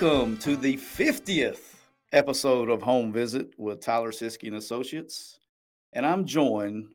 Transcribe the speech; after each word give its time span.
Welcome 0.00 0.38
to 0.38 0.56
the 0.56 0.78
50th 0.78 1.74
episode 2.12 2.70
of 2.70 2.80
Home 2.80 3.12
Visit 3.12 3.52
with 3.58 3.82
Tyler 3.82 4.12
Siskey 4.12 4.46
and 4.46 4.56
Associates. 4.56 5.40
And 5.92 6.06
I'm 6.06 6.24
joined 6.24 6.86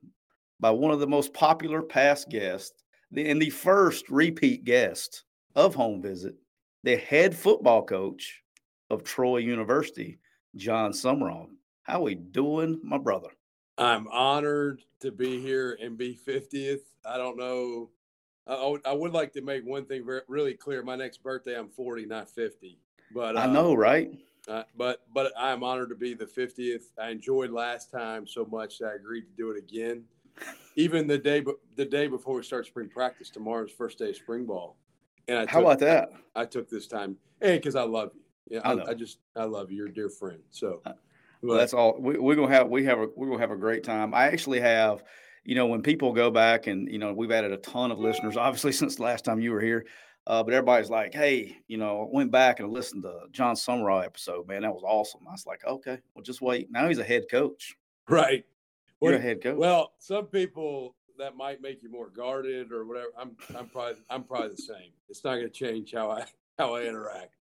by 0.60 0.72
one 0.72 0.90
of 0.90 1.00
the 1.00 1.06
most 1.06 1.32
popular 1.32 1.84
past 1.84 2.30
guests 2.30 2.84
and 3.16 3.40
the 3.40 3.52
first 3.52 4.10
repeat 4.10 4.66
guest 4.66 5.24
of 5.56 5.76
Home 5.76 6.02
Visit, 6.02 6.34
the 6.84 6.96
head 6.96 7.36
football 7.36 7.86
coach 7.86 8.42
of 8.90 9.04
Troy 9.04 9.38
University, 9.38 10.18
Jon 10.56 10.92
Sumrall. 10.92 11.50
How 11.84 12.02
we 12.02 12.16
doing, 12.16 12.82
my 12.84 12.98
brother? 12.98 13.30
I'm 13.78 14.08
honored 14.08 14.82
to 15.02 15.12
be 15.12 15.40
here 15.40 15.78
and 15.80 15.96
be 15.96 16.18
50th. 16.28 16.82
I 17.06 17.18
don't 17.18 17.38
know. 17.38 17.92
I, 18.48 18.94
would 18.94 19.14
like 19.14 19.32
to 19.34 19.42
make 19.42 19.64
one 19.64 19.86
thing 19.86 20.08
really 20.28 20.56
clear. 20.56 20.82
My 20.82 20.96
next 20.96 21.22
birthday, 21.22 21.56
I'm 21.56 21.70
40, 21.70 22.08
not 22.08 22.30
50. 22.32 22.80
But 23.14 23.36
uh, 23.36 23.42
I 23.42 23.48
know, 23.48 23.74
right? 23.74 24.12
Uh, 24.48 24.64
but 24.78 25.06
but 25.14 25.32
I'm 25.38 25.64
honored 25.64 25.90
to 25.90 25.96
be 25.96 26.14
the 26.14 26.26
50th. 26.26 26.84
I 27.02 27.10
enjoyed 27.10 27.52
last 27.52 27.92
time 27.92 28.28
so 28.28 28.46
much 28.46 28.80
that 28.80 28.88
I 28.88 28.96
agreed 28.96 29.22
to 29.22 29.36
do 29.38 29.52
it 29.52 29.58
again. 29.58 30.04
Even 30.76 31.08
the 31.08 31.18
day 31.18 31.44
the 31.76 31.86
day 31.86 32.08
before 32.08 32.36
we 32.36 32.44
start 32.44 32.66
spring 32.66 32.90
practice, 32.90 33.30
tomorrow's 33.30 33.72
first 33.72 33.98
day 33.98 34.10
of 34.10 34.16
spring 34.16 34.46
ball. 34.46 34.78
And 35.28 35.38
I 35.38 35.42
took, 35.42 35.50
how 35.50 35.62
about 35.62 35.80
that? 35.80 36.10
I 36.36 36.46
took 36.46 36.70
this 36.70 36.88
time, 36.88 37.18
and 37.42 37.60
because 37.60 37.76
I 37.76 37.84
love 37.84 38.12
you. 38.14 38.22
Yeah, 38.48 38.60
I, 38.64 38.74
I, 38.74 38.90
I, 38.90 38.94
just 38.94 39.18
I 39.36 39.46
love 39.46 39.72
you. 39.72 39.78
You're 39.78 39.88
a 39.88 39.94
dear 39.94 40.10
friend. 40.10 40.40
So 40.52 40.82
uh, 40.86 40.92
well, 41.42 41.58
that's 41.58 41.74
all. 41.74 41.98
We, 42.00 42.16
are 42.16 42.36
gonna 42.36 42.54
have 42.54 42.70
we 42.70 42.86
have 42.86 43.00
a 43.00 43.08
we're 43.16 43.28
gonna 43.28 43.40
have 43.40 43.52
a 43.52 43.56
great 43.56 43.84
time. 43.84 44.14
I 44.14 44.26
actually 44.28 44.60
have, 44.60 45.04
you 45.44 45.56
know, 45.56 45.68
when 45.68 45.82
people 45.82 46.14
go 46.14 46.30
back 46.32 46.68
and 46.68 46.92
you 46.92 47.00
know 47.00 47.14
we've 47.14 47.32
added 47.32 47.52
a 47.52 47.58
ton 47.58 47.92
of 47.92 48.00
listeners, 48.00 48.38
obviously 48.38 48.72
since 48.74 48.98
the 48.98 49.04
last 49.04 49.26
time 49.26 49.40
you 49.40 49.52
were 49.52 49.62
here. 49.62 49.86
Uh, 50.28 50.44
but 50.44 50.54
everybody's 50.54 50.90
like, 50.90 51.14
hey, 51.14 51.58
you 51.68 51.78
know, 51.78 52.10
went 52.12 52.32
back 52.32 52.60
and 52.60 52.72
listened 52.72 53.04
to 53.04 53.26
Jon 53.32 53.56
Sumrall 53.56 54.04
episode, 54.04 54.48
man. 54.48 54.64
That 54.64 54.74
was 54.74 54.84
awesome. 54.84 55.22
I 55.28 55.32
was 55.32 55.46
like, 55.46 55.64
okay, 55.66 56.00
well, 56.14 56.24
just 56.24 56.42
wait. 56.42 56.72
Now 56.72 56.88
he's 56.88 56.98
a 56.98 57.04
head 57.04 57.26
coach. 57.30 57.76
Right. 58.10 58.44
You're 59.02 59.12
well, 59.12 59.20
a 59.20 59.22
head 59.22 59.44
coach. 59.44 59.58
Well, 59.58 59.94
some 60.00 60.26
people 60.26 60.96
that 61.18 61.36
might 61.36 61.62
make 61.62 61.84
you 61.84 61.92
more 61.92 62.10
guarded 62.10 62.72
or 62.72 62.86
whatever. 62.86 63.10
I'm 63.18 63.36
I'm 63.56 63.68
probably 63.68 64.02
I'm 64.10 64.24
probably 64.24 64.50
the 64.50 64.62
same. 64.62 64.92
It's 65.10 65.24
not 65.24 65.36
going 65.36 65.48
to 65.48 65.50
change 65.50 65.94
how 65.94 66.10
I 66.12 66.26
how 66.58 66.76
I 66.76 66.84
interact. 66.84 67.36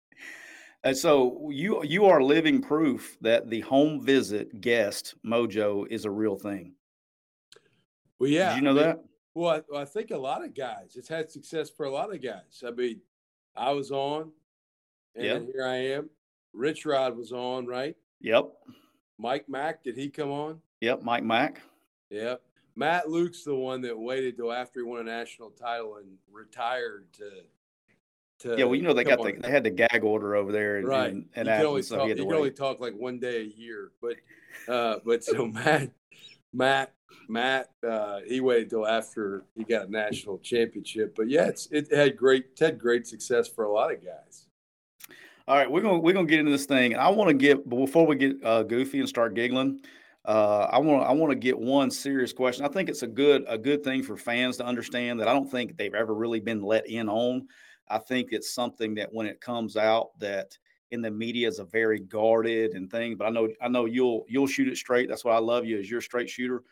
And 0.84 0.98
so 0.98 1.50
you 1.52 1.84
you 1.86 2.06
are 2.06 2.22
living 2.22 2.62
proof 2.62 3.18
that 3.22 3.50
the 3.50 3.62
home 3.62 4.04
visit 4.04 4.60
guest 4.60 5.16
mojo 5.26 5.88
is 5.90 6.04
a 6.06 6.12
real 6.12 6.36
thing. 6.36 6.74
Well, 8.20 8.30
yeah. 8.30 8.50
Did 8.50 8.56
you 8.58 8.62
know 8.64 8.72
I 8.72 8.74
mean, 8.74 8.84
that? 8.84 9.04
Well 9.36 9.64
I, 9.74 9.80
I, 9.80 9.86
think 9.86 10.12
a 10.12 10.18
lot 10.18 10.44
of 10.44 10.54
guys. 10.54 10.96
It's 10.96 11.08
had 11.08 11.32
success 11.32 11.70
for 11.70 11.86
a 11.86 11.92
lot 11.92 12.14
of 12.14 12.22
guys. 12.22 12.64
I 12.66 12.72
mean, 12.72 13.02
I 13.56 13.72
was 13.72 13.92
on, 13.92 14.32
and 15.16 15.26
yep. 15.26 15.46
here 15.54 15.66
I 15.66 15.76
am. 15.76 16.10
Rich 16.54 16.86
Rod 16.86 17.18
was 17.18 17.32
on, 17.32 17.66
right? 17.66 17.96
Yep. 18.22 18.52
Mike 19.18 19.50
Mack, 19.50 19.84
did 19.84 19.98
he 19.98 20.10
come 20.10 20.32
on? 20.32 20.60
Yep, 20.82 21.02
Mike 21.04 21.24
Mack. 21.24 21.62
Yep. 22.10 22.42
Matt 22.76 23.10
Luke's 23.10 23.44
the 23.44 23.56
one 23.56 23.82
that 23.82 23.98
waited 23.98 24.38
till 24.38 24.52
after 24.52 24.80
he 24.80 24.84
won 24.84 25.02
a 25.02 25.04
national 25.04 25.52
title 25.52 25.98
and 25.98 26.08
retired 26.32 27.06
to 27.14 27.30
to 28.40 28.58
yeah, 28.58 28.66
well, 28.66 28.76
you 28.76 28.82
know 28.82 28.94
they 28.94 29.04
got 29.04 29.22
the, 29.22 29.34
they 29.40 29.50
had 29.50 29.64
the 29.64 29.70
gag 29.70 30.04
order 30.04 30.36
over 30.36 30.52
there, 30.52 30.78
and, 30.78 30.88
right? 30.88 31.12
And, 31.12 31.26
and 31.36 31.48
you 31.48 31.54
can 31.54 31.66
only 31.66 31.82
so 31.82 31.98
talk, 31.98 32.08
you 32.10 32.16
can 32.16 32.34
only 32.34 32.52
talk 32.52 32.80
like 32.80 32.94
one 32.96 33.20
day 33.20 33.42
a 33.42 33.60
year, 33.60 33.92
but 34.02 34.16
uh, 34.68 35.00
but 35.06 35.24
so 35.24 35.46
Matt 35.48 35.92
Matt 36.54 36.94
Matt 37.28 37.70
uh, 37.88 38.20
he 38.28 38.42
waited 38.42 38.70
till 38.70 38.88
after 38.88 39.44
he 39.56 39.64
got 39.64 39.88
a 39.88 39.92
national 39.92 40.38
championship, 40.40 41.16
but 41.16 41.30
yeah, 41.30 41.48
it's 41.48 41.68
it 41.72 41.92
had 41.94 42.18
great 42.18 42.46
it 42.54 42.60
had 42.60 42.80
great 42.80 43.08
success 43.08 43.48
for 43.48 43.66
a 43.66 43.72
lot 43.72 43.92
of 43.92 44.04
guys. 44.04 44.48
All 45.48 45.58
right, 45.58 45.70
we're 45.70 45.82
gonna 45.82 46.00
we're 46.00 46.14
gonna 46.14 46.28
get 46.28 46.40
into 46.40 46.52
this 46.52 46.66
thing, 46.66 46.94
and 46.94 47.02
I 47.02 47.10
want 47.10 47.30
to 47.30 47.34
get 47.34 47.68
before 47.68 48.06
we 48.06 48.16
get 48.16 48.44
uh, 48.44 48.64
goofy 48.64 49.00
and 49.00 49.10
start 49.10 49.34
giggling. 49.34 49.82
Uh, 50.26 50.68
I 50.72 50.80
want 50.80 51.06
I 51.06 51.12
want 51.12 51.32
to 51.32 51.36
get 51.36 51.58
one 51.58 51.92
serious 51.92 52.32
question. 52.32 52.66
I 52.66 52.70
think 52.70 52.90
it's 52.90 53.04
a 53.04 53.08
good 53.08 53.44
a 53.48 53.58
good 53.58 53.84
thing 53.84 54.04
for 54.04 54.16
fans 54.16 54.58
to 54.58 54.66
understand 54.66 55.20
that 55.20 55.28
I 55.28 55.34
don't 55.34 55.50
think 55.50 55.76
they've 55.76 55.94
ever 55.94 56.14
really 56.14 56.40
been 56.40 56.62
let 56.62 56.88
in 56.88 57.10
on. 57.10 57.48
I 57.90 57.98
think 57.98 58.30
it's 58.32 58.54
something 58.54 58.96
that 58.96 59.14
when 59.14 59.26
it 59.26 59.42
comes 59.42 59.76
out 59.76 60.18
that 60.20 60.58
in 60.94 61.02
the 61.02 61.12
media 61.12 61.48
is 61.48 61.60
a 61.60 61.66
very 61.66 62.00
guarded 62.00 62.74
and 62.74 62.90
thing. 62.90 63.18
But 63.18 63.26
I 63.26 63.30
know 63.32 63.50
I 63.62 63.68
know 63.68 63.86
you'll 63.86 64.26
you'll 64.30 64.48
shoot 64.48 64.68
it 64.68 64.78
straight. 64.78 65.10
That's 65.10 65.26
why 65.26 65.36
I 65.36 65.40
love 65.40 65.66
you 65.66 65.80
as 65.80 65.90
you're 65.90 66.00
a 66.00 66.04
straight 66.04 66.30
shooter. 66.30 66.64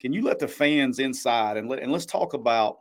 Can 0.00 0.12
you 0.12 0.22
let 0.22 0.38
the 0.38 0.48
fans 0.48 0.98
inside 0.98 1.56
and 1.56 1.68
let 1.68 1.80
and 1.80 1.92
let's 1.92 2.06
talk 2.06 2.34
about 2.34 2.78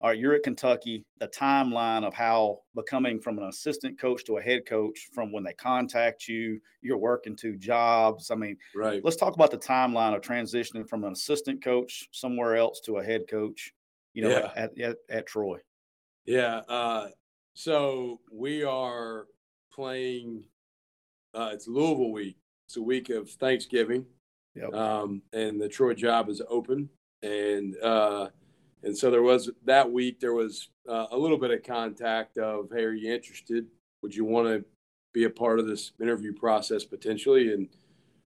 all 0.00 0.08
right, 0.08 0.18
you're 0.18 0.34
at 0.34 0.42
Kentucky, 0.42 1.04
the 1.20 1.28
timeline 1.28 2.04
of 2.04 2.12
how 2.12 2.58
becoming 2.74 3.20
from 3.20 3.38
an 3.38 3.44
assistant 3.44 4.00
coach 4.00 4.24
to 4.24 4.38
a 4.38 4.42
head 4.42 4.66
coach 4.66 5.08
from 5.12 5.30
when 5.30 5.44
they 5.44 5.52
contact 5.52 6.26
you, 6.26 6.60
you're 6.80 6.98
working 6.98 7.36
two 7.36 7.56
jobs. 7.56 8.32
I 8.32 8.34
mean, 8.34 8.56
right. 8.74 9.00
Let's 9.04 9.16
talk 9.16 9.36
about 9.36 9.52
the 9.52 9.58
timeline 9.58 10.16
of 10.16 10.20
transitioning 10.20 10.88
from 10.88 11.04
an 11.04 11.12
assistant 11.12 11.62
coach 11.62 12.08
somewhere 12.10 12.56
else 12.56 12.80
to 12.86 12.96
a 12.96 13.04
head 13.04 13.28
coach, 13.30 13.72
you 14.12 14.22
know, 14.24 14.30
yeah. 14.30 14.50
at, 14.56 14.76
at, 14.80 14.96
at 15.08 15.26
Troy. 15.28 15.58
Yeah. 16.26 16.62
Uh, 16.68 17.10
so 17.54 18.18
we 18.32 18.64
are 18.64 19.26
playing. 19.72 20.44
Uh, 21.34 21.50
it's 21.52 21.66
Louisville 21.66 22.12
week. 22.12 22.36
It's 22.68 22.76
a 22.76 22.82
week 22.82 23.10
of 23.10 23.30
Thanksgiving. 23.30 24.06
Yep. 24.54 24.74
Um, 24.74 25.22
and 25.32 25.60
the 25.60 25.68
Troy 25.68 25.94
job 25.94 26.28
is 26.28 26.42
open, 26.48 26.90
and 27.22 27.74
uh, 27.82 28.28
and 28.82 28.96
so 28.96 29.10
there 29.10 29.22
was 29.22 29.50
that 29.64 29.90
week. 29.90 30.20
There 30.20 30.34
was 30.34 30.68
uh, 30.88 31.06
a 31.10 31.16
little 31.16 31.38
bit 31.38 31.50
of 31.50 31.62
contact 31.62 32.36
of, 32.36 32.68
hey, 32.70 32.84
are 32.84 32.92
you 32.92 33.12
interested? 33.12 33.66
Would 34.02 34.14
you 34.14 34.24
want 34.24 34.48
to 34.48 34.64
be 35.14 35.24
a 35.24 35.30
part 35.30 35.58
of 35.58 35.66
this 35.66 35.92
interview 36.00 36.34
process 36.34 36.84
potentially? 36.84 37.52
And 37.52 37.68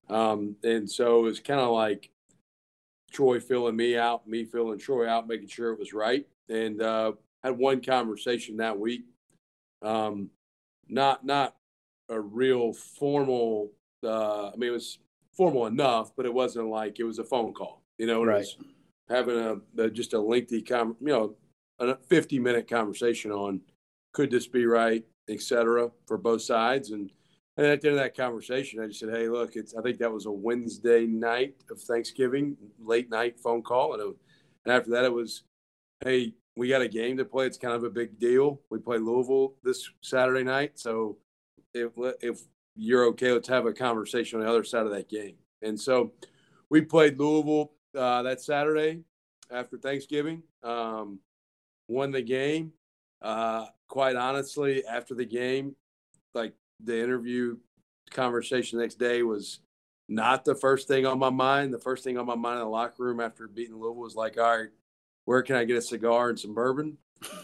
um, 0.09 0.55
and 0.63 0.89
so 0.89 1.19
it 1.19 1.23
was 1.23 1.39
kind 1.39 1.59
of 1.59 1.69
like 1.69 2.09
Troy 3.11 3.39
filling 3.39 3.75
me 3.75 3.97
out, 3.97 4.27
me 4.27 4.43
filling 4.43 4.79
Troy 4.79 5.07
out, 5.07 5.27
making 5.27 5.47
sure 5.47 5.71
it 5.71 5.79
was 5.79 5.93
right. 5.93 6.25
And 6.49 6.81
uh, 6.81 7.13
had 7.43 7.57
one 7.57 7.81
conversation 7.81 8.57
that 8.57 8.77
week. 8.77 9.05
Um, 9.81 10.29
not 10.89 11.25
not 11.25 11.55
a 12.09 12.19
real 12.19 12.73
formal. 12.73 13.71
Uh, 14.03 14.49
I 14.49 14.55
mean, 14.55 14.69
it 14.69 14.73
was 14.73 14.99
formal 15.35 15.67
enough, 15.67 16.11
but 16.15 16.25
it 16.25 16.33
wasn't 16.33 16.67
like 16.67 16.99
it 16.99 17.03
was 17.03 17.19
a 17.19 17.23
phone 17.23 17.53
call. 17.53 17.83
You 17.97 18.07
know, 18.07 18.23
right. 18.23 18.45
having 19.09 19.37
a, 19.37 19.81
a, 19.81 19.89
just 19.89 20.13
a 20.13 20.19
lengthy, 20.19 20.61
com- 20.61 20.97
you 20.99 21.07
know, 21.07 21.35
a 21.79 21.95
fifty 21.95 22.39
minute 22.39 22.69
conversation 22.69 23.31
on 23.31 23.61
could 24.13 24.31
this 24.31 24.47
be 24.47 24.65
right, 24.65 25.03
etc. 25.29 25.91
for 26.05 26.17
both 26.17 26.41
sides. 26.41 26.91
And 26.91 27.11
and 27.57 27.65
at 27.65 27.81
the 27.81 27.89
end 27.89 27.97
of 27.97 28.03
that 28.03 28.15
conversation, 28.15 28.79
I 28.79 28.87
just 28.87 28.99
said, 28.99 29.09
"Hey, 29.09 29.29
look, 29.29 29.55
it's 29.55 29.75
I 29.75 29.81
think 29.81 29.97
that 29.99 30.11
was 30.11 30.25
a 30.25 30.31
Wednesday 30.31 31.07
night 31.07 31.55
of 31.71 31.81
Thanksgiving, 31.81 32.55
late 32.79 33.09
night 33.09 33.39
phone 33.39 33.63
call, 33.63 33.93
and 33.93 34.01
it, 34.01 34.15
and 34.65 34.75
after 34.75 34.91
that, 34.91 35.05
it 35.05 35.13
was, 35.13 35.43
hey, 36.03 36.33
we 36.57 36.67
got 36.67 36.81
a 36.81 36.87
game 36.87 37.17
to 37.17 37.25
play. 37.25 37.45
It's 37.45 37.57
kind 37.57 37.75
of 37.75 37.83
a 37.83 37.89
big 37.89 38.19
deal. 38.19 38.59
We 38.71 38.79
play 38.79 38.97
Louisville 38.97 39.53
this 39.63 39.89
Saturday 40.01 40.43
night, 40.43 40.79
so 40.79 41.17
if 41.73 41.91
if 42.21 42.41
you're 42.75 43.05
okay, 43.05 43.31
let's 43.31 43.47
have 43.47 43.65
a 43.65 43.73
conversation 43.73 44.39
on 44.39 44.45
the 44.45 44.51
other 44.51 44.63
side 44.63 44.85
of 44.85 44.91
that 44.91 45.07
game. 45.07 45.35
And 45.61 45.79
so 45.79 46.13
we 46.69 46.81
played 46.81 47.19
Louisville 47.19 47.71
uh, 47.95 48.23
that 48.23 48.41
Saturday 48.41 49.03
after 49.51 49.77
Thanksgiving. 49.77 50.43
Um, 50.63 51.19
won 51.87 52.11
the 52.11 52.21
game. 52.21 52.73
Uh, 53.21 53.65
quite 53.87 54.15
honestly, 54.15 54.85
after 54.85 55.15
the 55.15 55.25
game, 55.25 55.75
like 56.33 56.53
the 56.83 57.01
interview 57.01 57.57
conversation 58.11 58.77
the 58.77 58.83
next 58.83 58.99
day 58.99 59.23
was 59.23 59.59
not 60.09 60.45
the 60.45 60.55
first 60.55 60.87
thing 60.87 61.05
on 61.05 61.19
my 61.19 61.29
mind. 61.29 61.73
The 61.73 61.79
first 61.79 62.03
thing 62.03 62.17
on 62.17 62.25
my 62.25 62.35
mind 62.35 62.59
in 62.59 62.65
the 62.65 62.69
locker 62.69 63.03
room 63.03 63.19
after 63.19 63.47
beating 63.47 63.75
Louisville 63.75 63.95
was 63.95 64.15
like, 64.15 64.37
all 64.37 64.57
right, 64.57 64.69
where 65.27 65.41
can 65.41 65.57
I 65.57 65.65
get 65.65 65.75
a 65.75 65.81
cigar 65.81 66.29
and 66.29 66.39
some 66.39 66.53
bourbon? 66.53 66.97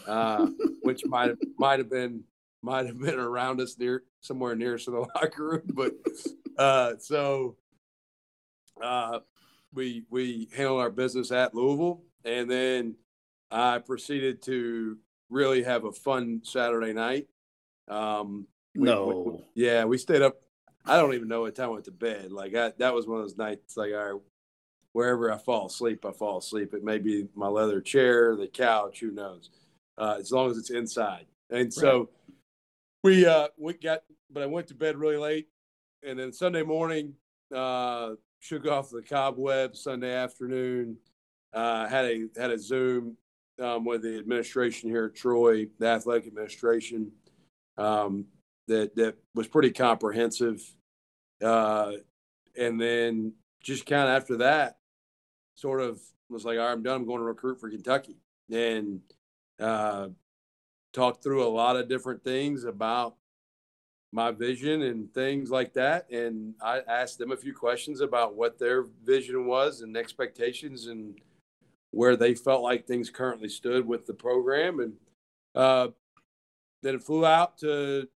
Uh, 0.08 0.46
which 0.82 1.04
might 1.04 1.28
have 1.28 1.38
might 1.58 1.78
have 1.78 1.90
been 1.90 2.24
might 2.62 2.86
have 2.86 2.98
been 2.98 3.18
around 3.20 3.60
us 3.60 3.76
near 3.78 4.04
somewhere 4.20 4.54
near 4.56 4.78
to 4.78 4.90
the 4.90 5.00
locker 5.14 5.44
room. 5.44 5.62
But 5.66 5.92
uh, 6.56 6.94
so 6.98 7.56
uh, 8.82 9.18
we 9.74 10.04
we 10.08 10.48
handled 10.56 10.80
our 10.80 10.90
business 10.90 11.30
at 11.30 11.54
Louisville, 11.54 12.02
and 12.24 12.50
then 12.50 12.94
I 13.50 13.80
proceeded 13.80 14.40
to 14.44 14.96
really 15.28 15.62
have 15.62 15.84
a 15.84 15.92
fun 15.92 16.40
Saturday 16.42 16.94
night. 16.94 17.28
Um, 17.86 18.46
we, 18.74 18.86
no, 18.86 19.44
we, 19.54 19.62
yeah, 19.62 19.84
we 19.84 19.98
stayed 19.98 20.22
up. 20.22 20.36
I 20.86 20.96
don't 20.96 21.12
even 21.12 21.28
know 21.28 21.42
what 21.42 21.54
time 21.54 21.68
I 21.68 21.72
went 21.72 21.84
to 21.84 21.90
bed. 21.90 22.32
Like 22.32 22.54
I, 22.54 22.72
that 22.78 22.94
was 22.94 23.06
one 23.06 23.18
of 23.18 23.24
those 23.24 23.36
nights. 23.36 23.76
Like 23.76 23.92
all 23.92 24.12
right, 24.12 24.22
wherever 24.94 25.30
I 25.30 25.36
fall 25.36 25.66
asleep, 25.66 26.06
I 26.06 26.12
fall 26.12 26.38
asleep. 26.38 26.72
It 26.72 26.84
may 26.84 26.98
be 26.98 27.26
my 27.34 27.48
leather 27.48 27.80
chair, 27.80 28.36
the 28.36 28.46
couch, 28.46 29.00
who 29.00 29.10
knows? 29.10 29.50
Uh, 29.98 30.16
as 30.18 30.32
long 30.32 30.50
as 30.50 30.56
it's 30.56 30.70
inside. 30.70 31.26
And 31.50 31.72
so 31.72 32.08
we 33.02 33.26
uh, 33.26 33.48
we 33.58 33.74
got, 33.74 34.02
but 34.30 34.42
I 34.42 34.46
went 34.46 34.68
to 34.68 34.74
bed 34.74 34.96
really 34.96 35.18
late, 35.18 35.48
and 36.02 36.18
then 36.18 36.32
Sunday 36.32 36.62
morning 36.62 37.12
uh, 37.54 38.10
shook 38.40 38.66
off 38.66 38.90
the 38.90 39.02
cobwebs. 39.02 39.82
Sunday 39.82 40.14
afternoon 40.14 40.96
uh, 41.52 41.86
had 41.86 42.06
a 42.06 42.26
had 42.36 42.50
a 42.50 42.58
Zoom 42.58 43.16
um, 43.60 43.84
with 43.84 44.02
the 44.02 44.18
administration 44.18 44.90
here 44.90 45.06
at 45.06 45.14
Troy, 45.14 45.66
the 45.78 45.86
athletic 45.86 46.26
administration. 46.26 47.12
Um, 47.76 48.26
that 48.68 48.96
that 48.96 49.16
was 49.34 49.48
pretty 49.48 49.70
comprehensive. 49.70 50.62
Uh, 51.42 51.92
and 52.56 52.80
then 52.80 53.32
just 53.62 53.86
kind 53.86 54.08
of 54.08 54.16
after 54.16 54.38
that, 54.38 54.78
sort 55.54 55.80
of 55.80 56.00
was 56.28 56.44
like, 56.44 56.58
all 56.58 56.64
right, 56.64 56.72
I'm 56.72 56.82
done. 56.82 56.96
I'm 56.96 57.06
going 57.06 57.20
to 57.20 57.24
recruit 57.24 57.60
for 57.60 57.70
Kentucky, 57.70 58.16
and 58.50 59.00
uh, 59.60 60.08
talked 60.92 61.22
through 61.22 61.46
a 61.46 61.48
lot 61.48 61.76
of 61.76 61.88
different 61.88 62.22
things 62.24 62.64
about 62.64 63.16
my 64.12 64.30
vision 64.30 64.82
and 64.82 65.12
things 65.12 65.50
like 65.50 65.74
that. 65.74 66.08
And 66.10 66.54
I 66.62 66.80
asked 66.88 67.18
them 67.18 67.32
a 67.32 67.36
few 67.36 67.52
questions 67.52 68.00
about 68.00 68.36
what 68.36 68.58
their 68.58 68.84
vision 69.04 69.46
was 69.46 69.80
and 69.80 69.96
expectations 69.96 70.86
and 70.86 71.18
where 71.90 72.16
they 72.16 72.34
felt 72.34 72.62
like 72.62 72.86
things 72.86 73.10
currently 73.10 73.48
stood 73.48 73.84
with 73.86 74.06
the 74.06 74.14
program. 74.14 74.78
And 74.78 74.92
uh, 75.56 75.88
then 76.82 77.00
flew 77.00 77.26
out 77.26 77.58
to 77.58 78.08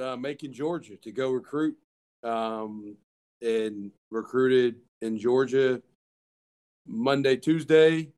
uh, 0.00 0.16
Macon, 0.16 0.52
Georgia 0.52 0.96
to 0.96 1.12
go 1.12 1.30
recruit 1.30 1.76
um, 2.24 2.96
and 3.40 3.92
recruited 4.10 4.76
in 5.02 5.18
Georgia 5.18 5.80
Monday, 6.88 7.36
Tuesday. 7.36 8.10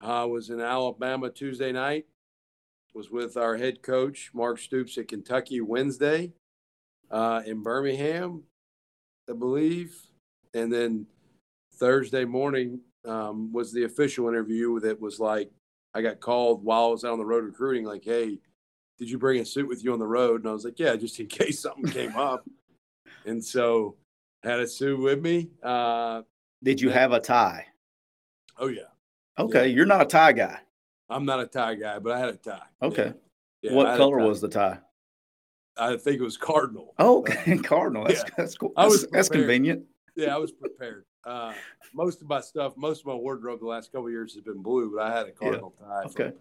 I 0.00 0.24
was 0.24 0.50
in 0.50 0.60
Alabama 0.60 1.30
Tuesday 1.30 1.72
night. 1.72 2.06
Was 2.94 3.10
with 3.10 3.36
our 3.36 3.56
head 3.56 3.82
coach 3.82 4.30
Mark 4.32 4.58
Stoops 4.60 4.96
at 4.98 5.08
Kentucky 5.08 5.60
Wednesday 5.60 6.32
uh, 7.10 7.42
in 7.44 7.60
Birmingham, 7.60 8.44
I 9.28 9.32
believe, 9.32 9.96
and 10.54 10.72
then 10.72 11.06
Thursday 11.74 12.24
morning 12.24 12.80
um, 13.04 13.52
was 13.52 13.72
the 13.72 13.82
official 13.82 14.28
interview 14.28 14.78
that 14.78 15.00
was 15.00 15.18
like 15.18 15.50
I 15.92 16.02
got 16.02 16.20
called 16.20 16.64
while 16.64 16.84
I 16.84 16.88
was 16.88 17.04
out 17.04 17.12
on 17.12 17.18
the 17.18 17.24
road 17.24 17.44
recruiting, 17.44 17.84
like, 17.84 18.04
"Hey, 18.04 18.38
did 18.98 19.10
you 19.10 19.18
bring 19.18 19.40
a 19.40 19.44
suit 19.44 19.68
with 19.68 19.82
you 19.82 19.92
on 19.92 19.98
the 19.98 20.06
road?" 20.06 20.42
And 20.42 20.48
I 20.48 20.52
was 20.52 20.64
like, 20.64 20.78
"Yeah, 20.78 20.94
just 20.94 21.18
in 21.18 21.26
case 21.28 21.60
something 21.60 21.90
came 21.90 22.16
up." 22.16 22.48
And 23.26 23.44
so 23.44 23.96
had 24.44 24.60
a 24.60 24.68
suit 24.68 25.00
with 25.00 25.20
me. 25.20 25.50
Uh, 25.62 26.22
Did 26.62 26.80
you 26.80 26.90
have 26.90 27.12
a 27.12 27.18
tie? 27.20 27.66
Oh 28.58 28.68
yeah. 28.68 28.82
Okay, 29.38 29.68
yeah. 29.68 29.74
you're 29.74 29.86
not 29.86 30.02
a 30.02 30.06
tie 30.06 30.32
guy. 30.32 30.58
I'm 31.08 31.24
not 31.24 31.40
a 31.40 31.46
tie 31.46 31.74
guy, 31.74 31.98
but 31.98 32.12
I 32.12 32.18
had 32.18 32.28
a 32.30 32.36
tie. 32.36 32.62
Okay. 32.82 33.12
Yeah. 33.62 33.70
Yeah, 33.70 33.72
what 33.72 33.96
color 33.96 34.18
was 34.18 34.40
the 34.40 34.48
tie? 34.48 34.78
I 35.76 35.96
think 35.96 36.20
it 36.20 36.22
was 36.22 36.36
cardinal. 36.36 36.94
Oh, 36.98 37.20
okay, 37.20 37.56
cardinal. 37.62 38.04
That's, 38.04 38.24
that's 38.36 38.56
cool. 38.56 38.72
That's, 38.76 38.84
I 38.84 38.88
was 38.88 39.06
that's 39.10 39.28
convenient. 39.28 39.84
Yeah, 40.16 40.34
I 40.34 40.38
was 40.38 40.52
prepared. 40.52 41.06
Uh, 41.24 41.54
most 41.94 42.20
of 42.20 42.28
my 42.28 42.40
stuff, 42.40 42.74
most 42.76 43.00
of 43.00 43.06
my 43.06 43.14
wardrobe 43.14 43.60
the 43.60 43.66
last 43.66 43.90
couple 43.90 44.10
years 44.10 44.34
has 44.34 44.42
been 44.42 44.62
blue, 44.62 44.92
but 44.94 45.02
I 45.02 45.16
had 45.16 45.26
a 45.26 45.32
cardinal 45.32 45.74
tie. 45.78 46.02
Okay. 46.06 46.32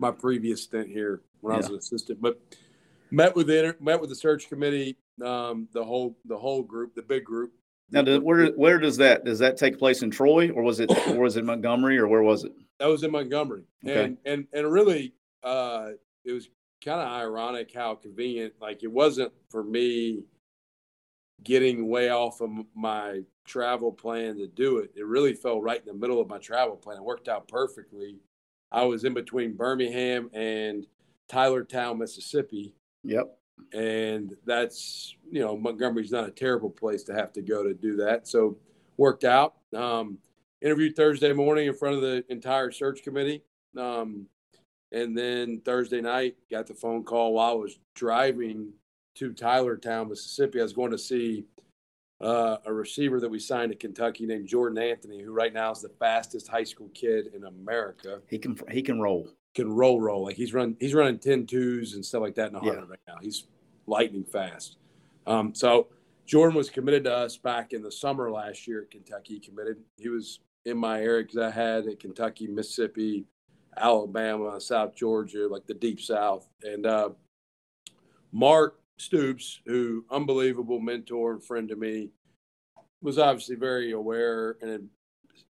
My 0.00 0.10
previous 0.10 0.64
stint 0.64 0.88
here 0.88 1.22
when 1.40 1.54
I 1.54 1.58
was 1.58 1.68
an 1.68 1.76
assistant, 1.76 2.20
but 2.20 2.40
met 3.12 3.36
with 3.36 3.46
the 3.46 3.76
met 3.80 4.00
with 4.00 4.10
the 4.10 4.16
search 4.16 4.48
committee 4.48 4.96
um, 5.22 5.68
the 5.72 5.84
whole 5.84 6.16
the 6.24 6.38
whole 6.38 6.62
group, 6.62 6.94
the 6.94 7.02
big 7.02 7.24
group. 7.24 7.52
Now, 7.92 8.00
does, 8.00 8.20
where 8.20 8.46
where 8.52 8.78
does 8.78 8.96
that 8.96 9.24
does 9.24 9.38
that 9.40 9.58
take 9.58 9.78
place 9.78 10.02
in 10.02 10.10
Troy, 10.10 10.50
or 10.50 10.62
was 10.62 10.80
it 10.80 10.90
or 11.08 11.20
was 11.20 11.36
it 11.36 11.44
Montgomery, 11.44 11.98
or 11.98 12.08
where 12.08 12.22
was 12.22 12.44
it? 12.44 12.52
That 12.78 12.86
was 12.86 13.02
in 13.02 13.12
Montgomery, 13.12 13.64
okay. 13.84 14.04
and 14.04 14.18
and 14.24 14.46
and 14.54 14.72
really, 14.72 15.12
uh, 15.44 15.90
it 16.24 16.32
was 16.32 16.48
kind 16.82 17.00
of 17.00 17.08
ironic 17.08 17.70
how 17.74 17.94
convenient. 17.94 18.54
Like 18.60 18.82
it 18.82 18.90
wasn't 18.90 19.30
for 19.50 19.62
me 19.62 20.24
getting 21.44 21.88
way 21.88 22.08
off 22.08 22.40
of 22.40 22.50
my 22.74 23.20
travel 23.44 23.92
plan 23.92 24.38
to 24.38 24.46
do 24.46 24.78
it. 24.78 24.92
It 24.96 25.04
really 25.04 25.34
fell 25.34 25.60
right 25.60 25.80
in 25.80 25.86
the 25.86 25.92
middle 25.92 26.20
of 26.20 26.28
my 26.28 26.38
travel 26.38 26.76
plan. 26.76 26.96
It 26.96 27.04
worked 27.04 27.28
out 27.28 27.46
perfectly. 27.46 28.20
I 28.70 28.84
was 28.84 29.04
in 29.04 29.12
between 29.12 29.54
Birmingham 29.54 30.30
and 30.32 30.86
Tylertown, 31.28 31.98
Mississippi. 31.98 32.74
Yep 33.04 33.36
and 33.72 34.34
that's 34.44 35.16
you 35.30 35.40
know 35.40 35.56
Montgomery's 35.56 36.12
not 36.12 36.28
a 36.28 36.30
terrible 36.30 36.70
place 36.70 37.02
to 37.04 37.14
have 37.14 37.32
to 37.32 37.42
go 37.42 37.62
to 37.62 37.74
do 37.74 37.96
that. 37.96 38.28
So 38.28 38.56
worked 38.96 39.24
out. 39.24 39.54
Um, 39.74 40.18
interviewed 40.60 40.94
Thursday 40.94 41.32
morning 41.32 41.66
in 41.66 41.74
front 41.74 41.96
of 41.96 42.02
the 42.02 42.24
entire 42.28 42.70
search 42.70 43.02
committee, 43.02 43.42
um, 43.76 44.26
and 44.92 45.16
then 45.16 45.60
Thursday 45.64 46.00
night 46.00 46.36
got 46.50 46.66
the 46.66 46.74
phone 46.74 47.04
call 47.04 47.34
while 47.34 47.50
I 47.50 47.54
was 47.54 47.78
driving 47.94 48.72
to 49.16 49.32
Tylertown, 49.32 50.08
Mississippi. 50.08 50.60
I 50.60 50.62
was 50.62 50.72
going 50.72 50.92
to 50.92 50.98
see 50.98 51.44
uh, 52.22 52.58
a 52.64 52.72
receiver 52.72 53.20
that 53.20 53.28
we 53.28 53.38
signed 53.38 53.72
to 53.72 53.76
Kentucky 53.76 54.26
named 54.26 54.46
Jordan 54.46 54.78
Anthony, 54.78 55.22
who 55.22 55.32
right 55.32 55.52
now 55.52 55.72
is 55.72 55.82
the 55.82 55.90
fastest 55.98 56.48
high 56.48 56.64
school 56.64 56.88
kid 56.94 57.34
in 57.34 57.44
America. 57.44 58.20
He 58.28 58.38
can 58.38 58.56
he 58.70 58.82
can 58.82 59.00
roll 59.00 59.28
can 59.54 59.70
roll 59.70 60.00
roll 60.00 60.24
like 60.24 60.36
he's 60.36 60.54
run 60.54 60.76
he's 60.80 60.94
running 60.94 61.18
10 61.18 61.46
twos 61.46 61.92
and 61.92 62.02
stuff 62.02 62.22
like 62.22 62.34
that 62.36 62.48
in 62.48 62.54
the 62.54 62.60
yeah. 62.62 62.72
right 62.72 62.98
now. 63.06 63.16
He's 63.20 63.44
lightning 63.86 64.24
fast. 64.24 64.76
Um, 65.26 65.54
so 65.54 65.88
Jordan 66.26 66.56
was 66.56 66.70
committed 66.70 67.04
to 67.04 67.14
us 67.14 67.36
back 67.36 67.72
in 67.72 67.82
the 67.82 67.92
summer 67.92 68.30
last 68.30 68.66
year 68.66 68.82
at 68.82 68.90
Kentucky. 68.90 69.40
Committed. 69.40 69.78
He 69.96 70.08
was 70.08 70.40
in 70.64 70.78
my 70.78 71.00
area 71.00 71.24
because 71.24 71.38
I 71.38 71.50
had 71.50 71.86
at 71.86 72.00
Kentucky, 72.00 72.46
Mississippi, 72.46 73.26
Alabama, 73.76 74.60
South 74.60 74.94
Georgia, 74.94 75.48
like 75.48 75.66
the 75.66 75.74
deep 75.74 76.00
South. 76.00 76.48
And 76.62 76.86
uh, 76.86 77.10
Mark 78.32 78.78
Stoops, 78.98 79.60
who 79.66 80.04
unbelievable 80.10 80.78
mentor 80.78 81.32
and 81.32 81.44
friend 81.44 81.68
to 81.68 81.76
me, 81.76 82.10
was 83.00 83.18
obviously 83.18 83.56
very 83.56 83.92
aware 83.92 84.56
and 84.60 84.70
had 84.70 84.88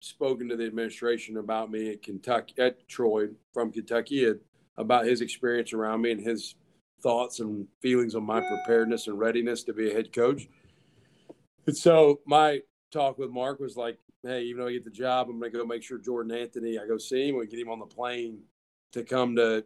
spoken 0.00 0.48
to 0.48 0.56
the 0.56 0.66
administration 0.66 1.38
about 1.38 1.70
me 1.70 1.90
at 1.90 2.02
Kentucky, 2.02 2.54
at 2.58 2.86
Troy 2.88 3.28
from 3.54 3.72
Kentucky, 3.72 4.32
about 4.76 5.06
his 5.06 5.20
experience 5.22 5.72
around 5.72 6.02
me 6.02 6.12
and 6.12 6.20
his 6.20 6.54
thoughts 7.02 7.40
and 7.40 7.66
feelings 7.80 8.14
on 8.14 8.24
my 8.24 8.40
preparedness 8.40 9.06
and 9.06 9.18
readiness 9.18 9.62
to 9.64 9.72
be 9.72 9.90
a 9.90 9.94
head 9.94 10.12
coach. 10.12 10.48
And 11.66 11.76
so 11.76 12.20
my 12.26 12.60
talk 12.92 13.18
with 13.18 13.30
Mark 13.30 13.60
was 13.60 13.76
like, 13.76 13.98
hey, 14.22 14.42
even 14.44 14.60
though 14.60 14.68
I 14.68 14.72
get 14.72 14.84
the 14.84 14.90
job, 14.90 15.28
I'm 15.28 15.38
going 15.38 15.52
to 15.52 15.58
go 15.58 15.64
make 15.64 15.82
sure 15.82 15.98
Jordan 15.98 16.36
Anthony, 16.36 16.78
I 16.78 16.86
go 16.86 16.98
see 16.98 17.28
him, 17.28 17.36
we 17.36 17.46
get 17.46 17.60
him 17.60 17.70
on 17.70 17.78
the 17.78 17.86
plane 17.86 18.40
to 18.92 19.04
come 19.04 19.36
to 19.36 19.64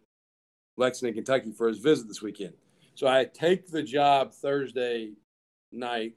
Lexington, 0.76 1.14
Kentucky 1.14 1.52
for 1.52 1.68
his 1.68 1.78
visit 1.78 2.08
this 2.08 2.22
weekend. 2.22 2.54
So 2.94 3.06
I 3.06 3.24
take 3.24 3.68
the 3.68 3.82
job 3.82 4.32
Thursday 4.32 5.12
night. 5.70 6.14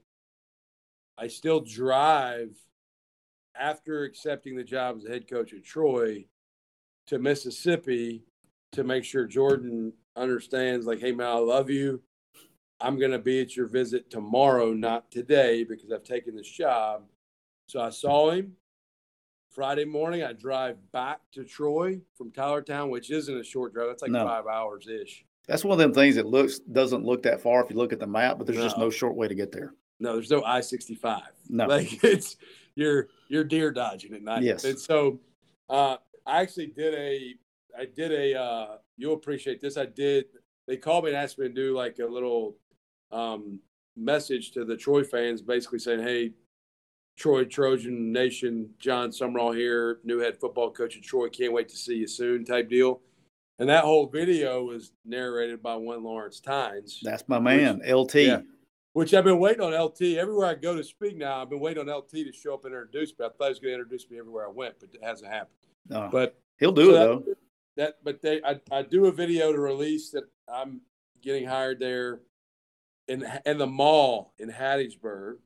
I 1.16 1.28
still 1.28 1.60
drive 1.60 2.50
after 3.58 4.04
accepting 4.04 4.56
the 4.56 4.64
job 4.64 4.96
as 4.98 5.06
head 5.06 5.28
coach 5.28 5.54
at 5.54 5.64
Troy 5.64 6.26
to 7.06 7.18
Mississippi 7.18 8.24
to 8.72 8.84
make 8.84 9.04
sure 9.04 9.24
Jordan 9.24 9.92
understands, 10.16 10.86
like, 10.86 11.00
hey, 11.00 11.12
man, 11.12 11.28
I 11.28 11.34
love 11.34 11.70
you. 11.70 12.02
I'm 12.80 12.98
going 12.98 13.12
to 13.12 13.18
be 13.18 13.40
at 13.40 13.56
your 13.56 13.66
visit 13.66 14.10
tomorrow, 14.10 14.72
not 14.72 15.10
today, 15.10 15.64
because 15.64 15.90
I've 15.90 16.04
taken 16.04 16.36
this 16.36 16.48
job. 16.48 17.04
So 17.68 17.80
I 17.80 17.90
saw 17.90 18.30
him 18.30 18.52
Friday 19.50 19.84
morning. 19.84 20.22
I 20.22 20.32
drive 20.32 20.76
back 20.92 21.20
to 21.32 21.44
Troy 21.44 22.00
from 22.16 22.30
Tylertown, 22.30 22.90
which 22.90 23.10
isn't 23.10 23.36
a 23.36 23.42
short 23.42 23.72
drive. 23.72 23.88
That's 23.88 24.02
like 24.02 24.10
no. 24.10 24.26
five 24.26 24.46
hours 24.46 24.86
ish. 24.86 25.24
That's 25.48 25.64
one 25.64 25.72
of 25.72 25.78
them 25.78 25.94
things 25.94 26.16
that 26.16 26.26
looks 26.26 26.58
doesn't 26.58 27.04
look 27.04 27.22
that 27.22 27.40
far 27.40 27.64
if 27.64 27.70
you 27.70 27.76
look 27.76 27.92
at 27.92 28.00
the 28.00 28.06
map, 28.06 28.36
but 28.36 28.46
there's 28.46 28.58
no. 28.58 28.64
just 28.64 28.78
no 28.78 28.90
short 28.90 29.14
way 29.14 29.28
to 29.28 29.34
get 29.34 29.52
there. 29.52 29.72
No, 29.98 30.14
there's 30.14 30.30
no 30.30 30.42
I 30.44 30.60
sixty 30.60 30.94
five. 30.94 31.30
No, 31.48 31.66
like 31.68 32.04
it's 32.04 32.36
you're 32.74 33.08
you're 33.28 33.44
deer 33.44 33.70
dodging 33.70 34.12
at 34.12 34.22
night. 34.22 34.42
Yes. 34.42 34.64
And 34.64 34.78
so 34.78 35.20
uh, 35.70 35.96
I 36.26 36.42
actually 36.42 36.66
did 36.68 36.94
a 36.94 37.34
I 37.78 37.86
did 37.86 38.12
a 38.12 38.38
uh, 38.38 38.76
you'll 38.96 39.14
appreciate 39.14 39.60
this. 39.60 39.76
I 39.76 39.86
did 39.86 40.26
they 40.66 40.76
called 40.76 41.04
me 41.04 41.10
and 41.10 41.16
asked 41.16 41.38
me 41.38 41.48
to 41.48 41.54
do 41.54 41.76
like 41.76 41.98
a 41.98 42.06
little 42.06 42.56
um, 43.12 43.60
message 43.96 44.50
to 44.52 44.64
the 44.64 44.76
Troy 44.76 45.04
fans, 45.04 45.42
basically 45.42 45.78
saying, 45.78 46.00
"Hey, 46.00 46.32
Troy 47.16 47.44
Trojan 47.44 48.12
Nation, 48.12 48.70
Jon 48.78 49.10
Sumrall 49.10 49.54
here, 49.54 50.00
new 50.04 50.18
head 50.18 50.38
football 50.38 50.70
coach 50.70 50.96
at 50.96 51.02
Troy. 51.02 51.28
Can't 51.28 51.52
wait 51.52 51.68
to 51.68 51.76
see 51.76 51.96
you 51.96 52.08
soon." 52.08 52.44
Type 52.44 52.68
deal. 52.68 53.00
And 53.58 53.68
that 53.70 53.84
whole 53.84 54.06
video 54.06 54.64
was 54.64 54.92
narrated 55.06 55.62
by 55.62 55.76
one 55.76 56.04
Lawrence 56.04 56.40
Tynes. 56.40 57.00
That's 57.02 57.24
my 57.26 57.38
man, 57.38 57.78
which, 57.78 57.88
LT. 57.90 58.14
Yeah, 58.16 58.40
which 58.92 59.14
I've 59.14 59.24
been 59.24 59.38
waiting 59.38 59.62
on 59.62 59.72
LT 59.72 60.02
everywhere 60.18 60.46
I 60.46 60.54
go 60.54 60.76
to 60.76 60.84
speak 60.84 61.16
now. 61.16 61.40
I've 61.40 61.48
been 61.48 61.60
waiting 61.60 61.88
on 61.88 61.94
LT 61.94 62.10
to 62.10 62.32
show 62.32 62.52
up 62.52 62.66
and 62.66 62.74
introduce 62.74 63.18
me. 63.18 63.24
I 63.24 63.28
thought 63.28 63.44
he 63.44 63.48
was 63.48 63.58
going 63.58 63.74
to 63.74 63.80
introduce 63.80 64.10
me 64.10 64.18
everywhere 64.18 64.46
I 64.46 64.50
went, 64.50 64.74
but 64.78 64.90
it 64.92 65.02
hasn't 65.02 65.32
happened. 65.32 65.56
No, 65.88 66.10
but 66.12 66.38
he'll 66.58 66.72
do 66.72 66.86
so 66.86 66.90
it 66.90 66.92
that, 66.92 67.04
though. 67.26 67.34
That, 67.76 67.96
but 68.02 68.22
they, 68.22 68.40
I, 68.42 68.60
I 68.72 68.82
do 68.82 69.06
a 69.06 69.12
video 69.12 69.52
to 69.52 69.58
release 69.58 70.10
that 70.10 70.24
I'm 70.48 70.80
getting 71.22 71.46
hired 71.46 71.78
there 71.78 72.20
in 73.08 73.26
in 73.44 73.58
the 73.58 73.66
mall 73.66 74.32
in 74.38 74.50
Hattiesburg. 74.50 75.36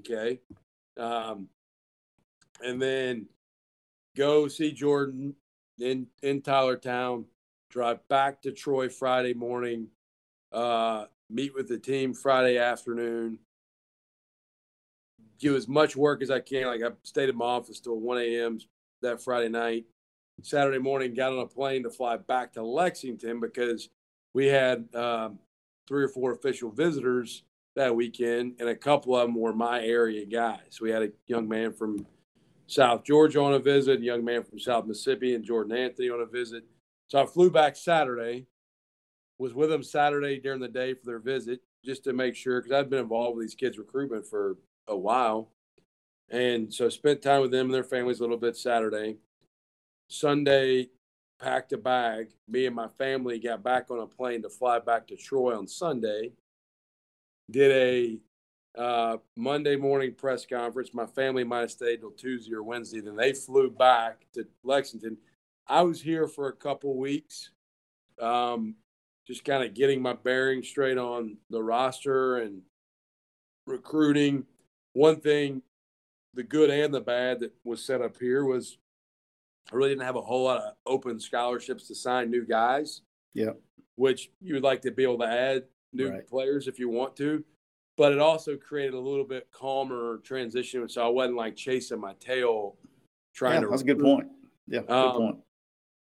Okay, 0.00 0.40
um, 0.96 1.48
and 2.62 2.80
then 2.80 3.26
go 4.16 4.48
see 4.48 4.72
Jordan 4.72 5.34
in 5.78 6.06
in 6.22 6.42
Tylertown. 6.42 7.24
Drive 7.70 8.06
back 8.08 8.42
to 8.42 8.52
Troy 8.52 8.88
Friday 8.88 9.34
morning. 9.34 9.88
Uh, 10.52 11.06
meet 11.32 11.54
with 11.54 11.68
the 11.68 11.78
team 11.78 12.12
Friday 12.12 12.58
afternoon, 12.58 13.38
do 15.38 15.56
as 15.56 15.66
much 15.66 15.96
work 15.96 16.22
as 16.22 16.30
I 16.30 16.40
can. 16.40 16.66
Like 16.66 16.82
I 16.82 16.90
stayed 17.02 17.28
in 17.28 17.36
my 17.36 17.46
office 17.46 17.80
till 17.80 17.98
1 17.98 18.18
a.m. 18.18 18.58
that 19.00 19.22
Friday 19.22 19.48
night. 19.48 19.86
Saturday 20.42 20.78
morning, 20.78 21.14
got 21.14 21.32
on 21.32 21.38
a 21.38 21.46
plane 21.46 21.84
to 21.84 21.90
fly 21.90 22.16
back 22.16 22.52
to 22.52 22.62
Lexington 22.62 23.40
because 23.40 23.88
we 24.34 24.46
had 24.46 24.88
um, 24.94 25.38
three 25.88 26.02
or 26.02 26.08
four 26.08 26.32
official 26.32 26.70
visitors 26.70 27.44
that 27.76 27.94
weekend, 27.94 28.56
and 28.58 28.68
a 28.68 28.76
couple 28.76 29.16
of 29.16 29.26
them 29.26 29.34
were 29.34 29.52
my 29.52 29.82
area 29.82 30.26
guys. 30.26 30.78
We 30.80 30.90
had 30.90 31.02
a 31.02 31.12
young 31.26 31.48
man 31.48 31.72
from 31.72 32.06
South 32.66 33.04
Georgia 33.04 33.40
on 33.40 33.54
a 33.54 33.58
visit, 33.58 34.00
a 34.00 34.04
young 34.04 34.24
man 34.24 34.42
from 34.44 34.58
South 34.58 34.86
Mississippi, 34.86 35.34
and 35.34 35.44
Jordan 35.44 35.76
Anthony 35.76 36.10
on 36.10 36.20
a 36.20 36.26
visit. 36.26 36.64
So 37.08 37.22
I 37.22 37.26
flew 37.26 37.50
back 37.50 37.76
Saturday, 37.76 38.46
was 39.38 39.54
with 39.54 39.70
them 39.70 39.82
Saturday 39.82 40.38
during 40.38 40.60
the 40.60 40.68
day 40.68 40.94
for 40.94 41.06
their 41.06 41.18
visit, 41.18 41.60
just 41.84 42.04
to 42.04 42.12
make 42.12 42.36
sure 42.36 42.60
because 42.60 42.72
I've 42.72 42.90
been 42.90 43.00
involved 43.00 43.36
with 43.36 43.46
these 43.46 43.54
kids' 43.54 43.78
recruitment 43.78 44.26
for 44.26 44.56
a 44.88 44.96
while. 44.96 45.50
And 46.30 46.72
so 46.72 46.88
spent 46.88 47.20
time 47.22 47.42
with 47.42 47.50
them 47.50 47.66
and 47.66 47.74
their 47.74 47.84
families 47.84 48.20
a 48.20 48.22
little 48.22 48.38
bit 48.38 48.56
Saturday. 48.56 49.16
Sunday, 50.12 50.88
packed 51.40 51.72
a 51.72 51.78
bag. 51.78 52.28
Me 52.48 52.66
and 52.66 52.76
my 52.76 52.88
family 52.88 53.38
got 53.38 53.62
back 53.62 53.90
on 53.90 53.98
a 53.98 54.06
plane 54.06 54.42
to 54.42 54.48
fly 54.48 54.78
back 54.78 55.06
to 55.08 55.16
Troy 55.16 55.56
on 55.56 55.66
Sunday. 55.66 56.32
Did 57.50 58.20
a 58.76 58.80
uh, 58.80 59.16
Monday 59.36 59.76
morning 59.76 60.14
press 60.14 60.46
conference. 60.46 60.94
My 60.94 61.06
family 61.06 61.44
might 61.44 61.60
have 61.60 61.70
stayed 61.70 62.00
till 62.00 62.12
Tuesday 62.12 62.54
or 62.54 62.62
Wednesday. 62.62 63.00
Then 63.00 63.16
they 63.16 63.32
flew 63.32 63.70
back 63.70 64.26
to 64.34 64.46
Lexington. 64.62 65.16
I 65.66 65.82
was 65.82 66.00
here 66.00 66.26
for 66.26 66.48
a 66.48 66.56
couple 66.56 66.96
weeks, 66.96 67.50
um, 68.20 68.76
just 69.26 69.44
kind 69.44 69.62
of 69.62 69.74
getting 69.74 70.02
my 70.02 70.12
bearings 70.12 70.68
straight 70.68 70.98
on 70.98 71.36
the 71.50 71.62
roster 71.62 72.38
and 72.38 72.62
recruiting. 73.66 74.44
One 74.92 75.20
thing, 75.20 75.62
the 76.34 76.42
good 76.42 76.70
and 76.70 76.92
the 76.92 77.00
bad 77.00 77.40
that 77.40 77.52
was 77.64 77.84
set 77.84 78.02
up 78.02 78.16
here 78.18 78.44
was 78.44 78.78
I 79.70 79.76
really 79.76 79.90
didn't 79.90 80.04
have 80.04 80.16
a 80.16 80.20
whole 80.22 80.44
lot 80.44 80.58
of 80.62 80.72
open 80.86 81.20
scholarships 81.20 81.86
to 81.88 81.94
sign 81.94 82.30
new 82.30 82.44
guys. 82.44 83.02
Yeah. 83.34 83.52
Which 83.96 84.30
you 84.40 84.54
would 84.54 84.62
like 84.62 84.82
to 84.82 84.90
be 84.90 85.02
able 85.04 85.18
to 85.18 85.26
add 85.26 85.64
new 85.92 86.10
Right. 86.10 86.26
players 86.26 86.66
if 86.68 86.78
you 86.78 86.88
want 86.88 87.16
to. 87.16 87.44
But 87.96 88.12
it 88.12 88.18
also 88.18 88.56
created 88.56 88.94
a 88.94 88.98
little 89.00 89.24
bit 89.24 89.50
calmer 89.52 90.18
transition. 90.24 90.88
So 90.88 91.04
I 91.04 91.08
wasn't 91.08 91.36
like 91.36 91.56
chasing 91.56 92.00
my 92.00 92.14
tail 92.14 92.76
trying 93.34 93.54
Yeah, 93.54 93.60
to 93.60 93.68
that's 93.68 93.82
a 93.82 93.84
good 93.86 94.00
point. 94.00 94.28
Yeah, 94.66 94.80
good 94.80 94.90
Um, 94.90 95.16
point. 95.16 95.38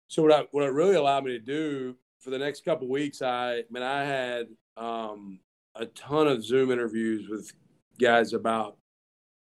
So 0.08 0.22
what 0.24 0.32
I 0.32 0.48
what 0.52 0.64
it 0.64 0.72
really 0.74 0.96
allowed 0.96 1.26
me 1.26 1.32
to 1.32 1.40
do 1.40 1.96
for 2.20 2.30
the 2.30 2.38
next 2.38 2.64
couple 2.66 2.88
weeks, 2.88 3.22
I 3.22 3.60
I 3.60 3.64
mean 3.70 3.84
I 3.84 4.04
had 4.04 4.48
um, 4.78 5.40
a 5.76 5.86
ton 5.88 6.28
of 6.28 6.44
Zoom 6.44 6.72
interviews 6.72 7.28
with 7.30 7.52
guys 8.00 8.34
about 8.34 8.78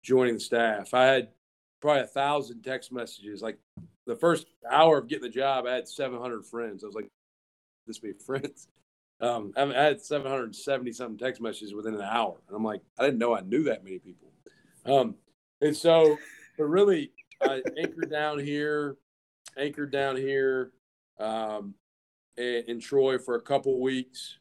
joining 0.03 0.33
the 0.35 0.39
staff. 0.39 0.93
I 0.93 1.05
had 1.05 1.29
probably 1.81 2.01
a 2.01 2.07
thousand 2.07 2.61
text 2.63 2.91
messages. 2.91 3.41
Like 3.41 3.57
the 4.05 4.15
first 4.15 4.47
hour 4.69 4.97
of 4.97 5.07
getting 5.07 5.23
the 5.23 5.29
job, 5.29 5.65
I 5.65 5.73
had 5.73 5.87
seven 5.87 6.19
hundred 6.19 6.45
friends. 6.45 6.83
I 6.83 6.87
was 6.87 6.95
like, 6.95 7.09
"This 7.87 7.99
be 7.99 8.13
friends." 8.13 8.67
Um, 9.21 9.53
I 9.55 9.71
had 9.71 10.01
seven 10.01 10.29
hundred 10.29 10.55
seventy 10.55 10.91
something 10.91 11.17
text 11.17 11.41
messages 11.41 11.73
within 11.73 11.95
an 11.95 12.01
hour, 12.01 12.35
and 12.47 12.57
I'm 12.57 12.63
like, 12.63 12.81
I 12.99 13.05
didn't 13.05 13.19
know 13.19 13.35
I 13.35 13.41
knew 13.41 13.63
that 13.63 13.83
many 13.83 13.99
people. 13.99 14.31
Um, 14.85 15.15
and 15.61 15.75
so, 15.75 16.17
but 16.57 16.65
really, 16.65 17.11
I 17.41 17.61
anchored 17.77 18.11
down 18.11 18.39
here 18.39 18.97
anchored 19.57 19.91
down 19.91 20.15
here 20.15 20.71
um, 21.19 21.73
in, 22.37 22.63
in 22.67 22.79
Troy 22.79 23.17
for 23.17 23.35
a 23.35 23.41
couple 23.41 23.79
weeks. 23.79 24.37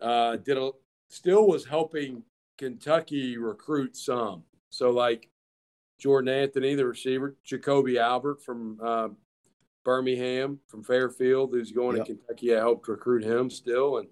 Uh, 0.00 0.36
did 0.36 0.58
a 0.58 0.70
still 1.08 1.46
was 1.46 1.64
helping 1.64 2.22
Kentucky 2.58 3.36
recruit 3.36 3.96
some. 3.96 4.42
So 4.70 4.90
like 4.90 5.28
Jordan 6.02 6.34
Anthony, 6.34 6.74
the 6.74 6.84
receiver, 6.84 7.36
Jacoby 7.44 7.96
Albert 7.96 8.42
from 8.42 8.76
uh, 8.82 9.08
Birmingham, 9.84 10.58
from 10.66 10.82
Fairfield, 10.82 11.52
who's 11.52 11.70
going 11.70 11.96
Yep. 11.98 12.06
to 12.06 12.14
Kentucky. 12.16 12.56
I 12.56 12.58
helped 12.58 12.88
recruit 12.88 13.22
him 13.22 13.48
still, 13.48 13.98
and 13.98 14.08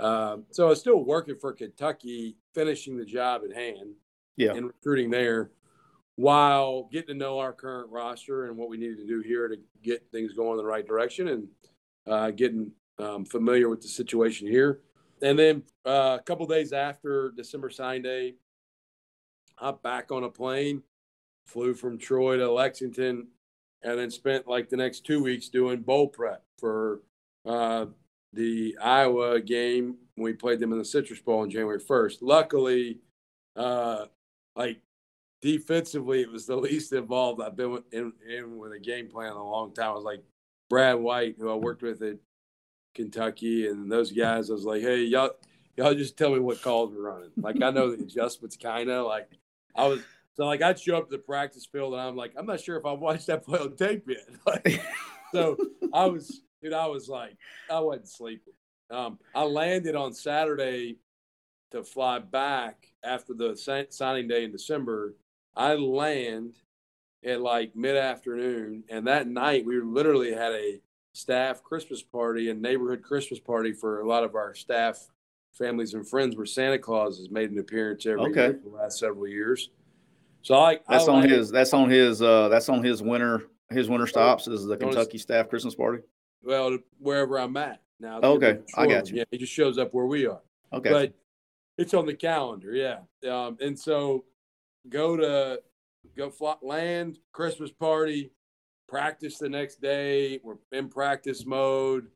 uh, 0.00 0.38
so 0.50 0.66
I 0.66 0.70
was 0.70 0.80
still 0.80 1.04
working 1.04 1.36
for 1.36 1.52
Kentucky, 1.52 2.36
finishing 2.54 2.96
the 2.96 3.04
job 3.04 3.42
at 3.48 3.54
hand 3.56 3.94
Yeah. 4.36 4.54
and 4.54 4.66
recruiting 4.66 5.10
there 5.10 5.52
while 6.16 6.88
getting 6.90 7.06
to 7.08 7.14
know 7.14 7.38
our 7.38 7.52
current 7.52 7.88
roster 7.92 8.46
and 8.46 8.56
what 8.56 8.68
we 8.68 8.76
needed 8.76 8.96
to 8.98 9.06
do 9.06 9.20
here 9.20 9.46
to 9.46 9.56
get 9.84 10.10
things 10.10 10.32
going 10.32 10.52
in 10.52 10.56
the 10.56 10.64
right 10.64 10.86
direction 10.88 11.28
and 11.28 11.48
uh, 12.08 12.32
getting 12.32 12.72
um, 12.98 13.24
familiar 13.24 13.68
with 13.68 13.80
the 13.80 13.86
situation 13.86 14.48
here. 14.48 14.80
And 15.22 15.38
then 15.38 15.62
uh, 15.86 16.16
a 16.18 16.22
couple 16.24 16.46
days 16.46 16.72
after 16.72 17.30
December 17.36 17.70
sign 17.70 18.02
day, 18.02 18.34
I'm 19.58 19.76
back 19.84 20.10
on 20.10 20.24
a 20.24 20.28
plane, 20.28 20.82
flew 21.48 21.74
from 21.74 21.98
Troy 21.98 22.36
to 22.36 22.50
Lexington, 22.50 23.26
and 23.82 23.98
then 23.98 24.10
spent 24.10 24.46
like 24.46 24.68
the 24.68 24.76
next 24.76 25.04
two 25.04 25.22
weeks 25.22 25.48
doing 25.48 25.80
bowl 25.80 26.08
prep 26.08 26.44
for 26.58 27.00
uh, 27.44 27.86
the 28.32 28.76
Iowa 28.80 29.40
game. 29.40 29.96
We 30.16 30.32
played 30.32 30.60
them 30.60 30.72
in 30.72 30.78
the 30.78 30.84
Citrus 30.84 31.20
Bowl 31.20 31.40
on 31.40 31.50
January 31.50 31.80
1st. 31.80 32.18
Luckily, 32.20 32.98
uh, 33.56 34.06
like 34.56 34.80
defensively, 35.40 36.22
it 36.22 36.30
was 36.30 36.46
the 36.46 36.56
least 36.68 36.92
involved 36.92 37.40
I've 37.40 37.56
been 37.56 37.82
in, 37.92 38.12
in 38.28 38.58
with 38.58 38.72
a 38.72 38.78
game 38.78 39.08
plan 39.08 39.32
in 39.32 39.36
a 39.36 39.50
long 39.50 39.72
time. 39.72 39.90
I 39.90 39.94
was 39.94 40.04
like 40.04 40.22
Brad 40.68 40.96
White, 40.96 41.36
who 41.38 41.50
I 41.50 41.54
worked 41.54 41.82
with 41.82 42.02
at 42.02 42.18
Kentucky, 42.94 43.68
and 43.68 43.90
those 43.90 44.12
guys. 44.12 44.50
I 44.50 44.54
was 44.54 44.64
like, 44.64 44.82
hey, 44.82 45.02
y'all, 45.04 45.30
y'all 45.76 45.94
just 45.94 46.18
tell 46.18 46.32
me 46.32 46.40
what 46.40 46.60
calls 46.60 46.92
we're 46.92 47.10
running. 47.10 47.30
Like 47.36 47.62
I 47.62 47.70
know 47.70 47.94
the 47.94 48.02
adjustments, 48.02 48.56
kind 48.56 48.90
of 48.90 49.06
like 49.06 49.30
I 49.74 49.86
was. 49.86 50.00
So 50.38 50.46
like 50.46 50.62
I'd 50.62 50.78
show 50.78 50.96
up 50.96 51.06
to 51.10 51.16
the 51.16 51.22
practice 51.22 51.66
field, 51.66 51.94
and 51.94 52.00
I'm 52.00 52.14
like, 52.14 52.32
I'm 52.36 52.46
not 52.46 52.60
sure 52.60 52.76
if 52.76 52.86
I've 52.86 53.00
watched 53.00 53.26
that 53.26 53.44
play 53.44 53.58
on 53.58 53.76
tape 53.76 54.08
yet. 54.08 54.28
Like, 54.46 54.80
so 55.32 55.56
I 55.92 56.06
was, 56.06 56.42
dude, 56.62 56.72
I 56.72 56.86
was 56.86 57.08
like, 57.08 57.36
I 57.68 57.80
wasn't 57.80 58.08
sleeping. 58.08 58.54
Um, 58.88 59.18
I 59.34 59.42
landed 59.42 59.96
on 59.96 60.14
Saturday 60.14 60.98
to 61.72 61.82
fly 61.82 62.20
back 62.20 62.86
after 63.04 63.34
the 63.34 63.86
signing 63.90 64.28
day 64.28 64.44
in 64.44 64.52
December. 64.52 65.16
I 65.56 65.74
land 65.74 66.60
at 67.24 67.40
like 67.40 67.74
mid 67.74 67.96
afternoon, 67.96 68.84
and 68.88 69.08
that 69.08 69.26
night 69.26 69.66
we 69.66 69.80
literally 69.80 70.32
had 70.32 70.52
a 70.52 70.80
staff 71.14 71.64
Christmas 71.64 72.00
party 72.00 72.48
and 72.48 72.62
neighborhood 72.62 73.02
Christmas 73.02 73.40
party 73.40 73.72
for 73.72 74.02
a 74.02 74.08
lot 74.08 74.22
of 74.22 74.36
our 74.36 74.54
staff, 74.54 75.08
families, 75.52 75.94
and 75.94 76.08
friends. 76.08 76.36
Where 76.36 76.46
Santa 76.46 76.78
Claus 76.78 77.18
has 77.18 77.28
made 77.28 77.50
an 77.50 77.58
appearance 77.58 78.06
every 78.06 78.30
Okay. 78.30 78.44
year 78.44 78.60
for 78.62 78.68
the 78.70 78.76
last 78.76 79.00
several 79.00 79.26
years. 79.26 79.70
So 80.42 80.54
I 80.54 80.78
That's 80.88 81.08
I 81.08 81.12
on 81.12 81.28
his. 81.28 81.50
That's 81.50 81.74
on 81.74 81.90
his. 81.90 82.22
Uh, 82.22 82.48
that's 82.48 82.68
on 82.68 82.82
his 82.82 83.02
winter. 83.02 83.44
His 83.70 83.88
winter 83.88 84.06
stops 84.06 84.48
is 84.48 84.64
the 84.64 84.76
Kentucky 84.76 85.18
staff 85.18 85.48
Christmas 85.48 85.74
party. 85.74 86.02
well 86.42 86.78
wherever 86.98 87.38
I'm 87.38 87.56
at 87.56 87.82
now. 88.00 88.20
Okay, 88.20 88.60
I 88.76 88.86
got 88.86 89.10
you. 89.10 89.18
Yeah, 89.18 89.24
he 89.30 89.38
just 89.38 89.52
shows 89.52 89.78
up 89.78 89.92
where 89.92 90.06
we 90.06 90.26
are. 90.26 90.40
Okay. 90.72 90.90
but 90.90 91.12
it's 91.78 91.94
on 91.94 92.04
the 92.04 92.14
calendar 92.14 92.72
yeah 92.74 92.98
um, 93.30 93.56
and 93.60 93.78
so 93.78 94.24
go 94.88 95.16
to 95.16 95.60
go 96.16 96.28
fly, 96.28 96.54
land 96.62 97.18
christmas 97.32 97.70
party 97.70 98.30
practice 98.88 99.38
the 99.38 99.48
next 99.48 99.80
day 99.80 100.40
we're 100.42 100.56
in 100.72 100.88
practice 100.88 101.46
mode 101.46 102.08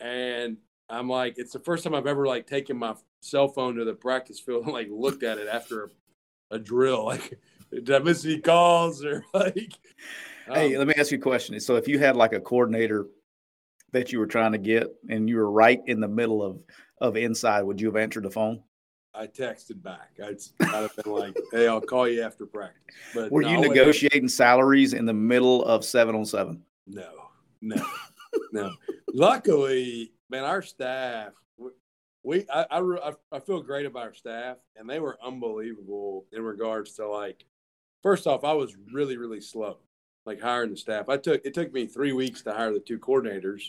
and 0.00 0.56
i'm 0.88 1.08
like 1.08 1.34
it's 1.36 1.52
the 1.52 1.58
first 1.58 1.84
time 1.84 1.94
i've 1.94 2.06
ever 2.06 2.26
like 2.26 2.46
taken 2.46 2.76
my 2.76 2.94
cell 3.20 3.48
phone 3.48 3.74
to 3.74 3.84
the 3.84 3.94
practice 3.94 4.40
field 4.40 4.64
and 4.64 4.72
like 4.72 4.88
looked 4.90 5.22
at 5.22 5.38
it 5.38 5.48
after 5.48 5.90
a, 6.54 6.58
drill 6.58 7.04
like 7.06 7.38
did 7.70 7.90
i 7.90 7.98
miss 7.98 8.24
any 8.24 8.40
calls 8.40 9.04
or 9.04 9.24
like 9.34 9.72
hey, 10.52 10.74
um, 10.74 10.78
let 10.78 10.88
me 10.88 10.94
ask 10.96 11.10
you 11.10 11.18
a 11.18 11.20
question. 11.20 11.58
So, 11.60 11.76
if 11.76 11.88
you 11.88 11.98
had 11.98 12.16
like 12.16 12.32
a 12.32 12.40
coordinator 12.40 13.06
that 13.92 14.12
you 14.12 14.18
were 14.18 14.26
trying 14.26 14.52
to 14.52 14.58
get, 14.58 14.88
and 15.08 15.28
you 15.28 15.36
were 15.36 15.50
right 15.50 15.80
in 15.86 16.00
the 16.00 16.08
middle 16.08 16.42
of 16.42 16.60
of 17.00 17.16
inside, 17.16 17.62
would 17.62 17.80
you 17.80 17.88
have 17.88 17.96
answered 17.96 18.24
the 18.24 18.30
phone? 18.30 18.62
I 19.16 19.28
texted 19.28 19.80
back. 19.80 20.10
I'd, 20.22 20.38
I'd 20.60 20.82
have 20.82 20.96
been 20.96 21.12
like, 21.12 21.36
"Hey, 21.52 21.68
I'll 21.68 21.80
call 21.80 22.08
you 22.08 22.22
after 22.22 22.46
practice." 22.46 22.82
But 23.14 23.30
Were 23.30 23.42
no, 23.42 23.50
you 23.50 23.68
negotiating 23.68 24.28
salaries 24.28 24.92
in 24.92 25.06
the 25.06 25.14
middle 25.14 25.64
of 25.64 25.84
seven 25.84 26.14
on 26.14 26.24
seven? 26.24 26.62
No, 26.86 27.10
no, 27.60 27.84
no. 28.52 28.72
Luckily, 29.12 30.12
man, 30.30 30.44
our 30.44 30.62
staff, 30.62 31.32
we, 32.24 32.46
I, 32.52 32.66
I, 32.70 32.78
I- 32.80 33.12
I 33.32 33.38
feel 33.40 33.60
great 33.62 33.86
about 33.86 34.02
our 34.02 34.14
staff, 34.14 34.56
and 34.76 34.88
they 34.88 34.98
were 35.00 35.18
unbelievable 35.24 36.24
in 36.32 36.42
regards 36.42 36.94
to 36.94 37.06
like, 37.08 37.44
first 38.02 38.26
off, 38.26 38.44
I 38.44 38.52
was 38.54 38.76
really, 38.92 39.16
really 39.16 39.40
slow, 39.40 39.78
like 40.26 40.40
hiring 40.40 40.70
the 40.70 40.76
staff. 40.76 41.08
I 41.08 41.16
took 41.18 41.44
it 41.44 41.54
took 41.54 41.72
me 41.72 41.86
three 41.86 42.12
weeks 42.12 42.42
to 42.42 42.52
hire 42.52 42.72
the 42.72 42.80
two 42.80 42.98
coordinators, 42.98 43.62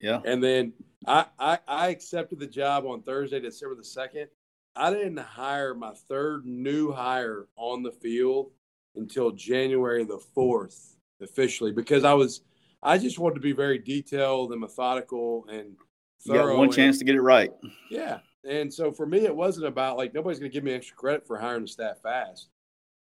Yeah. 0.00 0.20
and 0.24 0.42
then 0.42 0.72
I, 1.06 1.26
I, 1.38 1.58
I 1.68 1.88
accepted 1.88 2.38
the 2.38 2.46
job 2.46 2.86
on 2.86 3.02
Thursday, 3.02 3.40
December 3.40 3.74
the 3.74 3.84
second. 3.84 4.28
I 4.78 4.90
didn't 4.92 5.18
hire 5.18 5.74
my 5.74 5.92
third 6.08 6.44
new 6.46 6.92
hire 6.92 7.48
on 7.56 7.82
the 7.82 7.92
field 7.92 8.50
until 8.94 9.30
January 9.30 10.04
the 10.04 10.18
fourth 10.34 10.96
officially 11.22 11.72
because 11.72 12.04
I 12.04 12.12
was 12.12 12.42
I 12.82 12.98
just 12.98 13.18
wanted 13.18 13.36
to 13.36 13.40
be 13.40 13.52
very 13.52 13.78
detailed 13.78 14.52
and 14.52 14.60
methodical 14.60 15.46
and 15.48 15.76
You 16.28 16.34
got 16.34 16.56
one 16.56 16.64
and- 16.64 16.72
chance 16.72 16.98
to 16.98 17.04
get 17.04 17.14
it 17.14 17.22
right. 17.22 17.50
yeah. 17.90 18.18
And 18.44 18.72
so 18.72 18.92
for 18.92 19.06
me, 19.06 19.24
it 19.24 19.34
wasn't 19.34 19.66
about 19.66 19.96
like 19.96 20.14
nobody's 20.14 20.38
going 20.38 20.50
to 20.50 20.54
give 20.54 20.64
me 20.64 20.72
extra 20.72 20.96
credit 20.96 21.26
for 21.26 21.36
hiring 21.36 21.62
the 21.62 21.68
staff 21.68 22.00
fast. 22.02 22.48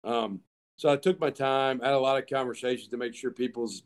Um, 0.03 0.41
so 0.77 0.89
I 0.89 0.97
took 0.97 1.21
my 1.21 1.31
time, 1.31 1.81
had 1.81 1.93
a 1.93 1.99
lot 1.99 2.19
of 2.19 2.29
conversations 2.29 2.89
to 2.89 2.97
make 2.97 3.15
sure 3.15 3.31
people's 3.31 3.83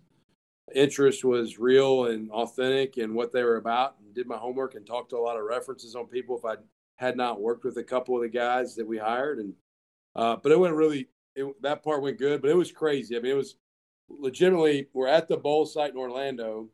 interest 0.75 1.25
was 1.25 1.59
real 1.59 2.07
and 2.07 2.31
authentic 2.31 2.97
and 2.97 3.15
what 3.15 3.33
they 3.33 3.43
were 3.43 3.57
about 3.57 3.97
and 3.99 4.15
did 4.15 4.27
my 4.27 4.37
homework 4.37 4.75
and 4.75 4.87
talked 4.87 5.11
to 5.11 5.17
a 5.17 5.19
lot 5.19 5.37
of 5.37 5.45
references 5.45 5.95
on 5.95 6.07
people 6.07 6.39
if 6.39 6.45
I 6.45 6.55
had 6.97 7.17
not 7.17 7.41
worked 7.41 7.65
with 7.65 7.77
a 7.79 7.83
couple 7.83 8.15
of 8.17 8.23
the 8.23 8.29
guys 8.29 8.75
that 8.77 8.87
we 8.87 8.97
hired 8.97 9.39
and 9.39 9.53
uh, 10.15 10.37
but 10.37 10.53
it 10.53 10.59
went 10.59 10.75
really 10.75 11.09
it, 11.35 11.45
that 11.63 11.83
part 11.83 12.03
went 12.03 12.19
good 12.19 12.41
but 12.41 12.51
it 12.51 12.57
was 12.57 12.71
crazy 12.71 13.17
I 13.17 13.21
mean 13.21 13.33
it 13.33 13.37
was 13.37 13.57
legitimately 14.09 14.89
we're 14.93 15.09
at 15.09 15.29
the 15.29 15.37
bowl 15.37 15.67
site 15.67 15.91
in 15.91 15.97
Orlando 15.99 16.69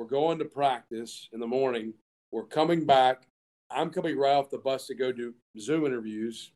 we're 0.00 0.06
going 0.06 0.38
to 0.38 0.46
practice 0.46 1.28
in 1.34 1.40
the 1.40 1.46
morning 1.46 1.92
we're 2.32 2.46
coming 2.46 2.86
back 2.86 3.24
I'm 3.70 3.90
coming 3.90 4.16
right 4.16 4.32
off 4.32 4.48
the 4.48 4.56
bus 4.56 4.86
to 4.86 4.94
go 4.94 5.12
do 5.12 5.34
Zoom 5.58 5.84
interviews 5.84 6.52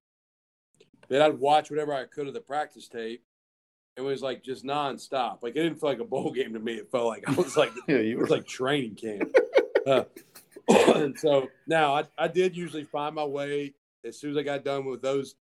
then 1.09 1.21
I'd 1.21 1.39
watch 1.39 1.71
whatever 1.71 1.93
I 1.93 2.07
could 2.07 2.27
of 2.27 2.33
the 2.33 2.41
practice 2.41 2.89
tape 2.89 3.23
it 3.97 4.01
was 4.01 4.23
like 4.23 4.43
just 4.43 4.65
nonstop. 4.65 5.43
Like 5.43 5.57
it 5.57 5.63
didn't 5.63 5.79
feel 5.79 5.91
like 5.91 6.01
a 6.01 6.05
bowl 6.05 6.31
game 6.35 6.55
to 6.55 6.59
me. 6.59 6.75
It 6.75 6.91
felt 6.91 7.07
like 7.07 7.29
I 7.29 7.33
was 7.33 7.55
like 7.55 7.73
yeah, 7.89 7.99
you 7.99 8.17
were 8.17 8.27
like 8.27 8.47
training 8.47 8.95
camp. 8.95 9.31
uh, 9.87 10.05
and 10.97 11.19
so 11.19 11.49
now 11.67 11.95
I, 11.95 12.05
I 12.17 12.29
did 12.29 12.57
usually 12.57 12.85
find 12.85 13.15
my 13.15 13.25
way 13.25 13.75
as 14.05 14.19
soon 14.19 14.31
as 14.31 14.37
I 14.39 14.43
got 14.43 14.65
done 14.65 14.87
with 14.87 15.03
those 15.03 15.35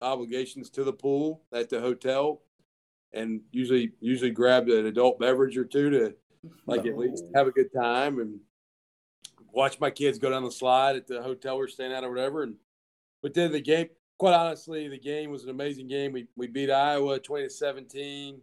obligations 0.00 0.70
to 0.70 0.84
the 0.84 0.92
pool 0.92 1.42
at 1.52 1.68
the 1.68 1.80
hotel, 1.80 2.40
and 3.12 3.42
usually 3.52 3.92
usually 4.00 4.30
grabbed 4.30 4.70
an 4.70 4.86
adult 4.86 5.18
beverage 5.18 5.58
or 5.58 5.66
two 5.66 5.90
to 5.90 6.14
like 6.66 6.84
no. 6.84 6.90
at 6.90 6.98
least 6.98 7.24
have 7.34 7.46
a 7.46 7.52
good 7.52 7.72
time 7.74 8.18
and 8.18 8.38
watch 9.52 9.78
my 9.80 9.90
kids 9.90 10.18
go 10.18 10.30
down 10.30 10.44
the 10.44 10.50
slide 10.50 10.96
at 10.96 11.06
the 11.06 11.22
hotel 11.22 11.56
we're 11.56 11.68
staying 11.68 11.92
at 11.92 12.04
or 12.04 12.10
whatever. 12.10 12.42
And 12.42 12.56
but 13.22 13.34
then 13.34 13.52
the 13.52 13.60
game 13.60 13.88
quite 14.18 14.34
honestly, 14.34 14.86
the 14.86 14.98
game 14.98 15.30
was 15.30 15.42
an 15.42 15.50
amazing 15.50 15.88
game. 15.88 16.12
We 16.12 16.28
we 16.36 16.46
beat 16.46 16.70
Iowa 16.70 17.18
twenty 17.18 17.44
to 17.44 17.50
seventeen. 17.50 18.40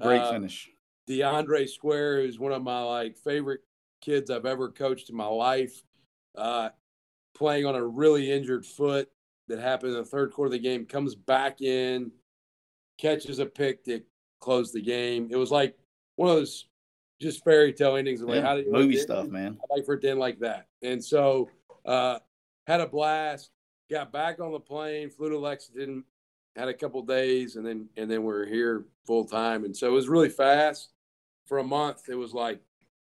Great 0.00 0.20
uh, 0.20 0.32
finish. 0.32 0.70
DeAndre 1.08 1.68
Square, 1.68 2.22
who's 2.22 2.38
one 2.38 2.52
of 2.52 2.62
my 2.62 2.82
like 2.82 3.16
favorite 3.16 3.60
kids 4.02 4.30
I've 4.30 4.46
ever 4.46 4.70
coached 4.70 5.10
in 5.10 5.16
my 5.16 5.26
life, 5.26 5.82
uh, 6.36 6.70
playing 7.34 7.64
on 7.64 7.74
a 7.74 7.86
really 7.86 8.30
injured 8.30 8.66
foot 8.66 9.08
that 9.48 9.60
happened 9.60 9.92
in 9.92 9.98
the 9.98 10.04
third 10.04 10.32
quarter 10.32 10.48
of 10.48 10.52
the 10.52 10.58
game, 10.58 10.84
comes 10.84 11.14
back 11.14 11.62
in, 11.62 12.10
catches 12.98 13.38
a 13.38 13.46
pick 13.46 13.84
that 13.84 14.04
close 14.40 14.72
the 14.72 14.82
game. 14.82 15.28
It 15.30 15.36
was 15.36 15.50
like 15.50 15.74
one 16.16 16.28
of 16.28 16.36
those 16.36 16.66
just 17.20 17.44
fairy 17.44 17.72
tale 17.72 17.96
endings 17.96 18.20
like 18.22 18.36
yeah, 18.36 18.42
how 18.42 18.56
do 18.56 18.62
you 18.62 18.72
movie 18.72 18.96
stuff, 18.96 19.28
man. 19.28 19.58
I 19.62 19.74
like 19.74 19.86
for 19.86 19.94
it 19.94 20.00
to 20.02 20.10
end 20.10 20.20
like 20.20 20.38
that. 20.40 20.66
And 20.82 21.02
so 21.02 21.48
uh, 21.84 22.18
had 22.66 22.80
a 22.80 22.86
blast 22.86 23.50
got 23.90 24.12
back 24.12 24.40
on 24.40 24.52
the 24.52 24.60
plane, 24.60 25.10
flew 25.10 25.30
to 25.30 25.38
Lexington, 25.38 26.04
had 26.56 26.68
a 26.68 26.74
couple 26.74 27.02
days, 27.02 27.56
and 27.56 27.66
then 27.66 27.88
and 27.96 28.10
then 28.10 28.24
we 28.24 28.32
are 28.32 28.46
here 28.46 28.84
full 29.06 29.24
time. 29.24 29.64
And 29.64 29.76
so 29.76 29.88
it 29.88 29.92
was 29.92 30.08
really 30.08 30.28
fast. 30.28 30.90
For 31.46 31.58
a 31.58 31.64
month, 31.64 32.08
it 32.08 32.14
was 32.14 32.32
like 32.32 32.60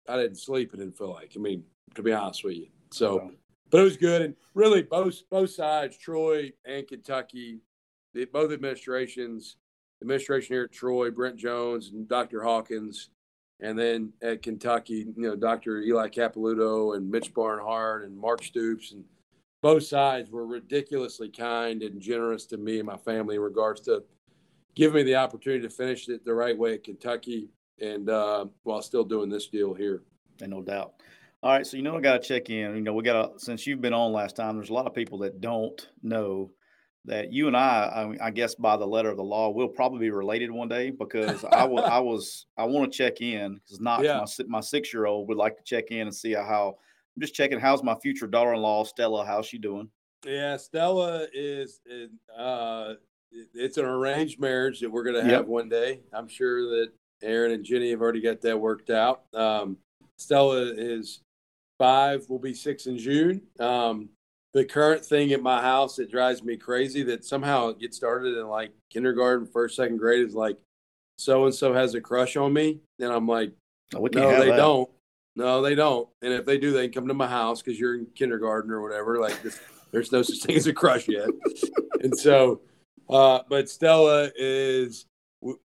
I 0.08 0.16
didn't 0.16 0.38
sleep. 0.38 0.74
It 0.74 0.78
didn't 0.78 0.98
feel 0.98 1.12
like. 1.12 1.34
I 1.36 1.40
mean, 1.40 1.64
to 1.96 2.04
be 2.04 2.14
honest 2.14 2.44
with 2.44 2.56
you. 2.56 2.68
So, 2.92 3.32
but 3.72 3.82
it 3.82 3.84
was 3.84 3.98
good, 3.98 4.22
and 4.22 4.36
really 4.54 4.84
both 4.84 5.22
both 5.30 5.50
sides, 5.50 5.98
Troy 5.98 6.54
and 6.66 6.88
Kentucky, 6.88 7.60
the, 8.14 8.26
both 8.26 8.52
administrations, 8.52 9.58
administration 10.02 10.54
here 10.54 10.64
at 10.64 10.72
Troy, 10.72 11.10
Brent 11.10 11.38
Jones 11.38 11.90
and 11.90 12.08
Dr. 12.08 12.44
Hawkins, 12.44 13.10
and 13.60 13.78
then 13.78 14.14
at 14.22 14.44
Kentucky, 14.44 15.08
you 15.16 15.24
know, 15.24 15.36
Dr. 15.36 15.82
Eli 15.82 16.10
Capilouto 16.10 16.96
and 16.96 17.10
Mitch 17.10 17.34
Barnhart 17.34 18.06
and 18.06 18.18
Mark 18.18 18.44
Stoops 18.44 18.92
and 18.92 19.04
both 19.62 19.84
sides 19.84 20.30
were 20.30 20.46
ridiculously 20.46 21.30
kind 21.30 21.82
and 21.82 22.00
generous 22.00 22.46
to 22.48 22.58
me 22.58 22.78
and 22.78 22.86
my 22.86 22.98
family 22.98 23.36
in 23.36 23.42
regards 23.42 23.82
to 23.82 24.04
giving 24.76 24.98
me 24.98 25.04
the 25.04 25.16
opportunity 25.16 25.64
to 25.64 25.70
finish 25.70 26.08
it 26.10 26.24
the 26.24 26.34
right 26.34 26.58
way 26.58 26.76
at 26.76 26.84
Kentucky 26.84 27.50
and 27.82 28.10
uh, 28.10 28.46
while 28.64 28.82
still 28.82 29.04
doing 29.04 29.30
this 29.30 29.48
deal 29.48 29.74
here. 29.74 30.04
And 30.42 30.52
no 30.52 30.62
doubt. 30.62 30.94
All 31.42 31.52
right, 31.52 31.66
so 31.66 31.78
you 31.78 31.84
know 31.84 31.98
I 31.98 32.02
got 32.02 32.22
to 32.22 32.28
check 32.28 32.50
in. 32.50 32.76
You 32.76 32.82
know, 32.82 32.94
we 32.94 33.04
got 33.04 33.38
to 33.38 33.40
since 33.44 33.66
you've 33.66 33.82
been 33.82 33.94
on 33.94 34.12
last 34.12 34.36
time. 34.36 34.56
There's 34.56 34.70
a 34.70 34.74
lot 34.74 34.88
of 34.88 34.94
people 34.94 35.20
that 35.20 35.42
don't 35.42 35.88
know 36.04 36.52
that 37.08 37.32
you 37.32 37.48
and 37.48 37.56
I, 37.56 38.16
I, 38.22 38.28
I 38.28 38.32
guess 38.32 38.54
by 38.54 38.78
the 38.78 38.86
letter 38.86 39.10
of 39.10 39.18
the 39.18 39.24
law, 39.24 39.50
will 39.50 39.70
probably 39.70 40.00
be 40.00 40.12
related 40.12 40.52
one 40.52 40.68
day 40.68 40.92
because 40.92 41.44
I 41.46 41.64
was, 41.66 41.84
I 41.86 42.00
was, 42.00 42.46
I 42.58 42.66
want 42.66 42.92
to 42.92 42.98
check 42.98 43.22
in 43.22 43.56
because 43.56 43.80
not 43.80 44.04
yeah. 44.04 44.20
my, 44.20 44.46
my 44.48 44.60
six 44.60 44.94
year 44.94 45.06
old 45.06 45.28
would 45.30 45.38
like 45.38 45.58
to 45.58 45.64
check 45.64 45.92
in 45.92 46.02
and 46.02 46.16
see 46.16 46.34
how 46.34 46.78
I'm 47.16 47.22
just 47.22 47.34
checking. 47.34 47.60
How's 47.60 47.82
my 47.82 47.96
future 47.96 48.28
daughter-in-law, 48.28 48.84
Stella? 48.84 49.26
How's 49.26 49.48
she 49.48 49.58
doing? 49.58 49.90
Yeah, 50.26 50.58
Stella 50.58 51.28
is. 51.34 51.80
Uh, 52.38 52.94
it's 53.32 53.78
an 53.78 53.86
arranged 53.86 54.40
marriage 54.40 54.82
that 54.82 54.92
we're 54.92 55.04
going 55.04 55.16
to 55.16 55.22
have 55.22 55.32
yep. 55.32 55.48
one 55.48 55.70
day. 55.70 56.02
I'm 56.14 56.28
sure 56.28 56.62
that 56.62 56.92
Aaron 57.24 57.54
and 57.54 57.64
Jenny 57.64 57.92
have 57.92 58.02
already 58.02 58.22
got 58.22 58.42
that 58.42 58.60
worked 58.60 58.90
out. 58.90 59.24
Um, 59.34 59.78
Stella 60.18 60.74
is 60.76 61.22
five. 61.78 62.26
Will 62.30 62.40
be 62.40 62.54
six 62.54 62.88
in 62.88 62.98
June. 62.98 63.42
Um, 63.60 64.10
the 64.58 64.66
current 64.66 65.06
thing 65.06 65.32
at 65.34 65.44
my 65.44 65.62
house 65.62 65.98
that 65.98 66.10
drives 66.10 66.42
me 66.42 66.58
crazy 66.58 67.04
that 67.04 67.24
somehow 67.24 67.68
it 67.68 67.78
gets 67.78 67.96
started 67.96 68.36
in 68.36 68.48
like 68.48 68.72
kindergarten, 68.90 69.46
first, 69.46 69.76
second 69.76 69.98
grade 69.98 70.26
is 70.26 70.34
like 70.34 70.58
so 71.20 71.46
and 71.46 71.54
so 71.54 71.74
has 71.74 71.94
a 71.94 72.02
crush 72.02 72.36
on 72.36 72.54
me, 72.54 72.80
and 73.00 73.12
I'm 73.12 73.28
like, 73.28 73.52
oh, 73.94 74.08
no, 74.12 74.40
they 74.40 74.50
that. 74.50 74.58
don't. 74.58 74.90
No, 75.36 75.62
they 75.62 75.76
don't. 75.76 76.10
And 76.24 76.34
if 76.34 76.48
they 76.48 76.58
do, 76.58 76.72
they 76.72 76.88
can 76.88 77.02
come 77.02 77.08
to 77.08 77.14
my 77.14 77.28
house 77.28 77.62
because 77.62 77.80
you're 77.80 78.00
in 78.00 78.08
kindergarten 78.16 78.72
or 78.72 78.82
whatever. 78.82 79.20
Like 79.20 79.40
this, 79.44 79.60
there's 79.92 80.12
no 80.12 80.24
such 80.24 80.40
thing 80.40 80.56
as 80.56 80.66
a 80.66 80.74
crush 80.74 81.08
yet. 81.08 81.30
and 82.02 82.18
so, 82.18 82.62
uh, 83.12 83.42
but 83.48 83.70
Stella 83.70 84.32
is 84.36 85.06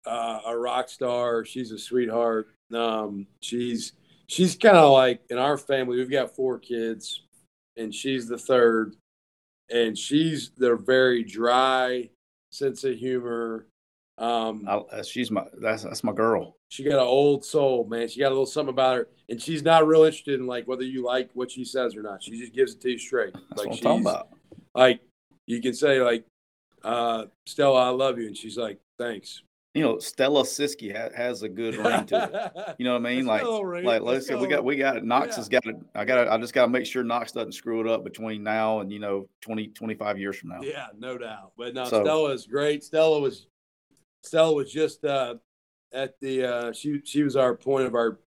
uh, 0.06 0.40
a 0.46 0.56
rock 0.56 0.88
star. 0.88 1.44
She's 1.44 1.72
a 1.72 1.78
sweetheart. 1.78 2.54
Um, 2.72 3.26
she's 3.40 3.94
she's 4.28 4.54
kind 4.54 4.76
of 4.76 4.92
like 4.92 5.22
in 5.28 5.38
our 5.38 5.58
family. 5.58 5.96
We've 5.96 6.08
got 6.08 6.36
four 6.36 6.60
kids, 6.60 7.22
and 7.76 7.94
she's 7.94 8.28
the 8.28 8.38
third. 8.38 8.96
And 9.68 9.98
she's 9.98 10.50
their 10.56 10.76
very 10.76 11.24
dry 11.24 12.10
sense 12.50 12.84
of 12.84 12.96
humor. 12.96 13.66
Um, 14.18 14.64
I, 14.66 14.76
uh, 14.76 15.02
she's 15.02 15.30
my 15.30 15.44
that's 15.60 15.82
that's 15.82 16.04
my 16.04 16.12
girl. 16.12 16.56
She 16.68 16.84
got 16.84 16.94
an 16.94 17.00
old 17.00 17.44
soul, 17.44 17.86
man. 17.86 18.08
She 18.08 18.20
got 18.20 18.28
a 18.28 18.30
little 18.30 18.46
something 18.46 18.72
about 18.72 18.96
her, 18.96 19.08
and 19.28 19.40
she's 19.40 19.62
not 19.62 19.86
real 19.86 20.04
interested 20.04 20.40
in 20.40 20.46
like 20.46 20.66
whether 20.66 20.84
you 20.84 21.04
like 21.04 21.30
what 21.34 21.50
she 21.50 21.64
says 21.64 21.96
or 21.96 22.02
not. 22.02 22.22
She 22.22 22.38
just 22.38 22.54
gives 22.54 22.74
it 22.74 22.80
to 22.82 22.92
you 22.92 22.98
straight. 22.98 23.34
That's 23.34 23.58
like 23.58 23.68
what 23.68 23.76
I'm 23.76 23.82
talking 23.82 24.00
about. 24.02 24.28
Like 24.74 25.00
you 25.46 25.60
can 25.60 25.74
say 25.74 26.00
like, 26.00 26.24
uh, 26.82 27.26
"Stella, 27.46 27.86
I 27.86 27.88
love 27.90 28.18
you," 28.18 28.26
and 28.26 28.36
she's 28.36 28.56
like, 28.56 28.78
"Thanks." 28.98 29.42
You 29.76 29.82
know, 29.82 29.98
Stella 29.98 30.42
Siskey 30.42 30.96
ha- 30.96 31.14
has 31.14 31.42
a 31.42 31.48
good 31.48 31.76
ring 31.76 32.06
to 32.06 32.52
it. 32.56 32.74
You 32.78 32.86
know 32.86 32.92
what 32.98 33.06
I 33.06 33.14
mean? 33.14 33.26
like, 33.26 33.44
like 33.44 34.00
let's, 34.00 34.28
let's 34.30 34.40
we 34.40 34.48
got 34.48 34.64
we 34.64 34.76
got 34.76 34.96
it. 34.96 35.04
Knox 35.04 35.28
yeah. 35.28 35.36
has 35.36 35.48
got 35.48 35.66
it. 35.66 35.76
I 35.94 36.04
got 36.04 36.28
I 36.28 36.38
just 36.38 36.54
got 36.54 36.62
to 36.62 36.68
make 36.68 36.86
sure 36.86 37.04
Knox 37.04 37.32
doesn't 37.32 37.52
screw 37.52 37.80
it 37.80 37.86
up 37.86 38.02
between 38.02 38.42
now 38.42 38.80
and 38.80 38.90
you 38.90 38.98
know 38.98 39.28
20, 39.42 39.68
25 39.68 40.18
years 40.18 40.38
from 40.38 40.50
now. 40.50 40.60
Yeah, 40.62 40.86
no 40.98 41.18
doubt. 41.18 41.52
But 41.58 41.74
no, 41.74 41.84
so, 41.84 42.02
Stella 42.02 42.30
is 42.30 42.46
great. 42.46 42.84
Stella 42.84 43.20
was 43.20 43.48
Stella 44.22 44.52
was 44.52 44.72
just 44.72 45.04
uh, 45.04 45.34
at 45.92 46.18
the 46.20 46.44
uh, 46.44 46.72
she 46.72 47.00
she 47.04 47.22
was 47.22 47.36
our 47.36 47.54
point 47.54 47.86
of 47.86 47.94
our 47.94 48.18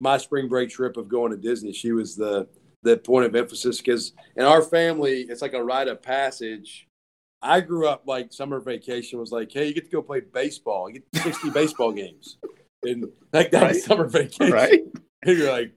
my 0.00 0.18
spring 0.18 0.48
break 0.48 0.70
trip 0.70 0.96
of 0.96 1.08
going 1.08 1.30
to 1.30 1.38
Disney. 1.38 1.72
She 1.72 1.92
was 1.92 2.16
the 2.16 2.48
the 2.82 2.96
point 2.96 3.26
of 3.26 3.34
emphasis 3.34 3.78
because 3.78 4.12
in 4.36 4.44
our 4.44 4.62
family 4.62 5.22
it's 5.22 5.42
like 5.42 5.54
a 5.54 5.62
rite 5.64 5.88
of 5.88 6.02
passage. 6.02 6.87
I 7.40 7.60
grew 7.60 7.86
up 7.86 8.02
like 8.06 8.32
summer 8.32 8.60
vacation 8.60 9.18
was 9.18 9.32
like, 9.32 9.52
hey, 9.52 9.68
you 9.68 9.74
get 9.74 9.84
to 9.84 9.90
go 9.90 10.02
play 10.02 10.20
baseball. 10.20 10.90
You 10.90 11.00
get 11.00 11.22
sixty 11.22 11.50
baseball 11.50 11.92
games, 11.92 12.38
and 12.82 13.06
like 13.32 13.50
that 13.52 13.62
right. 13.62 13.76
summer 13.76 14.08
vacation. 14.08 14.52
Right? 14.52 14.80
And 15.24 15.36
you're 15.36 15.50
like, 15.50 15.72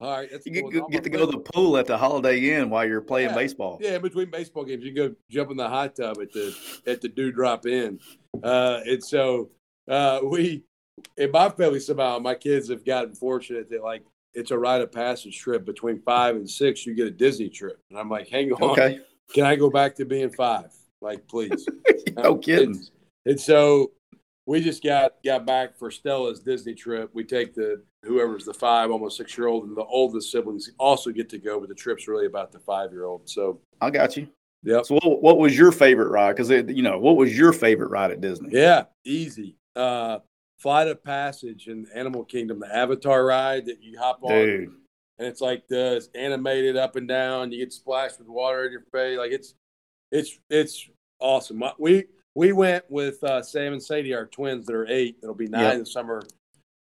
all 0.00 0.10
right, 0.10 0.30
you 0.44 0.52
get, 0.52 0.64
cool. 0.72 0.88
get 0.88 1.04
to 1.04 1.10
go 1.10 1.24
to 1.24 1.32
the 1.32 1.38
pool 1.38 1.76
at 1.78 1.86
the 1.86 1.96
Holiday 1.96 2.50
Inn 2.50 2.68
while 2.68 2.86
you're 2.86 3.00
playing 3.00 3.30
yeah. 3.30 3.34
baseball. 3.34 3.78
Yeah, 3.80 3.96
in 3.96 4.02
between 4.02 4.30
baseball 4.30 4.64
games, 4.64 4.84
you 4.84 4.92
can 4.92 5.08
go 5.08 5.14
jump 5.30 5.50
in 5.50 5.56
the 5.58 5.68
hot 5.68 5.96
tub 5.96 6.18
at 6.20 6.32
the 6.32 6.54
at 6.86 7.00
the 7.00 7.08
Dew 7.08 7.30
Drop 7.30 7.66
Inn, 7.66 8.00
uh, 8.42 8.80
and 8.86 9.02
so 9.02 9.50
uh, 9.88 10.20
we 10.22 10.64
in 11.16 11.30
my 11.30 11.48
family 11.48 11.80
somehow 11.80 12.18
my 12.18 12.34
kids 12.34 12.68
have 12.68 12.84
gotten 12.84 13.14
fortunate 13.14 13.70
that 13.70 13.82
like 13.82 14.02
it's 14.34 14.50
a 14.50 14.58
rite 14.58 14.82
of 14.82 14.92
passage 14.92 15.38
trip 15.38 15.64
between 15.64 16.00
five 16.02 16.36
and 16.36 16.48
six. 16.48 16.84
You 16.84 16.94
get 16.94 17.06
a 17.06 17.10
Disney 17.10 17.48
trip, 17.48 17.80
and 17.88 17.98
I'm 17.98 18.10
like, 18.10 18.28
hang 18.28 18.52
on, 18.52 18.62
okay. 18.70 19.00
can 19.32 19.44
I 19.44 19.56
go 19.56 19.70
back 19.70 19.94
to 19.96 20.04
being 20.04 20.30
five? 20.30 20.72
Like, 21.06 21.28
please. 21.28 21.68
no 22.16 22.36
kidding. 22.36 22.70
And, 22.70 22.90
and 23.26 23.40
so 23.40 23.92
we 24.46 24.60
just 24.60 24.82
got 24.82 25.14
got 25.24 25.46
back 25.46 25.76
for 25.76 25.90
Stella's 25.90 26.40
Disney 26.40 26.74
trip. 26.74 27.10
We 27.12 27.22
take 27.22 27.54
the 27.54 27.82
whoever's 28.04 28.44
the 28.44 28.54
five, 28.54 28.90
almost 28.90 29.16
six 29.16 29.36
year 29.38 29.46
old, 29.46 29.64
and 29.64 29.76
the 29.76 29.84
oldest 29.84 30.32
siblings 30.32 30.70
also 30.78 31.10
get 31.10 31.28
to 31.30 31.38
go, 31.38 31.60
but 31.60 31.68
the 31.68 31.74
trip's 31.74 32.08
really 32.08 32.26
about 32.26 32.50
the 32.50 32.58
five 32.58 32.90
year 32.90 33.04
old. 33.04 33.28
So 33.28 33.60
I 33.80 33.90
got 33.90 34.16
you. 34.16 34.28
Yeah. 34.62 34.82
So 34.82 34.96
what, 34.96 35.22
what 35.22 35.38
was 35.38 35.56
your 35.56 35.70
favorite 35.70 36.10
ride? 36.10 36.34
Because 36.34 36.50
you 36.50 36.82
know, 36.82 36.98
what 36.98 37.16
was 37.16 37.36
your 37.36 37.52
favorite 37.52 37.90
ride 37.90 38.10
at 38.10 38.20
Disney? 38.20 38.48
Yeah, 38.50 38.84
easy. 39.04 39.56
Uh, 39.76 40.18
Flight 40.58 40.88
of 40.88 41.04
Passage 41.04 41.68
in 41.68 41.86
Animal 41.94 42.24
Kingdom, 42.24 42.60
the 42.60 42.74
Avatar 42.74 43.24
ride 43.24 43.66
that 43.66 43.82
you 43.82 43.98
hop 43.98 44.20
on. 44.22 44.30
Dude. 44.30 44.72
And 45.18 45.26
it's 45.26 45.40
like 45.40 45.66
the 45.68 46.06
animated 46.14 46.76
up 46.76 46.96
and 46.96 47.08
down. 47.08 47.52
You 47.52 47.58
get 47.58 47.72
splashed 47.72 48.18
with 48.18 48.28
water 48.28 48.64
in 48.64 48.72
your 48.72 48.84
face. 48.92 49.18
Like 49.18 49.32
it's 49.32 49.54
it's 50.12 50.38
it's 50.50 50.88
awesome. 51.20 51.62
We 51.78 52.04
we 52.34 52.52
went 52.52 52.84
with 52.90 53.22
uh, 53.24 53.42
Sam 53.42 53.72
and 53.72 53.82
Sadie, 53.82 54.14
our 54.14 54.26
twins 54.26 54.66
that 54.66 54.74
are 54.74 54.86
eight. 54.88 55.16
It'll 55.22 55.34
be 55.34 55.48
nine 55.48 55.62
yep. 55.62 55.74
in 55.74 55.80
the 55.80 55.86
summer. 55.86 56.22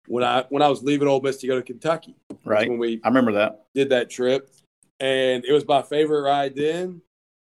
when 0.07 0.25
I 0.25 0.45
when 0.49 0.63
I 0.63 0.69
was 0.69 0.83
leaving 0.83 1.09
Ole 1.09 1.21
Miss 1.21 1.39
to 1.39 1.47
go 1.47 1.57
to 1.57 1.63
Kentucky. 1.63 2.17
Right. 2.45 2.69
When 2.69 2.79
we 2.79 3.01
I 3.05 3.09
remember 3.09 3.33
that. 3.33 3.65
did 3.75 3.89
that 3.91 4.11
trip, 4.11 4.51
and 5.01 5.45
it 5.45 5.53
was 5.53 5.67
my 5.67 5.83
favorite 5.83 6.23
ride 6.23 6.55
then. 6.57 7.01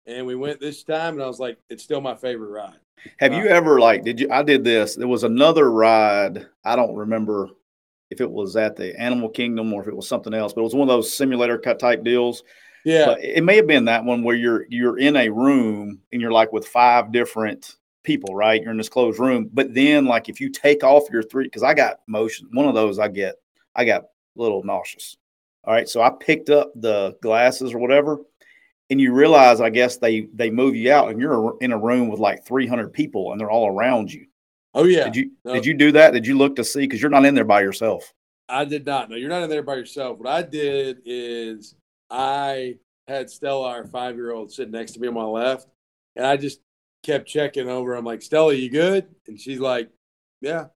And 0.06 0.26
we 0.26 0.34
went 0.34 0.60
this 0.60 0.82
time, 0.82 1.14
and 1.14 1.22
I 1.22 1.26
was 1.26 1.40
like, 1.40 1.58
it's 1.70 1.82
still 1.82 2.00
my 2.00 2.14
favorite 2.14 2.50
ride. 2.50 2.76
Have 3.18 3.32
you 3.34 3.46
ever 3.46 3.80
like 3.80 4.04
did 4.04 4.20
you 4.20 4.30
I 4.30 4.42
did 4.42 4.64
this. 4.64 4.94
There 4.94 5.08
was 5.08 5.24
another 5.24 5.70
ride. 5.70 6.46
I 6.64 6.76
don't 6.76 6.94
remember 6.94 7.48
if 8.10 8.20
it 8.20 8.30
was 8.30 8.56
at 8.56 8.76
the 8.76 8.98
Animal 9.00 9.28
Kingdom 9.28 9.72
or 9.72 9.82
if 9.82 9.88
it 9.88 9.96
was 9.96 10.08
something 10.08 10.32
else, 10.32 10.52
but 10.52 10.60
it 10.60 10.64
was 10.64 10.74
one 10.74 10.88
of 10.88 10.94
those 10.94 11.12
simulator 11.12 11.58
cut 11.58 11.78
type 11.78 12.04
deals. 12.04 12.44
Yeah, 12.84 13.06
But 13.06 13.24
it 13.24 13.42
may 13.42 13.56
have 13.56 13.66
been 13.66 13.86
that 13.86 14.04
one 14.04 14.22
where 14.22 14.36
you're 14.36 14.66
you're 14.68 14.98
in 14.98 15.16
a 15.16 15.28
room 15.30 16.00
and 16.12 16.20
you're 16.20 16.32
like 16.32 16.52
with 16.52 16.66
five 16.66 17.12
different 17.12 17.76
people, 18.02 18.34
right? 18.34 18.60
You're 18.60 18.72
in 18.72 18.76
this 18.76 18.88
closed 18.90 19.18
room. 19.18 19.48
But 19.52 19.72
then 19.74 20.04
like 20.04 20.28
if 20.28 20.40
you 20.40 20.50
take 20.50 20.84
off 20.84 21.04
your 21.10 21.22
three, 21.22 21.44
because 21.44 21.62
I 21.62 21.72
got 21.74 22.00
motion, 22.06 22.48
one 22.52 22.66
of 22.68 22.74
those 22.74 22.98
I 22.98 23.08
get, 23.08 23.36
I 23.74 23.84
got 23.84 24.02
a 24.02 24.06
little 24.36 24.62
nauseous. 24.62 25.16
All 25.64 25.72
right. 25.72 25.88
So 25.88 26.02
I 26.02 26.10
picked 26.10 26.50
up 26.50 26.72
the 26.74 27.16
glasses 27.22 27.72
or 27.72 27.78
whatever, 27.78 28.18
and 28.90 29.00
you 29.00 29.14
realize 29.14 29.62
I 29.62 29.70
guess 29.70 29.96
they 29.96 30.28
they 30.34 30.50
move 30.50 30.76
you 30.76 30.92
out 30.92 31.10
and 31.10 31.18
you're 31.18 31.56
in 31.62 31.72
a 31.72 31.78
room 31.78 32.08
with 32.08 32.20
like 32.20 32.44
300 32.44 32.92
people 32.92 33.32
and 33.32 33.40
they're 33.40 33.50
all 33.50 33.68
around 33.68 34.12
you. 34.12 34.26
oh 34.74 34.84
yeah. 34.84 35.04
Did 35.04 35.16
you 35.16 35.30
No. 35.46 35.54
did 35.54 35.64
you 35.64 35.72
do 35.72 35.90
that? 35.92 36.12
Did 36.12 36.26
you 36.26 36.36
look 36.36 36.56
to 36.56 36.64
see 36.64 36.80
because 36.80 37.00
you're 37.00 37.10
not 37.10 37.24
in 37.24 37.34
there 37.34 37.44
by 37.44 37.62
yourself? 37.62 38.12
I 38.46 38.66
did 38.66 38.84
not. 38.84 39.08
No, 39.08 39.16
you're 39.16 39.30
not 39.30 39.42
in 39.42 39.48
there 39.48 39.62
by 39.62 39.76
yourself. 39.76 40.18
What 40.18 40.28
I 40.28 40.42
did 40.42 40.98
is 41.06 41.74
I 42.10 42.76
had 43.08 43.30
Stella, 43.30 43.68
our 43.68 43.86
five 43.86 44.16
year 44.16 44.32
old, 44.32 44.52
sitting 44.52 44.72
next 44.72 44.92
to 44.92 45.00
me 45.00 45.08
on 45.08 45.14
my 45.14 45.24
left, 45.24 45.68
and 46.16 46.26
I 46.26 46.36
just 46.36 46.60
kept 47.02 47.28
checking 47.28 47.68
over. 47.68 47.94
I'm 47.94 48.04
like, 48.04 48.22
Stella, 48.22 48.54
you 48.54 48.70
good? 48.70 49.06
And 49.26 49.38
she's 49.40 49.60
like, 49.60 49.90
Yeah. 50.40 50.66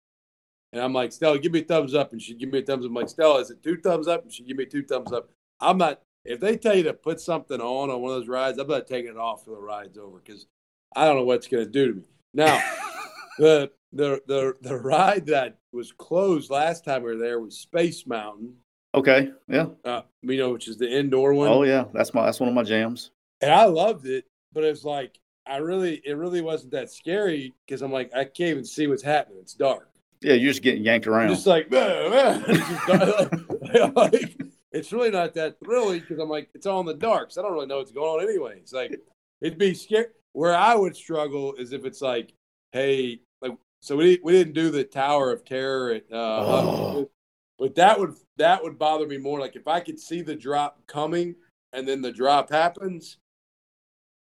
And 0.72 0.82
I'm 0.82 0.92
like, 0.92 1.12
Stella, 1.12 1.38
give 1.38 1.52
me 1.52 1.60
a 1.60 1.64
thumbs 1.64 1.94
up. 1.94 2.12
And 2.12 2.20
she'd 2.20 2.38
give 2.38 2.52
me 2.52 2.58
a 2.58 2.62
thumbs 2.62 2.84
up. 2.84 2.90
I'm 2.90 2.94
like, 2.94 3.08
Stella, 3.08 3.40
is 3.40 3.50
it 3.50 3.62
two 3.62 3.78
thumbs 3.78 4.06
up? 4.06 4.22
And 4.22 4.32
she'd 4.32 4.46
give 4.46 4.56
me 4.56 4.66
two 4.66 4.82
thumbs 4.82 5.12
up. 5.12 5.30
I'm 5.60 5.78
not, 5.78 6.02
if 6.24 6.40
they 6.40 6.56
tell 6.56 6.76
you 6.76 6.82
to 6.84 6.92
put 6.92 7.20
something 7.20 7.60
on 7.60 7.90
on 7.90 8.02
one 8.02 8.12
of 8.12 8.18
those 8.18 8.28
rides, 8.28 8.58
I'm 8.58 8.68
not 8.68 8.86
taking 8.86 9.12
it 9.12 9.16
off 9.16 9.44
till 9.44 9.54
the 9.54 9.60
ride's 9.60 9.96
over 9.96 10.18
because 10.18 10.46
I 10.94 11.06
don't 11.06 11.16
know 11.16 11.24
what 11.24 11.36
it's 11.36 11.48
going 11.48 11.64
to 11.64 11.70
do 11.70 11.88
to 11.88 11.94
me. 11.94 12.02
Now, 12.34 12.62
the, 13.38 13.70
the, 13.92 14.20
the, 14.26 14.54
the 14.60 14.76
ride 14.76 15.26
that 15.26 15.58
was 15.72 15.92
closed 15.92 16.50
last 16.50 16.84
time 16.84 17.02
we 17.02 17.10
were 17.10 17.16
there 17.16 17.40
was 17.40 17.58
Space 17.58 18.06
Mountain, 18.06 18.54
Okay. 18.98 19.30
Yeah. 19.48 19.66
uh, 19.84 20.02
you 20.22 20.36
know, 20.38 20.52
which 20.52 20.68
is 20.68 20.76
the 20.76 20.90
indoor 20.90 21.34
one. 21.34 21.48
Oh 21.48 21.62
yeah. 21.62 21.84
That's 21.92 22.12
my 22.14 22.24
that's 22.24 22.40
one 22.40 22.48
of 22.48 22.54
my 22.54 22.62
jams. 22.64 23.10
and 23.40 23.50
I 23.52 23.64
loved 23.64 24.06
it, 24.06 24.24
but 24.52 24.64
it's 24.64 24.84
like 24.84 25.18
I 25.46 25.56
really, 25.58 26.02
it 26.04 26.12
really 26.12 26.40
wasn't 26.42 26.72
that 26.72 26.90
scary 26.90 27.54
because 27.66 27.80
I'm 27.82 27.92
like 27.92 28.10
I 28.14 28.24
can't 28.24 28.50
even 28.50 28.64
see 28.64 28.86
what's 28.86 29.02
happening. 29.02 29.38
It's 29.40 29.54
dark. 29.54 29.88
Yeah, 30.20 30.34
you're 30.34 30.50
just 30.50 30.62
getting 30.62 30.82
yanked 30.84 31.06
I'm 31.06 31.12
around. 31.14 31.28
just 31.28 31.46
like, 31.46 31.70
"Bah, 31.70 32.10
bah." 32.10 32.42
It's, 32.48 33.72
just 33.72 33.94
like, 33.96 34.36
it's 34.72 34.92
really 34.92 35.10
not 35.10 35.34
that 35.34 35.56
thrilling 35.64 36.00
because 36.00 36.18
I'm 36.18 36.28
like 36.28 36.50
it's 36.54 36.66
all 36.66 36.80
in 36.80 36.86
the 36.86 36.94
dark, 36.94 37.30
so 37.30 37.40
I 37.40 37.44
don't 37.44 37.52
really 37.54 37.66
know 37.66 37.78
what's 37.78 37.92
going 37.92 38.20
on 38.22 38.28
anyway. 38.28 38.56
It's 38.58 38.72
like 38.72 38.98
it'd 39.40 39.58
be 39.58 39.74
scary. 39.74 40.06
Where 40.32 40.54
I 40.56 40.74
would 40.74 40.94
struggle 40.96 41.54
is 41.54 41.72
if 41.72 41.84
it's 41.84 42.02
like, 42.02 42.32
hey, 42.72 43.20
like 43.40 43.52
so 43.80 43.96
we 43.96 44.18
we 44.22 44.32
didn't 44.32 44.54
do 44.54 44.70
the 44.70 44.84
Tower 44.84 45.32
of 45.32 45.44
Terror 45.44 45.92
at, 45.92 46.04
uh, 46.12 46.16
Oh. 46.44 47.10
But 47.58 47.74
that 47.74 47.98
would 47.98 48.14
that 48.36 48.62
would 48.62 48.78
bother 48.78 49.06
me 49.06 49.18
more. 49.18 49.40
Like 49.40 49.56
if 49.56 49.66
I 49.68 49.80
could 49.80 49.98
see 49.98 50.22
the 50.22 50.34
drop 50.36 50.80
coming 50.86 51.34
and 51.72 51.86
then 51.86 52.00
the 52.02 52.12
drop 52.12 52.50
happens, 52.50 53.18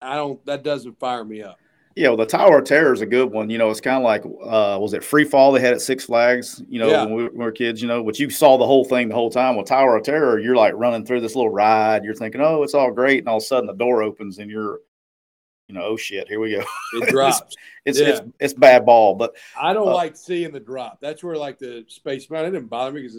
I 0.01 0.15
don't. 0.15 0.43
That 0.45 0.63
doesn't 0.63 0.99
fire 0.99 1.23
me 1.23 1.41
up. 1.43 1.57
Yeah, 1.95 2.07
well, 2.07 2.17
the 2.17 2.25
Tower 2.25 2.59
of 2.59 2.63
Terror 2.65 2.93
is 2.93 3.01
a 3.01 3.05
good 3.05 3.29
one. 3.33 3.49
You 3.49 3.57
know, 3.57 3.69
it's 3.69 3.81
kind 3.81 3.97
of 3.97 4.03
like, 4.03 4.23
uh, 4.23 4.79
was 4.79 4.93
it 4.93 5.03
Free 5.03 5.25
Fall 5.25 5.51
they 5.51 5.59
had 5.59 5.73
at 5.73 5.81
Six 5.81 6.05
Flags? 6.05 6.63
You 6.69 6.79
know, 6.79 6.87
Yeah. 6.89 7.03
when 7.03 7.13
we 7.13 7.23
were- 7.23 7.31
we 7.31 7.37
were 7.43 7.51
kids. 7.51 7.81
You 7.81 7.89
know, 7.89 8.01
but 8.01 8.17
you 8.17 8.29
saw 8.29 8.57
the 8.57 8.65
whole 8.65 8.85
thing 8.85 9.09
the 9.09 9.13
whole 9.15 9.29
time. 9.29 9.57
With 9.57 9.67
Tower 9.67 9.97
of 9.97 10.03
Terror, 10.03 10.39
you're 10.39 10.55
like 10.55 10.73
running 10.75 11.05
through 11.05 11.19
this 11.19 11.35
little 11.35 11.51
ride. 11.51 12.05
You're 12.05 12.15
thinking, 12.15 12.39
oh, 12.39 12.63
it's 12.63 12.73
all 12.73 12.91
great, 12.91 13.19
and 13.19 13.27
all 13.27 13.37
of 13.37 13.43
a 13.43 13.45
sudden 13.45 13.67
the 13.67 13.73
door 13.73 14.01
opens 14.03 14.37
and 14.39 14.49
you're, 14.49 14.79
you 15.71 15.79
know, 15.79 15.85
oh 15.85 15.97
shit, 15.97 16.27
here 16.27 16.39
we 16.39 16.51
go. 16.51 16.63
It 16.93 17.09
drops. 17.09 17.55
It's 17.85 17.99
Yeah. 17.99 18.09
it's 18.09 18.21
it's 18.39 18.53
bad 18.53 18.85
ball, 18.85 19.15
but 19.15 19.35
I 19.59 19.73
don't 19.73 19.87
Uh, 19.87 19.93
like 19.93 20.15
seeing 20.17 20.51
the 20.51 20.59
drop. 20.59 20.99
That's 21.01 21.23
where 21.23 21.35
like 21.35 21.59
the 21.59 21.85
space 21.87 22.29
mountain 22.29 22.53
it 22.53 22.57
didn't 22.57 22.69
bother 22.69 22.91
me 22.91 23.01
because 23.01 23.17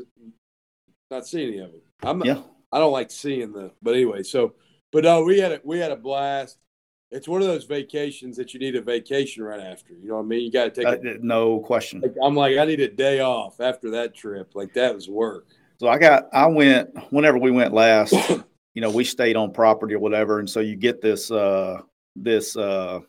not 1.11 1.27
seeing 1.27 1.49
any 1.49 1.59
of 1.59 1.71
it. 1.71 1.83
I'm 2.03 2.19
not, 2.19 2.27
yeah, 2.27 2.43
I 2.71 2.79
don't 2.79 2.93
like 2.93 3.11
seeing 3.11 3.53
the. 3.53 3.73
But 3.83 3.95
anyway, 3.95 4.23
so 4.23 4.55
but 4.93 5.05
no, 5.05 5.23
we 5.25 5.38
had 5.38 5.53
a 5.53 5.61
we 5.65 5.79
had 5.79 5.93
a 5.93 5.97
blast. 5.97 6.59
It's 7.11 7.29
one 7.29 7.43
of 7.43 7.49
those 7.49 7.65
vacations 7.65 8.37
that 8.38 8.55
you 8.55 8.61
need 8.61 8.75
a 8.75 8.81
vacation 8.81 9.43
right 9.43 9.61
after. 9.61 9.93
You 9.93 10.09
know 10.09 10.17
what 10.17 10.23
I 10.23 10.27
mean? 10.27 10.41
You 10.45 10.51
got 10.51 10.65
to 10.65 10.71
take. 10.71 10.87
uh, 10.87 10.97
a, 11.11 11.19
no 11.21 11.61
question. 11.61 12.01
like, 12.01 12.15
I'm 12.23 12.35
like 12.35 12.57
I 12.57 12.65
need 12.65 12.81
a 12.81 12.88
day 12.88 13.21
off 13.21 13.61
after 13.61 13.91
that 13.91 14.15
trip. 14.15 14.53
Like 14.55 14.73
that 14.75 14.95
was 14.95 15.09
work. 15.09 15.47
So 15.79 15.88
I 15.88 15.99
got, 15.99 16.29
I 16.33 16.47
went, 16.47 16.91
whenever 17.12 17.38
we 17.38 17.51
went 17.51 17.75
last, 17.75 18.12
you 18.75 18.81
know, 18.81 18.91
we 18.91 19.03
stayed 19.03 19.35
on 19.35 19.53
property 19.53 19.95
or 19.95 19.99
whatever. 19.99 20.38
And 20.38 20.49
so 20.49 20.61
you 20.61 20.77
get 20.77 21.03
this, 21.03 21.29
uh, 21.31 21.81
this, 22.16 22.57
uh, 22.57 23.01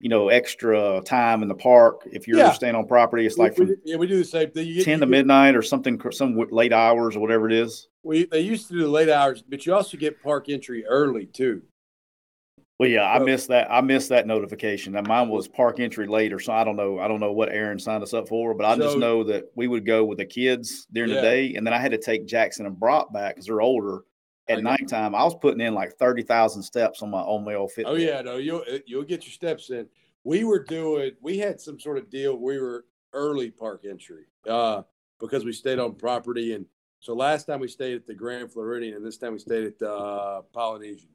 you 0.00 0.08
know, 0.08 0.28
extra 0.28 1.02
time 1.04 1.42
in 1.42 1.48
the 1.48 1.54
park. 1.54 2.02
If 2.10 2.28
you're 2.28 2.38
Yeah. 2.38 2.52
staying 2.52 2.74
on 2.76 2.86
property, 2.86 3.26
it's 3.26 3.36
like 3.38 3.58
we, 3.58 3.66
from 3.66 3.76
yeah, 3.84 3.96
we 3.96 4.06
do 4.06 4.16
the 4.18 4.24
same 4.24 4.50
thing. 4.50 4.66
You 4.66 4.74
get, 4.76 4.84
10 4.84 4.94
you 4.94 5.00
to 5.00 5.06
midnight 5.06 5.56
or 5.56 5.62
something, 5.62 6.00
some 6.12 6.36
late 6.50 6.72
hours 6.72 7.16
or 7.16 7.20
whatever 7.20 7.46
it 7.46 7.52
is. 7.52 7.88
We 8.04 8.24
they 8.26 8.40
used 8.40 8.68
to 8.68 8.74
do 8.74 8.80
the 8.82 8.88
late 8.88 9.08
hours, 9.08 9.42
but 9.42 9.66
you 9.66 9.74
also 9.74 9.96
get 9.96 10.22
park 10.22 10.48
entry 10.48 10.84
early 10.86 11.26
too. 11.26 11.62
Well, 12.78 12.88
yeah, 12.88 13.10
I 13.10 13.18
So- 13.18 13.24
missed 13.24 13.48
that. 13.48 13.66
I 13.72 13.80
missed 13.80 14.08
that 14.10 14.24
notification. 14.28 14.92
Now 14.92 15.02
mine 15.02 15.28
was 15.30 15.48
park 15.48 15.80
entry 15.80 16.06
later, 16.06 16.38
so 16.38 16.52
I 16.52 16.62
don't 16.62 16.76
know. 16.76 17.00
I 17.00 17.08
don't 17.08 17.18
know 17.18 17.32
what 17.32 17.48
Aaron 17.48 17.80
signed 17.80 18.04
us 18.04 18.14
up 18.14 18.28
for, 18.28 18.54
but 18.54 18.66
I 18.66 18.76
just 18.76 18.98
know 18.98 19.24
that 19.24 19.46
we 19.56 19.66
would 19.66 19.84
go 19.84 20.04
with 20.04 20.18
the 20.18 20.24
kids 20.24 20.86
during 20.92 21.10
Yeah. 21.10 21.16
the 21.16 21.22
day, 21.22 21.54
and 21.56 21.66
then 21.66 21.74
I 21.74 21.78
had 21.78 21.90
to 21.90 21.98
take 21.98 22.24
Jackson 22.26 22.66
and 22.66 22.78
Brock 22.78 23.12
back 23.12 23.34
because 23.34 23.46
they're 23.46 23.60
older. 23.60 24.04
At 24.48 24.62
nighttime, 24.62 25.14
I 25.14 25.24
was 25.24 25.34
putting 25.34 25.60
in 25.60 25.74
like 25.74 25.92
thirty 25.98 26.22
thousand 26.22 26.62
steps 26.62 27.02
on 27.02 27.10
my 27.10 27.20
on 27.20 27.44
my 27.44 27.54
old 27.54 27.70
Fitbit. 27.76 27.84
Oh 27.86 27.94
yeah, 27.94 28.20
no, 28.22 28.36
you'll 28.36 28.64
you'll 28.86 29.04
get 29.04 29.24
your 29.24 29.32
steps 29.32 29.70
in. 29.70 29.86
We 30.24 30.44
were 30.44 30.62
doing. 30.64 31.12
We 31.20 31.38
had 31.38 31.60
some 31.60 31.78
sort 31.78 31.98
of 31.98 32.08
deal. 32.10 32.36
We 32.36 32.58
were 32.58 32.86
early 33.12 33.50
park 33.50 33.84
entry 33.88 34.24
uh, 34.48 34.82
because 35.20 35.44
we 35.44 35.52
stayed 35.52 35.78
on 35.78 35.94
property, 35.94 36.54
and 36.54 36.66
so 37.00 37.14
last 37.14 37.44
time 37.46 37.60
we 37.60 37.68
stayed 37.68 37.94
at 37.94 38.06
the 38.06 38.14
Grand 38.14 38.52
Floridian, 38.52 38.96
and 38.96 39.04
this 39.06 39.18
time 39.18 39.32
we 39.32 39.38
stayed 39.38 39.64
at 39.64 39.78
the 39.78 39.92
uh, 39.92 40.42
Polynesian, 40.52 41.10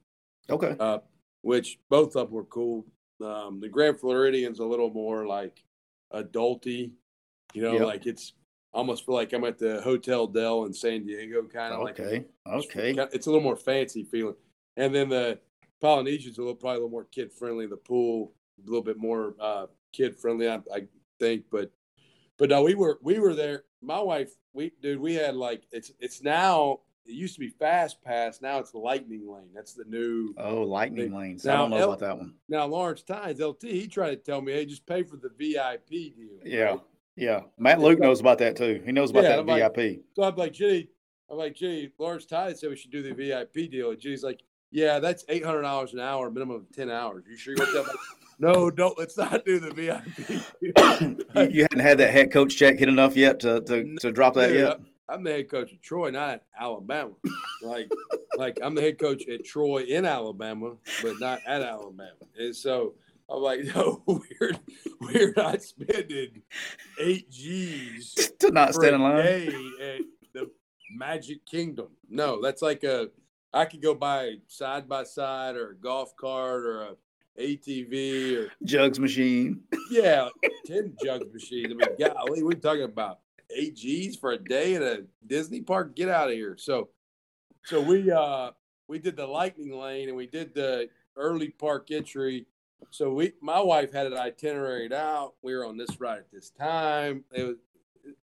Okay. 0.50 0.76
uh, 0.80 1.00
which 1.42 1.80
both 1.90 2.16
of 2.16 2.28
them 2.28 2.32
were 2.36 2.46
cool. 2.46 2.86
Um, 3.24 3.60
the 3.60 3.70
Grand 3.70 4.00
Floridian's 4.00 4.60
a 4.60 4.66
little 4.66 4.90
more 4.90 5.26
like 5.28 5.64
adulty, 6.14 6.92
you 7.54 7.62
know, 7.62 7.74
Yep. 7.74 7.82
like 7.86 8.06
it's 8.06 8.34
almost 8.74 9.06
feel 9.06 9.16
like 9.16 9.32
I'm 9.34 9.44
at 9.46 9.58
the 9.58 9.82
Hotel 9.82 10.28
Del 10.28 10.66
in 10.66 10.74
San 10.74 11.06
Diego, 11.06 11.44
kind 11.44 11.74
of 11.74 11.82
like 11.84 12.00
Okay. 12.00 12.26
Okay. 12.48 12.96
It's 13.14 13.28
a 13.28 13.30
little 13.30 13.44
more 13.44 13.56
fancy 13.56 14.04
feeling. 14.04 14.36
And 14.78 14.94
then 14.94 15.10
the 15.10 15.40
Polynesian's 15.82 16.38
a 16.38 16.42
little 16.42 16.56
probably 16.56 16.78
a 16.78 16.80
little 16.80 16.90
more 16.90 17.06
kid 17.06 17.32
friendly. 17.32 17.68
The 17.68 17.78
pool 17.78 18.34
a 18.60 18.70
little 18.70 18.84
bit 18.84 18.98
more 18.98 19.36
uh, 19.40 19.68
kid 19.92 20.16
friendly, 20.18 20.50
I, 20.50 20.56
I 20.74 20.88
think. 21.20 21.46
But 21.52 21.72
but 22.38 22.50
no, 22.50 22.64
we 22.64 22.76
were 22.76 23.00
we 23.02 23.20
were 23.20 23.34
there. 23.36 23.66
My 23.82 24.00
wife, 24.00 24.32
we 24.54 24.72
dude, 24.82 25.00
we 25.00 25.14
had 25.16 25.36
like 25.36 25.64
it's 25.72 25.92
it's 26.00 26.22
now. 26.24 26.80
It 27.06 27.12
used 27.12 27.34
to 27.34 27.42
be 27.42 27.50
fast 27.50 28.02
pass. 28.02 28.42
Now 28.42 28.60
it's 28.60 28.74
lightning 28.74 29.30
lane. 29.30 29.50
That's 29.54 29.74
the 29.74 29.84
new. 29.84 30.34
Oh, 30.38 30.62
lightning 30.62 31.12
They- 31.12 31.18
lanes. 31.18 31.46
I 31.46 31.58
don't 31.58 31.70
know 31.72 31.76
El- 31.78 31.84
about 31.90 32.00
that 32.00 32.18
one. 32.18 32.36
Now 32.48 32.66
Lawrence 32.66 33.04
Tynes, 33.04 33.42
LT, 33.42 33.64
he 33.64 33.88
tried 33.88 34.12
to 34.12 34.16
tell 34.16 34.42
me, 34.42 34.54
hey, 34.54 34.66
just 34.66 34.86
pay 34.86 35.04
for 35.04 35.18
the 35.18 35.28
VIP 35.38 36.16
deal. 36.16 36.40
Yeah. 36.46 36.64
right? 36.64 36.80
Yeah. 37.16 37.42
Matt 37.58 37.80
Luke 37.80 38.00
knows 38.00 38.20
about 38.20 38.40
that 38.40 38.56
too. 38.56 38.82
He 38.86 38.92
knows 38.92 39.12
about 39.12 39.24
Yeah, 39.24 39.30
that 39.30 39.40
I'm 39.40 39.46
like- 39.48 39.76
VIP. 39.76 40.02
So 40.16 40.24
I'm 40.24 40.36
like, 40.36 40.54
Gee, 40.54 40.90
I'm 41.30 41.38
like, 41.38 41.56
Gee, 41.56 41.92
Lawrence 41.98 42.26
Tynes 42.26 42.60
said 42.60 42.70
we 42.70 42.76
should 42.76 42.92
do 42.92 43.04
the 43.04 43.14
VIP 43.14 43.70
deal. 43.72 43.92
And 43.92 44.00
Jenny's 44.00 44.24
like, 44.24 44.42
yeah, 44.72 44.98
that's 45.00 45.24
eight 45.30 45.46
hundred 45.46 45.62
dollars 45.62 45.94
an 45.94 46.00
hour, 46.00 46.32
minimum 46.32 46.56
of 46.56 46.72
ten 46.76 46.90
hours. 46.90 47.26
You 47.30 47.38
sure 47.38 47.54
you 47.56 47.62
want 47.62 47.74
that? 47.74 47.88
Like, 47.88 47.96
no, 48.40 48.72
don't. 48.72 48.98
Let's 48.98 49.16
not 49.16 49.46
do 49.46 49.60
the 49.60 49.72
VIP. 49.72 50.52
you, 50.62 51.50
you 51.52 51.62
hadn't 51.64 51.80
had 51.80 52.00
that 52.00 52.10
head 52.12 52.32
coach 52.32 52.58
check 52.58 52.80
hit 52.80 52.90
enough 52.90 53.16
yet 53.16 53.40
to 53.42 53.62
to, 53.62 53.96
to 53.98 54.12
drop 54.12 54.34
that 54.34 54.48
Dude, 54.48 54.58
yet? 54.58 54.80
I'm 55.08 55.24
the 55.24 55.32
head 55.32 55.50
coach 55.50 55.72
of 55.72 55.80
Troy, 55.82 56.10
not 56.10 56.42
Alabama. 56.60 57.12
Like, 57.62 57.92
like 58.36 58.58
I'm 58.64 58.74
the 58.74 58.82
head 58.82 58.98
coach 58.98 59.28
at 59.28 59.46
Troy 59.46 59.84
in 59.84 60.06
Alabama, 60.06 60.74
but 61.04 61.20
not 61.20 61.40
at 61.46 61.62
Alabama. 61.62 62.10
And 62.40 62.56
so 62.56 62.96
I'm 63.30 63.42
like, 63.42 63.62
no, 63.76 64.04
we're 64.06 64.52
we're 65.02 65.34
not 65.36 65.62
spending 65.62 66.42
eight 67.00 67.30
G's 67.32 68.32
to 68.40 68.52
not 68.52 68.74
stand 68.74 68.96
in 68.96 69.02
line. 69.02 69.20
at 69.20 70.02
the 70.34 70.50
Magic 70.96 71.46
Kingdom. 71.46 71.88
No, 72.10 72.42
that's 72.42 72.62
like 72.62 72.84
a 72.84 73.10
I 73.54 73.66
could 73.66 73.82
go 73.82 73.94
buy 73.94 74.36
side 74.48 74.90
by 74.90 75.04
side 75.04 75.56
or 75.56 75.72
a 75.72 75.76
golf 75.76 76.16
cart 76.16 76.66
or 76.66 76.82
a 76.84 76.96
ATV 77.40 78.38
or 78.38 78.52
Jugs 78.64 79.00
machine. 79.00 79.62
yeah, 79.90 80.30
ten 80.66 80.96
jugs 81.04 81.32
machine. 81.34 81.66
I 81.72 81.76
mean, 81.76 82.14
golly, 82.14 82.44
we're 82.44 82.54
talking 82.54 82.84
about 82.84 83.20
eight 83.56 83.76
G's 83.76 84.16
for 84.16 84.32
a 84.32 84.38
day 84.38 84.76
at 84.76 84.82
a 84.82 85.06
Disney 85.26 85.62
park. 85.62 85.96
Get 85.96 86.10
out 86.10 86.30
of 86.30 86.34
here. 86.36 86.56
So, 86.58 86.90
so 87.64 87.82
we 87.82 88.12
uh 88.12 88.52
we 88.88 89.00
did 89.00 89.16
the 89.16 89.26
lightning 89.26 89.72
lane 89.78 90.10
and 90.10 90.18
we 90.18 90.28
did 90.28 90.54
the 90.54 90.90
early 91.16 91.50
park 91.50 91.90
entry. 91.92 92.46
So 92.90 93.12
we, 93.14 93.34
my 93.42 93.60
wife 93.60 93.92
had 93.92 94.08
it 94.08 94.14
itineraried 94.14 94.94
out. 94.94 95.34
We 95.42 95.56
were 95.56 95.66
on 95.66 95.78
this 95.78 96.00
ride 96.00 96.20
at 96.20 96.32
this 96.32 96.50
time. 96.50 97.24
It 97.34 97.44
was 97.44 97.58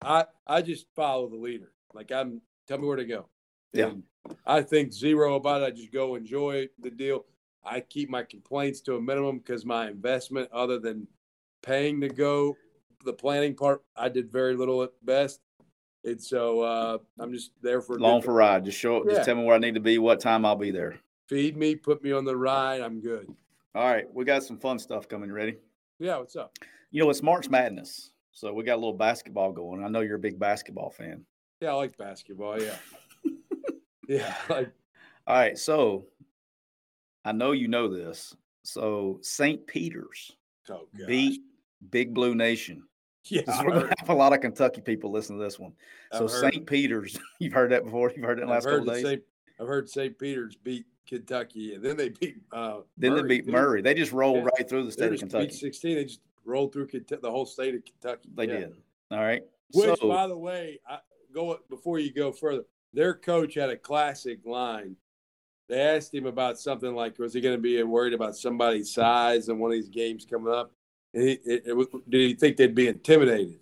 I 0.02 0.26
I 0.46 0.62
just 0.62 0.88
follow 0.96 1.30
the 1.30 1.36
leader. 1.36 1.72
Like 1.94 2.12
I'm, 2.12 2.42
tell 2.68 2.78
me 2.78 2.88
where 2.88 2.98
to 2.98 3.06
go. 3.06 3.28
Yeah. 3.74 3.88
And 3.88 4.04
I 4.46 4.62
think 4.62 4.94
zero 4.94 5.36
about 5.36 5.62
it. 5.62 5.66
I 5.66 5.72
just 5.72 5.92
go 5.92 6.16
enjoy 6.16 6.70
the 6.80 6.90
deal. 6.90 7.26
I 7.64 7.82
keep 7.82 8.10
my 8.10 8.24
complaints 8.24 8.82
to 8.82 8.96
a 8.96 9.02
minimum 9.02 9.40
because 9.40 9.66
my 9.66 9.90
investment, 9.90 10.50
other 10.52 10.80
than 10.80 11.08
paying 11.62 12.02
to 12.02 12.10
go, 12.10 12.56
the 13.06 13.14
planning 13.14 13.56
part, 13.56 13.84
I 13.96 14.10
did 14.10 14.32
very 14.32 14.56
little 14.56 14.84
at 14.84 14.92
best. 15.04 15.42
And 16.04 16.22
so 16.22 16.62
uh, 16.62 16.98
I'm 17.20 17.34
just 17.34 17.52
there 17.62 17.82
for 17.82 18.00
Long 18.00 18.22
for 18.22 18.34
ride. 18.34 18.66
Just 18.66 18.78
show 18.78 18.98
up. 18.98 19.04
Yeah. 19.06 19.16
Just 19.16 19.26
tell 19.26 19.36
me 19.36 19.44
where 19.44 19.56
I 19.56 19.60
need 19.60 19.76
to 19.76 19.82
be. 19.82 19.98
What 19.98 20.20
time 20.20 20.46
I'll 20.46 20.56
be 20.56 20.72
there. 20.72 21.00
feed 21.28 21.58
me, 21.58 21.76
put 21.76 22.04
me 22.04 22.12
on 22.12 22.26
the 22.26 22.36
ride. 22.36 22.82
I'm 22.82 23.02
good. 23.02 23.34
All 23.80 23.86
right, 23.86 24.14
we 24.14 24.26
got 24.26 24.44
some 24.44 24.58
fun 24.58 24.78
stuff 24.78 25.08
coming. 25.08 25.32
Ready? 25.32 25.56
Yeah, 26.00 26.18
what's 26.18 26.36
up? 26.36 26.54
You 26.92 27.02
know, 27.02 27.10
it's 27.10 27.24
March 27.24 27.50
Madness, 27.50 28.12
so 28.34 28.52
we 28.52 28.66
got 28.66 28.74
a 28.74 28.82
little 28.82 28.92
basketball 28.92 29.54
going. 29.54 29.82
I 29.82 29.88
know 29.88 30.02
you're 30.02 30.18
a 30.18 30.20
big 30.20 30.38
basketball 30.38 30.90
fan. 30.90 31.24
Yeah, 31.62 31.70
I 31.70 31.74
like 31.76 31.98
basketball. 31.98 32.62
Yeah, 32.62 32.76
yeah, 34.10 34.36
like 34.50 34.70
All 35.28 35.38
right, 35.38 35.58
so 35.58 36.08
I 37.24 37.32
know 37.32 37.54
you 37.54 37.70
know 37.70 37.88
this. 37.88 38.36
So 38.64 39.18
St. 39.22 39.66
Peter's 39.66 40.34
oh 40.70 40.90
beat 41.08 41.40
Big 41.90 42.14
Blue 42.14 42.36
Nation. 42.36 42.84
Yeah, 43.26 43.42
We're 43.64 43.74
gonna 43.74 43.94
have 44.00 44.10
a 44.10 44.14
lot 44.14 44.34
of 44.34 44.42
Kentucky 44.42 44.82
people 44.82 45.12
listen 45.12 45.38
to 45.38 45.44
this 45.44 45.60
one. 45.60 45.74
So 46.14 46.26
St. 46.26 46.66
Peter's, 46.66 47.18
you've 47.40 47.54
heard 47.54 47.72
that 47.72 47.84
before. 47.84 48.12
You've 48.16 48.26
heard 48.26 48.40
that 48.40 48.46
the 48.46 48.52
last 48.52 48.66
couple 48.66 48.86
days. 48.86 49.04
St. 49.04 49.22
I've 49.60 49.68
heard 49.68 49.88
St. 49.88 50.18
Peter's 50.18 50.56
beat 50.56 50.86
Kentucky, 51.10 51.74
and 51.76 51.84
then 51.84 51.98
they 51.98 52.10
beat. 52.10 52.38
Uh, 52.52 52.82
then 52.98 53.12
Murray, 53.12 53.22
they 53.22 53.28
beat 53.28 53.46
too. 53.46 53.52
Murray. 53.52 53.82
They 53.82 53.94
just 53.94 54.12
rolled 54.12 54.38
Yeah. 54.38 54.50
right 54.58 54.70
through 54.70 54.84
the 54.86 54.92
state 54.92 55.12
of 55.12 55.20
Kentucky. 55.20 55.48
beat 55.48 55.56
16. 55.56 55.96
They 55.96 56.04
just 56.06 56.22
rolled 56.46 56.72
through 56.72 56.88
Kentucky, 56.88 57.22
the 57.22 57.32
whole 57.32 57.46
state 57.46 57.76
of 57.76 57.84
Kentucky. 57.84 58.30
They 58.36 58.48
Yeah. 58.48 58.60
did. 58.60 58.76
All 59.12 59.20
right. 59.20 59.44
Which, 59.74 60.00
so, 60.00 60.08
by 60.08 60.28
the 60.28 60.38
way, 60.38 60.80
I, 60.88 61.00
go 61.34 61.60
before 61.70 62.00
you 62.00 62.14
go 62.14 62.32
further. 62.32 62.64
Their 62.94 63.14
coach 63.14 63.56
had 63.56 63.70
a 63.70 63.78
classic 63.78 64.46
line. 64.46 64.96
They 65.68 65.80
asked 65.80 66.14
him 66.14 66.26
about 66.26 66.60
something 66.60 66.96
like, 66.96 67.20
"Was 67.20 67.34
he 67.34 67.42
going 67.42 67.56
to 67.56 67.62
be 67.62 67.82
worried 67.84 68.14
about 68.14 68.36
somebody's 68.36 68.92
size 68.92 69.50
in 69.50 69.60
one 69.60 69.72
of 69.72 69.76
these 69.78 69.90
games 69.90 70.26
coming 70.26 70.52
up?" 70.52 70.72
And 71.14 71.24
he, 71.24 71.32
it, 71.46 71.64
it 71.68 71.74
was, 71.74 71.88
did 72.08 72.22
he 72.22 72.34
think 72.36 72.58
they'd 72.58 72.74
be 72.74 72.88
intimidated? 72.88 73.60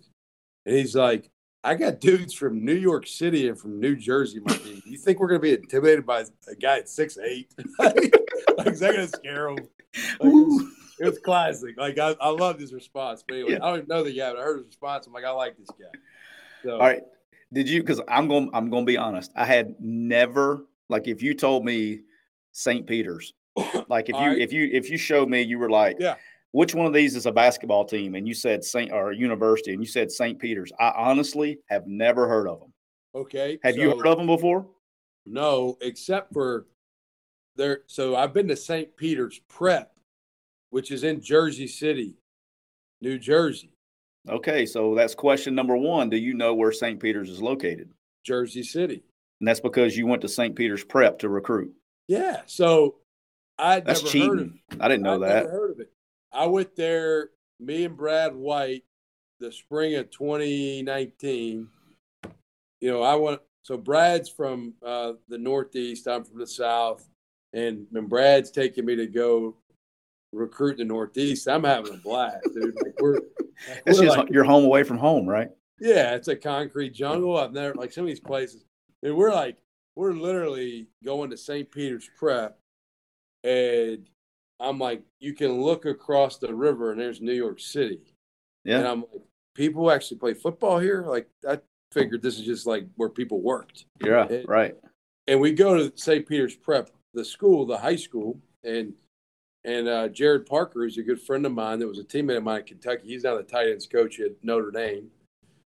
And 0.64 0.76
he's 0.76 0.94
like, 0.96 1.30
"I 1.64 1.74
got 1.74 2.00
dudes 2.00 2.34
from 2.34 2.64
New 2.64 2.74
York 2.74 3.06
City 3.06 3.48
and 3.48 3.58
from 3.58 3.80
New 3.80 3.96
Jersey, 3.96 4.40
my. 4.44 4.58
You 4.84 4.98
think 4.98 5.20
we're 5.20 5.28
going 5.28 5.40
to 5.40 5.42
be 5.42 5.54
intimidated 5.54 6.06
by 6.06 6.24
a 6.48 6.54
guy 6.54 6.78
at 6.78 6.88
six 6.88 7.18
eight? 7.18 7.52
like, 7.78 7.96
is 8.66 8.80
that 8.80 8.94
going 8.94 9.08
to 9.08 9.08
scare 9.08 9.48
him?" 9.48 9.56
Like, 10.20 10.32
it, 11.00 11.04
was, 11.06 11.18
classic. 11.20 11.78
Like 11.78 11.98
I, 11.98 12.14
I 12.20 12.28
love 12.28 12.58
his 12.58 12.72
response. 12.72 13.24
But 13.26 13.34
anyway, 13.34 13.52
Yeah. 13.52 13.58
I 13.62 13.70
don't 13.70 13.78
even 13.78 13.88
know 13.88 14.04
the 14.04 14.12
guy, 14.12 14.30
but 14.32 14.40
I 14.40 14.42
heard 14.42 14.58
his 14.58 14.66
response. 14.66 15.06
I'm 15.06 15.12
like, 15.12 15.24
I 15.24 15.30
like 15.30 15.56
this 15.56 15.68
guy. 15.70 15.98
So, 16.62 16.72
All 16.72 16.80
right. 16.80 17.02
Did 17.52 17.68
you? 17.68 17.80
Because 17.80 18.00
I'm 18.08 18.28
going. 18.28 18.50
I'm 18.52 18.68
going 18.70 18.84
to 18.84 18.90
be 18.90 18.98
honest. 18.98 19.32
I 19.34 19.44
had 19.46 19.74
never 19.80 20.66
like 20.88 21.08
if 21.08 21.22
you 21.22 21.34
told 21.34 21.64
me 21.64 22.00
St. 22.52 22.86
Peter's, 22.86 23.32
like 23.88 24.08
if 24.08 24.14
All 24.14 24.22
you 24.22 24.28
right. 24.30 24.38
if 24.38 24.52
you 24.52 24.68
if 24.72 24.90
you 24.90 24.98
showed 24.98 25.28
me, 25.28 25.42
you 25.42 25.58
were 25.58 25.70
like, 25.70 25.96
Yeah. 25.98 26.16
Which 26.52 26.74
one 26.74 26.86
of 26.86 26.92
these 26.92 27.14
is 27.14 27.26
a 27.26 27.32
basketball 27.32 27.84
team? 27.84 28.14
And 28.14 28.26
you 28.26 28.34
said 28.34 28.64
Saint 28.64 28.90
or 28.92 29.12
university, 29.12 29.72
and 29.72 29.82
you 29.82 29.86
said 29.86 30.10
St. 30.10 30.38
Peter's. 30.38 30.72
I 30.80 30.92
honestly 30.96 31.58
have 31.68 31.86
never 31.86 32.26
heard 32.26 32.48
of 32.48 32.60
them. 32.60 32.72
Okay. 33.14 33.58
Have 33.62 33.76
you 33.76 33.96
heard 33.96 34.06
of 34.06 34.18
them 34.18 34.26
before? 34.26 34.66
No, 35.26 35.76
except 35.82 36.32
for 36.32 36.66
there. 37.56 37.80
So 37.86 38.16
I've 38.16 38.32
been 38.32 38.48
to 38.48 38.56
St. 38.56 38.96
Peter's 38.96 39.40
Prep, 39.48 39.92
which 40.70 40.90
is 40.90 41.04
in 41.04 41.20
Jersey 41.20 41.66
City, 41.66 42.14
New 43.02 43.18
Jersey. 43.18 43.72
Okay, 44.28 44.66
so 44.66 44.94
that's 44.94 45.14
question 45.14 45.54
number 45.54 45.76
one. 45.76 46.08
Do 46.10 46.16
you 46.16 46.34
know 46.34 46.54
where 46.54 46.72
St. 46.72 46.98
Peter's 47.00 47.30
is 47.30 47.42
located? 47.42 47.90
Jersey 48.24 48.62
City. 48.62 49.02
And 49.40 49.48
that's 49.48 49.60
because 49.60 49.96
you 49.96 50.06
went 50.06 50.22
to 50.22 50.28
St. 50.28 50.56
Peter's 50.56 50.84
Prep 50.84 51.18
to 51.20 51.28
recruit. 51.28 51.72
Yeah. 52.08 52.42
So 52.46 52.96
I'd 53.58 53.84
That's 53.84 54.02
never 54.02 54.18
heard 54.18 54.38
of 54.38 54.38
cheating. 54.38 54.60
I 54.80 54.88
didn't 54.88 55.02
know 55.02 55.14
I'd 55.14 55.28
that. 55.28 55.44
Never 55.44 55.50
heard 55.50 55.70
of 55.72 55.80
it. 55.80 55.92
I 56.32 56.46
went 56.46 56.76
there. 56.76 57.30
Me 57.60 57.84
and 57.84 57.96
Brad 57.96 58.34
White, 58.34 58.84
the 59.40 59.50
spring 59.50 59.94
of 59.96 60.10
2019. 60.10 61.68
You 62.80 62.90
know, 62.90 63.02
I 63.02 63.14
went. 63.16 63.40
So 63.64 63.76
Brad's 63.76 64.28
from 64.30 64.74
uh, 64.84 65.12
the 65.28 65.38
Northeast. 65.38 66.06
I'm 66.06 66.24
from 66.24 66.38
the 66.38 66.46
South, 66.46 67.06
and 67.52 67.86
when 67.90 68.06
Brad's 68.06 68.50
taking 68.50 68.84
me 68.86 68.96
to 68.96 69.06
go 69.06 69.56
recruit 70.32 70.72
in 70.72 70.78
the 70.78 70.84
Northeast, 70.94 71.48
I'm 71.48 71.64
having 71.64 71.94
a 71.94 71.96
blast, 71.98 72.46
dude. 72.54 72.76
Like 72.82 72.94
we're, 73.00 73.14
like, 73.14 73.22
It's 73.86 73.98
we're 73.98 74.04
just 74.06 74.16
like- 74.18 74.30
you're 74.30 74.44
home 74.44 74.64
away 74.64 74.84
from 74.84 74.98
home, 74.98 75.26
right? 75.28 75.50
yeah, 75.80 76.14
it's 76.14 76.28
a 76.28 76.36
concrete 76.36 76.92
jungle. 76.94 77.36
I've 77.36 77.52
never 77.52 77.74
like 77.74 77.92
some 77.92 78.02
of 78.04 78.08
these 78.08 78.18
places. 78.20 78.64
And 79.02 79.14
we're 79.16 79.32
like, 79.32 79.56
we're 79.96 80.12
literally 80.12 80.88
going 81.04 81.30
to 81.30 81.36
St. 81.36 81.70
Peter's 81.70 82.08
Prep, 82.18 82.58
and 83.44 84.08
I'm 84.60 84.78
like, 84.78 85.02
you 85.20 85.34
can 85.34 85.60
look 85.62 85.84
across 85.86 86.38
the 86.38 86.54
river 86.54 86.90
and 86.92 87.00
there's 87.00 87.20
New 87.20 87.32
York 87.32 87.60
City. 87.60 88.00
Yeah. 88.64 88.78
And. 88.78 88.86
I'm 88.88 89.00
like, 89.12 89.22
people 89.54 89.90
actually 89.90 90.18
play 90.18 90.34
football 90.34 90.78
here. 90.78 91.04
Like 91.06 91.28
I 91.48 91.58
figured 91.92 92.22
this 92.22 92.38
is 92.38 92.44
just 92.44 92.66
like 92.66 92.86
where 92.96 93.08
people 93.08 93.40
worked. 93.40 93.84
Yeah. 94.04 94.26
it- 94.26 94.48
Right. 94.48 94.76
And 95.26 95.40
we 95.40 95.52
go 95.52 95.76
to 95.76 95.92
St. 95.96 96.26
Peter's 96.26 96.56
Prep, 96.56 96.90
the 97.12 97.24
school, 97.24 97.66
the 97.66 97.76
high 97.76 97.96
school, 97.96 98.40
and 98.64 98.94
and 99.64 99.86
uh, 99.88 100.08
Gerad 100.08 100.46
Parker, 100.46 100.80
who's 100.84 100.96
a 100.96 101.02
good 101.02 101.20
friend 101.20 101.44
of 101.44 101.52
mine, 101.52 101.80
that 101.80 101.86
was 101.86 101.98
a 101.98 102.04
teammate 102.04 102.38
of 102.38 102.44
mine 102.44 102.60
at 102.60 102.66
Kentucky. 102.66 103.08
He's 103.08 103.24
now 103.24 103.36
the 103.36 103.42
tight 103.42 103.68
ends 103.68 103.86
coach 103.86 104.18
at 104.20 104.32
Notre 104.42 104.70
Dame. 104.70 105.10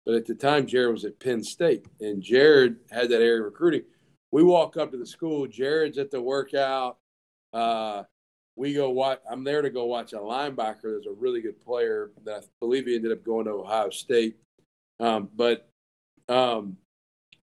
But 0.06 0.14
at 0.14 0.24
the 0.26 0.34
time, 0.34 0.66
Gerad 0.66 0.92
was 0.92 1.04
at 1.04 1.18
Penn 1.20 1.44
State, 1.44 1.84
and 2.00 2.22
Gerad 2.22 2.76
had 2.90 3.10
that 3.10 3.20
area 3.20 3.42
recruiting. 3.42 3.82
We 4.32 4.42
walk 4.44 4.78
up 4.78 4.92
to 4.92 4.96
the 4.96 5.04
school. 5.04 5.46
Gerad's 5.46 5.98
at 5.98 6.10
the 6.10 6.22
workout. 6.22 6.96
Uh, 7.52 8.04
we 8.56 8.74
go 8.74 8.90
watch. 8.90 9.20
I'm 9.30 9.44
there 9.44 9.62
to 9.62 9.70
go 9.70 9.86
watch 9.86 10.12
a 10.12 10.16
linebacker. 10.16 10.82
There's 10.82 11.06
a 11.06 11.12
really 11.12 11.40
good 11.40 11.60
player 11.60 12.10
that 12.24 12.42
I 12.42 12.46
believe 12.60 12.86
he 12.86 12.96
ended 12.96 13.12
up 13.12 13.24
going 13.24 13.46
to 13.46 13.52
Ohio 13.52 13.90
State. 13.90 14.36
Um, 14.98 15.30
but 15.34 15.68
um, 16.28 16.76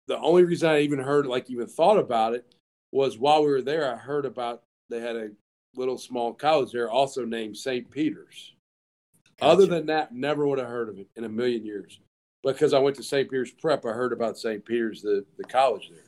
the 0.07 0.17
only 0.17 0.43
reason 0.43 0.69
I 0.69 0.81
even 0.81 0.99
heard, 0.99 1.27
like, 1.27 1.49
even 1.49 1.67
thought 1.67 1.99
about 1.99 2.33
it 2.33 2.55
was 2.91 3.17
while 3.17 3.43
we 3.43 3.49
were 3.49 3.61
there, 3.61 3.93
I 3.93 3.97
heard 3.97 4.25
about 4.25 4.63
they 4.89 4.99
had 4.99 5.15
a 5.15 5.29
little 5.75 5.97
small 5.97 6.33
college 6.33 6.71
there, 6.71 6.89
also 6.89 7.25
named 7.25 7.57
St. 7.57 7.89
Peter's. 7.89 8.53
Other 9.41 9.65
than 9.65 9.87
that, 9.87 10.13
never 10.13 10.47
would 10.47 10.59
have 10.59 10.67
heard 10.67 10.89
of 10.89 10.97
it 10.97 11.07
in 11.15 11.25
a 11.25 11.29
million 11.29 11.65
years. 11.65 11.99
Because 12.43 12.73
I 12.73 12.79
went 12.79 12.95
to 12.97 13.03
St. 13.03 13.29
Peter's 13.29 13.51
Prep, 13.51 13.85
I 13.85 13.89
heard 13.89 14.13
about 14.13 14.37
St. 14.37 14.63
Peter's, 14.63 15.01
the, 15.01 15.25
the 15.37 15.43
college 15.43 15.89
there. 15.89 16.03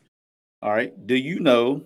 All 0.62 0.72
right. 0.72 1.08
Do 1.08 1.16
you 1.16 1.40
know 1.40 1.82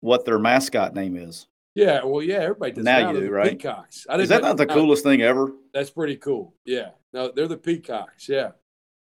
what 0.00 0.24
their 0.24 0.38
mascot 0.38 0.94
name 0.94 1.16
is? 1.16 1.46
Yeah, 1.74 2.04
well, 2.04 2.22
yeah, 2.22 2.38
everybody 2.38 2.72
does. 2.72 2.84
Now 2.84 2.98
Now 2.98 3.12
you 3.12 3.20
do, 3.20 3.30
right? 3.30 3.50
Peacocks. 3.52 4.06
I 4.08 4.16
Is 4.16 4.28
that 4.30 4.42
not 4.42 4.56
the 4.56 4.66
know- 4.66 4.74
coolest 4.74 5.04
thing 5.04 5.20
ever? 5.22 5.52
That's 5.72 5.90
pretty 5.90 6.16
cool. 6.16 6.54
Yeah. 6.64 6.90
No, 7.12 7.30
they're 7.30 7.48
the 7.48 7.56
Peacocks. 7.56 8.28
Yeah. 8.28 8.50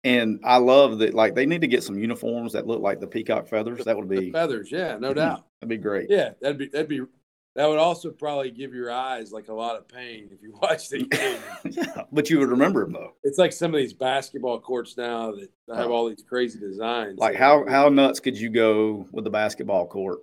And 0.05 0.41
I 0.45 0.59
love 0.59 0.99
that. 0.99 1.15
Like 1.15 1.35
they 1.35 1.47
need 1.47 1.63
to 1.63 1.67
get 1.67 1.83
some 1.83 1.99
uniforms 1.99 2.53
that 2.53 2.67
look 2.67 2.83
like 2.83 3.01
the 3.01 3.07
peacock 3.07 3.49
feathers. 3.49 3.85
That 3.85 3.97
would 3.97 4.09
The 4.09 4.21
be 4.21 4.33
feathers. 4.33 4.71
Yeah, 4.71 4.99
no 4.99 5.15
doubt. 5.15 5.47
that'd 5.61 5.69
be 5.71 5.79
great. 5.79 6.11
Yeah, 6.11 6.31
that'd 6.43 6.59
be 6.59 6.69
that'd 6.69 6.89
be 6.89 7.01
that 7.57 7.67
would 7.67 7.79
also 7.79 8.11
probably 8.11 8.51
give 8.51 8.75
your 8.75 8.91
eyes 8.93 9.33
like 9.33 9.49
a 9.49 9.55
lot 9.55 9.77
of 9.77 9.89
pain 9.89 10.29
if 10.31 10.43
you 10.43 10.59
watched 10.63 10.91
the 10.91 11.05
game. 11.05 11.39
yeah, 11.71 12.03
but 12.13 12.29
you 12.29 12.39
would 12.39 12.51
remember 12.51 12.85
them 12.85 12.93
though. 12.93 13.15
it's 13.23 13.39
like 13.39 13.53
some 13.53 13.73
of 13.73 13.79
these 13.79 13.95
basketball 13.95 14.61
courts 14.61 14.97
now 14.99 15.33
that 15.33 15.49
have 15.75 15.87
oh. 15.87 15.93
all 15.93 16.09
these 16.09 16.25
crazy 16.29 16.59
designs. 16.59 17.19
Like 17.19 17.37
how 17.37 17.65
how 17.67 17.89
nuts 17.89 18.21
could 18.21 18.37
you 18.37 18.51
go 18.51 19.07
with 19.11 19.25
the 19.25 19.31
basketball 19.31 19.87
court 19.87 20.19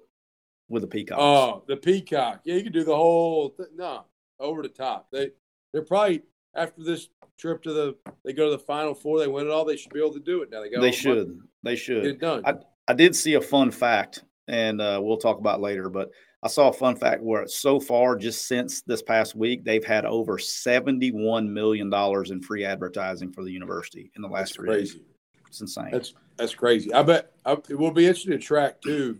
with 0.72 0.82
the 0.82 0.88
peacock. 0.88 1.18
Oh, 1.20 1.64
the 1.68 1.78
peacock. 1.78 2.42
Yeah, 2.44 2.56
you 2.56 2.64
could 2.64 2.74
do 2.74 2.84
the 2.84 2.96
whole 2.96 3.52
th- 3.52 3.70
no 3.76 4.06
over 4.40 4.62
the 4.64 4.70
top. 4.70 5.10
They 5.12 5.32
they're 5.74 5.84
probably 5.84 6.24
after 6.56 6.84
this 6.84 7.10
trip 7.38 7.62
to 7.64 7.74
the 7.74 7.96
they 8.24 8.34
go 8.34 8.46
to 8.46 8.52
the 8.52 8.60
final 8.60 8.94
four. 8.94 9.20
They 9.20 9.28
win 9.28 9.46
it 9.46 9.52
all. 9.52 9.66
They 9.66 9.78
should 9.78 9.94
be 9.94 10.00
able 10.00 10.14
to 10.14 10.20
do 10.20 10.42
it 10.42 10.50
now. 10.52 10.62
They 10.62 10.70
got 10.70 10.82
they 10.82 10.92
the 10.92 11.10
money. 11.10 11.20
should. 11.20 11.40
They 11.64 11.72
get 11.72 11.80
should. 11.80 12.06
it 12.06 12.20
done. 12.20 12.44
I 12.88 12.94
did 12.94 13.16
see 13.16 13.36
a 13.36 13.42
fun 13.42 13.72
fact, 13.72 14.24
and 14.48 14.82
uh, 14.82 15.00
we'll 15.02 15.18
talk 15.18 15.38
about 15.38 15.60
it 15.60 15.62
later. 15.62 15.90
But 15.90 16.12
I 16.44 16.48
saw 16.48 16.70
a 16.70 16.74
fun 16.74 16.96
fact 16.96 17.22
where 17.22 17.48
so 17.48 17.80
far, 17.80 18.16
just 18.16 18.48
since 18.48 18.82
this 18.82 19.02
past 19.02 19.36
week, 19.36 19.64
they've 19.64 19.86
had 19.86 20.06
over 20.06 20.38
seventy-one 20.38 21.54
million 21.54 21.90
dollars 21.90 22.32
in 22.32 22.42
free 22.42 22.66
advertising 22.66 23.32
for 23.32 23.44
the 23.44 23.52
university 23.52 24.12
in 24.16 24.22
the 24.22 24.28
last 24.28 24.50
That's 24.50 24.56
three 24.56 24.68
crazy. 24.68 25.04
It's 25.48 25.62
insane. 25.62 25.90
That's 25.92 26.14
that's 26.38 26.56
crazy. 26.56 26.94
I 26.94 27.04
bet 27.04 27.32
I, 27.46 27.54
it 27.54 27.78
will 27.78 27.92
be 27.92 28.08
interesting 28.08 28.32
to 28.32 28.40
track 28.40 28.82
too. 28.82 29.20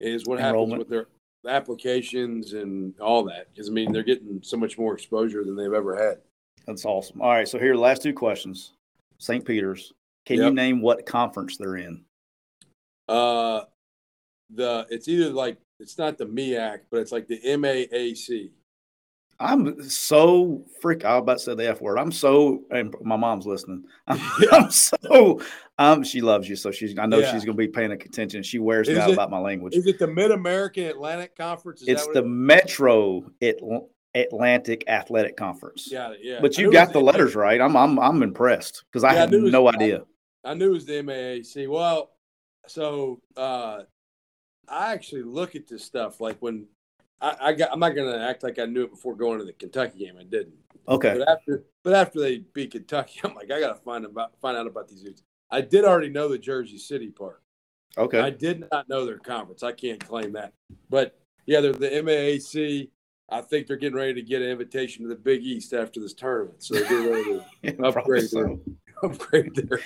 Is 0.00 0.26
what 0.26 0.38
happens 0.38 0.74
with 0.74 0.88
their 0.88 1.06
applications 1.46 2.52
and 2.52 2.98
all 3.00 3.24
that? 3.24 3.48
Because 3.52 3.68
I 3.68 3.72
mean, 3.72 3.92
they're 3.92 4.02
getting 4.02 4.40
so 4.42 4.56
much 4.56 4.78
more 4.78 4.94
exposure 4.94 5.44
than 5.44 5.56
they've 5.56 5.72
ever 5.72 5.96
had. 5.96 6.18
That's 6.66 6.84
awesome. 6.84 7.20
All 7.20 7.30
right, 7.30 7.48
so 7.48 7.58
here 7.58 7.72
are 7.72 7.76
the 7.76 7.82
last 7.82 8.02
two 8.02 8.12
questions. 8.12 8.72
St. 9.18 9.44
Peter's. 9.44 9.92
Can 10.26 10.36
you 10.36 10.50
name 10.50 10.82
what 10.82 11.06
conference 11.06 11.56
they're 11.56 11.76
in? 11.76 12.04
Uh, 13.08 13.62
the 14.50 14.86
it's 14.90 15.08
either 15.08 15.30
like 15.30 15.56
it's 15.80 15.96
not 15.96 16.18
the 16.18 16.26
MEAC, 16.26 16.80
but 16.90 17.00
it's 17.00 17.12
like 17.12 17.26
the 17.26 17.40
MAAC. 17.40 18.50
I'm 19.40 19.82
so 19.88 20.64
freak. 20.80 21.04
I 21.04 21.14
was 21.14 21.22
about 21.22 21.38
to 21.38 21.44
say 21.44 21.54
the 21.54 21.68
F 21.68 21.80
word. 21.80 21.98
I'm 21.98 22.10
so, 22.10 22.64
and 22.70 22.94
my 23.02 23.16
mom's 23.16 23.46
listening. 23.46 23.84
I'm, 24.08 24.20
I'm 24.52 24.70
so, 24.70 25.40
um, 25.78 26.02
she 26.02 26.20
loves 26.20 26.48
you. 26.48 26.56
So 26.56 26.70
she's, 26.72 26.98
I 26.98 27.06
know 27.06 27.18
Yeah. 27.18 27.32
she's 27.32 27.44
going 27.44 27.56
to 27.56 27.58
be 27.58 27.68
paying 27.68 27.92
attention. 27.92 28.42
She 28.42 28.58
wears 28.58 28.88
Is 28.88 28.98
out 28.98 29.10
it- 29.10 29.12
about 29.12 29.30
my 29.30 29.38
language. 29.38 29.74
Is 29.74 29.86
it 29.86 29.98
the 29.98 30.08
Mid 30.08 30.32
American 30.32 30.84
Atlantic 30.86 31.36
Conference? 31.36 31.82
Is 31.82 31.88
It's 31.88 32.06
the 32.08 32.20
it- 32.24 32.26
Metro 32.26 33.22
Atl- 33.40 33.86
Atlantic 34.14 34.82
Athletic 34.88 35.36
Conference. 35.36 35.88
Got 35.92 36.14
it. 36.14 36.20
Yeah. 36.22 36.38
But 36.40 36.58
you 36.58 36.72
got 36.72 36.92
the 36.92 37.00
letters 37.00 37.36
right. 37.36 37.60
I'm, 37.60 37.76
I'm, 37.76 37.98
I'm 38.00 38.22
impressed 38.24 38.84
because 38.90 39.04
I 39.04 39.12
Yeah, 39.12 39.16
I 39.16 39.20
had 39.20 39.30
knew 39.30 39.38
it 39.38 39.42
was- 39.44 39.52
no 39.52 39.66
I- 39.68 39.74
idea. 39.74 40.02
I 40.44 40.54
knew 40.54 40.70
it 40.70 40.72
was 40.72 40.86
the 40.86 40.94
MAAC. 40.94 41.68
Well, 41.68 42.10
so 42.66 43.20
uh, 43.36 43.82
I 44.68 44.92
actually 44.92 45.22
look 45.22 45.54
at 45.56 45.68
this 45.68 45.84
stuff 45.84 46.20
like 46.20 46.38
when 46.40 46.66
I, 47.20 47.36
I 47.40 47.52
got. 47.52 47.72
I'm 47.72 47.80
not 47.80 47.94
going 47.94 48.12
to 48.12 48.20
act 48.20 48.42
like 48.42 48.58
I 48.58 48.64
knew 48.64 48.84
it 48.84 48.90
before 48.90 49.14
going 49.14 49.38
to 49.38 49.44
the 49.44 49.52
Kentucky 49.52 49.98
game. 49.98 50.16
I 50.18 50.24
didn't. 50.24 50.54
Okay. 50.88 51.18
But 51.18 51.28
after, 51.28 51.64
but 51.84 51.92
after 51.94 52.20
they 52.20 52.38
beat 52.38 52.72
Kentucky, 52.72 53.20
I'm 53.24 53.34
like, 53.34 53.50
I 53.50 53.60
got 53.60 53.76
to 53.76 53.82
find 53.82 54.04
about 54.04 54.32
find 54.40 54.56
out 54.56 54.66
about 54.66 54.88
these 54.88 55.02
dudes. 55.02 55.22
I 55.50 55.60
did 55.60 55.84
already 55.84 56.10
know 56.10 56.28
the 56.28 56.38
Jersey 56.38 56.78
City 56.78 57.10
part. 57.10 57.42
Okay. 57.96 58.20
I 58.20 58.30
did 58.30 58.64
not 58.70 58.88
know 58.88 59.04
their 59.04 59.18
conference. 59.18 59.62
I 59.62 59.72
can't 59.72 60.04
claim 60.04 60.32
that. 60.34 60.52
But 60.90 61.18
yeah, 61.46 61.60
they're 61.60 61.72
the 61.72 61.88
MAAC. 61.88 62.90
I 63.30 63.40
think 63.42 63.66
they're 63.66 63.76
getting 63.76 63.96
ready 63.96 64.14
to 64.14 64.22
get 64.22 64.40
an 64.40 64.48
invitation 64.48 65.02
to 65.02 65.08
the 65.08 65.16
Big 65.16 65.42
East 65.42 65.74
after 65.74 66.00
this 66.00 66.14
tournament. 66.14 66.62
So 66.62 66.74
they're 66.74 66.84
getting 66.84 67.10
ready 67.10 67.24
to 67.24 67.44
Yeah, 67.62 67.86
upgrade 67.86 68.28
so. 68.28 68.60
Upgrade 69.02 69.54
their 69.54 69.80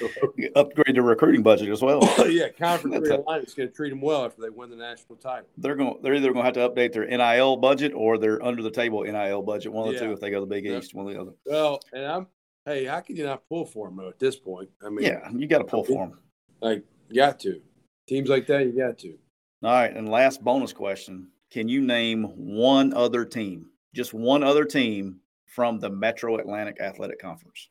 Upgrade 0.57 0.96
the 0.96 1.03
recruiting 1.03 1.42
budget 1.42 1.68
as 1.68 1.83
well. 1.83 2.01
yeah, 2.31 2.48
conference 2.48 2.96
That's 3.09 3.09
realignment 3.20 3.46
is 3.46 3.55
going 3.55 3.68
to 3.68 3.75
treat 3.75 3.90
them 3.90 4.01
well 4.01 4.25
after 4.25 4.42
they 4.42 4.51
win 4.51 4.70
the 4.70 4.77
national 4.77 5.16
title. 5.16 5.48
they're 5.59 5.75
going 5.75 5.96
they're 6.03 6.14
either 6.14 6.33
going 6.33 6.44
to 6.44 6.44
have 6.44 6.55
to 6.55 6.68
update 6.68 6.92
their 6.92 7.07
NIL 7.07 7.57
budget 7.57 7.92
or 7.94 8.18
their 8.18 8.42
under 8.44 8.62
the 8.62 8.70
table 8.70 9.03
NIL 9.03 9.42
budget. 9.42 9.72
One 9.72 9.88
of 9.88 9.94
the 9.94 10.01
two 10.01 10.12
if 10.12 10.20
they 10.20 10.31
go 10.31 10.40
to 10.40 10.46
the 10.46 10.46
Big. 10.46 10.66
East. 10.66 10.94
One 10.94 11.07
or 11.07 11.12
the 11.12 11.20
other. 11.20 11.33
Well, 11.46 11.81
and 11.92 12.05
I'm 12.05 12.27
hey, 12.66 12.85
how 12.85 13.01
can 13.01 13.16
you 13.16 13.25
not 13.25 13.42
pull 13.48 13.64
for 13.66 13.88
them 13.88 13.96
though 13.96 14.09
at 14.09 14.18
this 14.18 14.37
point? 14.37 14.68
I 14.85 14.88
mean, 14.90 15.07
Yeah, 15.07 15.29
you 15.35 15.46
got 15.46 15.59
to 15.59 15.64
pull 15.64 15.85
for 15.85 16.07
them. 16.07 16.18
like 16.61 16.85
you 17.09 17.16
got 17.16 17.40
to 17.40 17.61
teams 18.09 18.29
like 18.29 18.46
that, 18.48 18.66
you 18.66 18.77
got 18.77 18.98
to. 18.98 19.18
All 19.64 19.70
right, 19.70 19.94
and 19.96 20.09
last 20.09 20.42
bonus 20.42 20.72
question: 20.72 21.29
Can 21.51 21.68
you 21.68 21.81
name 21.81 22.25
one 22.37 22.92
other 22.94 23.25
team, 23.25 23.66
just 23.94 24.12
one 24.14 24.42
other 24.42 24.64
team 24.64 25.20
from 25.46 25.79
the 25.79 25.90
Metro 25.90 26.37
Atlantic 26.38 26.81
Athletic 26.81 27.20
Conference? 27.20 27.68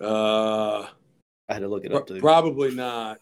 Uh, 0.00 0.86
I 1.48 1.52
had 1.54 1.60
to 1.60 1.68
look 1.68 1.84
it 1.84 1.92
up 1.92 2.06
too. 2.06 2.20
probably 2.20 2.74
not. 2.74 3.18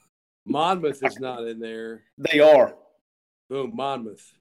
Monmouth 0.47 1.03
is 1.05 1.19
not 1.19 1.47
in 1.47 1.59
there. 1.59 2.03
They 2.19 2.41
are. 2.41 2.75
Boom, 3.49 3.73
Monmouth. 3.75 4.33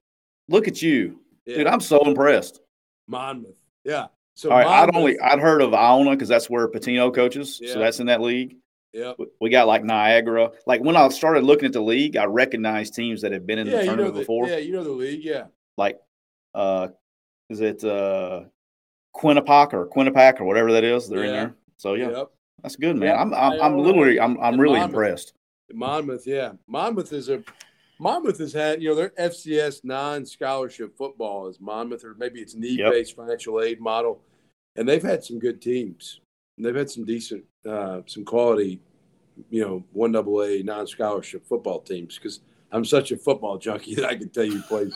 Look 0.48 0.68
at 0.68 0.82
you, 0.82 1.20
Yeah, 1.46 1.56
dude. 1.58 1.66
I'm 1.66 1.80
so 1.80 1.98
impressed. 2.04 2.60
Monmouth. 3.08 3.58
Yeah. 3.84 4.06
So 4.34 4.50
right, 4.50 4.66
I'd 4.66 4.94
only 4.96 5.18
I'd 5.20 5.38
heard 5.38 5.62
of 5.62 5.72
Iona 5.74 6.10
because 6.10 6.28
that's 6.28 6.50
where 6.50 6.68
Pitino 6.68 7.14
coaches, 7.14 7.58
Yeah. 7.62 7.72
so 7.72 7.78
that's 7.78 8.00
in 8.00 8.06
that 8.06 8.20
league. 8.20 8.56
Yeah. 8.92 9.12
We- 9.40 9.50
got 9.50 9.66
like 9.66 9.84
Niagara. 9.84 10.50
Like 10.66 10.80
when 10.82 10.96
I 10.96 11.08
started 11.08 11.44
looking 11.44 11.66
at 11.66 11.72
the 11.72 11.80
league, 11.82 12.16
I 12.16 12.24
recognized 12.24 12.94
teams 12.94 13.20
that 13.22 13.32
have 13.32 13.46
been 13.46 13.58
in 13.58 13.66
Yeah, 13.66 13.72
the 13.72 13.78
you 13.78 13.84
know 13.84 13.96
tournament 13.96 14.14
the 14.14 14.20
before. 14.20 14.48
yeah, 14.48 14.56
you 14.58 14.72
know 14.72 14.84
the 14.84 14.90
league. 14.90 15.22
Yeah. 15.24 15.44
Like, 15.76 15.98
uh, 16.54 16.88
is 17.50 17.60
it 17.60 17.84
uh, 17.84 18.44
Quinnipiac 19.16 19.72
or 19.72 19.88
Quinnipiac 19.88 20.40
or 20.40 20.44
whatever 20.44 20.72
that 20.72 20.84
is? 20.84 21.08
They're 21.08 21.24
in 21.24 21.32
there. 21.32 21.56
So 21.76 21.94
yeah, 21.94 22.10
Yep. 22.10 22.30
that's 22.62 22.76
good, 22.76 22.96
man. 22.96 23.08
Yeah, 23.08 23.20
I'm 23.20 23.34
I'm, 23.34 23.60
I'm 23.60 23.78
literally 23.78 24.20
I'm 24.20 24.38
I'm 24.40 24.54
and 24.54 24.62
really 24.62 24.78
Monmouth. 24.78 24.94
impressed. 24.94 25.32
Monmouth, 25.72 26.26
yeah. 26.26 26.52
Monmouth 26.66 27.12
is 27.12 27.28
a 27.28 27.42
Monmouth 28.00 28.38
has 28.38 28.52
had, 28.52 28.82
you 28.82 28.88
know, 28.88 28.94
their 28.94 29.10
FCS 29.10 29.84
non-scholarship 29.84 30.96
football 30.96 31.46
is 31.46 31.60
Monmouth, 31.60 32.04
or 32.04 32.14
maybe 32.18 32.40
it's 32.40 32.54
need-based 32.54 33.14
financial 33.14 33.62
aid 33.62 33.80
model, 33.80 34.20
and 34.76 34.88
they've 34.88 35.02
had 35.02 35.22
some 35.22 35.38
good 35.38 35.62
teams. 35.62 36.20
They've 36.58 36.74
had 36.74 36.90
some 36.90 37.04
decent, 37.04 37.44
uh, 37.66 38.00
some 38.06 38.24
quality, 38.24 38.80
you 39.48 39.62
know, 39.62 39.84
one 39.92 40.12
double 40.12 40.42
A 40.42 40.62
non-scholarship 40.62 41.46
football 41.46 41.80
teams. 41.80 42.16
Because 42.16 42.40
I'm 42.72 42.84
such 42.84 43.12
a 43.12 43.16
football 43.16 43.58
junkie 43.58 43.94
that 43.94 44.04
I 44.06 44.16
can 44.16 44.28
tell 44.28 44.44
you 44.44 44.60
plays 44.62 44.94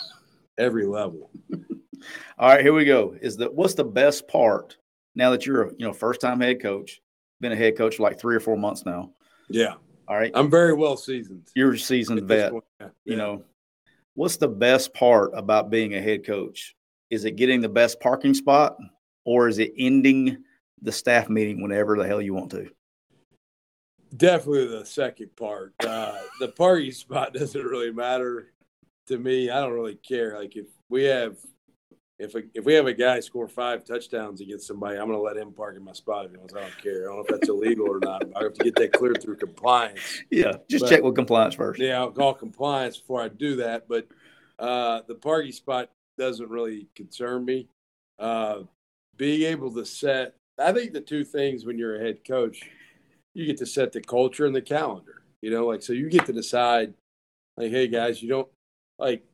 every 0.58 0.84
level. 0.86 1.30
All 2.38 2.48
right, 2.48 2.60
here 2.60 2.72
we 2.72 2.84
go. 2.84 3.16
Is 3.20 3.36
the 3.36 3.46
what's 3.50 3.74
the 3.74 3.84
best 3.84 4.28
part 4.28 4.76
now 5.18 5.30
that 5.32 5.44
you're 5.44 5.64
a 5.64 5.70
you 5.76 5.84
know 5.86 5.92
first 5.92 6.20
time 6.22 6.40
head 6.40 6.62
coach, 6.62 7.02
been 7.40 7.52
a 7.52 7.56
head 7.56 7.76
coach 7.76 7.96
for 7.96 8.04
like 8.04 8.18
three 8.18 8.36
or 8.36 8.40
four 8.40 8.56
months 8.56 8.86
now. 8.86 9.10
Yeah, 9.50 9.74
All 10.06 10.16
right, 10.16 10.30
I'm 10.34 10.48
very 10.50 10.72
well 10.72 10.96
seasoned. 10.96 11.48
you're 11.54 11.72
a 11.74 11.78
seasoned 11.78 12.22
vet. 12.22 12.52
point. 12.52 12.64
Yeah, 12.80 12.88
You 13.04 13.16
know, 13.16 13.44
what's 14.14 14.36
the 14.36 14.48
best 14.48 14.94
part 14.94 15.32
about 15.34 15.68
being 15.70 15.94
a 15.94 16.00
head 16.00 16.24
coach? 16.24 16.76
Is 17.10 17.24
it 17.24 17.32
getting 17.32 17.60
the 17.60 17.68
best 17.68 17.98
parking 18.00 18.32
spot, 18.34 18.76
or 19.24 19.48
is 19.48 19.58
it 19.58 19.72
ending 19.76 20.44
the 20.80 20.92
staff 20.92 21.28
meeting 21.28 21.60
whenever 21.62 21.96
the 21.96 22.06
hell 22.06 22.22
you 22.22 22.32
want 22.34 22.50
to? 22.52 22.70
Definitely 24.16 24.68
the 24.68 24.84
second 24.86 25.34
part. 25.36 25.74
Uh, 25.84 26.16
the 26.40 26.48
parking 26.48 26.92
spot 27.04 27.34
doesn't 27.34 27.62
really 27.64 27.90
matter 27.92 28.52
to 29.08 29.18
me. 29.18 29.50
I 29.50 29.60
don't 29.60 29.72
really 29.72 29.96
care. 29.96 30.38
Like 30.38 30.56
if 30.56 30.66
we 30.88 31.04
have, 31.04 31.36
if 32.18 32.34
a, 32.34 32.42
if 32.54 32.64
we 32.64 32.74
have 32.74 32.86
a 32.86 32.92
guy 32.92 33.20
score 33.20 33.46
five 33.46 33.84
touchdowns 33.84 34.40
against 34.40 34.66
somebody, 34.66 34.98
I'm 34.98 35.06
going 35.06 35.18
to 35.18 35.22
let 35.22 35.36
him 35.36 35.52
park 35.52 35.76
in 35.76 35.84
my 35.84 35.92
spot 35.92 36.24
if 36.26 36.32
he 36.32 36.36
wants. 36.36 36.52
I 36.54 36.62
don't 36.62 36.82
care. 36.82 37.04
I 37.04 37.14
don't 37.14 37.16
know 37.16 37.22
if 37.22 37.28
that's 37.28 37.48
illegal 37.48 37.88
or 37.88 38.00
not. 38.00 38.24
I 38.34 38.42
have 38.42 38.54
to 38.54 38.64
get 38.64 38.74
that 38.76 38.92
cleared 38.92 39.22
through 39.22 39.36
compliance. 39.36 40.00
Yeah, 40.30 40.52
just 40.68 40.84
But- 40.84 40.90
check 40.90 41.02
with 41.02 41.14
compliance 41.14 41.54
first. 41.54 41.80
Yeah, 41.80 41.98
I'll 41.98 42.10
call 42.10 42.34
compliance 42.34 42.98
before 42.98 43.22
I 43.22 43.28
do 43.28 43.56
that. 43.56 43.86
But 43.88 44.08
uh, 44.58 45.02
the 45.06 45.14
parking 45.14 45.52
spot 45.52 45.90
doesn't 46.16 46.50
really 46.50 46.88
concern 46.96 47.44
me. 47.44 47.68
Uh, 48.18 48.62
being 49.16 49.42
able 49.42 49.72
to 49.74 49.84
set, 49.84 50.34
I 50.58 50.72
think 50.72 50.92
the 50.92 51.00
two 51.00 51.24
things 51.24 51.64
when 51.64 51.78
you're 51.78 51.96
a 51.96 52.04
head 52.04 52.24
coach, 52.26 52.68
you 53.34 53.46
get 53.46 53.58
to 53.58 53.66
set 53.66 53.92
the 53.92 54.00
culture 54.00 54.46
and 54.46 54.54
the 54.56 54.62
calendar. 54.62 55.22
You 55.40 55.52
know, 55.52 55.66
like 55.66 55.82
so 55.82 55.92
you 55.92 56.10
get 56.10 56.26
to 56.26 56.32
decide, 56.32 56.94
like, 57.56 57.70
hey 57.70 57.86
guys, 57.86 58.20
you 58.20 58.28
don't 58.28 58.48
like. 58.98 59.24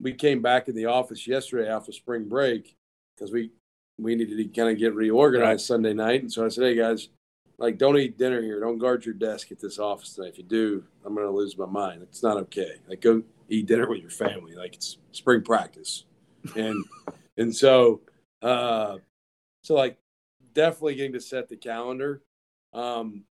We 0.00 0.12
came 0.12 0.42
back 0.42 0.68
in 0.68 0.74
the 0.74 0.86
office 0.86 1.26
yesterday 1.26 1.68
after 1.68 1.92
spring 1.92 2.28
break 2.28 2.76
because 3.16 3.32
we 3.32 3.50
we 3.98 4.14
needed 4.14 4.36
to 4.36 4.44
kind 4.44 4.70
of 4.70 4.78
get 4.78 4.94
reorganized. 4.94 5.66
Sunday 5.66 5.92
night, 5.92 6.22
and 6.22 6.32
so 6.32 6.44
I 6.44 6.48
said, 6.48 6.64
hey 6.64 6.76
guys, 6.76 7.08
like 7.58 7.76
don't 7.76 7.98
eat 7.98 8.16
dinner 8.16 8.40
here. 8.40 8.60
Don't 8.60 8.78
guard 8.78 9.04
your 9.04 9.14
desk 9.14 9.50
at 9.50 9.58
this 9.58 9.78
office 9.78 10.14
tonight. 10.14 10.30
If 10.30 10.38
you 10.38 10.44
do 10.44 10.84
i'm 11.04 11.14
going 11.14 11.26
to 11.26 11.32
lose 11.32 11.58
my 11.58 11.66
mind. 11.66 12.02
It's 12.02 12.22
not 12.22 12.36
okay. 12.36 12.76
Like 12.88 13.00
go 13.00 13.22
eat 13.48 13.66
dinner 13.66 13.88
with 13.88 14.00
your 14.00 14.10
family. 14.10 14.54
Like 14.54 14.74
it's 14.74 14.98
spring 15.12 15.42
practice. 15.42 16.04
And 16.56 16.84
and 17.36 17.54
so 17.54 18.00
uh 18.42 18.98
so 19.62 19.74
like 19.74 19.98
definitely 20.54 20.94
getting 20.94 21.12
to 21.12 21.20
set 21.20 21.48
the 21.48 21.56
calendar. 21.56 22.22
Um 22.72 23.24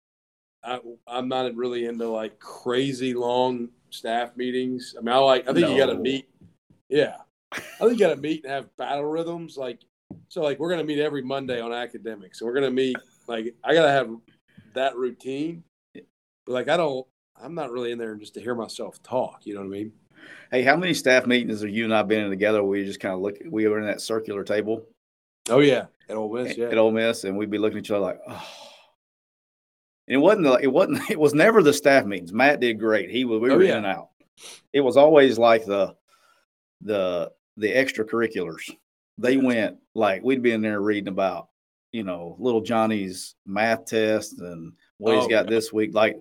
I, 0.63 0.80
i'm 1.06 1.30
not 1.30 1.53
really 1.56 1.86
into 1.86 2.10
like 2.10 2.39
crazy 2.39 3.13
long 3.13 3.69
staff 3.89 4.36
meetings. 4.36 4.95
I 4.97 5.01
mean 5.01 5.15
i 5.15 5.19
like 5.19 5.47
i 5.47 5.53
think 5.53 5.69
you 5.69 5.77
got 5.77 5.86
to 5.86 5.95
meet 5.95 6.27
yeah 6.89 7.15
i 7.54 7.58
think 7.80 7.93
you 7.93 8.00
got 8.00 8.13
to 8.15 8.21
meet 8.21 8.43
and 8.43 8.52
have 8.54 8.76
battle 8.78 9.06
rhythms 9.06 9.58
like 9.58 9.80
so 10.30 10.41
like 10.41 10.60
we're 10.60 10.69
going 10.69 10.80
to 10.80 10.86
meet 10.86 11.00
every 11.02 11.21
monday 11.21 11.60
on 11.60 11.73
academics 11.73 12.39
and 12.41 12.47
we're 12.47 12.54
going 12.54 12.65
to 12.65 12.71
meet 12.71 12.95
like 13.28 13.54
I 13.63 13.73
gotta 13.73 13.91
have 13.91 14.10
that 14.73 14.95
routine. 14.95 15.63
But 15.93 16.04
like 16.54 16.69
I 16.69 16.78
don't 16.78 17.06
I'm 17.41 17.54
not 17.56 17.71
really 17.71 17.92
in 17.92 17.98
there 17.98 18.15
just 18.15 18.33
to 18.35 18.40
hear 18.42 18.56
myself 18.56 19.04
talk, 19.04 19.42
you 19.46 19.54
know 19.54 19.60
what 19.60 19.65
I 19.67 19.69
mean? 19.69 19.92
Hey, 20.50 20.62
how 20.63 20.77
many 20.77 20.94
staff 20.94 21.25
meetings 21.27 21.60
have 21.62 21.69
you 21.69 21.83
and 21.83 21.94
I 21.94 22.04
been 22.04 22.23
in 22.23 22.29
together 22.29 22.63
where 22.63 22.77
you 22.79 22.85
just 22.85 23.02
kind 23.02 23.13
of 23.13 23.19
look? 23.19 23.35
We 23.50 23.67
were 23.67 23.79
in 23.79 23.85
that 23.85 24.00
circular 24.02 24.44
table 24.46 24.85
Oh 25.50 25.60
yeah. 25.60 25.88
At 26.10 26.15
Ole 26.15 26.33
Miss, 26.33 26.58
yeah. 26.58 26.67
at 26.67 26.77
Ole 26.77 26.92
Miss, 26.92 27.25
and 27.25 27.38
we'd 27.38 27.52
be 27.52 27.58
looking 27.58 27.77
at 27.79 27.83
each 27.83 27.92
other 27.92 28.00
like, 28.00 28.19
oh. 28.29 28.48
And 30.08 30.15
it 30.15 30.19
wasn't. 30.19 30.44
the- 30.46 30.60
It 30.63 30.71
wasn't. 30.71 31.02
It 31.10 31.19
was 31.19 31.33
never 31.33 31.62
the 31.62 31.73
staff 31.73 32.06
meetings. 32.06 32.31
Matt 32.31 32.60
did 32.62 32.79
great. 32.79 33.10
He 33.10 33.25
was. 33.25 33.42
We 33.42 33.52
Oh, 33.52 33.58
were 33.58 33.63
yeah. 33.63 33.71
in 33.71 33.77
and 33.79 33.85
out. 33.88 34.10
It 34.71 34.81
was 34.81 34.96
always 34.96 35.38
like 35.38 35.65
the, 35.65 35.96
the 36.82 37.32
the 37.58 37.71
extracurriculars. 37.71 38.69
They 39.17 39.38
went 39.38 39.78
like 39.96 40.23
we'd 40.23 40.44
be 40.44 40.52
in 40.52 40.62
there 40.62 40.82
reading 40.82 41.08
about, 41.08 41.50
you 41.92 42.04
know, 42.04 42.36
little 42.40 42.62
Johnny's 42.62 43.36
math 43.46 43.86
test 43.86 44.40
and 44.40 44.73
what 44.98 45.15
he's 45.15 45.28
got 45.28 45.46
yeah. 45.46 45.50
this 45.50 45.73
week. 45.73 45.94
Like, 45.94 46.17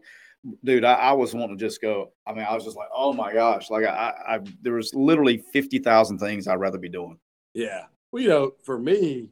dude, 0.64 0.84
I, 0.84 0.94
I 0.94 1.12
was 1.12 1.34
wanting 1.34 1.58
to 1.58 1.64
just 1.64 1.82
go. 1.82 2.12
I 2.26 2.32
mean, 2.32 2.46
I 2.48 2.54
was 2.54 2.64
just 2.64 2.76
like, 2.76 2.88
oh 2.94 3.12
my 3.12 3.32
gosh, 3.32 3.70
like 3.70 3.84
I, 3.84 4.14
I 4.26 4.40
there 4.62 4.74
was 4.74 4.94
literally 4.94 5.42
fifty 5.52 5.78
thousand 5.78 6.18
things 6.18 6.48
I'd 6.48 6.60
rather 6.60 6.78
be 6.78 6.88
doing. 6.88 7.18
Yeah. 7.54 7.84
Well, 8.12 8.22
you 8.22 8.28
know, 8.28 8.52
for 8.64 8.78
me, 8.78 9.30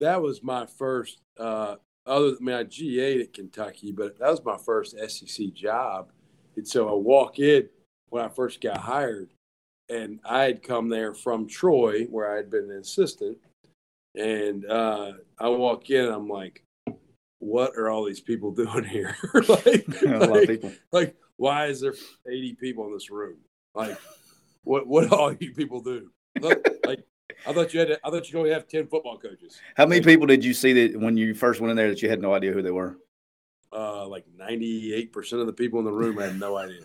that 0.00 0.20
was 0.20 0.42
my 0.42 0.66
first 0.66 1.20
uh 1.38 1.76
other 2.06 2.28
I 2.40 2.44
mean 2.44 2.54
I 2.56 2.64
GA'd 2.64 3.22
at 3.22 3.32
Kentucky, 3.32 3.92
but 3.92 4.18
that 4.18 4.30
was 4.30 4.44
my 4.44 4.58
first 4.58 4.96
SEC 5.08 5.52
job. 5.54 6.10
And 6.56 6.66
so 6.66 6.88
I 6.88 6.94
walk 6.94 7.38
in 7.38 7.68
when 8.10 8.24
I 8.24 8.28
first 8.28 8.60
got 8.60 8.78
hired 8.78 9.30
and 9.88 10.20
I 10.24 10.42
had 10.42 10.62
come 10.62 10.88
there 10.88 11.14
from 11.14 11.48
Troy 11.48 12.04
where 12.04 12.32
I 12.32 12.36
had 12.36 12.50
been 12.50 12.70
an 12.70 12.78
assistant. 12.78 13.38
And 14.14 14.64
uh 14.66 15.12
I 15.38 15.48
walk 15.48 15.90
in 15.90 16.06
I'm 16.06 16.28
like, 16.28 16.64
what 17.38 17.76
are 17.76 17.90
all 17.90 18.04
these 18.04 18.20
people 18.20 18.50
doing 18.54 18.84
here? 18.84 19.16
like, 19.34 19.46
a 20.02 20.06
lot 20.06 20.22
of 20.22 20.30
like, 20.30 20.48
people. 20.48 20.72
like, 20.92 21.16
why 21.36 21.66
is 21.66 21.80
there 21.80 21.94
80 22.26 22.54
people 22.54 22.86
in 22.86 22.92
this 22.92 23.10
room? 23.10 23.36
Like, 23.74 23.98
what 24.64 24.86
what 24.86 25.08
do 25.08 25.16
all 25.16 25.32
you 25.32 25.52
people 25.54 25.80
do? 25.80 26.10
Look, 26.40 26.66
like, 26.84 27.04
I 27.46 27.52
thought 27.52 27.72
you 27.72 27.80
had. 27.80 27.88
To, 27.88 28.00
I 28.04 28.10
thought 28.10 28.30
you 28.30 28.38
only 28.38 28.50
have 28.50 28.66
ten 28.66 28.86
football 28.86 29.18
coaches. 29.18 29.58
How 29.76 29.86
many 29.86 30.02
people 30.02 30.26
did 30.26 30.44
you 30.44 30.52
see 30.52 30.72
that 30.72 31.00
when 31.00 31.16
you 31.16 31.34
first 31.34 31.60
went 31.60 31.70
in 31.70 31.76
there 31.76 31.88
that 31.88 32.02
you 32.02 32.08
had 32.08 32.20
no 32.20 32.34
idea 32.34 32.52
who 32.52 32.62
they 32.62 32.70
were? 32.70 32.98
Uh, 33.72 34.06
like 34.06 34.24
ninety-eight 34.36 35.12
percent 35.12 35.40
of 35.40 35.46
the 35.46 35.52
people 35.52 35.78
in 35.78 35.84
the 35.84 35.92
room 35.92 36.18
had 36.18 36.38
no 36.38 36.56
idea. 36.56 36.80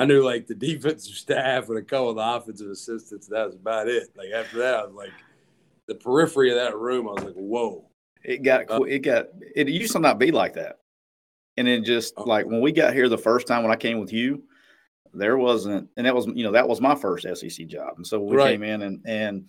I 0.00 0.06
knew 0.06 0.24
like 0.24 0.46
the 0.46 0.54
defensive 0.54 1.14
staff 1.14 1.68
and 1.68 1.76
a 1.76 1.82
couple 1.82 2.08
of 2.08 2.16
the 2.16 2.22
offensive 2.22 2.70
assistants. 2.70 3.26
That 3.26 3.44
was 3.44 3.54
about 3.54 3.86
it. 3.86 4.08
Like 4.16 4.30
after 4.34 4.56
that, 4.56 4.76
I 4.76 4.84
was 4.86 4.94
like 4.94 5.12
the 5.88 5.94
periphery 5.94 6.48
of 6.48 6.56
that 6.56 6.74
room. 6.74 7.06
I 7.06 7.12
was 7.12 7.24
like, 7.24 7.34
whoa. 7.34 7.84
It 8.24 8.42
got. 8.42 8.70
Uh, 8.70 8.84
it 8.84 9.00
got. 9.00 9.26
It 9.54 9.68
used 9.68 9.92
to 9.92 9.98
not 9.98 10.18
be 10.18 10.30
like 10.30 10.54
that. 10.54 10.78
And 11.58 11.68
then 11.68 11.84
just 11.84 12.14
oh. 12.16 12.22
like 12.22 12.46
when 12.46 12.62
we 12.62 12.72
got 12.72 12.94
here 12.94 13.10
the 13.10 13.18
first 13.18 13.46
time 13.46 13.62
when 13.62 13.70
I 13.70 13.76
came 13.76 14.00
with 14.00 14.10
you, 14.10 14.42
there 15.12 15.36
wasn't, 15.36 15.90
and 15.98 16.06
that 16.06 16.14
was 16.14 16.26
you 16.28 16.44
know 16.44 16.52
that 16.52 16.66
was 16.66 16.80
my 16.80 16.94
first 16.94 17.26
SEC 17.34 17.66
job, 17.66 17.92
and 17.98 18.06
so 18.06 18.20
we 18.20 18.36
right. 18.36 18.52
came 18.52 18.62
in 18.62 18.80
and 18.80 19.02
and 19.04 19.48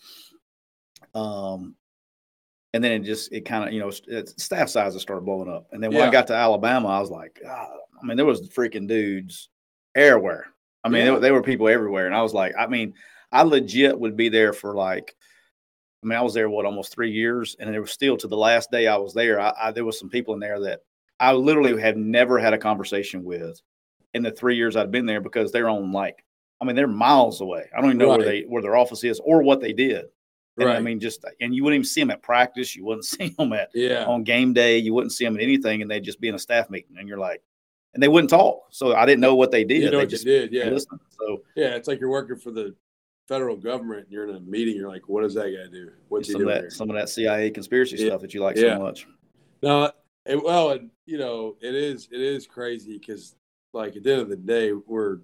um 1.15 1.75
and 2.73 2.83
then 2.83 2.91
it 2.91 2.99
just 3.03 3.31
it 3.31 3.45
kind 3.45 3.63
of 3.63 3.71
you 3.71 3.79
know 3.79 3.89
staff 3.89 4.67
sizes 4.67 5.01
started 5.01 5.23
blowing 5.23 5.49
up, 5.49 5.67
and 5.71 5.81
then 5.81 5.91
when 5.91 6.01
yeah. 6.01 6.09
I 6.09 6.11
got 6.11 6.27
to 6.27 6.35
Alabama, 6.35 6.89
I 6.89 6.99
was 6.99 7.09
like, 7.09 7.39
I 7.47 7.67
mean, 8.03 8.17
there 8.17 8.25
was 8.25 8.49
freaking 8.49 8.85
dudes 8.85 9.50
everywhere. 9.95 10.47
I 10.83 10.89
mean, 10.89 11.05
yeah. 11.05 11.19
there, 11.19 11.33
were 11.33 11.43
people 11.43 11.67
everywhere, 11.67 12.07
and 12.07 12.15
I 12.15 12.21
was 12.21 12.33
like, 12.33 12.53
I 12.57 12.67
mean, 12.67 12.93
I 13.31 13.43
legit 13.43 13.99
would 13.99 14.17
be 14.17 14.29
there 14.29 14.51
for 14.51 14.73
like, 14.73 15.15
I 16.03 16.07
mean, 16.07 16.17
I 16.17 16.21
was 16.21 16.33
there 16.33 16.49
what 16.49 16.65
almost 16.65 16.91
three 16.93 17.11
years, 17.11 17.55
and 17.59 17.71
there 17.71 17.81
was 17.81 17.91
still 17.91 18.17
to 18.17 18.27
the 18.27 18.37
last 18.37 18.71
day 18.71 18.87
I 18.87 18.97
was 18.97 19.13
there. 19.13 19.39
I, 19.39 19.53
I 19.61 19.71
there 19.71 19.85
was 19.85 19.99
some 19.99 20.09
people 20.09 20.33
in 20.33 20.39
there 20.39 20.59
that 20.61 20.81
I 21.19 21.33
literally 21.33 21.79
have 21.79 21.97
never 21.97 22.39
had 22.39 22.53
a 22.53 22.57
conversation 22.57 23.23
with 23.23 23.61
in 24.13 24.23
the 24.23 24.31
three 24.31 24.55
years 24.55 24.75
I'd 24.75 24.91
been 24.91 25.05
there 25.05 25.21
because 25.21 25.51
they're 25.51 25.69
on 25.69 25.91
like, 25.91 26.25
I 26.59 26.65
mean, 26.65 26.75
they're 26.75 26.87
miles 26.87 27.41
away. 27.41 27.69
I 27.75 27.79
don't 27.79 27.91
even 27.91 27.97
know 27.99 28.09
right. 28.09 28.17
where 28.17 28.27
they 28.27 28.41
where 28.41 28.61
their 28.61 28.75
office 28.75 29.03
is 29.03 29.19
or 29.23 29.43
what 29.43 29.61
they 29.61 29.73
did. 29.73 30.05
And 30.57 30.67
right. 30.67 30.77
I 30.77 30.79
mean, 30.79 30.99
just 30.99 31.23
and 31.39 31.55
you 31.55 31.63
wouldn't 31.63 31.79
even 31.79 31.85
see 31.85 32.01
them 32.01 32.11
at 32.11 32.23
practice. 32.23 32.75
You 32.75 32.85
wouldn't 32.85 33.05
see 33.05 33.29
them 33.37 33.53
at 33.53 33.69
yeah. 33.73 34.05
on 34.05 34.23
game 34.23 34.53
day. 34.53 34.77
You 34.79 34.93
wouldn't 34.93 35.13
see 35.13 35.25
them 35.25 35.35
at 35.35 35.43
anything, 35.43 35.81
and 35.81 35.89
they'd 35.89 36.03
just 36.03 36.19
be 36.19 36.27
in 36.27 36.35
a 36.35 36.39
staff 36.39 36.69
meeting. 36.69 36.97
And 36.97 37.07
you're 37.07 37.17
like, 37.17 37.41
and 37.93 38.01
they 38.01 38.07
wouldn't 38.07 38.29
talk. 38.29 38.63
So 38.69 38.95
I 38.95 39.05
didn't 39.05 39.21
know 39.21 39.35
what 39.35 39.51
they 39.51 39.63
did. 39.63 39.83
You 39.83 39.91
know 39.91 39.99
they 39.99 40.05
just 40.05 40.25
did, 40.25 40.51
yeah. 40.51 40.77
So 40.77 41.41
yeah, 41.55 41.75
it's 41.75 41.87
like 41.87 41.99
you're 41.99 42.09
working 42.09 42.37
for 42.37 42.51
the 42.51 42.75
federal 43.27 43.55
government. 43.55 44.03
and 44.03 44.11
You're 44.11 44.29
in 44.29 44.35
a 44.35 44.39
meeting. 44.39 44.75
You're 44.75 44.89
like, 44.89 45.07
what 45.07 45.21
does 45.21 45.33
that 45.35 45.45
guy 45.45 45.71
do? 45.71 45.91
What's 46.09 46.31
some 46.31 46.41
he 46.41 46.45
doing? 46.45 46.57
Of 46.57 46.63
that, 46.63 46.71
some 46.71 46.89
of 46.89 46.95
that 46.95 47.09
CIA 47.09 47.49
conspiracy 47.51 47.97
yeah. 47.97 48.07
stuff 48.07 48.21
that 48.21 48.33
you 48.33 48.41
like 48.41 48.55
yeah. 48.57 48.75
so 48.75 48.79
much. 48.79 49.07
No, 49.61 49.91
it, 50.25 50.43
well, 50.43 50.71
and 50.71 50.89
you 51.05 51.17
know, 51.17 51.55
it 51.61 51.75
is 51.75 52.07
it 52.11 52.21
is 52.21 52.47
crazy 52.47 52.97
because 52.97 53.35
like 53.73 53.95
at 53.95 54.03
the 54.03 54.11
end 54.11 54.21
of 54.21 54.29
the 54.29 54.35
day, 54.35 54.73
we're 54.73 55.19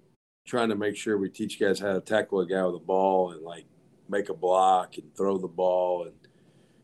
trying 0.46 0.70
to 0.70 0.76
make 0.76 0.96
sure 0.96 1.18
we 1.18 1.28
teach 1.28 1.60
guys 1.60 1.78
how 1.78 1.92
to 1.92 2.00
tackle 2.00 2.40
a 2.40 2.46
guy 2.46 2.64
with 2.64 2.74
a 2.74 2.84
ball 2.84 3.32
and 3.32 3.42
like 3.42 3.66
make 4.08 4.30
a 4.30 4.34
block 4.34 4.96
and 4.96 5.14
throw 5.14 5.36
the 5.36 5.46
ball 5.46 6.04
and 6.04 6.14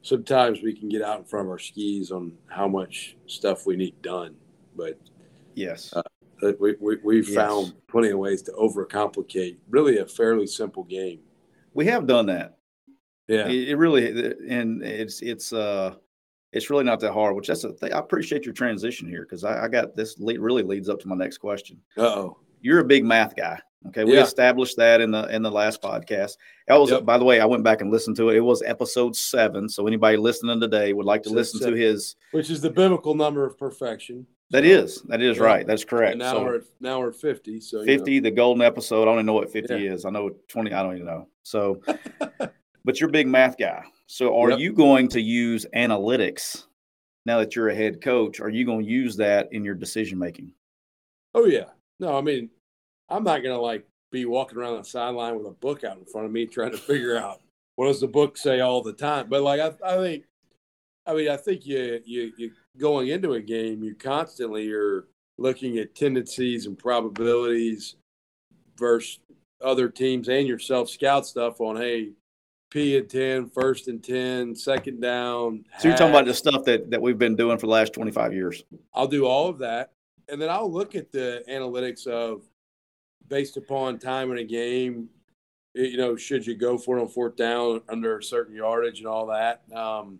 sometimes 0.02 0.62
we 0.62 0.74
can 0.74 0.90
get 0.90 1.00
out 1.00 1.18
in 1.18 1.24
front 1.24 1.46
of 1.46 1.50
our 1.50 1.58
skis 1.58 2.10
on 2.10 2.30
how 2.48 2.68
much 2.68 3.16
stuff 3.26 3.64
we 3.64 3.74
need 3.74 4.00
done 4.02 4.34
but 4.76 4.98
yes 5.54 5.92
uh, 5.94 6.02
we, 6.60 6.74
we, 6.80 6.96
we've 7.02 7.28
yes. 7.28 7.36
found 7.36 7.74
plenty 7.88 8.10
of 8.10 8.18
ways 8.18 8.42
to 8.42 8.52
overcomplicate 8.52 9.56
really 9.68 9.98
a 9.98 10.06
fairly 10.06 10.46
simple 10.46 10.84
game 10.84 11.20
we 11.74 11.86
have 11.86 12.06
done 12.06 12.26
that 12.26 12.58
yeah 13.28 13.46
it, 13.46 13.70
it 13.70 13.76
really 13.76 14.34
and 14.48 14.82
it's 14.82 15.22
it's 15.22 15.52
uh 15.52 15.94
it's 16.54 16.70
really 16.70 16.84
not 16.84 17.00
that 17.00 17.12
hard, 17.12 17.34
which 17.34 17.48
that's 17.48 17.64
a 17.64 17.72
thing. 17.72 17.92
I 17.92 17.98
appreciate 17.98 18.44
your 18.44 18.54
transition 18.54 19.08
here 19.08 19.22
because 19.22 19.44
I, 19.44 19.64
I, 19.64 19.68
got 19.68 19.96
this 19.96 20.18
lead, 20.20 20.38
really 20.38 20.62
leads 20.62 20.88
up 20.88 21.00
to 21.00 21.08
my 21.08 21.16
next 21.16 21.38
question. 21.38 21.80
oh. 21.98 22.38
You're 22.60 22.78
a 22.78 22.84
big 22.84 23.04
math 23.04 23.36
guy. 23.36 23.60
Okay. 23.88 24.04
We 24.04 24.14
yeah. 24.14 24.22
established 24.22 24.78
that 24.78 25.02
in 25.02 25.10
the 25.10 25.26
in 25.26 25.42
the 25.42 25.50
last 25.50 25.82
podcast. 25.82 26.38
That 26.66 26.76
was 26.76 26.90
yep. 26.90 27.04
by 27.04 27.18
the 27.18 27.24
way, 27.24 27.38
I 27.40 27.44
went 27.44 27.62
back 27.62 27.82
and 27.82 27.90
listened 27.90 28.16
to 28.16 28.30
it. 28.30 28.36
It 28.36 28.40
was 28.40 28.62
episode 28.62 29.14
seven. 29.14 29.68
So 29.68 29.86
anybody 29.86 30.16
listening 30.16 30.62
today 30.62 30.94
would 30.94 31.04
like 31.04 31.22
to 31.24 31.28
listen 31.28 31.60
seven, 31.60 31.74
to 31.74 31.78
his 31.78 32.16
which 32.30 32.48
is 32.48 32.62
the 32.62 32.70
biblical 32.70 33.14
number 33.14 33.44
of 33.44 33.58
perfection. 33.58 34.26
That 34.54 34.64
is. 34.64 35.02
That 35.08 35.20
is 35.20 35.40
right. 35.40 35.66
That's 35.66 35.84
correct. 35.84 36.12
And 36.12 36.20
now 36.20 36.34
so, 36.34 36.44
we're 36.44 36.62
now 36.78 37.00
we're 37.00 37.10
50. 37.10 37.60
So 37.60 37.84
50, 37.84 38.12
you 38.12 38.20
know. 38.20 38.30
the 38.30 38.30
golden 38.30 38.62
episode. 38.62 39.02
I 39.02 39.06
don't 39.06 39.14
even 39.14 39.26
know 39.26 39.32
what 39.32 39.50
50 39.50 39.74
yeah. 39.74 39.90
is. 39.90 40.04
I 40.04 40.10
know 40.10 40.30
20, 40.46 40.72
I 40.72 40.80
don't 40.80 40.94
even 40.94 41.06
know. 41.06 41.26
So 41.42 41.82
but 42.84 43.00
you're 43.00 43.08
a 43.08 43.12
big 43.12 43.26
math 43.26 43.58
guy. 43.58 43.82
So 44.06 44.38
are 44.38 44.50
yep. 44.50 44.60
you 44.60 44.72
going 44.72 45.08
to 45.08 45.20
use 45.20 45.66
analytics 45.74 46.66
now 47.26 47.40
that 47.40 47.56
you're 47.56 47.70
a 47.70 47.74
head 47.74 48.00
coach, 48.00 48.38
are 48.38 48.48
you 48.48 48.64
going 48.64 48.84
to 48.84 48.88
use 48.88 49.16
that 49.16 49.52
in 49.52 49.64
your 49.64 49.74
decision 49.74 50.20
making? 50.20 50.52
Oh 51.34 51.46
yeah. 51.46 51.70
No, 51.98 52.16
I 52.16 52.20
mean, 52.20 52.48
I'm 53.08 53.24
not 53.24 53.42
going 53.42 53.56
to 53.56 53.60
like 53.60 53.84
be 54.12 54.24
walking 54.24 54.58
around 54.58 54.76
the 54.76 54.84
sideline 54.84 55.36
with 55.36 55.48
a 55.48 55.50
book 55.50 55.82
out 55.82 55.98
in 55.98 56.04
front 56.04 56.26
of 56.26 56.32
me 56.32 56.46
trying 56.46 56.70
to 56.70 56.78
figure 56.78 57.18
out 57.18 57.40
what 57.74 57.88
does 57.88 58.00
the 58.00 58.06
book 58.06 58.36
say 58.36 58.60
all 58.60 58.82
the 58.82 58.92
time. 58.92 59.28
But 59.28 59.42
like 59.42 59.58
I, 59.58 59.72
I 59.84 59.96
think, 59.96 60.26
I 61.06 61.14
mean, 61.14 61.28
I 61.28 61.36
think 61.36 61.66
you 61.66 62.00
you 62.04 62.32
you 62.36 62.52
going 62.78 63.08
into 63.08 63.32
a 63.34 63.40
game, 63.40 63.82
you 63.82 63.94
constantly 63.94 64.70
are 64.72 65.06
looking 65.38 65.78
at 65.78 65.94
tendencies 65.94 66.66
and 66.66 66.78
probabilities 66.78 67.96
versus 68.78 69.18
other 69.62 69.88
teams 69.88 70.28
and 70.28 70.46
yourself 70.46 70.90
scout 70.90 71.26
stuff 71.26 71.60
on 71.60 71.76
hey 71.76 72.12
P 72.74 72.96
and 72.96 73.08
10, 73.08 73.50
first 73.50 73.86
and 73.86 74.02
10, 74.02 74.56
second 74.56 75.00
down. 75.00 75.64
So 75.78 75.86
you're 75.86 75.96
talking 75.96 76.12
about 76.12 76.26
the 76.26 76.34
stuff 76.34 76.64
that, 76.64 76.90
that 76.90 77.00
we've 77.00 77.16
been 77.16 77.36
doing 77.36 77.56
for 77.56 77.66
the 77.66 77.72
last 77.72 77.92
25 77.92 78.32
years. 78.32 78.64
I'll 78.92 79.06
do 79.06 79.26
all 79.26 79.48
of 79.48 79.58
that. 79.60 79.92
And 80.28 80.42
then 80.42 80.50
I'll 80.50 80.70
look 80.70 80.96
at 80.96 81.12
the 81.12 81.44
analytics 81.48 82.08
of 82.08 82.42
based 83.28 83.56
upon 83.56 84.00
time 84.00 84.32
in 84.32 84.38
a 84.38 84.44
game, 84.44 85.08
you 85.74 85.96
know, 85.96 86.16
should 86.16 86.44
you 86.44 86.56
go 86.56 86.76
for 86.76 86.98
it 86.98 87.00
on 87.00 87.06
fourth 87.06 87.36
down 87.36 87.80
under 87.88 88.18
a 88.18 88.22
certain 88.24 88.56
yardage 88.56 88.98
and 88.98 89.06
all 89.06 89.26
that. 89.26 89.62
Um, 89.72 90.18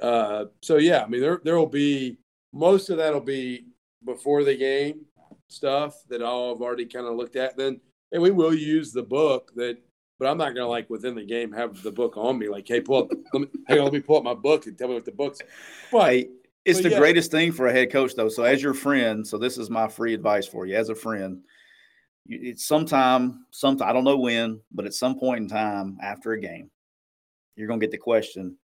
uh, 0.00 0.46
so 0.62 0.76
yeah, 0.76 1.02
I 1.02 1.06
mean, 1.06 1.20
there 1.20 1.40
there 1.44 1.56
will 1.56 1.66
be 1.66 2.18
most 2.52 2.90
of 2.90 2.98
that 2.98 3.12
will 3.12 3.20
be 3.20 3.66
before 4.04 4.44
the 4.44 4.56
game 4.56 5.06
stuff 5.48 6.02
that 6.08 6.22
I'll 6.22 6.50
have 6.50 6.62
already 6.62 6.86
kind 6.86 7.06
of 7.06 7.16
looked 7.16 7.36
at. 7.36 7.56
Then 7.56 7.80
and 8.12 8.22
we 8.22 8.30
will 8.30 8.54
use 8.54 8.92
the 8.92 9.02
book 9.02 9.52
that 9.56 9.78
but 10.18 10.28
I'm 10.28 10.38
not 10.38 10.54
gonna 10.54 10.68
like 10.68 10.88
within 10.88 11.14
the 11.14 11.24
game 11.24 11.52
have 11.52 11.82
the 11.82 11.92
book 11.92 12.16
on 12.16 12.38
me. 12.38 12.48
Like, 12.48 12.66
hey, 12.66 12.80
pull 12.80 13.04
up, 13.04 13.10
let 13.32 13.42
me, 13.42 13.48
on, 13.68 13.84
let 13.84 13.92
me 13.92 14.00
pull 14.00 14.16
up 14.16 14.24
my 14.24 14.34
book 14.34 14.66
and 14.66 14.76
tell 14.76 14.88
me 14.88 14.94
what 14.94 15.04
the 15.04 15.12
book's. 15.12 15.40
But 15.92 16.10
hey, 16.10 16.28
it's 16.64 16.78
but 16.78 16.84
the 16.84 16.94
yeah. 16.94 16.98
greatest 16.98 17.30
thing 17.30 17.52
for 17.52 17.66
a 17.66 17.72
head 17.72 17.92
coach, 17.92 18.14
though. 18.14 18.28
So, 18.28 18.42
as 18.42 18.62
your 18.62 18.74
friend, 18.74 19.26
so 19.26 19.38
this 19.38 19.58
is 19.58 19.70
my 19.70 19.88
free 19.88 20.14
advice 20.14 20.46
for 20.46 20.66
you 20.66 20.76
as 20.76 20.88
a 20.88 20.94
friend. 20.94 21.42
It's 22.28 22.66
sometime, 22.66 23.46
sometime 23.50 23.88
I 23.88 23.92
don't 23.92 24.04
know 24.04 24.16
when, 24.16 24.60
but 24.72 24.86
at 24.86 24.94
some 24.94 25.18
point 25.18 25.42
in 25.42 25.48
time 25.48 25.98
after 26.02 26.32
a 26.32 26.40
game, 26.40 26.70
you're 27.54 27.68
gonna 27.68 27.80
get 27.80 27.90
the 27.90 27.98
question, 27.98 28.56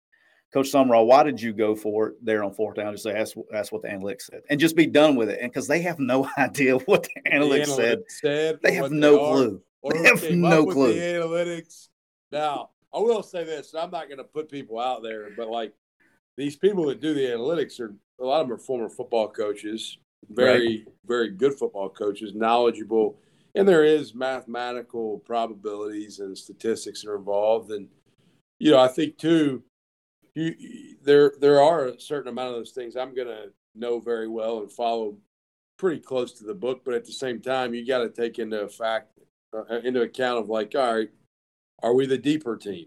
Coach 0.52 0.70
Sumrall, 0.70 1.06
why 1.06 1.22
did 1.22 1.40
you 1.40 1.52
go 1.52 1.74
for 1.74 2.08
it 2.08 2.24
there 2.24 2.44
on 2.44 2.52
fourth 2.52 2.76
down? 2.76 2.92
Just 2.92 3.04
say 3.04 3.12
that's, 3.12 3.34
that's 3.50 3.72
what 3.72 3.82
the 3.82 3.88
analytics 3.88 4.22
said, 4.22 4.42
and 4.50 4.60
just 4.60 4.76
be 4.76 4.86
done 4.86 5.16
with 5.16 5.30
it. 5.30 5.40
And 5.40 5.50
because 5.50 5.66
they 5.66 5.80
have 5.82 5.98
no 5.98 6.28
idea 6.38 6.76
what 6.78 7.04
the 7.04 7.30
analytics, 7.30 7.66
the 7.66 7.72
analytics 7.72 7.76
said, 7.76 7.98
said, 8.08 8.58
they 8.62 8.74
have 8.74 8.90
no 8.90 9.12
they 9.12 9.18
clue. 9.18 9.62
Or 9.84 9.92
they 9.94 10.04
have 10.04 10.30
no 10.30 10.64
clue. 10.64 10.92
the 10.92 11.00
analytics. 11.00 11.88
Now, 12.30 12.70
I 12.94 13.00
will 13.00 13.24
say 13.24 13.42
this: 13.42 13.72
and 13.72 13.82
I'm 13.82 13.90
not 13.90 14.06
going 14.06 14.18
to 14.18 14.24
put 14.24 14.48
people 14.48 14.78
out 14.78 15.02
there, 15.02 15.30
but 15.36 15.48
like 15.48 15.72
these 16.36 16.56
people 16.56 16.86
that 16.86 17.00
do 17.00 17.14
the 17.14 17.22
analytics 17.22 17.80
are 17.80 17.92
a 18.20 18.24
lot 18.24 18.42
of 18.42 18.48
them 18.48 18.54
are 18.54 18.60
former 18.60 18.88
football 18.88 19.28
coaches, 19.28 19.98
very 20.30 20.66
right. 20.68 20.94
very 21.04 21.30
good 21.30 21.54
football 21.54 21.88
coaches, 21.88 22.32
knowledgeable, 22.32 23.18
and 23.56 23.66
there 23.66 23.84
is 23.84 24.14
mathematical 24.14 25.18
probabilities 25.20 26.20
and 26.20 26.38
statistics 26.38 27.02
that 27.02 27.10
are 27.10 27.16
involved. 27.16 27.72
And 27.72 27.88
you 28.60 28.70
know, 28.70 28.78
I 28.78 28.86
think 28.86 29.18
too, 29.18 29.64
you, 30.34 30.96
there 31.02 31.32
there 31.40 31.60
are 31.60 31.86
a 31.86 32.00
certain 32.00 32.28
amount 32.28 32.50
of 32.50 32.54
those 32.54 32.72
things 32.72 32.96
I'm 32.96 33.14
going 33.14 33.28
to 33.28 33.50
know 33.74 34.00
very 34.00 34.28
well 34.28 34.60
and 34.60 34.70
follow 34.70 35.16
pretty 35.78 36.00
close 36.00 36.32
to 36.34 36.44
the 36.44 36.54
book, 36.54 36.82
but 36.84 36.94
at 36.94 37.04
the 37.04 37.12
same 37.12 37.40
time, 37.40 37.74
you 37.74 37.86
got 37.86 37.98
to 37.98 38.08
take 38.08 38.38
into 38.38 38.68
fact 38.68 39.18
uh, 39.54 39.78
into 39.78 40.02
account 40.02 40.38
of 40.38 40.48
like, 40.48 40.74
all 40.74 40.94
right, 40.94 41.10
are 41.82 41.94
we 41.94 42.06
the 42.06 42.18
deeper 42.18 42.56
team? 42.56 42.86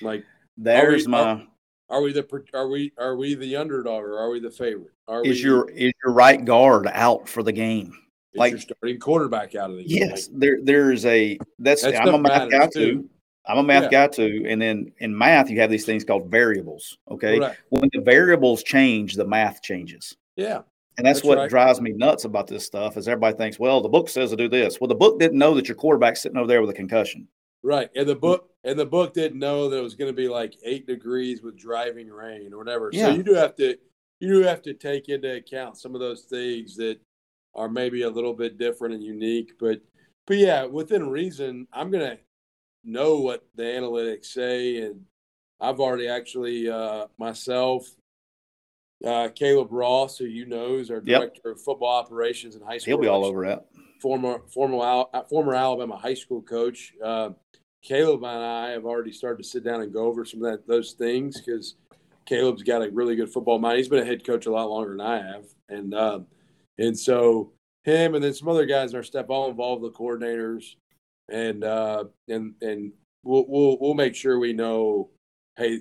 Like, 0.00 0.24
there's 0.56 1.06
are 1.06 1.08
we, 1.08 1.10
my. 1.10 1.18
Are, 1.18 1.42
are, 1.90 2.02
we 2.02 2.12
the 2.12 2.44
are 2.54 2.68
we 2.68 2.92
are 2.98 3.16
we 3.16 3.34
the 3.34 3.56
underdog 3.56 4.02
or 4.02 4.18
are 4.18 4.30
we 4.30 4.40
the 4.40 4.50
favorite? 4.50 4.92
Are 5.08 5.24
is 5.24 5.38
we, 5.38 5.48
your 5.48 5.70
is 5.70 5.92
your 6.04 6.12
right 6.12 6.44
guard 6.44 6.88
out 6.92 7.28
for 7.28 7.42
the 7.42 7.52
game? 7.52 7.94
like 8.36 8.52
your 8.52 8.60
starting 8.60 8.98
quarterback 8.98 9.54
out 9.54 9.70
of 9.70 9.76
the 9.76 9.84
game. 9.84 10.08
Yes, 10.08 10.28
like, 10.28 10.40
there 10.40 10.58
there 10.62 10.92
is 10.92 11.06
a 11.06 11.38
that's 11.58 11.82
that 11.82 12.00
I'm 12.00 12.14
a 12.14 12.18
math 12.18 12.50
guy 12.50 12.66
too. 12.66 12.70
too. 12.72 13.10
I'm 13.46 13.58
a 13.58 13.62
math 13.62 13.84
yeah. 13.84 14.06
guy 14.06 14.08
too. 14.08 14.44
And 14.48 14.60
then 14.60 14.92
in 14.98 15.16
math, 15.16 15.50
you 15.50 15.60
have 15.60 15.70
these 15.70 15.84
things 15.84 16.04
called 16.04 16.30
variables. 16.30 16.98
Okay. 17.10 17.38
Right. 17.38 17.56
When 17.68 17.90
the 17.92 18.00
variables 18.00 18.62
change, 18.62 19.14
the 19.14 19.26
math 19.26 19.62
changes. 19.62 20.16
Yeah. 20.36 20.62
And 20.96 21.06
that's, 21.06 21.18
that's 21.18 21.24
what 21.24 21.38
right. 21.38 21.50
drives 21.50 21.80
me 21.80 21.92
nuts 21.92 22.24
about 22.24 22.46
this 22.46 22.64
stuff 22.64 22.96
is 22.96 23.08
everybody 23.08 23.36
thinks, 23.36 23.58
well, 23.58 23.80
the 23.80 23.88
book 23.88 24.08
says 24.08 24.30
to 24.30 24.36
do 24.36 24.48
this. 24.48 24.80
Well, 24.80 24.88
the 24.88 24.94
book 24.94 25.18
didn't 25.18 25.38
know 25.38 25.54
that 25.54 25.68
your 25.68 25.74
quarterback's 25.74 26.22
sitting 26.22 26.38
over 26.38 26.46
there 26.46 26.60
with 26.60 26.70
a 26.70 26.74
concussion. 26.74 27.28
Right. 27.62 27.90
And 27.96 28.08
the 28.08 28.14
book 28.14 28.50
and 28.62 28.78
the 28.78 28.86
book 28.86 29.14
didn't 29.14 29.38
know 29.38 29.68
that 29.68 29.78
it 29.78 29.82
was 29.82 29.94
going 29.94 30.10
to 30.10 30.16
be 30.16 30.28
like 30.28 30.54
eight 30.64 30.86
degrees 30.86 31.42
with 31.42 31.58
driving 31.58 32.08
rain 32.08 32.52
or 32.52 32.58
whatever. 32.58 32.90
Yeah. 32.92 33.06
So 33.06 33.14
you 33.14 33.22
do 33.22 33.34
have 33.34 33.56
to 33.56 33.76
you 34.20 34.28
do 34.34 34.42
have 34.42 34.62
to 34.62 34.74
take 34.74 35.08
into 35.08 35.36
account 35.36 35.78
some 35.78 35.94
of 35.94 36.00
those 36.00 36.22
things 36.22 36.76
that 36.76 36.98
are 37.54 37.68
maybe 37.68 38.02
a 38.02 38.10
little 38.10 38.34
bit 38.34 38.58
different 38.58 38.94
and 38.94 39.02
unique. 39.02 39.52
But 39.58 39.80
but 40.26 40.36
yeah, 40.36 40.64
within 40.64 41.08
reason, 41.08 41.66
I'm 41.72 41.90
gonna 41.90 42.18
know 42.84 43.18
what 43.18 43.44
the 43.54 43.62
analytics 43.62 44.26
say, 44.26 44.82
and 44.82 45.02
I've 45.60 45.80
already 45.80 46.08
actually 46.08 46.68
uh, 46.68 47.06
myself, 47.18 47.86
uh, 49.04 49.28
Caleb 49.34 49.68
Ross, 49.70 50.18
who 50.18 50.24
you 50.26 50.46
know 50.46 50.76
is 50.76 50.90
our 50.90 51.02
Yep. 51.04 51.20
director 51.20 51.50
of 51.52 51.60
football 51.60 51.94
operations 51.96 52.54
and 52.54 52.64
high 52.64 52.78
school. 52.78 52.92
He'll 52.92 52.98
be 53.02 53.08
all 53.08 53.24
over 53.24 53.44
that. 53.46 53.66
Former 54.00 54.40
former 54.52 54.84
Al- 54.84 55.10
uh, 55.14 55.22
former 55.22 55.54
Alabama 55.54 55.96
high 55.96 56.14
school 56.14 56.42
coach. 56.42 56.92
Uh, 57.02 57.30
Caleb 57.82 58.24
and 58.24 58.42
I 58.44 58.70
have 58.70 58.86
already 58.86 59.12
started 59.12 59.42
to 59.42 59.48
sit 59.48 59.62
down 59.64 59.82
and 59.82 59.92
go 59.92 60.04
over 60.06 60.24
some 60.24 60.42
of 60.42 60.50
that, 60.50 60.66
those 60.66 60.92
things 60.92 61.38
because 61.40 61.76
Caleb's 62.26 62.62
got 62.62 62.82
a 62.82 62.90
really 62.90 63.14
good 63.14 63.30
football 63.30 63.58
mind. 63.58 63.76
He's 63.76 63.88
been 63.88 64.02
a 64.02 64.04
head 64.06 64.24
coach 64.24 64.46
a 64.46 64.50
lot 64.50 64.70
longer 64.70 64.92
than 64.92 65.02
I 65.02 65.16
have, 65.22 65.44
and 65.68 65.94
um, 65.94 66.26
and 66.78 66.98
so 66.98 67.52
him 67.84 68.14
and 68.14 68.24
then 68.24 68.32
some 68.32 68.48
other 68.48 68.64
guys 68.64 68.90
in 68.90 68.96
our 68.96 69.02
staff 69.02 69.26
all 69.28 69.50
involved 69.50 69.82
the 69.84 69.90
coordinators, 69.90 70.76
and 71.28 71.64
uh, 71.64 72.04
and 72.28 72.54
and 72.60 72.92
we'll 73.22 73.44
we'll 73.48 73.78
we'll 73.80 73.94
make 73.94 74.14
sure 74.14 74.38
we 74.38 74.52
know, 74.52 75.10
hey, 75.56 75.80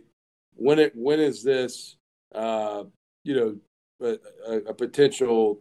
when 0.55 0.79
it 0.79 0.93
when 0.95 1.19
is 1.19 1.43
this, 1.43 1.97
uh, 2.33 2.83
you 3.23 3.35
know, 3.35 4.17
a, 4.47 4.55
a, 4.69 4.73
potential 4.73 5.59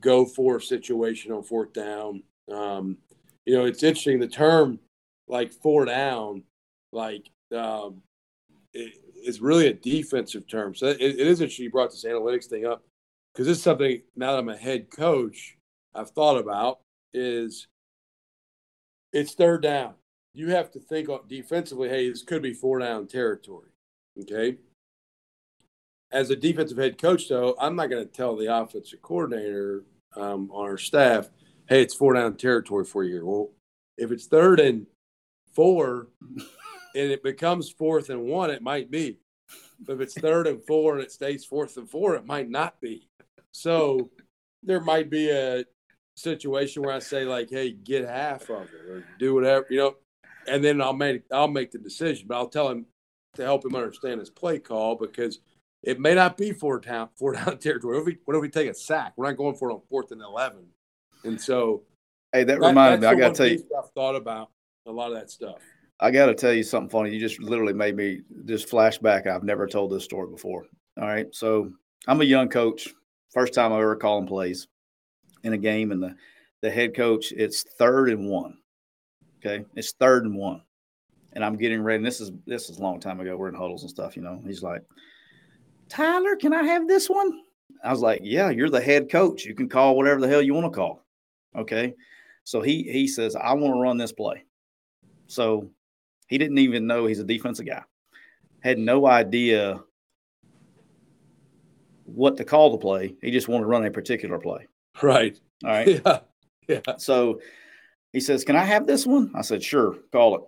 go 0.00 0.24
for 0.24 0.60
situation 0.60 1.32
on 1.32 1.42
fourth 1.42 1.72
down. 1.72 2.22
Um, 2.52 2.98
you 3.46 3.56
know, 3.56 3.64
it's 3.64 3.82
interesting 3.82 4.20
the 4.20 4.28
term 4.28 4.78
like 5.28 5.52
four 5.52 5.84
down, 5.84 6.42
like 6.92 7.30
um, 7.56 8.02
it, 8.72 8.94
it's 9.14 9.40
really 9.40 9.68
a 9.68 9.72
defensive 9.72 10.46
term. 10.46 10.74
So 10.74 10.86
it, 10.88 11.00
it 11.00 11.18
is 11.18 11.40
interesting 11.40 11.64
you 11.64 11.70
brought 11.70 11.90
this 11.90 12.04
analytics 12.04 12.46
thing 12.46 12.66
up 12.66 12.84
because 13.32 13.46
this 13.46 13.58
is 13.58 13.64
something 13.64 14.02
now 14.16 14.32
that 14.32 14.38
I'm 14.38 14.48
a 14.48 14.56
head 14.56 14.90
coach 14.90 15.56
I've 15.94 16.10
thought 16.10 16.38
about 16.38 16.80
is 17.14 17.68
it's 19.12 19.34
third 19.34 19.62
down. 19.62 19.94
You 20.34 20.48
have 20.48 20.70
to 20.72 20.80
think 20.80 21.08
defensively. 21.28 21.88
Hey, 21.88 22.08
this 22.08 22.22
could 22.22 22.42
be 22.42 22.54
four 22.54 22.78
down 22.78 23.06
territory. 23.06 23.68
Okay. 24.20 24.56
As 26.10 26.30
a 26.30 26.36
defensive 26.36 26.78
head 26.78 26.98
coach, 26.98 27.28
though, 27.28 27.54
I'm 27.58 27.76
not 27.76 27.90
going 27.90 28.06
to 28.06 28.10
tell 28.12 28.36
the 28.36 28.54
offensive 28.54 29.02
coordinator 29.02 29.84
um, 30.16 30.50
on 30.52 30.68
our 30.68 30.78
staff, 30.78 31.30
"Hey, 31.68 31.82
it's 31.82 31.94
four 31.94 32.14
down 32.14 32.36
territory 32.36 32.84
for 32.84 33.04
you." 33.04 33.26
Well, 33.26 33.50
if 33.96 34.10
it's 34.10 34.26
third 34.26 34.60
and 34.60 34.86
four, 35.52 36.08
and 36.94 37.10
it 37.10 37.22
becomes 37.22 37.70
fourth 37.70 38.10
and 38.10 38.24
one, 38.24 38.50
it 38.50 38.62
might 38.62 38.90
be. 38.90 39.18
But 39.80 39.94
if 39.94 40.00
it's 40.00 40.14
third 40.14 40.46
and 40.46 40.62
four 40.64 40.94
and 40.94 41.02
it 41.02 41.12
stays 41.12 41.44
fourth 41.44 41.76
and 41.76 41.88
four, 41.88 42.14
it 42.14 42.26
might 42.26 42.48
not 42.48 42.80
be. 42.80 43.08
So 43.52 44.10
there 44.62 44.80
might 44.80 45.10
be 45.10 45.30
a 45.30 45.64
situation 46.14 46.82
where 46.82 46.94
I 46.94 46.98
say 46.98 47.24
like, 47.24 47.50
"Hey, 47.50 47.72
get 47.72 48.08
half 48.08 48.50
of 48.50 48.62
it 48.72 48.88
or 48.90 49.04
do 49.18 49.34
whatever," 49.34 49.66
you 49.70 49.78
know, 49.78 49.96
and 50.46 50.62
then 50.62 50.80
I'll 50.80 50.92
make 50.92 51.22
I'll 51.32 51.48
make 51.48 51.70
the 51.70 51.78
decision. 51.78 52.26
But 52.28 52.36
I'll 52.36 52.48
tell 52.48 52.68
him 52.68 52.86
to 53.34 53.42
help 53.42 53.64
him 53.64 53.74
understand 53.74 54.20
his 54.20 54.30
play 54.30 54.58
call 54.58 54.96
because 54.96 55.40
it 55.82 55.98
may 55.98 56.14
not 56.14 56.36
be 56.36 56.52
four 56.52 56.78
down 56.80 57.08
four 57.18 57.32
down 57.34 57.58
territory. 57.58 57.94
What 57.96 58.00
if 58.02 58.06
we, 58.06 58.18
what 58.24 58.36
if 58.36 58.42
we 58.42 58.48
take 58.48 58.68
a 58.70 58.74
sack? 58.74 59.14
We're 59.16 59.26
not 59.26 59.36
going 59.36 59.56
for 59.56 59.70
it 59.70 59.74
on 59.74 59.80
fourth 59.88 60.12
and 60.12 60.20
eleven, 60.22 60.66
and 61.24 61.40
so 61.40 61.82
Hey, 62.32 62.44
that 62.44 62.60
that- 62.60 62.66
reminded 62.68 63.00
me. 63.02 63.06
I 63.06 63.14
got 63.14 63.34
to 63.34 63.34
tell 63.34 63.46
you. 63.46 63.64
I've 63.78 63.90
thought 63.92 64.16
about 64.16 64.50
a 64.86 64.90
lot 64.92 65.12
of 65.12 65.18
that 65.18 65.30
stuff. 65.30 65.58
I 66.00 66.10
got 66.10 66.26
to 66.26 66.34
tell 66.34 66.52
you 66.52 66.62
something 66.64 66.88
funny. 66.90 67.10
You 67.10 67.20
just 67.20 67.38
literally 67.40 67.74
made 67.74 67.94
me 67.94 68.22
just 68.46 68.68
flashback. 68.68 69.26
I've 69.28 69.44
never 69.44 69.66
told 69.68 69.92
this 69.92 70.02
story 70.02 70.28
before. 70.30 70.64
All 71.00 71.06
right. 71.06 71.26
So 71.32 71.70
I'm 72.08 72.20
a 72.20 72.24
young 72.24 72.48
coach. 72.48 72.92
First 73.32 73.54
time 73.54 73.72
I 73.72 73.76
ever 73.78 73.94
calling 73.94 74.26
plays 74.26 74.66
in 75.42 75.52
a 75.52 75.58
game, 75.58 75.92
and 75.92 76.02
the, 76.02 76.14
the 76.60 76.70
head 76.70 76.94
coach, 76.94 77.32
it's 77.32 77.62
third 77.62 78.10
and 78.10 78.28
one. 78.28 78.58
Okay. 79.44 79.64
It's 79.74 79.92
third 79.92 80.24
and 80.24 80.36
one. 80.36 80.62
And 81.32 81.44
I'm 81.44 81.56
getting 81.56 81.82
ready. 81.82 81.96
And 81.96 82.06
this 82.06 82.20
is 82.20 82.30
this 82.46 82.70
is 82.70 82.78
a 82.78 82.82
long 82.82 83.00
time 83.00 83.20
ago. 83.20 83.36
We're 83.36 83.48
in 83.48 83.54
huddles 83.54 83.82
and 83.82 83.90
stuff, 83.90 84.16
you 84.16 84.22
know. 84.22 84.40
He's 84.46 84.62
like, 84.62 84.82
Tyler, 85.88 86.36
can 86.36 86.52
I 86.52 86.62
have 86.62 86.86
this 86.86 87.08
one? 87.08 87.40
I 87.82 87.90
was 87.90 88.00
like, 88.00 88.20
Yeah, 88.22 88.50
you're 88.50 88.70
the 88.70 88.80
head 88.80 89.10
coach. 89.10 89.44
You 89.44 89.54
can 89.54 89.68
call 89.68 89.96
whatever 89.96 90.20
the 90.20 90.28
hell 90.28 90.42
you 90.42 90.54
want 90.54 90.72
to 90.72 90.76
call. 90.76 91.02
Okay. 91.56 91.94
So 92.44 92.60
he 92.60 92.84
he 92.84 93.08
says, 93.08 93.34
I 93.34 93.52
want 93.54 93.74
to 93.74 93.80
run 93.80 93.96
this 93.96 94.12
play. 94.12 94.44
So 95.26 95.70
he 96.28 96.38
didn't 96.38 96.58
even 96.58 96.86
know 96.86 97.06
he's 97.06 97.18
a 97.18 97.24
defensive 97.24 97.66
guy. 97.66 97.82
Had 98.60 98.78
no 98.78 99.06
idea 99.06 99.80
what 102.04 102.36
to 102.36 102.44
call 102.44 102.70
the 102.70 102.78
play. 102.78 103.16
He 103.22 103.30
just 103.30 103.48
wanted 103.48 103.62
to 103.62 103.68
run 103.68 103.84
a 103.86 103.90
particular 103.90 104.38
play. 104.38 104.68
Right. 105.00 105.38
All 105.64 105.70
right. 105.70 106.02
Yeah. 106.04 106.20
Yeah. 106.68 106.96
So 106.96 107.40
he 108.12 108.20
says, 108.20 108.44
Can 108.44 108.56
I 108.56 108.64
have 108.64 108.86
this 108.86 109.06
one? 109.06 109.32
I 109.34 109.42
said, 109.42 109.62
Sure, 109.62 109.96
call 110.12 110.36
it. 110.36 110.42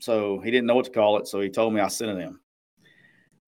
So 0.00 0.40
he 0.40 0.50
didn't 0.50 0.66
know 0.66 0.74
what 0.74 0.86
to 0.86 0.90
call 0.90 1.18
it. 1.18 1.28
So 1.28 1.40
he 1.40 1.48
told 1.50 1.72
me 1.72 1.80
I 1.80 1.88
sent 1.88 2.18
it 2.18 2.22
in. 2.22 2.38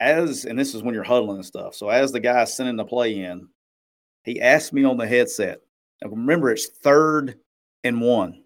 As, 0.00 0.44
and 0.44 0.58
this 0.58 0.74
is 0.74 0.82
when 0.82 0.94
you're 0.94 1.02
huddling 1.02 1.38
and 1.38 1.46
stuff. 1.46 1.74
So 1.74 1.88
as 1.88 2.12
the 2.12 2.20
guy 2.20 2.44
sending 2.44 2.76
the 2.76 2.84
play 2.84 3.18
in, 3.24 3.48
he 4.22 4.40
asked 4.40 4.72
me 4.72 4.84
on 4.84 4.96
the 4.96 5.06
headset. 5.06 5.60
Now 6.02 6.10
remember, 6.10 6.50
it's 6.50 6.68
third 6.68 7.38
and 7.82 8.00
one. 8.00 8.42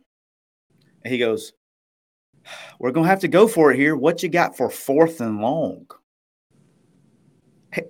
And 1.05 1.13
he 1.13 1.19
goes, 1.19 1.53
We're 2.79 2.93
going 2.93 3.05
to 3.05 3.11
have 3.11 3.21
to 3.21 3.29
go 3.29 3.49
for 3.49 3.73
it 3.73 3.77
here. 3.77 3.97
What 3.97 4.23
you 4.23 4.29
got 4.29 4.57
for 4.57 4.71
fourth 4.71 5.21
and 5.21 5.41
long? 5.41 5.87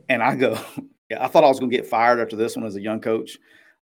And 0.08 0.22
I 0.22 0.34
go, 0.34 0.58
Yeah, 1.10 1.24
I 1.24 1.28
thought 1.28 1.44
I 1.44 1.48
was 1.48 1.58
going 1.58 1.70
to 1.70 1.76
get 1.76 1.86
fired 1.86 2.20
after 2.20 2.36
this 2.36 2.56
one 2.56 2.66
as 2.66 2.76
a 2.76 2.82
young 2.82 3.00
coach. 3.00 3.38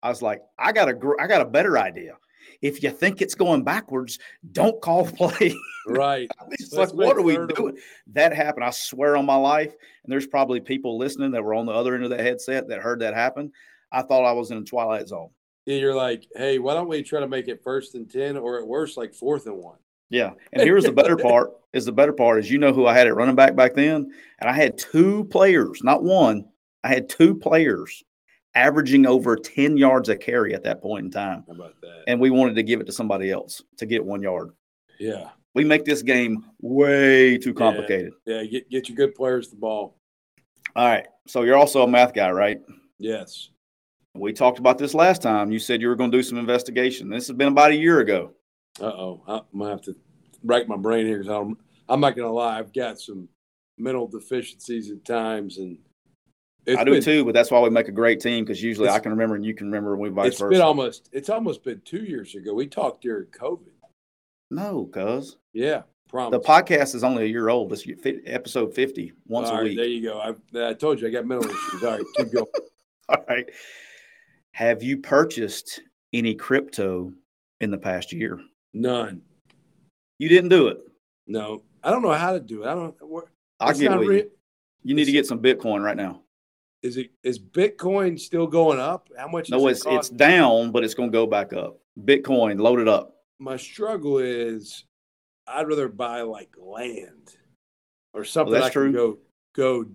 I 0.03 0.09
was 0.09 0.21
like, 0.21 0.41
I 0.57 0.71
got 0.71 0.89
a, 0.89 0.93
gr- 0.93 1.19
I 1.19 1.27
got 1.27 1.41
a 1.41 1.45
better 1.45 1.77
idea. 1.77 2.17
If 2.61 2.83
you 2.83 2.91
think 2.91 3.21
it's 3.21 3.35
going 3.35 3.63
backwards, 3.63 4.19
don't 4.51 4.79
call 4.81 5.05
the 5.05 5.13
play. 5.13 5.55
Right. 5.87 6.29
like, 6.71 6.93
what 6.93 7.17
are 7.17 7.21
we 7.21 7.37
doing? 7.55 7.77
That 8.07 8.35
happened. 8.35 8.65
I 8.65 8.69
swear 8.69 9.17
on 9.17 9.25
my 9.25 9.35
life. 9.35 9.73
And 10.03 10.11
there's 10.11 10.27
probably 10.27 10.59
people 10.59 10.97
listening 10.97 11.31
that 11.31 11.43
were 11.43 11.55
on 11.55 11.65
the 11.65 11.71
other 11.71 11.95
end 11.95 12.03
of 12.03 12.11
that 12.11 12.19
headset 12.19 12.67
that 12.67 12.81
heard 12.81 12.99
that 12.99 13.15
happen. 13.15 13.51
I 13.91 14.03
thought 14.03 14.25
I 14.25 14.31
was 14.31 14.51
in 14.51 14.57
a 14.57 14.63
twilight 14.63 15.07
zone. 15.07 15.29
Yeah, 15.65 15.77
you're 15.77 15.95
like, 15.95 16.27
hey, 16.35 16.59
why 16.59 16.73
don't 16.73 16.87
we 16.87 17.03
try 17.03 17.19
to 17.19 17.27
make 17.27 17.47
it 17.47 17.63
first 17.63 17.93
and 17.93 18.09
ten, 18.09 18.35
or 18.35 18.59
at 18.59 18.67
worst, 18.67 18.97
like 18.97 19.13
fourth 19.13 19.45
and 19.45 19.57
one? 19.57 19.77
Yeah. 20.09 20.31
And 20.53 20.63
here's 20.63 20.83
the 20.83 20.91
better 20.91 21.15
part 21.15 21.51
is 21.73 21.85
the 21.85 21.91
better 21.91 22.13
part 22.13 22.39
is 22.39 22.51
you 22.51 22.57
know 22.57 22.73
who 22.73 22.85
I 22.85 22.93
had 22.93 23.07
at 23.07 23.15
running 23.15 23.35
back 23.35 23.55
back 23.55 23.75
then? 23.75 24.11
And 24.39 24.49
I 24.49 24.53
had 24.53 24.77
two 24.77 25.25
players, 25.25 25.83
not 25.83 26.03
one. 26.03 26.45
I 26.83 26.89
had 26.89 27.09
two 27.09 27.35
players 27.35 28.03
averaging 28.55 29.05
over 29.05 29.35
10 29.35 29.77
yards 29.77 30.09
a 30.09 30.15
carry 30.15 30.53
at 30.53 30.63
that 30.63 30.81
point 30.81 31.05
in 31.05 31.11
time. 31.11 31.43
How 31.47 31.53
about 31.53 31.79
that? 31.81 32.03
And 32.07 32.19
we 32.19 32.29
wanted 32.29 32.55
to 32.55 32.63
give 32.63 32.81
it 32.81 32.85
to 32.87 32.91
somebody 32.91 33.31
else 33.31 33.61
to 33.77 33.85
get 33.85 34.03
one 34.03 34.21
yard. 34.21 34.49
yeah, 34.99 35.29
We 35.55 35.63
make 35.63 35.85
this 35.85 36.01
game 36.01 36.45
way 36.61 37.37
too 37.37 37.53
complicated. 37.53 38.13
yeah. 38.25 38.43
Get 38.43 38.69
get 38.69 38.89
your 38.89 38.95
good 38.95 39.15
players 39.15 39.49
the 39.49 39.55
ball. 39.55 39.97
All 40.75 40.87
right. 40.87 41.07
So 41.27 41.43
you're 41.43 41.57
also 41.57 41.83
a 41.83 41.87
math 41.87 42.13
guy, 42.13 42.31
right? 42.31 42.61
Yes. 42.99 43.49
We 44.13 44.33
talked 44.33 44.59
about 44.59 44.77
this 44.77 44.93
last 44.93 45.21
time. 45.21 45.51
You 45.51 45.59
said 45.59 45.81
you 45.81 45.87
were 45.87 45.95
going 45.95 46.11
to 46.11 46.17
do 46.17 46.23
some 46.23 46.37
investigation. 46.37 47.09
This 47.09 47.27
has 47.27 47.35
been 47.37 47.47
about 47.49 47.71
a 47.71 47.75
year 47.75 47.99
ago. 47.99 48.33
Uh 48.79 48.85
oh. 48.85 49.21
I'm 49.27 49.59
gonna 49.59 49.69
have 49.71 49.81
to 49.83 49.95
rack 50.43 50.67
my 50.67 50.77
brain 50.77 51.05
here 51.05 51.17
because 51.19 51.31
I'm 51.31 51.57
I'm 51.89 51.99
not 52.01 52.15
gonna 52.15 52.31
lie. 52.31 52.57
I've 52.59 52.73
got 52.73 52.99
some 52.99 53.27
mental 53.77 54.07
deficiencies 54.07 54.91
at 54.91 55.03
times, 55.03 55.57
and 55.57 55.77
it's 56.65 56.79
I 56.79 56.83
do 56.83 56.91
been, 56.91 57.01
too, 57.03 57.25
but 57.25 57.33
that's 57.33 57.49
why 57.51 57.59
we 57.59 57.69
make 57.69 57.87
a 57.87 57.91
great 57.91 58.19
team 58.19 58.43
because 58.43 58.61
usually 58.61 58.89
I 58.89 58.99
can 58.99 59.11
remember 59.11 59.35
and 59.35 59.45
you 59.45 59.53
can 59.53 59.67
remember 59.67 59.93
and 59.93 60.01
we 60.01 60.09
vice 60.09 60.27
It's 60.33 60.39
versa. 60.39 60.49
been 60.51 60.61
almost 60.61 61.09
it's 61.11 61.29
almost 61.29 61.63
been 61.63 61.81
two 61.85 62.03
years 62.03 62.35
ago. 62.35 62.53
We 62.53 62.67
talked 62.67 63.01
during 63.01 63.27
COVID. 63.27 63.71
no, 64.51 64.85
cuz 64.93 65.37
Yeah, 65.53 65.83
promise. 66.09 66.39
the 66.39 66.47
podcast 66.47 66.93
is 66.95 67.03
only 67.03 67.23
a 67.23 67.27
year 67.27 67.49
old. 67.49 67.73
It's 67.73 67.85
episode 68.25 68.73
50 68.75 69.13
once 69.27 69.49
All 69.49 69.55
a 69.55 69.57
right, 69.57 69.63
week. 69.65 69.77
There 69.77 69.85
you 69.87 70.03
go. 70.03 70.19
I, 70.19 70.69
I 70.69 70.73
told 70.73 71.01
you 71.01 71.07
I 71.07 71.11
got 71.11 71.25
mental 71.25 71.49
issues. 71.49 71.83
All 71.83 71.91
right, 71.91 72.05
keep 72.17 72.31
going. 72.31 72.45
All 73.09 73.25
right. 73.27 73.49
Have 74.53 74.83
you 74.83 74.97
purchased 74.97 75.81
any 76.13 76.35
crypto 76.35 77.11
in 77.61 77.71
the 77.71 77.77
past 77.77 78.11
year? 78.13 78.39
None. 78.73 79.21
You 80.19 80.29
didn't 80.29 80.49
do 80.49 80.67
it. 80.67 80.77
No, 81.27 81.63
I 81.83 81.89
don't 81.89 82.01
know 82.03 82.11
how 82.11 82.33
to 82.33 82.39
do 82.39 82.63
it. 82.63 82.67
I 82.67 82.75
don't. 82.75 82.95
I'll 83.59 83.69
it's 83.69 83.79
get 83.79 83.89
not 83.91 83.99
with 83.99 84.07
re- 84.09 84.17
you. 84.17 84.31
You 84.83 84.95
need 84.95 85.05
to 85.05 85.11
get 85.11 85.25
some 85.25 85.39
Bitcoin 85.39 85.83
right 85.83 85.95
now. 85.97 86.21
Is 86.83 86.97
it 86.97 87.11
is 87.23 87.37
Bitcoin 87.39 88.19
still 88.19 88.47
going 88.47 88.79
up? 88.79 89.09
How 89.17 89.27
much? 89.27 89.49
No, 89.49 89.57
does 89.67 89.85
it 89.85 89.89
it's 89.89 90.09
it's 90.09 90.09
down, 90.09 90.71
but 90.71 90.83
it's 90.83 90.93
going 90.93 91.09
to 91.09 91.13
go 91.13 91.27
back 91.27 91.53
up. 91.53 91.79
Bitcoin, 92.05 92.59
loaded 92.59 92.87
up. 92.87 93.17
My 93.39 93.57
struggle 93.57 94.17
is, 94.17 94.85
I'd 95.47 95.67
rather 95.67 95.87
buy 95.87 96.21
like 96.21 96.49
land 96.57 97.35
or 98.13 98.23
something 98.23 98.53
that's 98.53 98.67
I 98.67 98.69
can 98.69 98.81
true. 98.81 98.93
go 98.93 99.17
go 99.53 99.85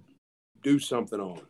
do 0.62 0.78
something 0.78 1.20
on. 1.20 1.41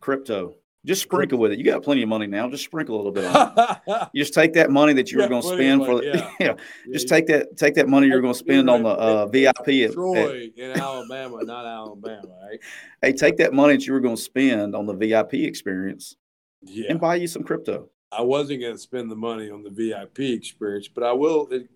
Crypto. 0.00 0.56
Just 0.86 1.02
sprinkle 1.02 1.38
with 1.38 1.52
it. 1.52 1.58
You 1.58 1.64
got 1.64 1.82
plenty 1.82 2.02
of 2.02 2.08
money 2.08 2.26
now. 2.26 2.48
Just 2.48 2.64
sprinkle 2.64 2.96
a 2.96 2.98
little 2.98 3.12
bit 3.12 3.24
on 3.26 3.52
it. 3.86 4.08
You 4.14 4.22
just 4.22 4.32
take 4.32 4.54
that 4.54 4.70
money 4.70 4.94
that 4.94 5.12
you 5.12 5.18
were 5.18 5.28
going 5.28 5.42
to 5.42 5.48
spend 5.48 5.84
for 5.84 5.94
money, 5.96 6.10
the, 6.10 6.16
yeah. 6.18 6.30
yeah. 6.40 6.54
Just 6.92 7.06
take 7.06 7.26
that 7.26 7.56
take 7.58 7.74
that 7.74 7.86
money 7.88 8.06
you're 8.06 8.22
going 8.22 8.32
to 8.32 8.38
spend 8.38 8.70
on 8.70 8.82
the 8.82 8.88
uh, 8.88 9.26
VIP. 9.26 9.58
At, 9.58 9.68
at- 9.68 9.92
Troy 9.92 10.50
in 10.56 10.70
Alabama, 10.70 11.44
not 11.44 11.66
Alabama, 11.66 12.28
right? 12.48 12.58
hey, 13.02 13.12
take 13.12 13.36
that 13.36 13.52
money 13.52 13.74
that 13.76 13.86
you 13.86 13.92
were 13.92 14.00
going 14.00 14.16
to 14.16 14.22
spend 14.22 14.74
on 14.74 14.86
the 14.86 14.94
VIP 14.94 15.34
experience 15.34 16.16
Yeah. 16.62 16.86
and 16.90 16.98
buy 17.00 17.16
you 17.16 17.26
some 17.26 17.42
crypto. 17.42 17.90
I 18.10 18.22
wasn't 18.22 18.62
going 18.62 18.72
to 18.74 18.78
spend 18.78 19.10
the 19.10 19.16
money 19.16 19.50
on 19.50 19.62
the 19.62 19.70
VIP 19.70 20.20
experience, 20.20 20.88
but 20.88 21.04
I 21.04 21.12
will. 21.12 21.46
It, 21.50 21.68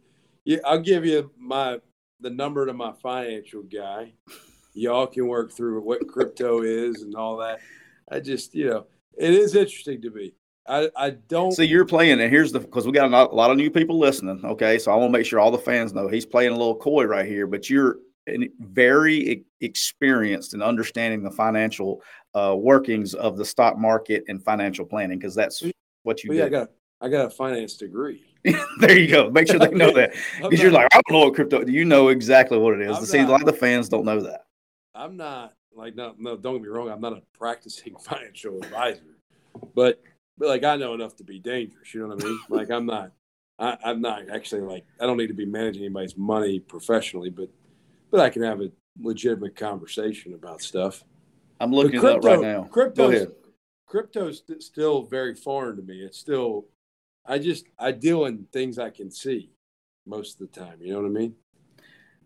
Yeah, 0.46 0.58
I'll 0.64 0.80
give 0.80 1.04
you 1.04 1.30
my 1.38 1.78
the 2.20 2.30
number 2.30 2.64
to 2.64 2.72
my 2.72 2.92
financial 3.02 3.62
guy. 3.64 4.14
Y'all 4.72 5.06
can 5.06 5.26
work 5.28 5.52
through 5.52 5.82
what 5.82 6.08
crypto 6.08 6.62
is 6.62 7.02
and 7.02 7.14
all 7.14 7.36
that. 7.36 7.60
I 8.10 8.20
just, 8.20 8.54
you 8.54 8.68
know, 8.70 8.86
it 9.18 9.34
is 9.34 9.54
interesting 9.54 10.02
to 10.02 10.10
me. 10.10 10.32
I, 10.66 10.88
I 10.96 11.10
don't 11.10 11.52
see 11.52 11.64
you're 11.64 11.84
playing, 11.84 12.20
and 12.20 12.30
here's 12.30 12.52
the 12.52 12.60
because 12.60 12.86
we 12.86 12.92
got 12.92 13.12
a 13.12 13.34
lot 13.34 13.50
of 13.50 13.56
new 13.56 13.70
people 13.70 13.98
listening. 13.98 14.40
Okay, 14.44 14.78
so 14.78 14.92
I 14.92 14.96
want 14.96 15.12
to 15.12 15.18
make 15.18 15.26
sure 15.26 15.38
all 15.38 15.50
the 15.50 15.58
fans 15.58 15.92
know 15.92 16.08
he's 16.08 16.24
playing 16.24 16.52
a 16.52 16.56
little 16.56 16.76
coy 16.76 17.04
right 17.04 17.26
here, 17.26 17.46
but 17.46 17.68
you're 17.68 17.98
very 18.60 19.44
experienced 19.60 20.54
in 20.54 20.62
understanding 20.62 21.22
the 21.22 21.30
financial 21.30 22.02
uh, 22.34 22.56
workings 22.58 23.14
of 23.14 23.36
the 23.36 23.44
stock 23.44 23.76
market 23.76 24.24
and 24.28 24.42
financial 24.42 24.86
planning 24.86 25.18
because 25.18 25.34
that's 25.34 25.62
what 26.02 26.24
you 26.24 26.30
well, 26.30 26.36
do. 26.36 26.40
Yeah, 26.40 26.46
I 26.46 26.48
got 26.48 26.68
I 27.02 27.08
got 27.08 27.26
a 27.26 27.30
finance 27.30 27.76
degree. 27.76 28.24
there 28.80 28.98
you 28.98 29.08
go. 29.08 29.30
Make 29.30 29.48
sure 29.48 29.58
they 29.58 29.70
know 29.70 29.92
that 29.92 30.14
because 30.42 30.62
you're 30.62 30.72
like 30.72 30.88
I 30.92 31.00
don't 31.06 31.18
know 31.18 31.26
what 31.26 31.34
crypto. 31.34 31.66
You 31.66 31.84
know 31.84 32.08
exactly 32.08 32.58
what 32.58 32.74
it 32.74 32.88
is. 32.88 32.96
I'm 32.96 33.04
See, 33.04 33.18
not, 33.18 33.28
a 33.28 33.32
lot 33.32 33.40
of 33.40 33.46
the 33.46 33.52
fans 33.52 33.90
don't 33.90 34.04
know 34.06 34.20
that. 34.22 34.46
I'm 34.94 35.18
not 35.18 35.52
like 35.76 35.94
no 35.94 36.14
no. 36.18 36.36
Don't 36.36 36.54
get 36.54 36.62
me 36.62 36.68
wrong. 36.68 36.90
I'm 36.90 37.00
not 37.00 37.12
a 37.12 37.22
practicing 37.36 37.96
financial 38.00 38.58
advisor, 38.58 39.18
but 39.74 40.00
but 40.38 40.48
like 40.48 40.64
I 40.64 40.76
know 40.76 40.94
enough 40.94 41.16
to 41.16 41.24
be 41.24 41.38
dangerous. 41.38 41.92
You 41.94 42.00
know 42.00 42.14
what 42.14 42.24
I 42.24 42.26
mean? 42.26 42.40
like 42.48 42.70
I'm 42.70 42.86
not. 42.86 43.12
I, 43.56 43.76
I'm 43.84 44.00
not 44.00 44.28
actually 44.30 44.62
like 44.62 44.84
I 45.00 45.06
don't 45.06 45.16
need 45.16 45.28
to 45.28 45.34
be 45.34 45.46
managing 45.46 45.84
anybody's 45.84 46.16
money 46.16 46.58
professionally, 46.58 47.30
but 47.30 47.48
but 48.10 48.20
I 48.20 48.30
can 48.30 48.42
have 48.42 48.60
a 48.60 48.70
legitimate 49.00 49.56
conversation 49.56 50.34
about 50.34 50.60
stuff. 50.60 51.04
I'm 51.60 51.72
looking 51.72 52.00
crypto, 52.00 52.18
up 52.18 52.24
right 52.24 52.40
now. 52.40 52.64
Crypto, 52.64 53.28
crypto's 53.86 54.42
still 54.58 55.02
very 55.02 55.34
foreign 55.34 55.76
to 55.76 55.82
me. 55.82 56.00
It's 56.00 56.18
still, 56.18 56.66
I 57.24 57.38
just 57.38 57.66
I 57.78 57.92
deal 57.92 58.24
in 58.24 58.46
things 58.52 58.78
I 58.78 58.90
can 58.90 59.10
see 59.10 59.50
most 60.06 60.40
of 60.40 60.50
the 60.50 60.60
time. 60.60 60.78
You 60.80 60.92
know 60.92 61.02
what 61.02 61.08
I 61.08 61.10
mean? 61.10 61.34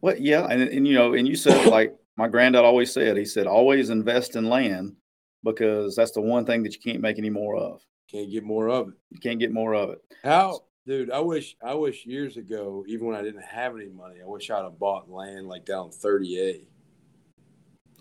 Well, 0.00 0.16
yeah, 0.18 0.46
and 0.46 0.62
and 0.62 0.88
you 0.88 0.94
know, 0.94 1.14
and 1.14 1.28
you 1.28 1.36
said 1.36 1.66
like 1.66 1.94
my 2.18 2.26
granddad 2.26 2.64
always 2.64 2.92
said. 2.92 3.16
He 3.16 3.24
said 3.24 3.46
always 3.46 3.90
invest 3.90 4.34
in 4.34 4.48
land 4.48 4.96
because 5.44 5.94
that's 5.94 6.10
the 6.10 6.20
one 6.20 6.44
thing 6.44 6.64
that 6.64 6.74
you 6.74 6.80
can't 6.80 7.00
make 7.00 7.16
any 7.16 7.30
more 7.30 7.56
of. 7.56 7.80
Can't 8.10 8.30
get 8.30 8.42
more 8.42 8.68
of 8.68 8.88
it. 8.88 8.94
You 9.10 9.20
can't 9.20 9.38
get 9.38 9.52
more 9.52 9.74
of 9.74 9.90
it. 9.90 9.98
How, 10.24 10.64
dude? 10.84 11.12
I 11.12 11.20
wish, 11.20 11.56
I 11.64 11.74
wish 11.74 12.04
years 12.04 12.36
ago, 12.36 12.84
even 12.88 13.06
when 13.06 13.16
I 13.16 13.22
didn't 13.22 13.44
have 13.44 13.76
any 13.76 13.88
money, 13.88 14.16
I 14.20 14.26
wish 14.26 14.50
I'd 14.50 14.64
have 14.64 14.80
bought 14.80 15.08
land 15.08 15.46
like 15.46 15.64
down 15.64 15.90
30A. 15.90 16.66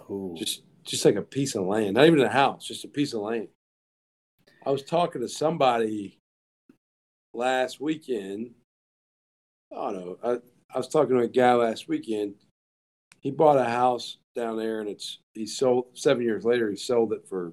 Ooh. 0.10 0.34
Just, 0.36 0.64
just 0.84 1.06
like 1.06 1.16
a 1.16 1.22
piece 1.22 1.54
of 1.54 1.66
land, 1.66 1.94
not 1.94 2.08
even 2.08 2.20
a 2.22 2.30
house, 2.30 2.66
just 2.66 2.86
a 2.86 2.90
piece 2.90 3.14
of 3.14 3.22
land. 3.22 3.50
I 4.66 4.72
was 4.72 4.82
talking 4.82 5.22
to 5.22 5.30
somebody 5.30 6.20
last 7.34 7.80
weekend. 7.80 8.56
I 9.72 9.76
don't 9.76 9.96
know. 9.96 10.18
I, 10.24 10.38
I 10.74 10.78
was 10.78 10.88
talking 10.88 11.18
to 11.18 11.24
a 11.24 11.28
guy 11.28 11.54
last 11.54 11.88
weekend. 11.88 12.36
He 13.28 13.32
bought 13.32 13.58
a 13.58 13.66
house 13.66 14.20
down 14.38 14.56
there, 14.56 14.80
and 14.80 14.88
it's 14.88 15.20
he 15.34 15.46
sold 15.46 15.88
seven 15.96 16.24
years 16.24 16.46
later. 16.46 16.70
He 16.70 16.78
sold 16.78 17.12
it 17.12 17.28
for 17.28 17.52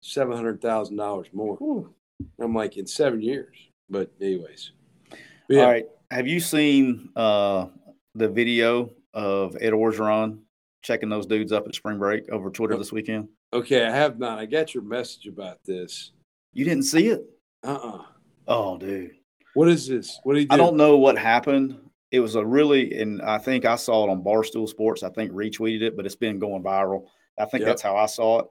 seven 0.00 0.34
hundred 0.34 0.62
thousand 0.62 0.96
dollars 0.96 1.26
more. 1.34 1.58
Ooh. 1.60 1.92
I'm 2.40 2.54
like 2.54 2.78
in 2.78 2.86
seven 2.86 3.20
years. 3.20 3.54
But 3.90 4.10
anyways, 4.18 4.72
but 5.10 5.18
yeah. 5.50 5.60
all 5.60 5.70
right. 5.70 5.84
Have 6.10 6.26
you 6.26 6.40
seen 6.40 7.10
uh, 7.16 7.66
the 8.14 8.30
video 8.30 8.92
of 9.12 9.58
Ed 9.60 9.74
Orgeron 9.74 10.38
checking 10.80 11.10
those 11.10 11.26
dudes 11.26 11.52
up 11.52 11.68
at 11.68 11.74
spring 11.74 11.98
break 11.98 12.26
over 12.30 12.48
Twitter 12.48 12.78
this 12.78 12.90
weekend? 12.90 13.28
Okay, 13.52 13.84
I 13.84 13.90
have 13.90 14.18
not. 14.18 14.38
I 14.38 14.46
got 14.46 14.72
your 14.72 14.84
message 14.84 15.26
about 15.26 15.58
this. 15.66 16.12
You 16.54 16.64
didn't 16.64 16.84
see 16.84 17.08
it? 17.08 17.26
Uh 17.62 17.74
uh-uh. 17.74 17.98
uh 17.98 18.02
Oh, 18.48 18.78
dude. 18.78 19.10
What 19.52 19.68
is 19.68 19.86
this? 19.86 20.18
What 20.22 20.32
did 20.32 20.40
he 20.40 20.46
do? 20.46 20.54
I 20.54 20.56
don't 20.56 20.78
know 20.78 20.96
what 20.96 21.18
happened. 21.18 21.83
It 22.14 22.20
was 22.20 22.34
a 22.36 22.44
really, 22.44 23.00
and 23.00 23.20
I 23.22 23.38
think 23.38 23.64
I 23.64 23.76
saw 23.76 24.04
it 24.04 24.10
on 24.10 24.22
Barstool 24.22 24.68
Sports. 24.68 25.02
I 25.02 25.10
think 25.10 25.32
retweeted 25.32 25.82
it, 25.82 25.96
but 25.96 26.06
it's 26.06 26.14
been 26.14 26.38
going 26.38 26.62
viral. 26.62 27.06
I 27.38 27.44
think 27.46 27.62
yep. 27.62 27.68
that's 27.68 27.82
how 27.82 27.96
I 27.96 28.06
saw 28.06 28.40
it 28.40 28.46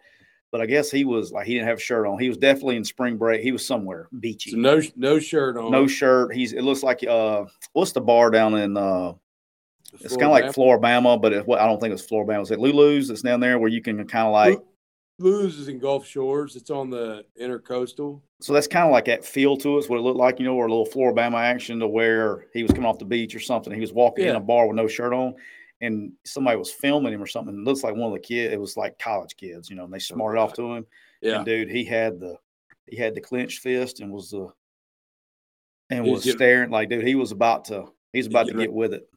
but 0.54 0.62
I 0.62 0.68
guess 0.68 0.92
he 0.92 1.04
was 1.04 1.32
like 1.32 1.48
he 1.48 1.56
didn't 1.56 1.68
have 1.68 1.80
a 1.80 1.82
shirt 1.82 2.06
on. 2.06 2.20
He 2.20 2.30
was 2.30 2.38
definitely 2.38 2.76
in 2.76 2.86
spring 2.86 3.18
break. 3.18 3.42
He 3.42 3.52
was 3.52 3.66
somewhere 3.66 4.08
beachy. 4.20 4.52
So 4.52 4.58
no 4.58 4.80
no 4.96 5.18
shirt 5.18 5.58
on. 5.58 5.72
No 5.72 5.88
shirt. 5.88 6.36
He's 6.36 6.54
it 6.54 6.62
looks 6.62 6.84
like 6.84 7.04
uh 7.04 7.46
what's 7.74 7.92
the 7.92 8.02
bar 8.02 8.30
down 8.30 8.54
in 8.54 8.78
uh 8.78 9.14
it's 10.00 10.16
kind 10.16 10.26
of 10.26 10.32
like 10.32 10.54
Flora-Bama, 10.54 11.22
but 11.22 11.34
it, 11.34 11.48
well, 11.48 11.60
I 11.60 11.68
don't 11.68 11.80
think 11.80 11.94
it's 11.94 12.06
Flora-Bama. 12.06 12.44
Is 12.44 12.52
it 12.52 12.60
Lulu's 12.60 13.08
that's 13.08 13.22
down 13.24 13.40
there 13.40 13.60
where 13.60 13.70
you 13.70 13.82
can 13.82 14.08
kind 14.08 14.28
of 14.28 14.34
like 14.34 14.60
Lulu's 15.20 15.60
is 15.60 15.68
in 15.68 15.80
Gulf 15.80 16.06
Shores. 16.06 16.56
It's 16.56 16.70
on 16.70 16.90
the 16.90 17.26
intercoastal. 17.40 18.22
So 18.42 18.54
that's 18.54 18.68
kind 18.68 18.86
of 18.86 18.92
like 18.92 19.06
that 19.06 19.24
feel 19.24 19.56
to 19.58 19.78
us, 19.78 19.88
what 19.88 20.00
it 20.00 20.02
looked 20.02 20.18
like, 20.18 20.40
you 20.40 20.46
know, 20.46 20.56
or 20.56 20.66
a 20.66 20.70
little 20.70 20.86
Flora-Bama 20.86 21.40
action 21.40 21.80
to 21.80 21.88
where 21.88 22.48
he 22.54 22.64
was 22.64 22.72
coming 22.72 22.86
off 22.86 23.00
the 23.00 23.06
beach 23.06 23.36
or 23.36 23.40
something. 23.40 23.74
He 23.74 23.80
was 23.80 23.94
walking 23.94 24.26
yeah. 24.26 24.32
in 24.32 24.36
a 24.38 24.42
bar 24.42 24.68
with 24.68 24.76
no 24.76 24.88
shirt 24.88 25.14
on 25.14 25.36
and 25.84 26.14
somebody 26.24 26.58
was 26.58 26.72
filming 26.72 27.14
him 27.14 27.22
or 27.22 27.28
something. 27.28 27.54
It 27.54 27.64
looks 27.64 27.84
like 27.84 27.94
one 27.94 28.08
of 28.08 28.14
the 28.14 28.20
kids. 28.20 28.54
It 28.54 28.60
was 28.60 28.78
like 28.78 28.98
college 29.00 29.36
kids, 29.36 29.70
you 29.70 29.76
know, 29.76 29.84
and 29.84 29.94
they 29.94 30.00
smarted 30.00 30.40
off 30.40 30.54
to 30.54 30.74
him. 30.74 30.86
Yeah, 31.22 31.38
and 31.38 31.46
dude, 31.46 31.70
he 31.70 31.84
had 31.84 32.20
the 32.20 32.38
he 32.88 32.96
had 32.96 33.16
the 33.16 33.22
clenched 33.22 33.60
fist 33.60 34.00
and 34.00 34.12
was 34.12 34.32
the 34.32 34.48
and 35.90 36.06
was 36.06 36.24
getting, 36.24 36.38
staring 36.38 36.70
like, 36.72 36.90
dude, 36.90 37.06
he 37.06 37.16
was 37.16 37.32
about 37.32 37.66
to 37.66 37.86
he's 38.14 38.28
about 38.28 38.48
to 38.48 38.54
get 38.54 38.72
with 38.72 38.94
it. 38.94 39.10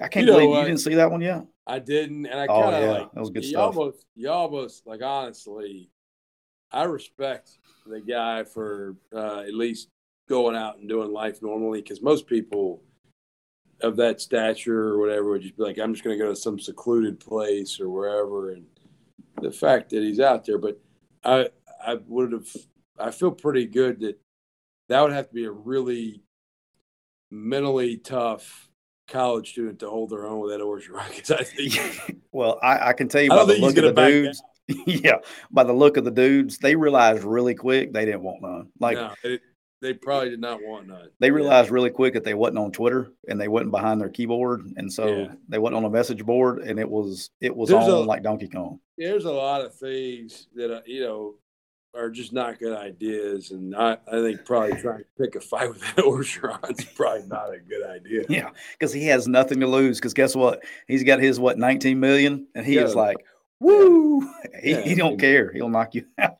I 0.00 0.08
can't 0.08 0.26
you 0.26 0.32
believe 0.32 0.50
know, 0.50 0.60
you 0.60 0.66
didn't 0.66 0.80
see 0.80 0.94
that 0.94 1.10
one 1.10 1.20
yet. 1.20 1.44
I 1.66 1.78
didn't, 1.78 2.26
and 2.26 2.40
I 2.40 2.46
kind 2.46 2.74
of 2.74 2.74
oh, 2.74 2.84
yeah. 2.84 2.90
like 2.90 3.12
that 3.12 3.20
was 3.20 3.30
good 3.30 3.44
you 3.44 3.50
stuff. 3.50 3.76
Almost, 3.76 4.06
you 4.16 4.30
almost 4.30 4.86
like 4.86 5.02
honestly, 5.02 5.90
I 6.72 6.84
respect 6.84 7.58
the 7.86 8.00
guy 8.00 8.44
for 8.44 8.96
uh, 9.14 9.40
at 9.40 9.54
least 9.54 9.88
going 10.28 10.56
out 10.56 10.78
and 10.78 10.88
doing 10.88 11.12
life 11.12 11.42
normally 11.42 11.82
because 11.82 12.02
most 12.02 12.26
people 12.26 12.82
of 13.82 13.96
that 13.96 14.20
stature 14.20 14.88
or 14.88 14.98
whatever 14.98 15.30
would 15.30 15.42
just 15.42 15.56
be 15.56 15.62
like, 15.62 15.78
I'm 15.78 15.92
just 15.92 16.04
going 16.04 16.16
to 16.16 16.24
go 16.24 16.30
to 16.30 16.36
some 16.36 16.58
secluded 16.58 17.18
place 17.18 17.80
or 17.80 17.88
wherever. 17.88 18.52
And 18.52 18.64
the 19.40 19.50
fact 19.50 19.90
that 19.90 20.02
he's 20.02 20.20
out 20.20 20.44
there, 20.44 20.58
but 20.58 20.80
I, 21.24 21.48
I 21.84 21.98
would 22.06 22.32
have, 22.32 22.48
I 22.98 23.10
feel 23.10 23.30
pretty 23.32 23.66
good 23.66 24.00
that 24.00 24.20
that 24.88 25.00
would 25.00 25.12
have 25.12 25.28
to 25.28 25.34
be 25.34 25.44
a 25.44 25.50
really 25.50 26.22
mentally 27.30 27.96
tough 27.96 28.68
college 29.10 29.50
student 29.50 29.78
to 29.80 29.90
hold 29.90 30.10
their 30.10 30.26
own 30.26 30.40
with 30.40 30.52
that 30.52 30.60
Orgeron. 30.60 31.08
Because 31.08 31.30
I 31.30 31.44
think, 31.44 32.22
well, 32.32 32.58
I, 32.62 32.88
I, 32.88 32.92
can 32.94 33.08
tell 33.08 33.22
you 33.22 33.28
by 33.28 33.44
the 33.44 33.58
look 33.58 33.76
of 33.76 33.84
the 33.84 33.92
dudes. 33.92 34.42
yeah, 34.86 35.16
by 35.50 35.64
the 35.64 35.72
look 35.72 35.96
of 35.96 36.04
the 36.04 36.10
dudes, 36.10 36.58
they 36.58 36.76
realized 36.76 37.24
really 37.24 37.54
quick 37.54 37.92
they 37.92 38.04
didn't 38.04 38.22
want 38.22 38.40
none. 38.40 38.68
Like 38.78 38.96
no, 38.96 39.12
it, 39.24 39.42
they 39.82 39.94
probably 39.94 40.30
did 40.30 40.40
not 40.40 40.60
want 40.62 40.86
none. 40.86 41.08
They 41.18 41.30
realized 41.30 41.68
yeah. 41.68 41.74
really 41.74 41.90
quick 41.90 42.14
that 42.14 42.24
they 42.24 42.34
wasn't 42.34 42.58
on 42.58 42.70
Twitter 42.70 43.12
and 43.28 43.40
they 43.40 43.48
wasn't 43.48 43.72
behind 43.72 44.00
their 44.00 44.10
keyboard, 44.10 44.72
and 44.76 44.92
so 44.92 45.06
yeah. 45.06 45.32
they 45.48 45.58
wasn't 45.58 45.78
on 45.78 45.84
a 45.84 45.90
message 45.90 46.24
board, 46.24 46.60
and 46.60 46.78
it 46.78 46.88
was 46.88 47.30
it 47.40 47.54
was 47.54 47.70
there's 47.70 47.84
on 47.84 47.90
a, 47.90 47.96
like 47.96 48.22
Donkey 48.22 48.48
Kong. 48.48 48.78
There's 48.96 49.24
a 49.24 49.32
lot 49.32 49.62
of 49.62 49.74
things 49.74 50.46
that 50.54 50.72
uh, 50.72 50.82
you 50.86 51.00
know 51.00 51.34
are 51.94 52.10
just 52.10 52.32
not 52.32 52.58
good 52.58 52.76
ideas, 52.76 53.50
and 53.50 53.74
I, 53.74 53.96
I 54.06 54.22
think 54.22 54.44
probably 54.44 54.80
trying 54.80 54.98
to 54.98 55.04
pick 55.18 55.34
a 55.34 55.40
fight 55.40 55.68
with 55.68 55.80
that 55.96 56.76
is 56.78 56.84
probably 56.94 57.26
not 57.26 57.52
a 57.52 57.58
good 57.58 57.86
idea. 57.86 58.24
Yeah, 58.28 58.50
because 58.72 58.92
he 58.92 59.06
has 59.06 59.26
nothing 59.26 59.60
to 59.60 59.66
lose. 59.66 59.98
Because 59.98 60.14
guess 60.14 60.36
what? 60.36 60.62
He's 60.86 61.02
got 61.02 61.20
his 61.20 61.40
what 61.40 61.58
19 61.58 61.98
million, 61.98 62.46
and 62.54 62.64
he 62.64 62.76
yeah. 62.76 62.82
is 62.82 62.94
like, 62.94 63.16
woo! 63.60 64.28
He, 64.62 64.74
he 64.82 64.94
don't 64.94 65.18
care. 65.18 65.50
He'll 65.52 65.70
knock 65.70 65.94
you 65.94 66.04
out. 66.18 66.36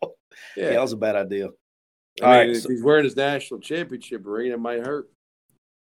Yeah, 0.54 0.70
that 0.70 0.80
was 0.80 0.92
a 0.92 0.96
bad 0.96 1.16
idea. 1.16 1.48
I 2.20 2.24
All 2.24 2.30
mean, 2.30 2.38
right, 2.38 2.50
if 2.50 2.62
so, 2.62 2.68
he's 2.68 2.82
wearing 2.82 3.04
his 3.04 3.16
national 3.16 3.60
championship 3.60 4.22
ring, 4.24 4.52
it 4.52 4.60
might 4.60 4.80
hurt. 4.80 5.08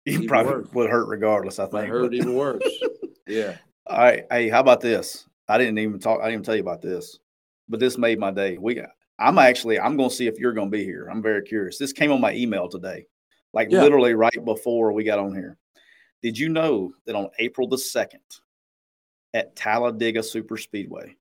He 0.04 0.26
probably 0.26 0.54
worse. 0.54 0.72
would 0.72 0.90
hurt 0.90 1.06
regardless. 1.06 1.60
I 1.60 1.64
think. 1.64 1.74
Might 1.74 1.88
hurt 1.88 2.12
even 2.12 2.34
worse. 2.34 2.62
yeah. 3.28 3.56
All 3.86 3.98
right. 3.98 4.24
Hey, 4.30 4.48
how 4.48 4.60
about 4.60 4.80
this? 4.80 5.26
I 5.48 5.58
didn't 5.58 5.78
even 5.78 6.00
talk. 6.00 6.20
I 6.20 6.24
didn't 6.24 6.34
even 6.34 6.44
tell 6.44 6.56
you 6.56 6.62
about 6.62 6.82
this, 6.82 7.20
but 7.68 7.78
this 7.78 7.98
made 7.98 8.18
my 8.18 8.32
day. 8.32 8.58
We 8.58 8.74
got. 8.74 8.90
I'm 9.18 9.38
actually. 9.38 9.78
I'm 9.78 9.96
going 9.96 10.10
to 10.10 10.14
see 10.14 10.26
if 10.26 10.38
you're 10.38 10.52
going 10.52 10.70
to 10.70 10.76
be 10.76 10.84
here. 10.84 11.08
I'm 11.10 11.22
very 11.22 11.42
curious. 11.42 11.78
This 11.78 11.92
came 11.92 12.10
on 12.10 12.20
my 12.20 12.34
email 12.34 12.68
today, 12.68 13.06
like 13.52 13.70
yeah. 13.70 13.82
literally 13.82 14.14
right 14.14 14.44
before 14.44 14.92
we 14.92 15.04
got 15.04 15.18
on 15.18 15.34
here. 15.34 15.56
Did 16.22 16.38
you 16.38 16.48
know 16.48 16.92
that 17.06 17.14
on 17.14 17.28
April 17.38 17.68
the 17.68 17.78
second, 17.78 18.20
at 19.34 19.54
Talladega 19.56 20.22
Super 20.22 20.56
Speedway, 20.56 21.16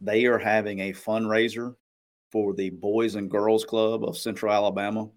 they 0.00 0.26
are 0.26 0.38
having 0.38 0.80
a 0.80 0.92
fundraiser 0.92 1.74
for 2.30 2.52
the 2.54 2.70
Boys 2.70 3.14
and 3.14 3.30
Girls 3.30 3.64
Club 3.64 4.04
of 4.04 4.16
Central 4.16 4.52
Alabama. 4.52 5.08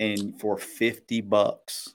And 0.00 0.38
for 0.40 0.58
50 0.58 1.20
bucks, 1.22 1.94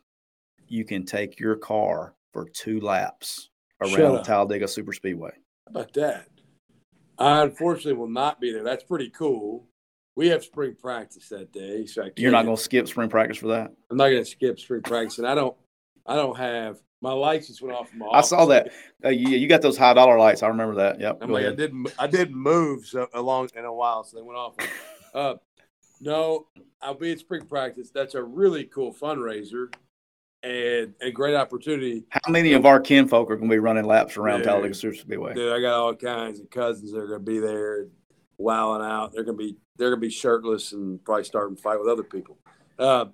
you 0.67 0.85
can 0.85 1.05
take 1.05 1.39
your 1.39 1.55
car 1.55 2.15
for 2.31 2.47
two 2.49 2.79
laps 2.79 3.49
around 3.81 4.23
Talladega 4.23 4.67
Super 4.67 4.93
Speedway. 4.93 5.31
How 5.65 5.71
about 5.81 5.93
that? 5.93 6.27
I 7.17 7.43
unfortunately 7.43 7.93
will 7.93 8.09
not 8.09 8.39
be 8.39 8.51
there. 8.51 8.63
That's 8.63 8.83
pretty 8.83 9.09
cool. 9.09 9.67
We 10.15 10.27
have 10.29 10.43
spring 10.43 10.75
practice 10.79 11.27
that 11.29 11.51
day, 11.51 11.85
so 11.85 12.09
you're 12.15 12.31
not 12.31 12.45
going 12.45 12.55
to 12.55 12.63
skip 12.63 12.87
spring 12.87 13.09
practice 13.09 13.37
for 13.37 13.47
that. 13.47 13.73
I'm 13.89 13.97
not 13.97 14.09
going 14.09 14.23
to 14.23 14.29
skip 14.29 14.59
spring 14.59 14.81
practice, 14.81 15.17
and 15.17 15.27
I 15.27 15.35
don't. 15.35 15.55
I 16.07 16.15
don't 16.15 16.37
have 16.37 16.77
my 17.01 17.11
lights 17.11 17.47
just 17.47 17.61
went 17.61 17.75
off. 17.75 17.93
My 17.93 18.07
I 18.07 18.21
saw 18.21 18.45
that. 18.47 18.71
Uh, 19.03 19.09
you, 19.09 19.29
you 19.29 19.47
got 19.47 19.61
those 19.61 19.77
high 19.77 19.93
dollar 19.93 20.17
lights. 20.17 20.41
I 20.41 20.47
remember 20.47 20.75
that. 20.75 20.99
Yep. 20.99 21.19
I, 21.21 21.25
mean, 21.25 21.45
I 21.45 21.53
didn't. 21.53 21.93
I 21.99 22.07
didn't 22.07 22.35
move 22.35 22.85
so 22.85 23.07
along 23.13 23.49
in 23.55 23.65
a 23.65 23.73
while, 23.73 24.03
so 24.03 24.17
they 24.17 24.23
went 24.23 24.37
off. 24.37 24.55
Uh, 25.13 25.35
no, 26.01 26.47
I'll 26.81 26.93
be 26.93 27.13
at 27.13 27.19
spring 27.19 27.45
practice. 27.45 27.89
That's 27.89 28.15
a 28.15 28.21
really 28.21 28.65
cool 28.65 28.93
fundraiser, 28.93 29.73
and 30.45 30.93
a 31.01 31.11
great 31.11 31.35
opportunity. 31.35 32.05
How 32.09 32.31
many 32.31 32.53
of 32.53 32.65
our 32.65 32.79
kinfolk 32.79 33.31
are 33.31 33.35
going 33.35 33.49
to 33.49 33.53
be 33.53 33.59
running 33.59 33.85
laps 33.85 34.15
around 34.15 34.39
Dude. 34.39 34.47
Talladega 34.47 34.75
Super 34.75 34.95
Speedway? 34.95 35.33
Dude, 35.33 35.51
I 35.51 35.59
got 35.59 35.73
all 35.73 35.95
kinds 35.95 36.39
of 36.39 36.49
cousins 36.49 36.91
that 36.91 36.99
are 36.99 37.07
going 37.07 37.19
to 37.19 37.25
be 37.25 37.39
there, 37.39 37.87
wowing 38.37 38.83
out. 38.83 39.11
They're 39.13 39.23
going 39.23 39.37
to 39.37 39.43
be 39.43 39.57
they're 39.77 39.89
going 39.89 39.99
to 39.99 40.07
be 40.07 40.11
shirtless 40.11 40.71
and 40.71 41.03
probably 41.03 41.23
starting 41.23 41.55
to 41.55 41.61
fight 41.61 41.79
with 41.79 41.89
other 41.89 42.03
people. 42.03 42.37
Uh, 42.77 43.05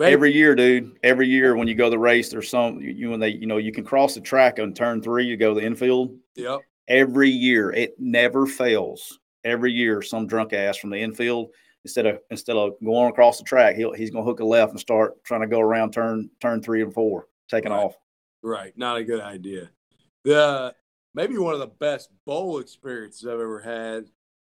Every 0.00 0.32
year, 0.32 0.54
dude. 0.54 0.96
Every 1.02 1.28
year 1.28 1.56
when 1.56 1.66
you 1.66 1.74
go 1.74 1.84
to 1.84 1.90
the 1.90 1.98
race, 1.98 2.28
there's 2.28 2.48
some 2.48 2.80
you, 2.80 2.90
you 2.90 3.10
when 3.10 3.20
they 3.20 3.30
you 3.30 3.46
know 3.46 3.56
you 3.56 3.72
can 3.72 3.84
cross 3.84 4.14
the 4.14 4.20
track 4.20 4.58
on 4.60 4.72
turn 4.72 5.02
three. 5.02 5.26
You 5.26 5.36
go 5.36 5.54
to 5.54 5.60
the 5.60 5.66
infield. 5.66 6.16
yep, 6.36 6.60
Every 6.86 7.28
year, 7.28 7.72
it 7.72 7.94
never 7.98 8.46
fails. 8.46 9.18
Every 9.44 9.72
year, 9.72 10.00
some 10.02 10.26
drunk 10.26 10.52
ass 10.52 10.76
from 10.76 10.90
the 10.90 10.98
infield 10.98 11.50
instead 11.84 12.06
of 12.06 12.18
instead 12.30 12.56
of 12.56 12.72
going 12.84 13.10
across 13.10 13.38
the 13.38 13.44
track, 13.44 13.76
he'll 13.76 13.92
he's 13.92 14.10
going 14.10 14.24
to 14.24 14.28
hook 14.28 14.40
a 14.40 14.44
left 14.44 14.72
and 14.72 14.80
start 14.80 15.22
trying 15.24 15.40
to 15.42 15.46
go 15.46 15.60
around 15.60 15.92
turn 15.92 16.30
turn 16.40 16.62
three 16.62 16.82
and 16.82 16.92
four, 16.92 17.28
taking 17.48 17.72
Right. 17.72 17.78
off. 17.84 17.94
right. 18.42 18.76
Not 18.76 18.96
a 18.96 19.04
good 19.04 19.20
idea. 19.20 19.70
The 20.24 20.74
maybe 21.14 21.38
one 21.38 21.54
of 21.54 21.60
the 21.60 21.66
best 21.66 22.10
bowl 22.26 22.58
experiences 22.58 23.26
I've 23.26 23.34
ever 23.40 23.60
had. 23.60 24.10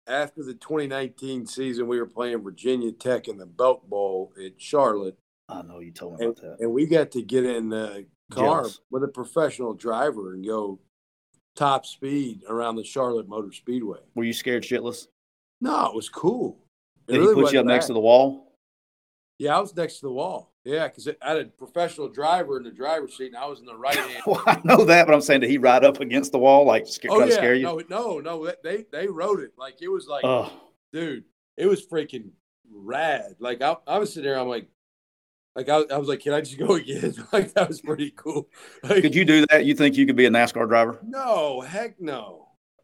After 0.06 0.44
the 0.44 0.54
2019 0.56 1.46
season, 1.46 1.88
we 1.88 1.98
were 1.98 2.06
playing 2.06 2.44
Virginia 2.44 2.92
Tech 2.92 3.30
in 3.30 3.38
the 3.38 3.46
Belk 3.46 3.88
Bowl 3.88 4.34
in 4.38 4.52
Charlotte. 4.58 5.18
I 5.48 5.62
know 5.62 5.80
you 5.80 5.92
told 5.92 6.20
me 6.20 6.26
and, 6.26 6.38
about 6.38 6.58
that. 6.58 6.64
and 6.64 6.74
we 6.74 6.86
got 6.86 7.12
to 7.12 7.22
get 7.22 7.46
in 7.46 7.70
the 7.70 8.06
car 8.30 8.64
Jealous. 8.64 8.82
with 8.92 9.04
a 9.06 9.08
professional 9.08 9.74
driver 9.74 10.34
and 10.34 10.46
go 10.46 10.80
top 11.56 11.86
speed 11.86 12.42
around 12.50 12.76
the 12.76 12.84
Charlotte 12.84 13.30
Motor 13.30 13.54
Speedway. 13.54 14.00
Were 14.16 14.26
you 14.26 14.34
scared 14.34 14.64
shitless? 14.64 15.08
No, 15.62 15.86
it 15.86 15.96
was 15.96 16.10
cool. 16.10 16.58
Did 17.08 17.18
really 17.20 17.36
he 17.36 17.41
put 17.41 17.54
you 17.54 17.60
up 17.60 17.66
next 17.66 17.88
to 17.88 17.93
the 17.93 17.99
wall? 17.99 18.54
Yeah, 19.38 19.58
I 19.58 19.60
was 19.60 19.76
next 19.76 19.95
to 19.95 20.08
the 20.08 20.12
wall. 20.12 20.54
Yeah, 20.64 20.88
because 20.88 21.10
I 21.22 21.28
had 21.28 21.38
a 21.38 21.45
professional 21.45 22.08
driver 22.08 22.56
in 22.58 22.64
the 22.64 22.72
driver's 22.72 23.18
seat, 23.18 23.28
and 23.28 23.36
I 23.36 23.45
was 23.45 23.60
in 23.60 23.66
the 23.66 23.76
right 23.76 23.95
hand. 23.97 24.24
Well, 24.26 24.41
I 24.45 24.62
know 24.64 24.86
that, 24.86 25.06
but 25.06 25.14
I'm 25.14 25.22
saying, 25.22 25.41
did 25.41 25.49
he 25.49 25.58
ride 25.58 25.84
up 25.84 25.99
against 25.99 26.32
the 26.32 26.39
wall, 26.39 26.66
like 26.66 26.88
sca- 26.88 27.10
oh 27.10 27.20
yeah, 27.20 27.26
to 27.26 27.32
scare 27.34 27.56
you? 27.56 27.64
no, 27.64 27.82
no, 27.89 28.20
no. 28.20 28.51
They 28.64 28.86
they 28.91 29.08
wrote 29.08 29.41
it 29.41 29.51
like 29.58 29.82
it 29.82 29.89
was 29.89 30.08
like, 30.08 30.24
Oh, 30.24 30.51
dude, 30.93 31.26
it 31.58 31.66
was 31.66 31.86
freaking 31.86 32.30
rad. 32.72 33.36
Like 33.39 33.62
I, 33.62 33.76
I 33.86 33.97
was 33.97 34.14
sitting 34.14 34.30
there, 34.30 34.39
I'm 34.39 34.47
like, 34.47 34.68
like 35.56 35.68
I, 35.68 35.82
I 35.91 35.97
was 35.97 36.08
like, 36.08 36.22
can 36.22 36.34
I 36.34 36.39
just 36.41 36.58
go 36.58 36.74
again? 36.76 37.14
like 37.34 37.54
that 37.54 37.68
was 37.68 37.82
pretty 37.82 38.12
cool. 38.12 38.47
Like, 38.84 39.01
could 39.01 39.16
you 39.16 39.26
do 39.26 39.45
that? 39.49 39.66
You 39.66 39.76
think 39.76 39.97
you 39.97 40.06
could 40.06 40.16
be 40.16 40.26
a 40.26 40.30
NASCAR 40.30 40.68
driver? 40.68 40.99
No, 41.04 41.62
heck 41.62 41.99
no. 41.99 42.43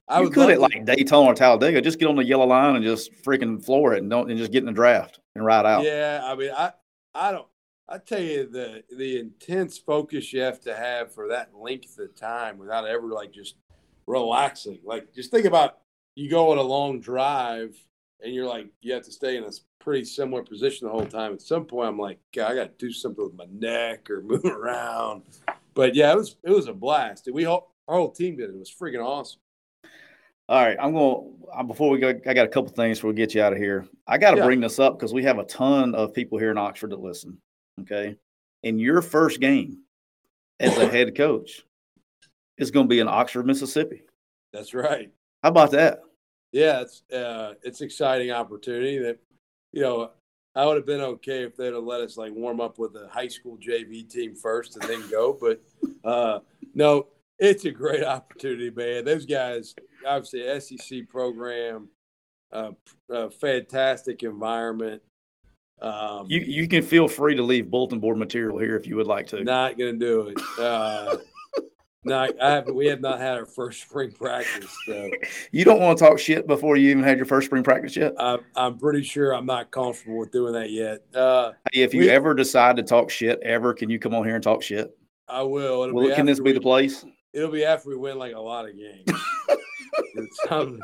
I 0.10 0.22
you 0.22 0.30
could 0.30 0.50
at 0.50 0.60
like 0.60 0.86
Daytona 0.86 1.30
or 1.30 1.36
Talladega. 1.36 1.82
Just 1.82 2.00
get 2.00 2.08
on 2.08 2.16
the 2.16 2.24
yellow 2.24 2.48
line 2.48 2.76
and 2.76 2.84
just 2.84 3.14
freaking 3.24 3.64
floor 3.64 3.94
it, 3.94 4.00
and 4.00 4.10
don't 4.10 4.30
and 4.30 4.40
just 4.40 4.52
get 4.52 4.60
in 4.60 4.66
the 4.66 4.72
draft 4.72 5.20
and 5.36 5.46
ride 5.46 5.66
out. 5.66 5.84
Yeah, 5.84 6.22
I 6.24 6.36
mean, 6.36 6.52
I 6.56 6.74
I 7.14 7.32
don't. 7.32 7.48
I 7.88 8.00
tell 8.00 8.22
you 8.22 8.50
the 8.50 8.84
the 8.96 9.20
intense 9.20 9.78
focus 9.78 10.34
you 10.34 10.42
have 10.42 10.60
to 10.62 10.76
have 10.76 11.14
for 11.14 11.28
that 11.30 11.52
length 11.56 11.98
of 12.00 12.16
time 12.16 12.58
without 12.58 12.88
ever 12.88 13.08
like 13.08 13.32
just 13.32 13.56
relaxing. 14.08 14.80
Like 14.84 15.14
just 15.14 15.32
think 15.32 15.46
about 15.46 15.78
you 16.16 16.30
go 16.30 16.52
on 16.52 16.58
a 16.58 16.64
long 16.64 17.00
drive 17.00 17.76
and 18.24 18.34
you're 18.34 18.48
like 18.48 18.68
you 18.82 18.94
have 18.94 19.06
to 19.06 19.12
stay 19.12 19.38
in 19.38 19.44
a 19.44 19.52
pretty 19.80 20.06
similar 20.06 20.44
position 20.44 20.88
the 20.88 20.92
whole 20.92 21.06
time. 21.06 21.34
At 21.34 21.42
some 21.42 21.66
point, 21.66 21.88
I'm 21.88 22.00
like, 22.00 22.20
God, 22.34 22.52
I 22.52 22.56
got 22.56 22.78
to 22.80 22.86
do 22.86 22.92
something 22.92 23.24
with 23.24 23.36
my 23.36 23.46
neck 23.52 24.10
or 24.10 24.22
move 24.24 24.46
around. 24.46 25.24
But 25.74 25.96
yeah, 25.96 26.12
it 26.12 26.18
was 26.18 26.36
it 26.44 26.52
was 26.52 26.68
a 26.68 26.74
blast. 26.74 27.30
We 27.32 27.46
all 27.46 27.76
our 27.88 27.98
whole 27.98 28.12
team 28.12 28.38
did 28.38 28.50
it. 28.50 28.56
It 28.56 28.60
was 28.60 28.74
freaking 28.74 29.06
awesome. 29.06 29.42
All 30.50 30.66
right, 30.66 30.76
I'm 30.82 30.94
going 30.94 31.32
to 31.56 31.64
before 31.64 31.92
we 31.92 32.00
go. 32.00 32.10
I 32.10 32.34
got 32.34 32.46
a 32.46 32.50
couple 32.50 32.72
things 32.72 32.98
before 32.98 33.12
we 33.12 33.16
get 33.16 33.36
you 33.36 33.42
out 33.44 33.54
of 33.54 33.60
here. 33.60 33.86
I 34.08 34.18
got 34.18 34.32
to 34.32 34.38
Yeah. 34.38 34.46
bring 34.46 34.60
this 34.60 34.80
up 34.80 34.98
because 34.98 35.14
we 35.14 35.22
have 35.24 35.38
a 35.38 35.44
ton 35.44 35.94
of 35.94 36.12
people 36.12 36.40
here 36.40 36.50
in 36.50 36.58
Oxford 36.58 36.90
that 36.90 37.00
listen. 37.00 37.40
Okay, 37.82 38.16
and 38.64 38.82
your 38.82 39.04
first 39.04 39.40
game 39.40 39.84
as 40.60 40.76
a 40.80 40.88
head 40.88 41.16
coach 41.16 41.64
is 42.58 42.72
going 42.72 42.88
to 42.88 42.90
be 42.90 43.00
in 43.00 43.08
Oxford, 43.08 43.46
Mississippi. 43.46 44.02
That's 44.52 44.74
right. 44.74 45.12
How 45.44 45.50
about 45.50 45.70
that? 45.72 46.02
yeah, 46.52 46.82
it's 46.82 47.04
uh, 47.14 47.54
it's 47.62 47.82
exciting 47.82 48.32
opportunity 48.32 48.98
that 48.98 49.20
you 49.72 49.82
know 49.82 50.10
I 50.56 50.66
would 50.66 50.78
have 50.78 50.86
been 50.88 51.02
okay 51.02 51.44
if 51.44 51.56
they'd 51.56 51.74
have 51.76 51.84
let 51.84 52.02
us 52.02 52.18
like 52.18 52.34
warm 52.34 52.60
up 52.60 52.80
with 52.80 52.96
a 52.96 53.08
high 53.08 53.28
school 53.28 53.60
JV 53.60 54.10
team 54.10 54.34
first 54.34 54.76
and 54.78 54.90
then 54.90 55.08
go, 55.12 55.38
but 55.40 55.62
uh, 56.04 56.40
no, 56.74 57.06
it's 57.38 57.66
a 57.66 57.72
great 57.72 58.04
opportunity, 58.16 58.72
man. 58.72 59.06
Those 59.06 59.28
guys, 59.28 59.76
obviously, 60.08 60.60
SEC 60.60 61.08
program, 61.10 61.90
uh, 62.52 62.72
uh, 63.14 63.30
fantastic 63.30 64.24
environment. 64.24 65.02
Um, 65.82 66.26
You 66.30 66.40
you 66.42 66.68
can 66.68 66.82
feel 66.84 67.08
free 67.08 67.36
to 67.36 67.44
leave 67.44 67.70
bulletin 67.72 68.00
board 68.00 68.18
material 68.18 68.58
here 68.60 68.76
if 68.76 68.86
you 68.86 68.96
would 68.98 69.08
like 69.08 69.28
to. 69.28 69.44
not 69.44 69.78
gonna 69.78 69.94
do 69.94 70.28
it. 70.28 70.38
Uh, 70.60 71.18
no, 72.06 72.18
I 72.42 72.50
have. 72.52 72.68
We 72.70 72.88
have 72.88 73.02
not 73.02 73.20
had 73.20 73.38
our 73.38 73.46
first 73.46 73.82
spring 73.82 74.12
practice. 74.12 74.74
So. 74.86 75.10
You 75.52 75.64
don't 75.66 75.80
want 75.82 75.98
to 75.98 76.06
talk 76.06 76.18
shit 76.20 76.48
before 76.48 76.76
you 76.78 76.90
even 76.92 77.04
had 77.04 77.18
your 77.18 77.26
first 77.26 77.48
spring 77.48 77.62
practice 77.64 77.96
yet. 77.96 78.14
I'm, 78.18 78.40
I'm 78.56 78.78
pretty 78.78 79.04
sure 79.04 79.34
I'm 79.34 79.46
not 79.46 79.70
comfortable 79.72 80.18
with 80.20 80.32
doing 80.32 80.54
that 80.54 80.72
yet. 80.72 81.04
Uh, 81.14 81.52
Hey, 81.74 81.82
if 81.82 81.94
you 81.94 82.02
we- 82.02 82.10
ever 82.10 82.34
decide 82.34 82.76
to 82.78 82.84
talk 82.84 83.10
shit, 83.10 83.40
ever, 83.42 83.74
can 83.74 83.90
you 83.90 84.00
come 84.00 84.14
on 84.16 84.24
here 84.26 84.36
and 84.36 84.44
talk 84.44 84.62
shit? 84.64 84.98
I 85.28 85.44
will. 85.44 85.84
It'll 85.84 85.94
Well, 85.96 86.16
can 86.16 86.26
this 86.26 86.40
be 86.40 86.46
we- 86.46 86.52
the 86.54 86.62
place? 86.62 87.06
It'll 87.34 87.52
be 87.52 87.64
after 87.64 87.90
we 87.90 87.96
win 87.96 88.18
like 88.18 88.34
a 88.34 88.40
lot 88.40 88.68
of 88.68 88.76
games. 88.76 89.06
Um, 90.50 90.80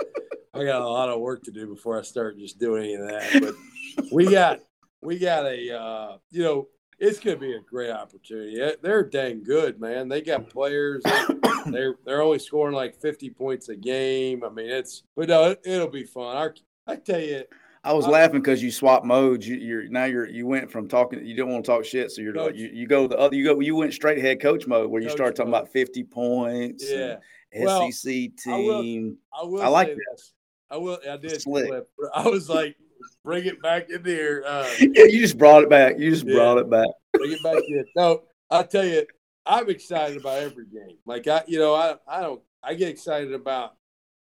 I 0.54 0.64
got 0.64 0.82
a 0.82 0.88
lot 0.88 1.10
of 1.10 1.20
work 1.20 1.44
to 1.44 1.52
do 1.52 1.68
before 1.68 2.00
I 2.00 2.04
start 2.04 2.38
just 2.38 2.60
doing 2.60 2.84
any 2.84 2.94
of 2.96 3.08
that. 3.08 3.56
But 3.98 4.12
we 4.12 4.30
got 4.30 4.60
we 5.02 5.20
got 5.20 5.46
a 5.46 5.78
uh, 5.78 6.18
you 6.32 6.44
know 6.44 6.68
it's 7.00 7.20
going 7.20 7.36
to 7.36 7.42
be 7.42 7.54
a 7.54 7.60
great 7.60 7.92
opportunity. 7.92 8.58
They're 8.82 9.04
dang 9.04 9.44
good, 9.44 9.80
man. 9.80 10.08
They 10.08 10.22
got 10.22 10.50
players. 10.50 11.04
They're 11.66 11.96
they're 12.06 12.22
only 12.22 12.38
scoring 12.38 12.76
like 12.76 12.96
50 13.02 13.32
points 13.32 13.70
a 13.70 13.76
game. 13.76 14.44
I 14.44 14.50
mean, 14.50 14.70
it's 14.70 15.02
but 15.16 15.30
no, 15.30 15.46
it, 15.46 15.62
it'll 15.66 15.88
be 15.88 16.04
fun. 16.04 16.38
Our, 16.38 16.54
I 16.86 16.96
tell 16.96 17.20
you, 17.20 17.44
I 17.84 17.92
was 17.94 18.06
laughing 18.06 18.40
because 18.40 18.62
you 18.62 18.70
swapped 18.70 19.04
modes. 19.04 19.48
You, 19.48 19.56
you're 19.56 19.90
now 19.90 20.06
you're 20.06 20.28
you 20.28 20.46
went 20.46 20.72
from 20.72 20.88
talking. 20.88 21.26
You 21.26 21.36
don't 21.36 21.50
want 21.50 21.66
to 21.66 21.72
talk 21.72 21.84
shit, 21.84 22.12
so 22.12 22.22
you're 22.22 22.36
like 22.36 22.52
Coach. 22.52 22.58
you, 22.58 22.70
you 22.72 22.88
go 22.88 23.08
the 23.08 23.18
other. 23.18 23.36
You 23.36 23.46
go 23.46 23.60
you 23.62 23.76
went 23.76 23.96
straight 23.96 24.20
head 24.20 24.40
coach 24.40 24.68
mode 24.68 24.92
where 24.92 25.02
you 25.02 25.10
start 25.10 25.36
talking 25.36 25.50
mode. 25.50 25.62
about 25.62 25.74
fifty 25.74 26.04
points. 26.04 26.86
yeah. 26.88 27.16
Well, 27.64 27.92
SEC 27.92 28.32
I 28.48 28.58
will- 28.58 28.82
team. 28.82 29.18
I 29.34 29.44
will 29.46 29.62
I 29.62 29.68
like 29.68 29.90
this. 29.90 30.34
I 30.70 30.78
will. 30.78 31.00
I 31.10 31.18
did. 31.18 31.44
I 32.16 32.28
was 32.28 32.50
like, 32.50 32.76
bring 33.24 33.46
it 33.46 33.62
back 33.62 33.90
in 33.90 34.02
there. 34.04 34.44
Uh, 34.46 34.68
Yeah, 34.80 35.04
you 35.06 35.20
just 35.20 35.38
brought 35.38 35.64
it 35.64 35.70
back. 35.70 35.98
You 36.00 36.10
just 36.10 36.26
Yeah. 36.26 36.36
brought 36.36 36.58
it 36.58 36.70
back. 36.70 36.88
bring 37.14 37.32
it 37.32 37.44
back 37.44 37.62
in. 37.68 37.86
No, 37.96 38.24
I'll 38.50 38.66
tell 38.66 38.86
you, 38.86 39.06
I'm 39.46 39.70
excited 39.70 40.18
about 40.18 40.40
every 40.40 40.66
game. 40.66 40.98
Like 41.06 41.28
I, 41.28 41.44
you 41.48 41.60
know, 41.60 41.76
I, 41.76 41.96
I 42.08 42.22
don't. 42.22 42.42
I 42.64 42.74
get 42.74 42.90
excited 42.90 43.32
about. 43.34 43.76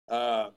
Uh, 0.08 0.50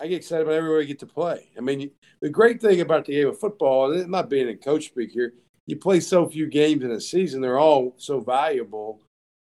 I 0.00 0.08
get 0.08 0.16
excited 0.16 0.42
about 0.42 0.54
everywhere 0.56 0.80
I 0.80 0.84
get 0.84 0.98
to 1.00 1.06
play. 1.06 1.50
I 1.56 1.60
mean, 1.60 1.90
the 2.20 2.28
great 2.28 2.60
thing 2.60 2.80
about 2.80 3.04
the 3.04 3.12
game 3.12 3.28
of 3.28 3.38
football, 3.38 3.92
and 3.92 4.02
I'm 4.02 4.10
not 4.10 4.28
being 4.28 4.48
a 4.48 4.56
coach 4.56 4.86
speak 4.86 5.12
here, 5.12 5.34
you 5.66 5.76
play 5.76 6.00
so 6.00 6.28
few 6.28 6.48
games 6.48 6.82
in 6.82 6.90
a 6.90 7.00
season. 7.00 7.40
They're 7.40 7.60
all 7.60 7.94
so 7.98 8.18
valuable. 8.18 9.00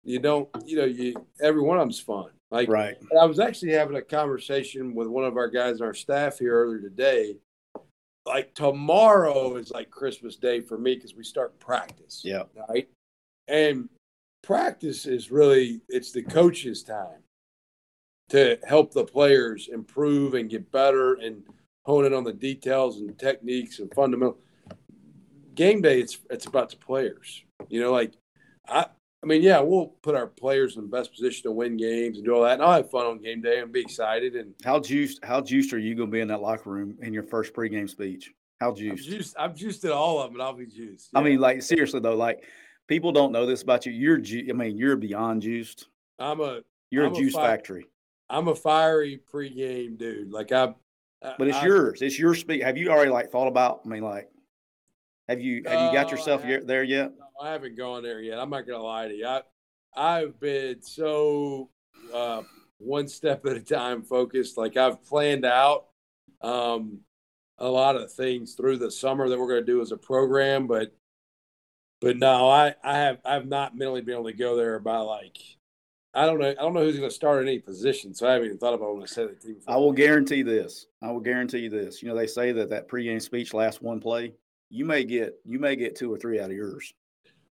You 0.05 0.19
don't, 0.19 0.47
you 0.65 0.77
know, 0.77 0.85
you 0.85 1.13
every 1.41 1.61
one 1.61 1.77
of 1.77 1.81
them's 1.81 1.99
fun. 1.99 2.29
Like 2.51 2.69
Right. 2.69 2.95
I 3.19 3.25
was 3.25 3.39
actually 3.39 3.73
having 3.73 3.97
a 3.97 4.01
conversation 4.01 4.95
with 4.95 5.07
one 5.07 5.25
of 5.25 5.37
our 5.37 5.49
guys 5.49 5.81
on 5.81 5.87
our 5.87 5.93
staff 5.93 6.39
here 6.39 6.53
earlier 6.53 6.79
today. 6.79 7.37
Like 8.25 8.53
tomorrow 8.53 9.55
is 9.55 9.71
like 9.71 9.89
Christmas 9.89 10.35
Day 10.35 10.61
for 10.61 10.77
me 10.77 10.95
because 10.95 11.15
we 11.15 11.23
start 11.23 11.59
practice. 11.59 12.21
Yeah. 12.23 12.43
Right. 12.69 12.89
And 13.47 13.89
practice 14.43 15.05
is 15.05 15.31
really 15.31 15.81
it's 15.89 16.11
the 16.11 16.23
coach's 16.23 16.83
time 16.83 17.21
to 18.29 18.57
help 18.67 18.93
the 18.93 19.05
players 19.05 19.69
improve 19.71 20.33
and 20.33 20.49
get 20.49 20.71
better 20.71 21.15
and 21.15 21.43
hone 21.85 22.05
in 22.05 22.13
on 22.13 22.25
the 22.25 22.33
details 22.33 22.99
and 22.99 23.17
techniques 23.17 23.79
and 23.79 23.93
fundamental 23.93 24.37
game 25.57 25.81
day 25.81 25.99
it's 25.99 26.19
it's 26.29 26.45
about 26.45 26.69
the 26.69 26.77
players. 26.77 27.43
You 27.67 27.81
know, 27.81 27.91
like 27.91 28.13
I 28.69 28.85
I 29.23 29.25
mean, 29.25 29.41
yeah, 29.41 29.59
we'll 29.59 29.87
put 30.03 30.15
our 30.15 30.27
players 30.27 30.75
in 30.75 30.83
the 30.83 30.87
best 30.87 31.11
position 31.11 31.43
to 31.43 31.51
win 31.51 31.75
games 31.75 32.17
and 32.17 32.25
do 32.25 32.35
all 32.35 32.43
that. 32.43 32.53
And 32.53 32.61
I'll 32.63 32.73
have 32.73 32.89
fun 32.91 33.05
on 33.07 33.21
game 33.21 33.41
day 33.41 33.59
and 33.59 33.71
be 33.71 33.81
excited. 33.81 34.35
And 34.35 34.53
How 34.63 34.79
juiced? 34.79 35.23
How 35.25 35.41
juiced 35.41 35.73
are 35.73 35.79
you 35.79 35.95
going 35.95 36.09
to 36.09 36.11
be 36.11 36.19
in 36.21 36.27
that 36.27 36.41
locker 36.41 36.69
room 36.69 36.97
in 37.01 37.13
your 37.13 37.23
first 37.23 37.53
pregame 37.53 37.89
speech? 37.89 38.31
How 38.61 38.69
I'm 38.69 38.75
juiced? 38.75 39.09
juiced. 39.09 39.35
I'm 39.37 39.55
juiced 39.55 39.85
at 39.85 39.91
all 39.91 40.19
of 40.19 40.27
them, 40.27 40.35
and 40.39 40.43
I'll 40.43 40.53
be 40.53 40.67
juiced. 40.67 41.09
I 41.15 41.21
mean, 41.23 41.39
like 41.39 41.61
seriously 41.63 41.99
though, 41.99 42.15
like 42.15 42.43
people 42.87 43.11
don't 43.11 43.31
know 43.31 43.45
this 43.45 43.63
about 43.63 43.85
you. 43.85 43.91
You're, 43.91 44.17
ju- 44.19 44.45
I 44.49 44.53
mean, 44.53 44.77
you're 44.77 44.95
beyond 44.95 45.41
juiced. 45.41 45.87
I'm 46.19 46.39
a 46.39 46.61
You're 46.91 47.05
I'm 47.07 47.13
a 47.13 47.15
a 47.15 47.19
juice 47.19 47.33
fi- 47.33 47.41
factory. 47.45 47.85
I'm 48.29 48.47
a 48.49 48.55
fiery 48.55 49.19
pregame 49.31 49.97
dude. 49.97 50.31
Like 50.31 50.51
I, 50.51 50.73
But 51.21 51.47
it's 51.47 51.57
I, 51.57 51.65
yours. 51.65 52.01
It's 52.01 52.19
your 52.19 52.35
speak. 52.35 52.61
Have 52.61 52.77
you 52.77 52.89
already 52.89 53.11
like 53.11 53.31
thought 53.31 53.47
about? 53.47 53.81
I 53.85 53.89
mean, 53.89 54.03
like, 54.03 54.29
have 55.27 55.41
you 55.41 55.63
have 55.65 55.73
you 55.87 55.91
got 55.97 56.07
No, 56.07 56.11
yourself 56.11 56.41
uh, 56.43 56.47
haven't. 56.47 56.67
there 56.67 56.83
yet? 56.83 57.11
I 57.41 57.51
haven't 57.51 57.77
gone 57.77 58.03
there 58.03 58.21
yet. 58.21 58.39
I'm 58.39 58.49
not 58.49 58.67
gonna 58.67 58.83
lie 58.83 59.07
to 59.07 59.13
you. 59.13 59.27
I, 59.27 59.41
I've 59.95 60.39
been 60.39 60.81
so 60.81 61.69
uh, 62.13 62.43
one 62.77 63.07
step 63.07 63.45
at 63.45 63.57
a 63.57 63.61
time 63.61 64.03
focused. 64.03 64.57
Like 64.57 64.77
I've 64.77 65.03
planned 65.05 65.45
out 65.45 65.87
um, 66.41 66.99
a 67.57 67.67
lot 67.67 67.95
of 67.95 68.11
things 68.11 68.53
through 68.53 68.77
the 68.77 68.91
summer 68.91 69.29
that 69.29 69.39
we're 69.39 69.47
gonna 69.47 69.61
do 69.63 69.81
as 69.81 69.91
a 69.91 69.97
program, 69.97 70.67
but 70.67 70.93
but 71.99 72.17
no, 72.17 72.49
I 72.49 72.75
I 72.83 72.97
have 72.97 73.19
I 73.25 73.33
have 73.33 73.47
not 73.47 73.77
mentally 73.77 74.01
been 74.01 74.15
able 74.15 74.25
to 74.25 74.33
go 74.33 74.55
there 74.55 74.79
by 74.79 74.97
like 74.97 75.37
I 76.13 76.25
don't 76.25 76.39
know 76.39 76.49
I 76.49 76.53
don't 76.53 76.73
know 76.73 76.83
who's 76.83 76.97
going 76.97 77.09
to 77.09 77.15
start 77.15 77.43
in 77.43 77.47
any 77.47 77.59
position, 77.59 78.13
so 78.13 78.27
I 78.27 78.33
haven't 78.33 78.47
even 78.47 78.57
thought 78.57 78.73
about 78.73 78.95
when 78.95 79.03
I 79.03 79.05
say 79.05 79.25
the 79.27 79.33
team. 79.33 79.57
I 79.67 79.77
will 79.77 79.91
guarantee 79.91 80.41
this. 80.41 80.87
I 81.01 81.11
will 81.11 81.19
guarantee 81.19 81.59
you 81.59 81.69
this. 81.69 82.01
You 82.01 82.09
know, 82.09 82.15
they 82.15 82.27
say 82.27 82.51
that 82.53 82.69
that 82.69 82.87
pregame 82.87 83.21
speech 83.21 83.53
lasts 83.53 83.81
one 83.81 83.99
play. 83.99 84.33
You 84.69 84.85
may 84.85 85.03
get 85.03 85.35
you 85.45 85.59
may 85.59 85.75
get 85.75 85.95
two 85.95 86.11
or 86.11 86.17
three 86.17 86.39
out 86.39 86.49
of 86.49 86.55
yours. 86.55 86.93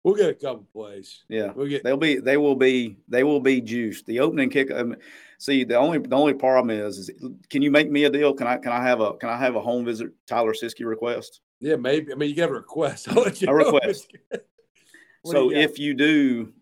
We'll 0.06 0.14
get 0.14 0.30
a 0.30 0.34
couple 0.34 0.64
plays. 0.72 1.24
Yeah, 1.28 1.50
we'll 1.50 1.66
get. 1.66 1.82
They'll 1.82 1.96
be. 1.96 2.20
They 2.20 2.36
will 2.36 2.54
be. 2.54 2.96
They 3.08 3.24
will 3.24 3.40
be 3.40 3.60
juiced. 3.60 4.06
The 4.06 4.20
opening 4.20 4.50
kick. 4.50 4.70
Um, 4.70 4.94
see, 5.38 5.64
the 5.64 5.74
only 5.74 5.98
the 5.98 6.14
only 6.14 6.32
problem 6.32 6.70
is, 6.70 6.96
is, 6.98 7.10
can 7.50 7.60
you 7.60 7.72
make 7.72 7.90
me 7.90 8.04
a 8.04 8.10
deal? 8.10 8.32
Can 8.32 8.46
I 8.46 8.56
can 8.56 8.70
I 8.70 8.80
have 8.84 9.00
a 9.00 9.14
can 9.14 9.30
I 9.30 9.36
have 9.36 9.56
a 9.56 9.60
home 9.60 9.84
visit 9.84 10.12
Tyler 10.28 10.52
Siskey 10.52 10.86
request? 10.86 11.40
Yeah, 11.58 11.74
maybe. 11.74 12.12
I 12.12 12.14
mean, 12.14 12.28
you 12.28 12.36
get 12.36 12.50
a 12.50 12.52
request. 12.52 13.08
I'll 13.10 13.20
let 13.20 13.42
you 13.42 13.48
a 13.48 13.52
request. 13.52 14.12
so 15.24 15.50
you 15.50 15.56
if 15.56 15.76
you 15.76 15.92
do, 15.92 16.52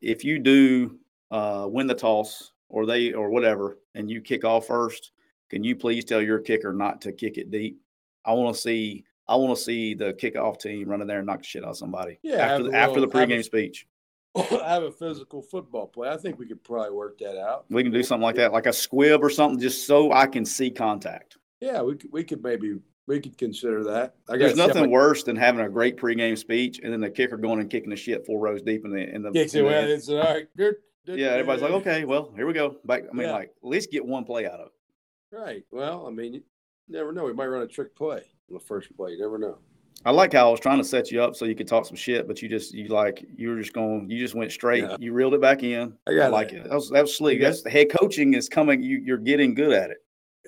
if 0.00 0.24
you 0.24 0.38
do 0.38 0.98
uh, 1.30 1.68
win 1.70 1.86
the 1.86 1.94
toss 1.94 2.52
or 2.70 2.86
they 2.86 3.12
or 3.12 3.28
whatever, 3.28 3.76
and 3.94 4.10
you 4.10 4.22
kick 4.22 4.46
off 4.46 4.68
first, 4.68 5.10
can 5.50 5.62
you 5.62 5.76
please 5.76 6.06
tell 6.06 6.22
your 6.22 6.38
kicker 6.38 6.72
not 6.72 7.02
to 7.02 7.12
kick 7.12 7.36
it 7.36 7.50
deep? 7.50 7.78
I 8.24 8.32
want 8.32 8.56
to 8.56 8.58
see 8.62 9.04
I 9.26 9.36
want 9.36 9.56
to 9.56 9.62
see 9.62 9.94
the 9.94 10.12
kickoff 10.12 10.60
team 10.60 10.88
running 10.88 11.06
there 11.06 11.18
and 11.18 11.26
knock 11.26 11.38
the 11.38 11.44
shit 11.44 11.64
out 11.64 11.70
of 11.70 11.76
somebody. 11.76 12.18
Yeah, 12.22 12.36
after 12.36 12.64
the, 12.64 12.76
after 12.76 13.00
the 13.00 13.08
pregame 13.08 13.38
a, 13.38 13.42
speech. 13.42 13.86
have 14.36 14.82
a 14.82 14.90
physical 14.90 15.40
football 15.40 15.86
play. 15.86 16.10
I 16.10 16.16
think 16.16 16.38
we 16.38 16.46
could 16.46 16.62
probably 16.62 16.90
work 16.90 17.18
that 17.18 17.40
out. 17.40 17.66
We 17.70 17.82
can 17.82 17.92
do 17.92 18.02
something 18.02 18.22
like 18.22 18.36
that, 18.36 18.52
like 18.52 18.66
a 18.66 18.72
squib 18.72 19.22
or 19.22 19.30
something, 19.30 19.60
just 19.60 19.86
so 19.86 20.12
I 20.12 20.26
can 20.26 20.44
see 20.44 20.70
contact. 20.70 21.38
Yeah, 21.60 21.82
we 21.82 21.96
could, 21.96 22.12
we 22.12 22.24
could 22.24 22.42
maybe 22.42 22.78
we 23.06 23.20
could 23.20 23.38
consider 23.38 23.84
that. 23.84 24.16
I 24.28 24.36
There's 24.36 24.56
nothing 24.56 24.90
worse 24.90 25.22
than 25.22 25.36
having 25.36 25.64
a 25.64 25.70
great 25.70 25.96
pregame 25.96 26.36
speech 26.36 26.80
and 26.82 26.92
then 26.92 27.00
the 27.00 27.10
kicker 27.10 27.36
going 27.36 27.60
and 27.60 27.70
kicking 27.70 27.90
the 27.90 27.96
shit 27.96 28.26
four 28.26 28.40
rows 28.40 28.60
deep 28.60 28.84
in 28.84 28.90
the 28.90 29.14
in 29.14 29.22
the. 29.22 29.30
Yeah, 29.32 29.60
in 29.60 29.64
well, 29.64 29.84
it's 29.88 30.08
all 30.08 30.18
right. 30.18 30.46
Good, 30.56 30.76
yeah, 31.06 31.28
everybody's 31.28 31.62
like, 31.62 31.72
okay, 31.72 32.04
well, 32.04 32.32
here 32.34 32.46
we 32.46 32.52
go. 32.52 32.76
Back. 32.84 33.04
I 33.10 33.14
mean, 33.14 33.28
yeah. 33.28 33.34
like 33.34 33.54
at 33.62 33.68
least 33.68 33.90
get 33.90 34.04
one 34.04 34.24
play 34.24 34.46
out 34.46 34.60
of 34.60 34.66
it. 34.66 35.36
Right. 35.36 35.64
Well, 35.70 36.06
I 36.06 36.10
mean, 36.10 36.34
you 36.34 36.42
never 36.88 37.12
know. 37.12 37.24
We 37.24 37.32
might 37.32 37.46
run 37.46 37.62
a 37.62 37.68
trick 37.68 37.94
play 37.94 38.22
the 38.48 38.60
first 38.60 38.94
play. 38.96 39.12
You 39.12 39.20
never 39.20 39.38
know. 39.38 39.58
I 40.04 40.10
like 40.10 40.34
how 40.34 40.48
I 40.48 40.50
was 40.50 40.60
trying 40.60 40.78
to 40.78 40.84
set 40.84 41.10
you 41.10 41.22
up 41.22 41.34
so 41.34 41.46
you 41.46 41.54
could 41.54 41.68
talk 41.68 41.86
some 41.86 41.96
shit, 41.96 42.28
but 42.28 42.42
you 42.42 42.48
just 42.48 42.74
you 42.74 42.88
like 42.88 43.24
you 43.36 43.48
were 43.48 43.58
just 43.58 43.72
going 43.72 44.08
you 44.10 44.18
just 44.18 44.34
went 44.34 44.52
straight. 44.52 44.84
Yeah. 44.84 44.96
You 44.98 45.12
reeled 45.12 45.34
it 45.34 45.40
back 45.40 45.62
in. 45.62 45.94
I, 46.06 46.14
got 46.14 46.26
I 46.26 46.28
like 46.28 46.52
it. 46.52 46.64
That 46.64 46.74
was 46.74 46.90
that 46.90 47.02
was 47.02 47.16
sleek. 47.16 47.40
That's 47.40 47.62
the 47.62 47.70
head 47.70 47.88
coaching 47.90 48.34
is 48.34 48.48
coming. 48.48 48.82
You 48.82 48.98
you're 48.98 49.18
getting 49.18 49.54
good 49.54 49.72
at 49.72 49.90
it 49.90 49.98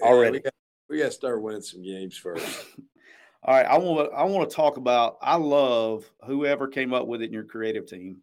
already. 0.03 0.40
Yeah, 0.44 0.51
we, 0.90 0.99
got, 0.99 1.07
to 1.07 1.11
start 1.12 1.42
winning 1.42 1.62
some 1.62 1.82
games 1.82 2.18
first. 2.18 2.66
All 3.44 3.55
right, 3.55 3.64
I 3.64 3.78
want 3.78 4.11
to 4.11 4.16
I 4.16 4.24
want 4.24 4.49
to 4.49 4.55
talk 4.55 4.76
about. 4.76 5.16
I 5.22 5.36
love 5.36 6.11
whoever 6.24 6.68
came 6.68 6.92
up 6.92 7.07
with 7.07 7.22
it 7.22 7.26
in 7.26 7.32
your 7.32 7.44
creative 7.44 7.86
team 7.86 8.18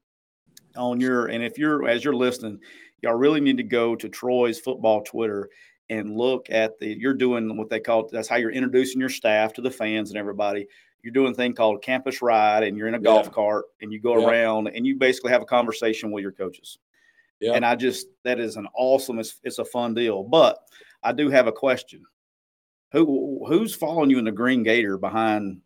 on 0.76 0.99
your 0.99 1.28
and 1.28 1.43
if 1.43 1.57
you're 1.57 1.88
as 1.88 2.03
you're 2.03 2.15
listening, 2.15 2.59
y'all 3.01 3.13
really 3.13 3.41
need 3.41 3.57
to 3.57 3.63
go 3.63 3.95
to 3.95 4.09
Troy's 4.09 4.59
football 4.59 5.01
Twitter 5.01 5.49
and 5.90 6.16
look 6.16 6.50
at 6.50 6.80
the 6.80 6.98
you're 7.00 7.14
doing 7.14 7.58
what 7.58 7.70
they 7.70 7.80
call 7.80 8.08
that's 8.12 8.28
how 8.28 8.38
you're 8.38 8.52
introducing 8.52 9.00
your 9.00 9.10
staff 9.10 9.54
to 9.54 9.62
the 9.62 9.70
fans 9.70 10.10
and 10.10 10.18
everybody 10.18 10.68
you're 11.04 11.14
doing 11.14 11.34
a 11.34 11.36
thing 11.36 11.54
called 11.54 11.84
campus 11.84 12.22
ride 12.22 12.64
and 12.64 12.78
you're 12.78 12.88
in 12.88 12.96
a 12.96 13.00
golf 13.00 13.30
cart 13.32 13.66
and 13.82 13.92
you 13.92 14.00
go 14.00 14.20
yeah. 14.20 14.28
around 14.28 14.68
and 14.70 14.88
you 14.88 14.96
basically 14.96 15.32
have 15.32 15.42
a 15.42 15.46
conversation 15.46 16.12
with 16.12 16.22
your 16.22 16.32
coaches. 16.32 16.80
Yeah. 17.42 17.54
And 17.54 17.66
I 17.66 17.76
just 17.76 18.08
that 18.24 18.40
is 18.40 18.56
an 18.56 18.68
awesome 18.74 19.20
it's, 19.20 19.40
it's 19.44 19.60
a 19.60 19.66
fun 19.66 19.94
deal. 19.94 20.24
But 20.24 20.58
I 21.04 21.12
do 21.12 21.30
have 21.30 21.48
a 21.48 21.52
question. 21.52 22.04
Who 22.94 23.44
who's 23.48 23.76
following 23.76 24.10
you 24.10 24.18
in 24.18 24.26
the 24.26 24.32
green 24.32 24.64
gator 24.64 24.98
behind 24.98 25.60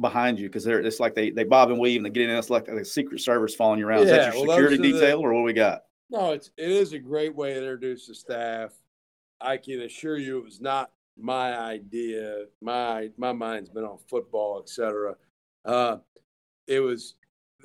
behind 0.00 0.40
you? 0.40 0.48
Because 0.48 0.64
they're 0.64 0.80
it's 0.80 0.98
like 0.98 1.14
they 1.14 1.30
they 1.30 1.44
bob 1.44 1.70
and 1.70 1.78
weave 1.78 1.98
and 1.98 2.06
they 2.06 2.10
get 2.10 2.28
in. 2.28 2.36
It's 2.36 2.50
like 2.50 2.66
a 2.66 2.84
secret 2.84 3.20
service 3.20 3.54
following 3.54 3.78
you 3.78 3.86
around. 3.86 4.04
Is 4.04 4.10
that 4.10 4.34
your 4.34 4.44
well, 4.44 4.56
security 4.56 4.82
detail 4.82 5.18
the, 5.18 5.24
or 5.24 5.34
what 5.34 5.44
we 5.44 5.52
got? 5.52 5.82
No, 6.10 6.32
it's 6.32 6.50
it 6.56 6.70
is 6.70 6.94
a 6.94 6.98
great 6.98 7.36
way 7.36 7.54
to 7.54 7.60
introduce 7.60 8.08
the 8.08 8.14
staff. 8.14 8.72
I 9.40 9.56
can 9.56 9.82
assure 9.82 10.18
you 10.18 10.38
it 10.38 10.44
was 10.44 10.60
not 10.60 10.90
my 11.18 11.58
idea. 11.58 12.44
My 12.60 13.10
my 13.16 13.32
mind's 13.32 13.70
been 13.70 13.84
on 13.84 13.98
football, 14.08 14.60
etc. 14.60 15.16
Uh, 15.64 15.98
it 16.66 16.80
was 16.80 17.14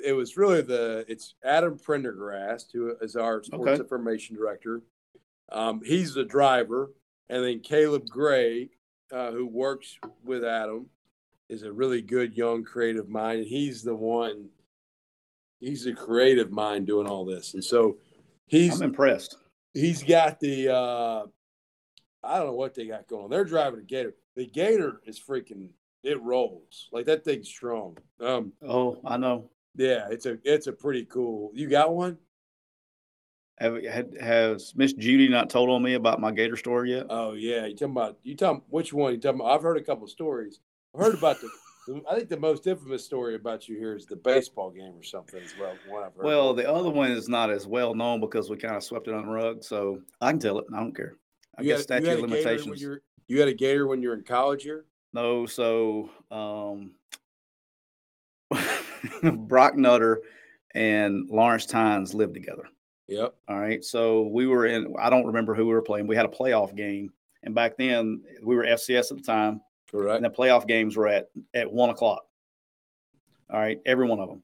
it 0.04 0.14
was 0.14 0.38
really 0.38 0.62
the 0.62 1.06
it's 1.08 1.36
Adam 1.44 1.78
Prendergast 1.78 2.72
who 2.74 2.96
is 3.02 3.16
our 3.16 3.44
sports 3.44 3.72
okay. 3.72 3.82
information 3.82 4.36
director. 4.36 4.82
Um, 5.52 5.82
he's 5.84 6.14
the 6.14 6.24
driver, 6.24 6.94
and 7.30 7.44
then 7.44 7.60
Caleb 7.60 8.06
Gray, 8.08 8.70
uh, 9.12 9.32
who 9.32 9.46
works 9.46 9.98
with 10.24 10.46
Adam, 10.46 10.88
is 11.50 11.64
a 11.64 11.72
really 11.72 12.02
good 12.02 12.36
young 12.36 12.64
creative 12.64 13.10
mind. 13.10 13.46
He's 13.46 13.84
the 13.84 13.96
one. 13.96 14.48
He's 15.60 15.86
a 15.86 15.94
creative 15.94 16.52
mind 16.52 16.88
doing 16.88 17.08
all 17.08 17.26
this, 17.26 17.54
and 17.54 17.64
so 17.64 17.98
he's. 18.48 18.80
I'm 18.80 18.90
impressed. 18.90 19.38
He's 19.74 20.04
got 20.04 20.40
the 20.40 20.74
uh, 20.74 21.26
I 22.24 22.38
don't 22.38 22.48
know 22.48 22.54
what 22.54 22.76
they 22.76 22.86
got 22.86 23.08
going. 23.08 23.30
They're 23.30 23.46
driving 23.46 23.80
a 23.80 23.84
Gator. 23.84 24.16
The 24.36 24.46
Gator 24.46 25.02
is 25.06 25.20
freaking 25.20 25.70
it 26.04 26.22
rolls 26.22 26.90
like 26.92 27.06
that 27.06 27.24
thing's 27.24 27.48
strong. 27.48 27.98
Um, 28.20 28.54
oh, 28.68 29.00
I 29.06 29.18
know. 29.18 29.50
Yeah, 29.76 30.08
it's 30.10 30.26
a 30.26 30.38
it's 30.44 30.68
a 30.68 30.74
pretty 30.74 31.06
cool. 31.06 31.52
You 31.54 31.70
got 31.70 31.94
one? 31.94 32.18
Have 33.60 33.78
has 34.20 34.74
Miss 34.76 34.94
Judy 34.94 35.28
not 35.30 35.50
told 35.50 35.70
on 35.70 35.84
me 35.84 35.94
about 35.94 36.20
my 36.20 36.32
Gator 36.32 36.58
story 36.58 36.94
yet? 36.94 37.06
Oh 37.10 37.34
yeah, 37.34 37.66
you 37.68 37.76
talking 37.76 37.92
about 37.92 38.18
you 38.24 38.36
talking 38.36 38.64
which 38.70 38.92
one? 38.92 39.14
You 39.14 39.20
talking 39.20 39.42
about? 39.42 39.56
I've 39.56 39.62
heard 39.62 39.78
a 39.78 39.84
couple 39.84 40.08
stories. 40.08 40.60
I've 40.96 41.02
heard 41.02 41.16
about 41.16 41.38
the. 41.42 41.50
I 42.10 42.16
think 42.16 42.30
the 42.30 42.38
most 42.38 42.68
infamous 42.68 43.04
story 43.04 43.36
about 43.36 43.68
you 43.68 43.76
here 43.76 43.96
is 43.96 44.06
the 44.06 44.16
baseball 44.16 44.70
game 44.70 44.94
or 44.96 45.04
something 45.04 45.42
as 45.44 45.54
well. 45.60 45.74
One 45.88 46.04
I've 46.04 46.16
heard. 46.16 46.26
Well, 46.26 46.54
the 46.54 46.72
other 46.72 46.90
one 46.90 47.12
is 47.12 47.28
not 47.28 47.50
as 47.50 47.66
well 47.66 47.96
known 47.96 48.20
because 48.20 48.50
we 48.50 48.58
kind 48.58 48.76
of 48.76 48.84
swept 48.84 49.08
it 49.08 49.14
on 49.14 49.26
the 49.26 49.32
rug, 49.32 49.64
so 49.64 50.00
I 50.20 50.32
can 50.32 50.40
tell 50.40 50.60
it. 50.60 50.66
I 50.74 50.80
don't 50.80 50.96
care. 50.96 51.16
I 51.62 51.64
you 51.64 51.70
guess 51.70 51.88
had, 51.88 52.04
statute 52.04 52.22
limitations. 52.22 52.82
You 53.28 53.40
had 53.40 53.48
a 53.48 53.54
gator 53.54 53.88
when 53.88 54.02
you 54.02 54.10
were 54.10 54.16
in 54.16 54.24
college 54.24 54.64
here? 54.64 54.86
No, 55.14 55.46
so 55.46 56.10
um, 56.30 56.92
Brock 59.48 59.76
Nutter 59.76 60.22
and 60.74 61.30
Lawrence 61.30 61.66
Tynes 61.66 62.14
lived 62.14 62.34
together. 62.34 62.68
Yep. 63.08 63.36
All 63.50 63.60
right. 63.60 63.84
So 63.84 64.24
we 64.28 64.48
were 64.48 64.66
in, 64.66 64.94
I 65.00 65.10
don't 65.10 65.26
remember 65.26 65.54
who 65.54 65.66
we 65.66 65.74
were 65.74 65.82
playing. 65.82 66.08
We 66.08 66.16
had 66.16 66.26
a 66.26 66.30
playoff 66.30 66.76
game. 66.76 67.12
And 67.44 67.54
back 67.54 67.78
then 67.78 68.22
we 68.42 68.56
were 68.56 68.64
FCS 68.64 69.12
at 69.12 69.18
the 69.18 69.24
time. 69.24 69.62
Correct. 69.90 70.16
And 70.16 70.26
the 70.26 70.30
playoff 70.30 70.68
games 70.68 70.96
were 70.96 71.08
at, 71.08 71.28
at 71.54 71.72
one 71.72 71.90
o'clock. 71.90 72.24
All 73.52 73.60
right. 73.60 73.80
Every 73.86 74.08
one 74.08 74.20
of 74.20 74.30
them. 74.30 74.44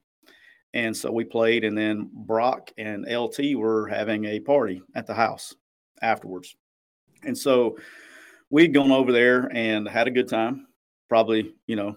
And 0.74 0.94
so 0.94 1.10
we 1.10 1.24
played. 1.24 1.64
And 1.64 1.78
then 1.78 2.10
Brock 2.12 2.70
and 2.76 3.06
LT 3.10 3.54
were 3.54 3.88
having 3.88 4.26
a 4.26 4.40
party 4.40 4.82
at 4.94 5.06
the 5.06 5.14
house 5.14 5.54
afterwards. 6.02 6.54
And 7.24 7.36
so 7.36 7.78
we'd 8.50 8.74
gone 8.74 8.92
over 8.92 9.12
there 9.12 9.50
and 9.54 9.88
had 9.88 10.08
a 10.08 10.10
good 10.10 10.28
time, 10.28 10.66
probably, 11.08 11.54
you 11.66 11.76
know, 11.76 11.96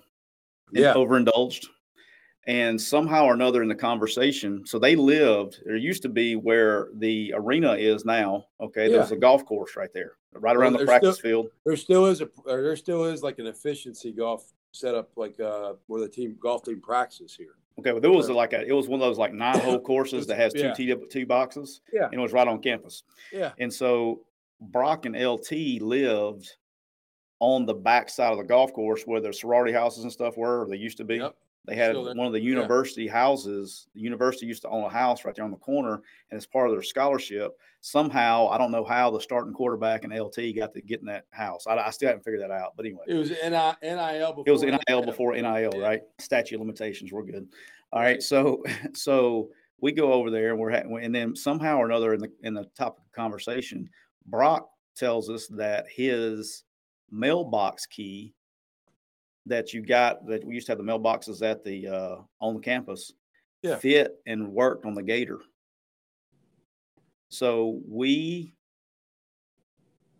yeah. 0.71 0.93
overindulged. 0.93 1.67
And 2.47 2.81
somehow 2.81 3.25
or 3.25 3.33
another 3.35 3.61
in 3.61 3.69
the 3.69 3.75
conversation, 3.75 4.65
so 4.65 4.79
they 4.79 4.95
lived, 4.95 5.59
there 5.63 5.75
used 5.75 6.01
to 6.01 6.09
be 6.09 6.35
where 6.35 6.89
the 6.95 7.33
arena 7.35 7.73
is 7.73 8.03
now. 8.03 8.45
Okay. 8.59 8.89
Yeah. 8.89 8.97
There's 8.97 9.11
a 9.11 9.15
golf 9.15 9.45
course 9.45 9.75
right 9.75 9.93
there, 9.93 10.13
right 10.33 10.55
around 10.55 10.73
well, 10.73 10.79
the 10.79 10.85
practice 10.87 11.17
still, 11.17 11.29
field. 11.29 11.47
There 11.65 11.75
still 11.75 12.07
is 12.07 12.21
a, 12.21 12.29
there 12.45 12.75
still 12.75 13.05
is 13.05 13.21
like 13.21 13.37
an 13.37 13.45
efficiency 13.45 14.11
golf 14.11 14.51
setup, 14.71 15.11
like 15.15 15.39
uh, 15.39 15.73
where 15.85 16.01
the 16.01 16.09
team 16.09 16.35
golf 16.41 16.63
team 16.63 16.81
practices 16.81 17.35
here. 17.35 17.55
Okay, 17.79 17.91
well, 17.91 18.01
there 18.01 18.11
was 18.11 18.29
like 18.29 18.53
a, 18.53 18.65
it 18.65 18.73
was 18.73 18.87
one 18.87 19.01
of 19.01 19.07
those 19.07 19.17
like 19.17 19.33
nine 19.33 19.59
hole 19.59 19.79
courses 19.91 20.27
that 20.27 20.37
has 20.37 20.53
two 20.53 20.73
yeah. 20.83 21.25
Boxes. 21.25 21.81
Yeah, 21.93 22.05
and 22.05 22.15
it 22.15 22.19
was 22.19 22.33
right 22.33 22.47
on 22.47 22.61
campus. 22.61 23.03
Yeah, 23.31 23.51
and 23.59 23.71
so 23.71 24.21
Brock 24.61 25.05
and 25.05 25.15
LT 25.15 25.81
lived 25.81 26.49
on 27.39 27.65
the 27.65 27.73
back 27.73 28.07
side 28.09 28.31
of 28.31 28.37
the 28.37 28.43
golf 28.43 28.71
course 28.71 29.03
where 29.03 29.19
the 29.19 29.33
sorority 29.33 29.73
houses 29.73 30.03
and 30.03 30.13
stuff 30.13 30.37
were. 30.37 30.67
They 30.69 30.77
used 30.77 30.97
to 30.97 31.03
be. 31.03 31.17
Yep. 31.17 31.35
They 31.65 31.75
had 31.75 31.95
one 31.95 32.19
of 32.19 32.33
the 32.33 32.39
university 32.39 33.03
yeah. 33.03 33.11
houses. 33.11 33.87
The 33.93 34.01
university 34.01 34.47
used 34.47 34.63
to 34.63 34.69
own 34.69 34.83
a 34.83 34.89
house 34.89 35.23
right 35.23 35.35
there 35.35 35.45
on 35.45 35.51
the 35.51 35.57
corner, 35.57 36.01
and 36.31 36.37
as 36.37 36.47
part 36.47 36.67
of 36.67 36.73
their 36.73 36.81
scholarship, 36.81 37.51
somehow 37.81 38.47
I 38.47 38.57
don't 38.57 38.71
know 38.71 38.83
how 38.83 39.11
the 39.11 39.19
starting 39.19 39.53
quarterback 39.53 40.03
and 40.03 40.17
LT 40.17 40.55
got 40.55 40.73
to 40.73 40.81
get 40.81 41.01
in 41.01 41.05
that 41.05 41.25
house. 41.29 41.67
I, 41.67 41.75
I 41.75 41.91
still 41.91 42.07
haven't 42.07 42.23
figured 42.23 42.41
that 42.41 42.49
out. 42.49 42.73
But 42.75 42.87
anyway, 42.87 43.03
it 43.07 43.13
was 43.13 43.29
NIL. 43.29 44.33
Before 44.33 44.43
it 44.47 44.51
was 44.51 44.63
NIL 44.63 45.03
before 45.03 45.33
NIL, 45.33 45.71
yeah. 45.75 45.77
right? 45.77 46.01
Statute 46.17 46.59
limitations. 46.59 47.11
We're 47.11 47.23
good. 47.23 47.47
All 47.93 48.01
right, 48.01 48.23
so 48.23 48.63
so 48.95 49.49
we 49.81 49.91
go 49.91 50.13
over 50.13 50.31
there 50.31 50.51
and 50.51 50.59
we're 50.59 50.71
and 50.71 51.13
then 51.13 51.35
somehow 51.35 51.77
or 51.77 51.85
another 51.85 52.13
in 52.13 52.21
the 52.21 52.31
in 52.41 52.55
the 52.55 52.65
topic 52.75 53.03
of 53.05 53.11
conversation, 53.11 53.87
Brock 54.25 54.69
tells 54.95 55.29
us 55.29 55.47
that 55.47 55.85
his 55.89 56.63
mailbox 57.09 57.85
key 57.85 58.33
that 59.45 59.73
you 59.73 59.81
got 59.81 60.25
that 60.27 60.45
we 60.45 60.53
used 60.53 60.67
to 60.67 60.71
have 60.71 60.77
the 60.77 60.83
mailboxes 60.83 61.41
at 61.41 61.63
the 61.63 61.87
uh, 61.87 62.15
on 62.39 62.53
the 62.53 62.59
campus 62.59 63.11
yeah. 63.63 63.75
fit 63.75 64.15
and 64.25 64.47
worked 64.47 64.85
on 64.85 64.93
the 64.93 65.03
gator. 65.03 65.39
So 67.29 67.79
we 67.87 68.53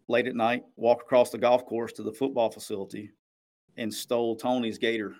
late 0.08 0.28
at 0.28 0.36
night 0.36 0.64
walked 0.76 1.04
across 1.04 1.30
the 1.30 1.38
golf 1.38 1.66
course 1.66 1.94
to 1.94 2.04
the 2.04 2.12
football 2.12 2.50
facility 2.50 3.12
and 3.78 3.94
stole 3.94 4.36
Tony's 4.36 4.78
gator 4.78 5.16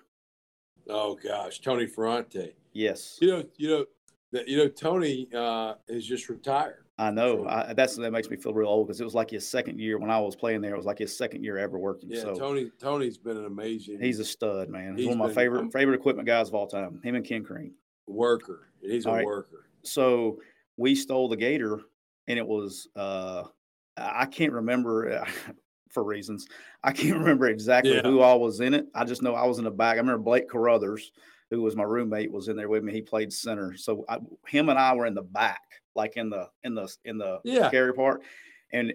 Oh 0.88 1.14
gosh, 1.14 1.60
Tony 1.60 1.86
Ferrante. 1.86 2.54
Yes. 2.72 3.18
You 3.20 3.28
know, 3.28 3.44
you 3.56 3.68
know, 3.68 3.84
that 4.32 4.48
you 4.48 4.58
know, 4.58 4.68
Tony 4.68 5.28
uh, 5.34 5.74
is 5.88 6.06
just 6.06 6.28
retired. 6.28 6.81
I 6.98 7.10
know. 7.10 7.46
I, 7.48 7.72
that's 7.72 7.96
that 7.96 8.12
makes 8.12 8.28
me 8.28 8.36
feel 8.36 8.52
real 8.52 8.68
old 8.68 8.86
because 8.86 9.00
it 9.00 9.04
was 9.04 9.14
like 9.14 9.30
his 9.30 9.48
second 9.48 9.80
year 9.80 9.98
when 9.98 10.10
I 10.10 10.20
was 10.20 10.36
playing 10.36 10.60
there. 10.60 10.74
It 10.74 10.76
was 10.76 10.86
like 10.86 10.98
his 10.98 11.16
second 11.16 11.42
year 11.42 11.56
ever 11.58 11.78
working. 11.78 12.10
Yeah, 12.10 12.20
so 12.20 12.34
Tony. 12.34 12.70
Tony's 12.78 13.16
been 13.18 13.36
an 13.38 13.46
amazing. 13.46 13.98
he's 14.00 14.18
a 14.20 14.24
stud, 14.24 14.68
man. 14.68 14.96
He's, 14.96 15.06
He's 15.06 15.16
one 15.16 15.20
of 15.20 15.34
my 15.34 15.42
favorite 15.42 15.60
I'm- 15.60 15.70
favorite 15.70 15.94
equipment 15.96 16.26
guys 16.26 16.48
of 16.48 16.54
all 16.54 16.66
time. 16.66 17.00
Him 17.02 17.14
and 17.14 17.24
Ken 17.24 17.42
Crane. 17.44 17.72
worker. 18.06 18.68
He's 18.82 19.06
a 19.06 19.08
All 19.08 19.14
right. 19.16 19.24
worker. 19.24 19.66
So 19.84 20.38
we 20.76 20.94
stole 20.94 21.28
the 21.28 21.36
gator, 21.36 21.80
and 22.28 22.38
it 22.38 22.46
was 22.46 22.88
uh, 22.94 23.44
I 23.96 24.26
can't 24.26 24.52
remember 24.52 25.12
uh, 25.22 25.28
for 25.90 26.04
reasons. 26.04 26.46
I 26.84 26.92
can't 26.92 27.16
remember 27.18 27.46
exactly 27.48 27.94
Yeah. 27.94 28.02
who 28.02 28.20
all 28.20 28.38
was 28.40 28.60
in 28.60 28.74
it. 28.74 28.86
I 28.94 29.04
just 29.04 29.22
know 29.22 29.34
I 29.34 29.46
was 29.46 29.58
in 29.58 29.64
the 29.64 29.70
back. 29.70 29.94
I 29.94 30.00
remember 30.00 30.22
Blake 30.22 30.48
Carruthers, 30.48 31.10
who 31.52 31.60
was 31.62 31.76
my 31.76 31.82
roommate, 31.82 32.32
was 32.32 32.48
in 32.48 32.56
there 32.56 32.70
with 32.70 32.82
me. 32.82 32.92
He 32.92 33.02
played 33.02 33.30
center. 33.32 33.76
So 33.76 34.04
I, 34.08 34.18
him 34.48 34.70
and 34.70 34.78
I 34.78 34.94
were 34.94 35.04
in 35.06 35.14
the 35.14 35.22
back, 35.22 35.60
like 35.94 36.16
in 36.16 36.30
the 36.30 36.48
in 36.64 36.74
the 36.74 36.88
in 37.04 37.18
the 37.18 37.40
Yeah. 37.44 37.70
carry 37.70 37.92
part, 37.94 38.22
and 38.72 38.92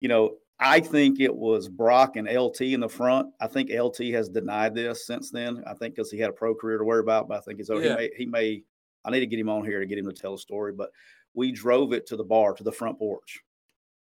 you 0.00 0.08
know. 0.08 0.36
I 0.60 0.80
think 0.80 1.20
it 1.20 1.32
was 1.32 1.68
Brock 1.68 2.16
and 2.16 2.26
LT 2.28 2.62
in 2.62 2.80
the 2.80 2.88
front. 2.88 3.32
I 3.40 3.46
think 3.46 3.70
LT 3.72 4.06
has 4.12 4.28
denied 4.28 4.74
this 4.74 5.06
since 5.06 5.30
then. 5.30 5.62
I 5.68 5.72
think 5.74 5.94
because 5.94 6.10
he 6.10 6.18
had 6.18 6.30
a 6.30 6.32
pro 6.32 6.52
career 6.52 6.78
to 6.78 6.84
worry 6.84 6.98
about, 6.98 7.28
but 7.28 7.36
I 7.38 7.40
think 7.42 7.58
he's 7.58 7.70
oh, 7.70 7.78
Yeah. 7.78 7.90
he 7.90 7.96
may 7.96 8.10
he 8.16 8.26
may 8.26 8.62
I 9.04 9.10
need 9.12 9.20
to 9.20 9.26
get 9.26 9.38
him 9.38 9.48
on 9.48 9.64
here 9.64 9.78
to 9.78 9.86
get 9.86 9.98
him 9.98 10.06
to 10.06 10.12
tell 10.12 10.34
a 10.34 10.38
story. 10.38 10.72
But 10.72 10.90
we 11.32 11.52
drove 11.52 11.92
it 11.92 12.06
to 12.08 12.16
the 12.16 12.24
bar 12.24 12.54
to 12.54 12.64
the 12.64 12.72
front 12.72 12.98
porch 12.98 13.38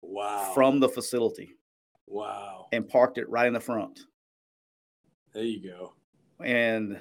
Wow. 0.01 0.51
from 0.53 0.81
the 0.81 0.89
facility 0.89 1.51
wow. 2.05 2.67
and 2.73 2.85
parked 2.85 3.17
it 3.17 3.29
right 3.29 3.47
in 3.47 3.53
the 3.53 3.61
front. 3.61 4.01
There 5.31 5.43
you 5.45 5.63
go. 5.63 5.93
And 6.43 6.99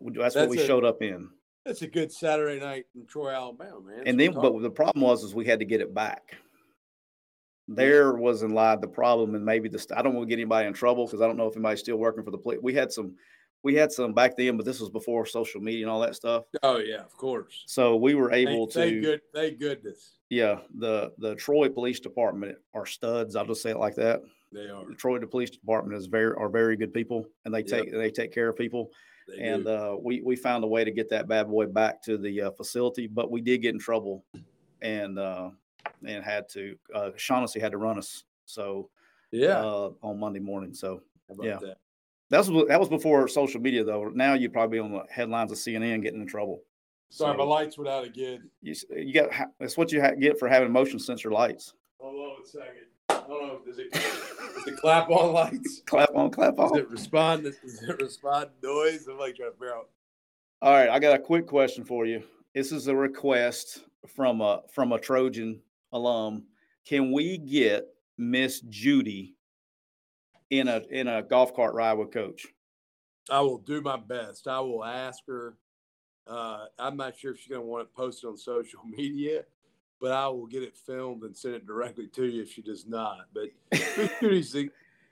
that's, 0.00 0.34
That's 0.34 0.36
what 0.36 0.48
we 0.50 0.60
a- 0.60 0.66
showed 0.66 0.84
up 0.84 1.02
in. 1.02 1.28
That's 1.64 1.80
a 1.82 1.86
good 1.86 2.12
Saturday 2.12 2.60
night 2.60 2.84
in 2.94 3.06
Troy, 3.06 3.30
Alabama, 3.30 3.80
man. 3.80 3.96
That's 3.98 4.10
and 4.10 4.20
then, 4.20 4.34
but 4.34 4.60
the 4.60 4.70
problem 4.70 5.02
was, 5.02 5.24
is 5.24 5.34
we 5.34 5.46
had 5.46 5.60
to 5.60 5.64
get 5.64 5.80
it 5.80 5.94
back. 5.94 6.36
There 7.68 8.12
was 8.12 8.42
in 8.42 8.50
lie 8.52 8.76
the 8.76 8.86
problem, 8.86 9.34
and 9.34 9.42
maybe 9.44 9.70
the 9.70 9.82
I 9.96 10.02
don't 10.02 10.14
want 10.14 10.28
to 10.28 10.28
get 10.28 10.38
anybody 10.38 10.66
in 10.68 10.74
trouble 10.74 11.06
because 11.06 11.22
I 11.22 11.26
don't 11.26 11.38
know 11.38 11.46
if 11.46 11.56
anybody's 11.56 11.80
still 11.80 11.96
working 11.96 12.22
for 12.22 12.30
the 12.30 12.36
police. 12.36 12.58
We 12.62 12.74
had 12.74 12.92
some, 12.92 13.14
we 13.62 13.74
had 13.74 13.90
some 13.90 14.12
back 14.12 14.36
then, 14.36 14.58
but 14.58 14.66
this 14.66 14.78
was 14.80 14.90
before 14.90 15.24
social 15.24 15.62
media 15.62 15.84
and 15.86 15.90
all 15.90 16.00
that 16.00 16.14
stuff. 16.14 16.44
oh 16.62 16.76
yeah, 16.76 17.00
of 17.00 17.16
course. 17.16 17.62
So 17.66 17.96
we 17.96 18.14
were 18.14 18.30
able 18.30 18.66
to. 18.66 18.78
thank 18.78 19.00
good, 19.00 19.20
thank 19.34 19.58
goodness 19.58 20.18
Yeah, 20.28 20.58
the 20.78 21.12
the 21.16 21.34
Troy 21.36 21.70
Police 21.70 22.00
Department 22.00 22.58
are 22.74 22.84
studs. 22.84 23.34
I'll 23.36 23.46
just 23.46 23.62
say 23.62 23.70
it 23.70 23.78
like 23.78 23.94
that. 23.94 24.20
they 24.52 24.68
are. 24.68 24.84
The 24.86 24.94
Troy 24.96 25.18
Police 25.20 25.48
Department 25.50 25.96
is 25.96 26.04
very 26.08 26.34
are 26.36 26.50
very 26.50 26.76
good 26.76 26.92
people, 26.92 27.24
and 27.46 27.54
they 27.54 27.60
Yep. 27.60 27.68
take 27.68 27.92
they 27.92 28.10
take 28.10 28.34
care 28.34 28.50
of 28.50 28.56
people. 28.58 28.90
They 29.28 29.42
and 29.42 29.66
uh, 29.66 29.96
we 30.00 30.20
we 30.20 30.36
found 30.36 30.64
a 30.64 30.66
way 30.66 30.84
to 30.84 30.90
get 30.90 31.08
that 31.10 31.28
bad 31.28 31.48
boy 31.48 31.66
back 31.66 32.02
to 32.02 32.18
the 32.18 32.42
uh, 32.42 32.50
facility, 32.52 33.06
but 33.06 33.30
we 33.30 33.40
did 33.40 33.62
get 33.62 33.74
in 33.74 33.80
trouble, 33.80 34.24
and 34.82 35.18
uh, 35.18 35.50
and 36.06 36.24
had 36.24 36.48
to 36.50 36.76
uh, 36.94 37.10
Shaughnessy 37.16 37.60
had 37.60 37.72
to 37.72 37.78
run 37.78 37.98
us. 37.98 38.24
So 38.46 38.90
yeah. 39.30 39.58
uh, 39.58 39.90
on 40.02 40.18
Monday 40.18 40.40
morning. 40.40 40.74
So 40.74 41.02
yeah. 41.40 41.58
that? 41.60 41.78
that 42.30 42.46
was 42.46 42.68
that 42.68 42.80
was 42.80 42.88
before 42.88 43.26
social 43.28 43.60
media 43.60 43.84
though. 43.84 44.10
Now 44.14 44.34
you'd 44.34 44.52
probably 44.52 44.78
be 44.78 44.80
on 44.80 44.92
the 44.92 45.04
headlines 45.10 45.52
of 45.52 45.58
CNN 45.58 46.02
getting 46.02 46.20
in 46.20 46.26
trouble. 46.26 46.62
Sorry, 47.10 47.32
So- 47.34 47.38
my 47.38 47.44
lights 47.44 47.78
went 47.78 47.88
out 47.88 48.04
again. 48.04 48.50
You, 48.62 48.74
you 48.90 49.12
got 49.12 49.30
that's 49.58 49.76
what 49.76 49.92
you 49.92 50.00
ha- 50.00 50.14
get 50.18 50.38
for 50.38 50.48
having 50.48 50.72
motion 50.72 50.98
sensor 50.98 51.30
lights. 51.30 51.74
Hold 51.98 52.14
on 52.14 52.42
a 52.42 52.46
second. 52.46 52.86
I 53.24 53.28
don't 53.28 53.46
know. 53.48 53.60
Does 53.64 53.78
it, 53.78 53.92
does 53.92 54.66
it 54.66 54.76
clap 54.76 55.08
on 55.10 55.32
lights? 55.32 55.82
Clap 55.86 56.10
on, 56.14 56.30
clap 56.30 56.56
Does 56.56 56.72
off. 56.72 56.76
it 56.78 56.90
respond? 56.90 57.44
Does 57.44 57.82
it 57.82 58.00
respond 58.02 58.50
noise? 58.62 59.06
I'm 59.08 59.18
like 59.18 59.36
trying 59.36 59.50
to 59.50 59.56
figure 59.56 59.74
out. 59.74 59.88
All 60.62 60.72
right, 60.72 60.88
I 60.88 60.98
got 60.98 61.14
a 61.14 61.18
quick 61.18 61.46
question 61.46 61.84
for 61.84 62.06
you. 62.06 62.22
This 62.54 62.72
is 62.72 62.86
a 62.86 62.94
request 62.94 63.80
from 64.06 64.40
a 64.40 64.62
from 64.72 64.92
a 64.92 64.98
Trojan 64.98 65.60
alum. 65.92 66.44
Can 66.86 67.12
we 67.12 67.38
get 67.38 67.86
Miss 68.18 68.60
Judy 68.60 69.34
in 70.50 70.68
a 70.68 70.82
in 70.90 71.08
a 71.08 71.22
golf 71.22 71.54
cart 71.54 71.74
ride 71.74 71.94
with 71.94 72.12
Coach? 72.12 72.46
I 73.30 73.40
will 73.40 73.58
do 73.58 73.80
my 73.80 73.96
best. 73.96 74.46
I 74.48 74.60
will 74.60 74.84
ask 74.84 75.20
her. 75.26 75.56
Uh, 76.26 76.66
I'm 76.78 76.96
not 76.96 77.16
sure 77.18 77.32
if 77.32 77.38
she's 77.40 77.48
going 77.48 77.60
to 77.60 77.66
want 77.66 77.82
it 77.88 77.94
posted 77.94 78.28
on 78.30 78.36
social 78.38 78.80
media, 78.88 79.44
but 80.00 80.12
I 80.12 80.28
will 80.28 80.46
get 80.46 80.62
it 80.62 80.76
filmed 80.76 81.22
and 81.22 81.36
send 81.36 81.54
it 81.54 81.66
directly 81.66 82.06
to 82.08 82.24
you 82.26 82.42
if 82.42 82.52
she 82.52 82.62
does 82.62 82.86
not. 82.86 83.26
But 83.32 83.48
Miss 83.72 84.10
Judy's 84.20 84.52
the 84.52 84.70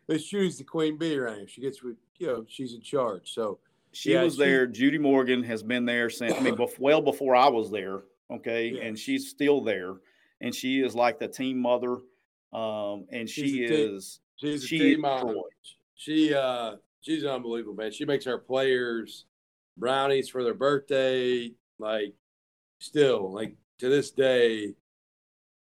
Miss 0.08 0.24
Judy's 0.24 0.58
the 0.58 0.64
queen 0.64 0.98
bee 0.98 1.16
around 1.16 1.38
here. 1.38 1.48
She 1.48 1.60
gets 1.60 1.82
with 1.82 1.96
you 2.18 2.26
know 2.26 2.44
she's 2.48 2.74
in 2.74 2.80
charge. 2.80 3.32
So 3.32 3.58
She 3.92 4.12
Yeah, 4.12 4.22
was 4.24 4.34
she- 4.34 4.40
there. 4.40 4.66
Judy 4.66 4.98
Morgan 4.98 5.42
has 5.44 5.62
been 5.62 5.84
there 5.84 6.10
since 6.10 6.34
I 6.34 6.40
mean, 6.40 6.56
bef- 6.56 6.78
well 6.78 7.00
before 7.02 7.34
I 7.36 7.48
was 7.48 7.70
there. 7.70 8.02
Okay, 8.30 8.68
Yeah. 8.70 8.82
and 8.84 8.98
she's 8.98 9.28
still 9.28 9.60
there, 9.60 9.94
and 10.40 10.54
she 10.54 10.80
is 10.80 10.94
like 10.94 11.18
the 11.18 11.28
team 11.28 11.58
mother. 11.58 11.98
Um, 12.52 13.06
and 13.10 13.28
She's 13.28 13.50
she 13.50 13.66
team- 13.66 13.94
is 13.96 14.20
she's 14.36 14.64
a 14.64 14.66
she 14.66 14.78
team. 14.78 15.04
She 15.94 16.34
uh 16.34 16.76
she's 17.00 17.24
unbelievable, 17.24 17.74
man. 17.74 17.92
She 17.92 18.04
makes 18.04 18.26
our 18.26 18.38
players 18.38 19.26
brownies 19.76 20.28
for 20.28 20.42
their 20.44 20.54
birthday. 20.54 21.52
Like 21.78 22.14
still, 22.78 23.32
like 23.32 23.54
to 23.82 23.88
this 23.88 24.12
day, 24.12 24.74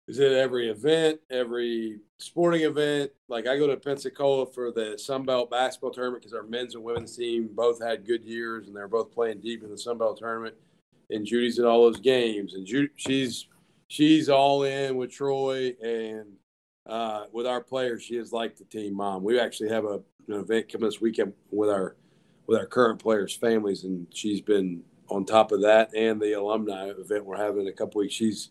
is 0.07 0.21
at 0.21 0.33
every 0.33 0.69
event, 0.69 1.19
every 1.31 1.99
sporting 2.19 2.63
event. 2.63 3.11
Like 3.29 3.47
I 3.47 3.57
go 3.57 3.67
to 3.67 3.77
Pensacola 3.79 4.45
for 4.45 4.71
the 4.71 4.99
Sun 4.99 5.25
Belt 5.25 5.51
basketball 5.51 5.93
tournament 5.93 6.23
because 6.23 6.35
our 6.35 6.43
men's 6.43 6.75
and 6.75 6.85
women's 6.85 7.17
team 7.17 7.49
both 7.55 7.83
had 7.83 8.05
good 8.05 8.23
years 8.23 8.67
and 8.67 8.77
they're 8.77 8.87
both 8.87 9.13
playing 9.13 9.41
deep 9.41 9.63
in 9.65 9.71
the 9.71 9.79
Sun 9.79 9.97
Belt 9.97 10.19
tournament. 10.19 10.55
And 11.09 11.25
Judy's 11.25 11.59
at 11.59 11.65
all 11.65 11.85
those 11.85 12.01
games, 12.01 12.55
and 12.55 12.67
Judy, 12.67 12.91
she's 12.97 13.47
she's 13.89 14.29
all 14.29 14.65
in 14.65 14.97
with 14.97 15.11
Troy 15.11 15.75
and 15.83 16.27
uh, 16.87 17.25
with 17.33 17.47
our 17.47 17.63
players. 17.63 18.03
She 18.03 18.17
is 18.17 18.31
like 18.31 18.57
the 18.57 18.65
team 18.65 18.95
mom. 18.95 19.23
We 19.23 19.41
actually 19.41 19.71
have 19.71 19.85
a, 19.85 20.01
an 20.29 20.41
event 20.41 20.71
coming 20.71 20.89
this 20.89 21.01
weekend 21.01 21.33
with 21.51 21.71
our 21.71 21.97
with 22.47 22.59
our 22.59 22.67
current 22.67 22.99
players' 22.99 23.35
families, 23.35 23.85
and 23.85 24.07
she's 24.13 24.43
been 24.43 24.83
on 25.13 25.25
top 25.25 25.53
of 25.53 25.61
that 25.63 25.95
and 25.95 26.21
the 26.21 26.33
alumni 26.33 26.89
event 26.91 27.25
we're 27.25 27.37
having 27.37 27.63
in 27.63 27.69
a 27.69 27.73
couple 27.73 28.01
weeks. 28.01 28.15
She's 28.15 28.51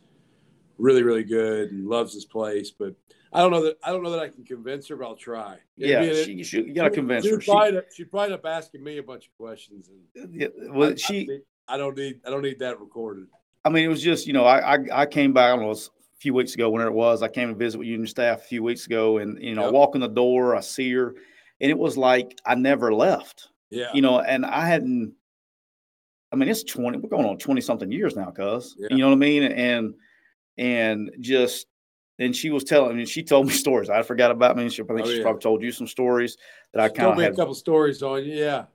really 0.78 1.03
really 1.03 1.24
good 1.24 1.72
and 1.72 1.88
loves 1.88 2.14
this 2.14 2.26
place, 2.26 2.72
but 2.72 2.95
I 3.34 3.39
don't 3.41 3.51
know 3.51 3.64
that 3.64 3.78
I 3.84 3.91
don't 3.91 4.03
know 4.03 4.12
that 4.12 4.20
I 4.20 4.30
can 4.30 4.43
convince 4.43 4.88
her, 4.89 4.95
but 4.95 5.05
I'll 5.05 5.16
try. 5.16 5.57
Yeah, 5.78 6.01
be 6.01 6.09
an- 6.09 6.26
she, 6.26 6.43
she, 6.43 6.57
you 6.64 6.74
got 6.74 6.86
to 6.86 6.89
convince 6.89 7.24
she'd 7.26 7.34
her. 7.36 7.41
She, 7.41 7.51
Probably, 7.51 7.82
she'd 7.95 8.12
probably 8.12 8.26
end 8.26 8.34
up 8.36 8.45
asking 8.45 8.84
me 8.84 8.97
a 8.97 9.03
bunch 9.03 9.28
of 9.28 9.38
questions, 9.38 9.89
and 9.89 10.26
uh, 10.26 10.28
yeah, 10.32 10.47
I- 10.47 10.78
well, 10.78 10.91
I, 10.91 10.95
she, 10.95 11.26
think- 11.28 11.43
I 11.68 11.78
don't 11.78 11.97
need 11.97 12.20
I 12.26 12.30
don't 12.30 12.41
need 12.41 12.59
that 12.59 12.80
recorded. 12.80 13.28
I 13.64 13.70
mean, 13.70 13.86
it 13.86 13.89
was 13.89 14.01
just, 14.01 14.26
you 14.26 14.34
know, 14.34 14.43
I, 14.43 14.76
I, 14.76 14.78
I 14.91 15.05
came 15.05 15.34
back, 15.34 15.53
I 15.53 15.55
know, 15.55 15.70
a 15.70 15.76
few 16.18 16.34
weeks 16.34 16.55
ago, 16.55 16.72
whenever 16.72 16.89
it 16.89 16.95
was. 16.95 17.22
I 17.22 17.28
came 17.28 17.47
to 17.49 17.53
visit 17.53 17.78
with 17.78 17.88
union 17.88 18.07
staff 18.07 18.39
a 18.39 18.43
few 18.43 18.64
weeks 18.64 18.88
ago, 18.88 19.20
and, 19.20 19.39
you 19.39 19.53
know, 19.53 19.62
I 19.62 19.66
Yep. 19.66 19.74
walk 19.74 19.93
in 19.95 20.01
the 20.01 20.07
door, 20.07 20.55
I 20.55 20.62
see 20.62 20.91
her, 20.93 21.09
and 21.62 21.70
it 21.70 21.78
was 21.78 21.95
like 21.95 22.39
I 22.43 22.55
never 22.55 22.91
left, 22.91 23.49
Yeah, 23.70 23.91
you 23.93 24.01
know, 24.01 24.20
and 24.20 24.47
I 24.47 24.66
hadn't, 24.66 25.14
I 26.32 26.36
mean, 26.36 26.49
it's 26.49 26.63
20, 26.63 26.99
we're 26.99 27.09
going 27.09 27.25
on 27.25 27.38
20 27.38 27.59
something 27.61 27.91
years 27.91 28.15
now, 28.15 28.32
cuz, 28.32 28.75
Yeah. 28.79 28.88
you 28.91 28.97
know 28.99 29.07
what 29.09 29.15
I 29.15 29.17
mean? 29.17 29.43
And, 29.43 29.93
and 30.57 31.11
just, 31.19 31.67
and 32.19 32.36
she 32.36 32.49
was 32.51 32.63
telling 32.63 32.97
me, 32.97 33.05
she 33.05 33.23
told 33.23 33.47
me 33.47 33.53
stories 33.65 33.89
I 33.89 34.01
forgot 34.01 34.32
about 34.32 34.55
me. 34.57 34.69
She, 34.69 34.82
I 34.84 34.86
think 34.86 35.01
Oh, 35.01 35.05
she's 35.05 35.17
yeah. 35.17 35.23
probably 35.23 35.41
told 35.41 35.61
you 35.61 35.71
some 35.71 35.88
stories 35.88 36.38
that 36.73 36.82
I 36.82 36.88
She 36.88 36.93
kind 36.93 37.05
told 37.05 37.11
of 37.13 37.17
me 37.17 37.23
had 37.25 37.34
a 37.34 37.36
couple 37.36 37.53
stories 37.53 38.01
on 38.03 38.23
you. 38.25 38.34
Yeah, 38.36 38.65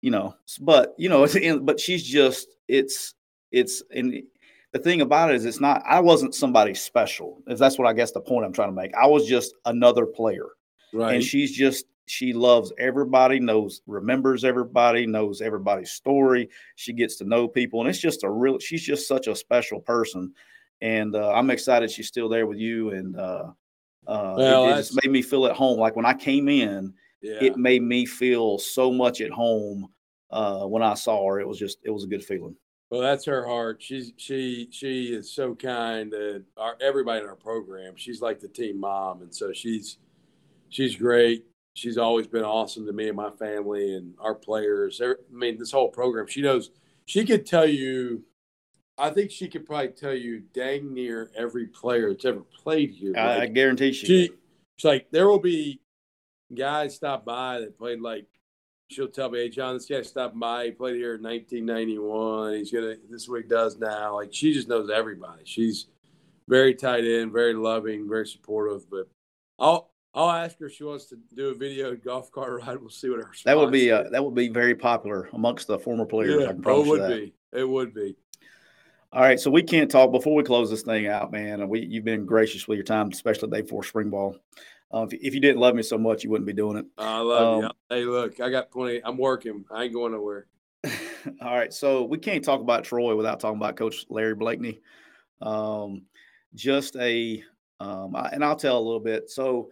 you 0.00 0.10
know 0.10 0.34
but 0.60 0.94
you 0.98 1.08
know 1.08 1.26
but 1.60 1.78
she's 1.78 2.02
just 2.02 2.56
it's 2.68 3.14
it's 3.52 3.82
and 3.94 4.22
the 4.72 4.78
thing 4.78 5.00
about 5.00 5.30
it 5.30 5.36
is 5.36 5.44
it's 5.44 5.60
not 5.60 5.80
i 5.86 6.00
wasn't 6.00 6.34
somebody 6.34 6.74
special 6.74 7.40
if 7.46 7.56
that's 7.58 7.78
what 7.78 7.86
i 7.86 7.92
guess 7.92 8.10
the 8.10 8.20
point 8.20 8.44
i'm 8.44 8.52
trying 8.52 8.68
to 8.68 8.74
make 8.74 8.92
i 8.94 9.06
was 9.06 9.26
just 9.26 9.54
another 9.66 10.06
player 10.06 10.48
right. 10.92 11.14
and 11.14 11.24
she's 11.24 11.52
just 11.52 11.86
she 12.10 12.32
loves 12.32 12.72
everybody 12.78 13.38
knows 13.38 13.82
remembers 13.86 14.44
everybody 14.44 15.06
knows 15.06 15.40
everybody's 15.40 15.92
story 15.92 16.48
she 16.74 16.92
gets 16.92 17.16
to 17.16 17.24
know 17.24 17.46
people 17.46 17.80
and 17.80 17.88
it's 17.88 17.98
just 17.98 18.24
a 18.24 18.30
real 18.30 18.58
she's 18.58 18.82
just 18.82 19.06
such 19.06 19.28
a 19.28 19.34
special 19.34 19.80
person 19.80 20.32
and 20.80 21.14
uh, 21.14 21.32
i'm 21.32 21.50
excited 21.50 21.90
she's 21.90 22.08
still 22.08 22.28
there 22.28 22.46
with 22.46 22.58
you 22.58 22.90
and 22.90 23.16
uh 23.16 23.44
uh, 24.06 24.34
Well, 24.36 24.64
it, 24.68 24.72
it 24.72 24.76
just 24.76 24.98
made 25.04 25.12
me 25.12 25.22
feel 25.22 25.46
at 25.46 25.56
home. 25.56 25.78
Like 25.78 25.96
when 25.96 26.06
I 26.06 26.14
came 26.14 26.48
in, 26.48 26.92
yeah. 27.22 27.38
it 27.40 27.56
made 27.56 27.82
me 27.82 28.06
feel 28.06 28.58
so 28.58 28.90
much 28.90 29.20
at 29.20 29.30
home 29.30 29.88
uh, 30.30 30.64
when 30.64 30.82
I 30.82 30.94
saw 30.94 31.28
her. 31.28 31.40
It 31.40 31.46
was 31.46 31.58
just, 31.58 31.78
it 31.84 31.90
was 31.90 32.04
a 32.04 32.08
good 32.08 32.24
feeling. 32.24 32.56
Well, 32.90 33.02
that's 33.02 33.24
her 33.26 33.46
heart. 33.46 33.80
She's 33.80 34.12
she 34.16 34.66
she 34.72 35.14
is 35.14 35.32
so 35.32 35.54
kind 35.54 36.10
to 36.10 36.42
our 36.56 36.76
everybody 36.80 37.22
in 37.22 37.28
our 37.28 37.36
program. 37.36 37.92
She's 37.94 38.20
like 38.20 38.40
the 38.40 38.48
team 38.48 38.80
mom, 38.80 39.22
and 39.22 39.32
so 39.32 39.52
she's 39.52 39.98
she's 40.70 40.96
great. 40.96 41.44
She's 41.80 41.96
always 41.96 42.26
been 42.26 42.44
awesome 42.44 42.84
to 42.84 42.92
me 42.92 43.08
and 43.08 43.16
my 43.16 43.30
family 43.30 43.94
and 43.94 44.12
our 44.20 44.34
players. 44.34 45.00
I 45.02 45.14
mean, 45.32 45.56
this 45.56 45.72
whole 45.72 45.88
program. 45.88 46.26
She 46.26 46.42
knows. 46.42 46.72
She 47.06 47.24
could 47.24 47.46
tell 47.46 47.66
you. 47.66 48.22
I 48.98 49.08
think 49.08 49.30
she 49.30 49.48
could 49.48 49.64
probably 49.64 49.88
tell 49.88 50.12
you 50.12 50.42
dang 50.52 50.92
near 50.92 51.30
every 51.34 51.68
player 51.68 52.10
that's 52.10 52.26
ever 52.26 52.42
played 52.42 52.90
here. 52.90 53.14
I, 53.16 53.40
I 53.40 53.46
guarantee 53.46 53.94
she. 53.94 54.06
she, 54.06 54.30
she's 54.76 54.84
like 54.84 55.10
there 55.10 55.26
will 55.26 55.38
be 55.38 55.80
guys 56.54 56.96
stop 56.96 57.24
by 57.24 57.60
that 57.60 57.78
played 57.78 58.02
like 58.02 58.26
she'll 58.90 59.08
tell 59.08 59.30
me, 59.30 59.38
"Hey, 59.38 59.48
Jon, 59.48 59.72
this 59.72 59.86
guy 59.86 60.02
stopped 60.02 60.38
by. 60.38 60.66
He 60.66 60.70
played 60.72 60.96
here 60.96 61.14
in 61.14 61.22
1991. 61.22 62.56
He's 62.56 62.70
gonna. 62.70 62.96
This 63.08 63.22
is 63.22 63.28
what 63.30 63.40
he 63.40 63.48
does 63.48 63.78
now. 63.78 64.16
Like 64.16 64.34
she 64.34 64.52
just 64.52 64.68
knows 64.68 64.90
everybody. 64.90 65.44
She's 65.44 65.86
very 66.46 66.74
tight 66.74 67.06
in, 67.06 67.32
very 67.32 67.54
loving, 67.54 68.06
very 68.06 68.26
supportive. 68.26 68.90
But 68.90 69.08
I'll 69.58 69.89
I'll 70.12 70.30
ask 70.30 70.58
her 70.58 70.66
if 70.66 70.74
she 70.74 70.84
wants 70.84 71.06
to 71.06 71.18
do 71.34 71.48
a 71.48 71.54
video 71.54 71.94
golf 71.94 72.32
cart 72.32 72.60
ride. 72.60 72.80
We'll 72.80 72.90
see 72.90 73.10
what 73.10 73.20
her. 73.20 73.30
That 73.44 73.56
would 73.56 73.70
be 73.70 73.92
uh, 73.92 74.04
that 74.10 74.24
would 74.24 74.34
be 74.34 74.48
very 74.48 74.74
popular 74.74 75.28
amongst 75.32 75.68
the 75.68 75.78
former 75.78 76.04
players. 76.04 76.42
Yeah, 76.42 76.50
it 76.50 76.86
would 76.86 77.08
be. 77.08 77.34
It 77.52 77.68
would 77.68 77.94
be. 77.94 78.16
All 79.12 79.22
right, 79.22 79.40
so 79.40 79.50
we 79.50 79.62
can't 79.62 79.90
talk 79.90 80.12
before 80.12 80.36
we 80.36 80.44
close 80.44 80.70
this 80.70 80.82
thing 80.82 81.08
out, 81.08 81.32
man. 81.32 81.68
We 81.68 81.80
you've 81.80 82.04
been 82.04 82.26
gracious 82.26 82.68
with 82.68 82.76
your 82.76 82.84
time, 82.84 83.08
especially 83.12 83.50
day 83.50 83.62
before 83.62 83.82
spring 83.82 84.10
ball. 84.10 84.36
Um, 84.92 85.08
if, 85.10 85.14
if, 85.14 85.34
you 85.34 85.40
didn't 85.40 85.60
love 85.60 85.74
me 85.74 85.82
so 85.82 85.98
much, 85.98 86.24
you 86.24 86.30
wouldn't 86.30 86.46
be 86.46 86.52
doing 86.52 86.76
it. 86.76 86.86
I 86.98 87.18
love 87.18 87.58
um, 87.58 87.62
you. 87.62 87.70
Hey, 87.96 88.04
look, 88.04 88.40
I 88.40 88.50
got 88.50 88.70
plenty. 88.70 89.00
I'm 89.04 89.16
working. 89.16 89.64
I 89.70 89.84
ain't 89.84 89.92
going 89.92 90.12
nowhere. 90.12 90.46
all 91.40 91.56
right, 91.56 91.72
so 91.72 92.04
we 92.04 92.18
can't 92.18 92.44
talk 92.44 92.60
about 92.60 92.84
Troy 92.84 93.14
without 93.14 93.38
talking 93.38 93.58
about 93.58 93.76
Coach 93.76 94.06
Larry 94.08 94.34
Blakeney. 94.34 94.80
Um, 95.42 96.02
just 96.54 96.96
a, 96.96 97.42
um, 97.78 98.16
I, 98.16 98.30
and 98.32 98.44
I'll 98.44 98.56
tell 98.56 98.78
a 98.78 98.80
little 98.80 99.00
bit. 99.00 99.30
So, 99.30 99.70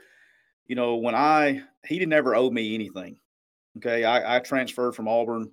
you 0.68 0.76
know, 0.76 0.96
when 0.96 1.14
I 1.14 1.62
he 1.86 1.98
didn't 1.98 2.12
ever 2.12 2.36
owe 2.36 2.50
me 2.50 2.74
anything. 2.74 3.18
Okay, 3.78 4.04
I, 4.04 4.36
I 4.36 4.40
transferred 4.40 4.94
from 4.94 5.08
Auburn, 5.08 5.50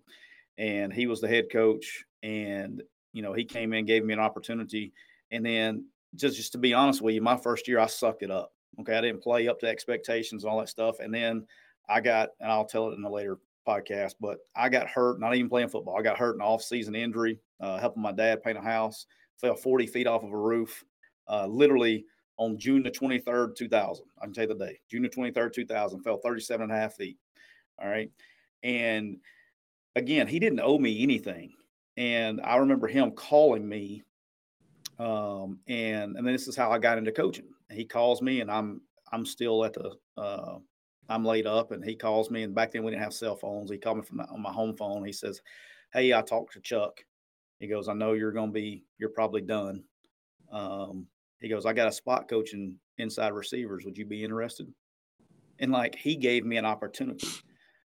and 0.58 0.94
he 0.94 1.08
was 1.08 1.22
the 1.22 1.28
head 1.28 1.46
coach, 1.52 2.06
and 2.24 2.82
you 3.16 3.22
know, 3.22 3.34
he 3.34 3.46
came 3.46 3.74
in, 3.74 3.86
gave 3.86 4.04
me 4.04 4.14
an 4.14 4.20
opportunity. 4.20 4.92
And 5.32 5.44
then 5.44 5.86
just, 6.16 6.36
just 6.36 6.52
to 6.52 6.58
be 6.58 6.74
honest 6.74 7.02
with 7.02 7.16
you, 7.16 7.22
my 7.22 7.38
first 7.38 7.68
year, 7.68 7.80
I 7.80 7.88
sucked 7.88 8.24
it 8.24 8.30
up. 8.30 8.52
Okay. 8.82 8.96
I 8.96 9.02
didn't 9.02 9.24
play 9.24 9.48
up 9.48 9.60
to 9.62 9.68
expectations 9.68 10.44
and 10.44 10.52
all 10.52 10.60
that 10.60 10.70
stuff. 10.70 11.00
And 11.00 11.14
then 11.14 11.48
I 11.88 12.02
got, 12.02 12.30
and 12.42 12.52
I'll 12.52 12.66
tell 12.66 12.90
it 12.90 12.98
in 12.98 13.06
a 13.06 13.10
later 13.10 13.38
podcast, 13.66 14.16
but 14.20 14.40
I 14.54 14.68
got 14.68 14.88
hurt, 14.88 15.22
not 15.22 15.34
even 15.34 15.50
playing 15.50 15.70
football. 15.70 15.98
I 15.98 16.02
got 16.02 16.18
hurt 16.18 16.36
in 16.36 16.42
off 16.42 16.62
season 16.62 16.94
injury, 16.94 17.40
uh, 17.62 17.80
helping 17.80 18.04
my 18.04 18.12
dad 18.12 18.44
paint 18.44 18.58
a 18.58 18.62
house, 18.62 19.06
fell 19.40 19.56
40 19.56 19.88
feet 19.88 20.08
off 20.08 20.24
of 20.24 20.34
a 20.34 20.38
roof, 20.38 20.84
uh, 21.30 21.48
literally 21.48 22.06
on 22.38 22.58
June 22.58 22.84
the 22.84 22.92
23rd, 22.92 23.56
2000. 23.56 24.06
I 24.20 24.26
can 24.26 24.34
tell 24.34 24.48
you 24.48 24.56
the 24.56 24.66
day, 24.66 24.80
June 24.90 25.04
the 25.04 25.10
23rd, 25.10 25.54
2000, 25.54 26.02
fell 26.02 26.18
37 26.18 26.64
and 26.64 26.72
a 26.72 26.76
half 26.76 26.96
feet. 26.96 27.18
All 27.82 27.88
right. 27.88 28.12
And 28.64 29.18
again, 29.96 30.28
he 30.28 30.40
didn't 30.40 30.62
owe 30.62 30.78
me 30.78 31.04
anything. 31.04 31.54
And 31.98 32.42
I 32.42 32.58
remember 32.58 32.88
him 32.88 33.12
calling 33.12 33.68
me. 33.68 34.04
Um, 35.00 35.60
and 35.68 36.16
and 36.16 36.28
this 36.28 36.48
is 36.48 36.56
how 36.56 36.72
I 36.72 36.80
got 36.80 36.98
into 36.98 37.12
coaching. 37.12 37.50
He 37.70 37.86
calls 37.86 38.22
me 38.22 38.42
and 38.42 38.50
I'm 38.50 38.82
I'm 39.12 39.26
still 39.26 39.66
at 39.66 39.74
the 39.74 39.92
uh, 40.18 40.58
I'm 41.10 41.26
laid 41.26 41.48
up 41.48 41.72
and 41.72 41.84
he 41.84 41.96
calls 41.96 42.32
me 42.32 42.44
and 42.44 42.56
back 42.56 42.72
then 42.72 42.84
we 42.84 42.92
didn't 42.92 43.04
have 43.04 43.14
cell 43.14 43.36
phones. 43.36 43.70
He 43.70 43.78
called 43.78 43.98
me 43.98 44.04
from 44.04 44.18
my, 44.18 44.24
on 44.26 44.42
my 44.42 44.52
home 44.52 44.76
phone. 44.76 45.06
He 45.06 45.12
says, 45.12 45.42
Hey, 45.94 46.14
I 46.14 46.22
talked 46.22 46.54
to 46.54 46.62
Chuck. 46.62 47.04
He 47.60 47.68
goes, 47.68 47.88
I 47.88 47.94
know 47.94 48.14
you're 48.14 48.32
going 48.32 48.50
to 48.50 48.54
be, 48.54 48.84
you're 48.98 49.10
probably 49.10 49.42
done. 49.42 49.84
Um, 50.52 51.08
he 51.46 51.50
goes, 51.50 51.68
I 51.68 51.74
got 51.74 51.88
a 51.88 51.92
spot 51.92 52.28
coaching 52.28 52.74
inside 52.98 53.32
receivers. 53.32 53.86
Would 53.86 54.00
you 54.00 54.06
be 54.08 54.24
interested? 54.24 54.66
And 55.60 55.72
like 55.72 55.94
he 55.94 56.16
gave 56.16 56.44
me 56.44 56.58
an 56.58 56.66
opportunity. 56.66 57.28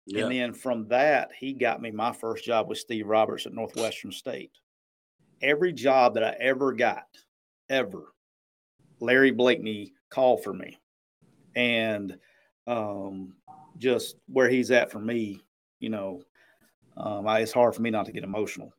Yeah. 0.06 0.22
And 0.22 0.32
then 0.32 0.54
from 0.54 0.88
that, 0.88 1.30
he 1.38 1.52
got 1.52 1.82
me 1.82 1.90
my 1.90 2.10
first 2.10 2.42
job 2.42 2.70
with 2.70 2.78
Steve 2.78 3.06
Roberts 3.06 3.44
at 3.44 3.52
Northwestern 3.52 4.12
State. 4.12 4.50
Every 5.42 5.74
job 5.74 6.14
that 6.14 6.24
I 6.24 6.34
ever 6.40 6.72
got, 6.72 7.04
ever, 7.68 8.14
Larry 8.98 9.30
Blakeney 9.30 9.92
called 10.08 10.42
for 10.42 10.54
me. 10.54 10.78
And 11.54 12.16
um, 12.66 13.34
just 13.76 14.16
where 14.26 14.48
he's 14.48 14.70
at 14.70 14.90
for 14.90 15.00
me, 15.00 15.38
you 15.80 15.90
know, 15.90 16.22
um, 16.96 17.28
I, 17.28 17.40
it's 17.40 17.52
hard 17.52 17.74
for 17.74 17.82
me 17.82 17.90
not 17.90 18.06
to 18.06 18.12
get 18.12 18.24
emotional. 18.24 18.72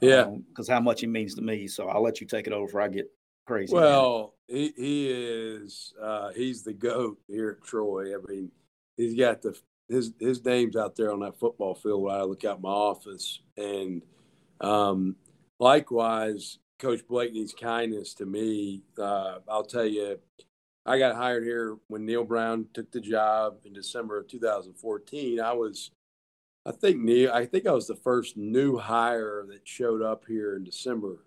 Yeah. 0.00 0.30
Because 0.50 0.68
um, 0.68 0.74
how 0.74 0.80
much 0.80 1.00
he 1.00 1.08
means 1.08 1.34
to 1.34 1.42
me. 1.42 1.66
So 1.66 1.88
I'll 1.88 2.04
let 2.04 2.20
you 2.20 2.28
take 2.28 2.46
it 2.46 2.52
over 2.52 2.66
before 2.66 2.82
I 2.82 2.86
get 2.86 3.10
crazy. 3.46 3.74
Well, 3.74 4.34
he, 4.48 4.72
he 4.76 5.10
is, 5.10 5.92
uh, 6.00 6.30
he's 6.30 6.62
the 6.62 6.72
GOAT 6.72 7.18
here 7.28 7.50
at 7.50 7.66
Troy. 7.66 8.14
I 8.14 8.18
mean, 8.28 8.50
he's 8.96 9.14
got 9.14 9.42
the 9.42 9.58
his 9.88 10.12
his 10.18 10.44
name's 10.44 10.76
out 10.76 10.96
there 10.96 11.12
on 11.12 11.20
that 11.20 11.38
football 11.38 11.74
field 11.74 12.02
when 12.02 12.14
I 12.14 12.22
look 12.22 12.44
out 12.44 12.62
my 12.62 12.68
office. 12.68 13.40
And 13.56 14.02
um, 14.60 15.16
likewise, 15.58 16.58
Coach 16.78 17.06
Blakeney's 17.06 17.52
kindness 17.52 18.14
to 18.14 18.26
me. 18.26 18.82
Uh, 18.98 19.38
I'll 19.48 19.64
tell 19.64 19.84
you, 19.84 20.18
I 20.86 20.98
got 20.98 21.16
hired 21.16 21.44
here 21.44 21.76
when 21.88 22.06
Neal 22.06 22.24
Brown 22.24 22.66
took 22.72 22.90
the 22.90 23.00
job 23.00 23.58
in 23.64 23.72
December 23.72 24.18
of 24.18 24.28
2014. 24.28 25.40
I 25.40 25.52
was, 25.52 25.90
I 26.64 26.72
think 26.72 26.98
Neal, 26.98 27.32
I 27.32 27.44
think 27.44 27.66
I 27.66 27.72
was 27.72 27.86
the 27.86 27.96
first 27.96 28.36
new 28.36 28.78
hire 28.78 29.44
that 29.48 29.66
showed 29.66 30.02
up 30.02 30.24
here 30.26 30.56
in 30.56 30.64
December 30.64 31.26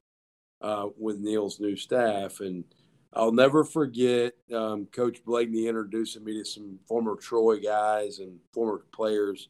uh, 0.64 0.88
with 0.98 1.20
Neal's 1.20 1.60
new 1.60 1.76
staff, 1.76 2.40
and 2.40 2.64
I'll 3.14 3.32
never 3.32 3.64
forget 3.64 4.34
um, 4.54 4.88
Coach 4.88 5.24
Blakeney 5.24 5.68
introducing 5.68 6.24
me 6.24 6.40
to 6.40 6.46
some 6.46 6.80
former 6.88 7.16
Troy 7.16 7.60
guys 7.60 8.20
and 8.20 8.40
former 8.54 8.86
players, 8.92 9.50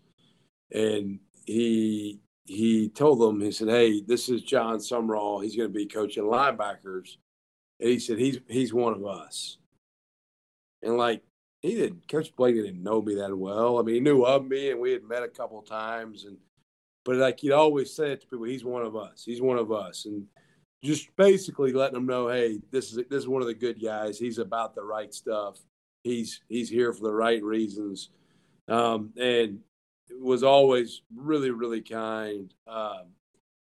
and 0.72 1.20
he 1.46 2.20
he 2.46 2.90
told 2.90 3.22
them 3.22 3.40
he 3.40 3.52
said, 3.52 3.70
"Hey, 3.70 4.02
this 4.02 4.28
is 4.28 4.42
Jon 4.42 4.78
Sumrall. 4.80 5.44
He's 5.44 5.56
going 5.56 5.70
to 5.70 5.74
be 5.74 5.86
coaching 5.86 6.24
linebackers." 6.24 7.18
And 7.80 7.90
he 7.90 8.00
said, 8.00 8.20
"He's 8.20 8.40
he's 8.50 8.74
one 8.74 8.94
of 8.94 9.06
us." 9.06 9.58
And 10.82 10.98
like 10.98 11.24
he 11.62 11.76
didn't, 11.76 12.10
Coach 12.10 12.36
Blakeney 12.36 12.64
didn't 12.64 12.84
know 12.84 13.02
me 13.02 13.16
that 13.16 13.38
well. 13.38 13.80
I 13.80 13.84
mean, 13.84 13.96
he 13.96 14.02
knew 14.02 14.24
of 14.24 14.48
me, 14.48 14.72
and 14.72 14.80
we 14.82 14.92
had 14.92 15.04
met 15.04 15.24
a 15.24 15.30
couple 15.30 15.62
times, 15.62 16.26
and 16.26 16.38
but 17.06 17.16
like 17.18 17.40
he'd 17.40 17.52
always 17.52 17.96
say 17.96 18.12
it 18.12 18.22
to 18.22 18.28
people, 18.28 18.46
"He's 18.46 18.66
one 18.66 18.84
of 18.84 18.96
us. 18.96 19.24
He's 19.26 19.42
one 19.42 19.58
of 19.58 19.72
us." 19.72 20.06
And 20.06 20.28
just 20.84 21.16
basically 21.16 21.72
letting 21.72 21.94
them 21.94 22.06
know, 22.06 22.28
hey, 22.28 22.60
this 22.72 22.92
is 22.92 22.98
this 23.10 23.24
is 23.24 23.28
one 23.28 23.42
of 23.42 23.48
the 23.48 23.54
good 23.54 23.82
guys. 23.82 24.20
He's 24.20 24.38
about 24.38 24.76
the 24.76 24.84
right 24.84 25.14
stuff. 25.14 25.58
He's 26.04 26.42
he's 26.50 26.70
here 26.70 26.92
for 26.92 27.04
the 27.04 27.14
right 27.14 27.42
reasons, 27.42 28.10
um, 28.68 29.14
and 29.18 29.60
was 30.20 30.44
always 30.44 31.02
really 31.16 31.52
really 31.52 31.82
kind. 31.82 32.54
Um, 32.68 33.14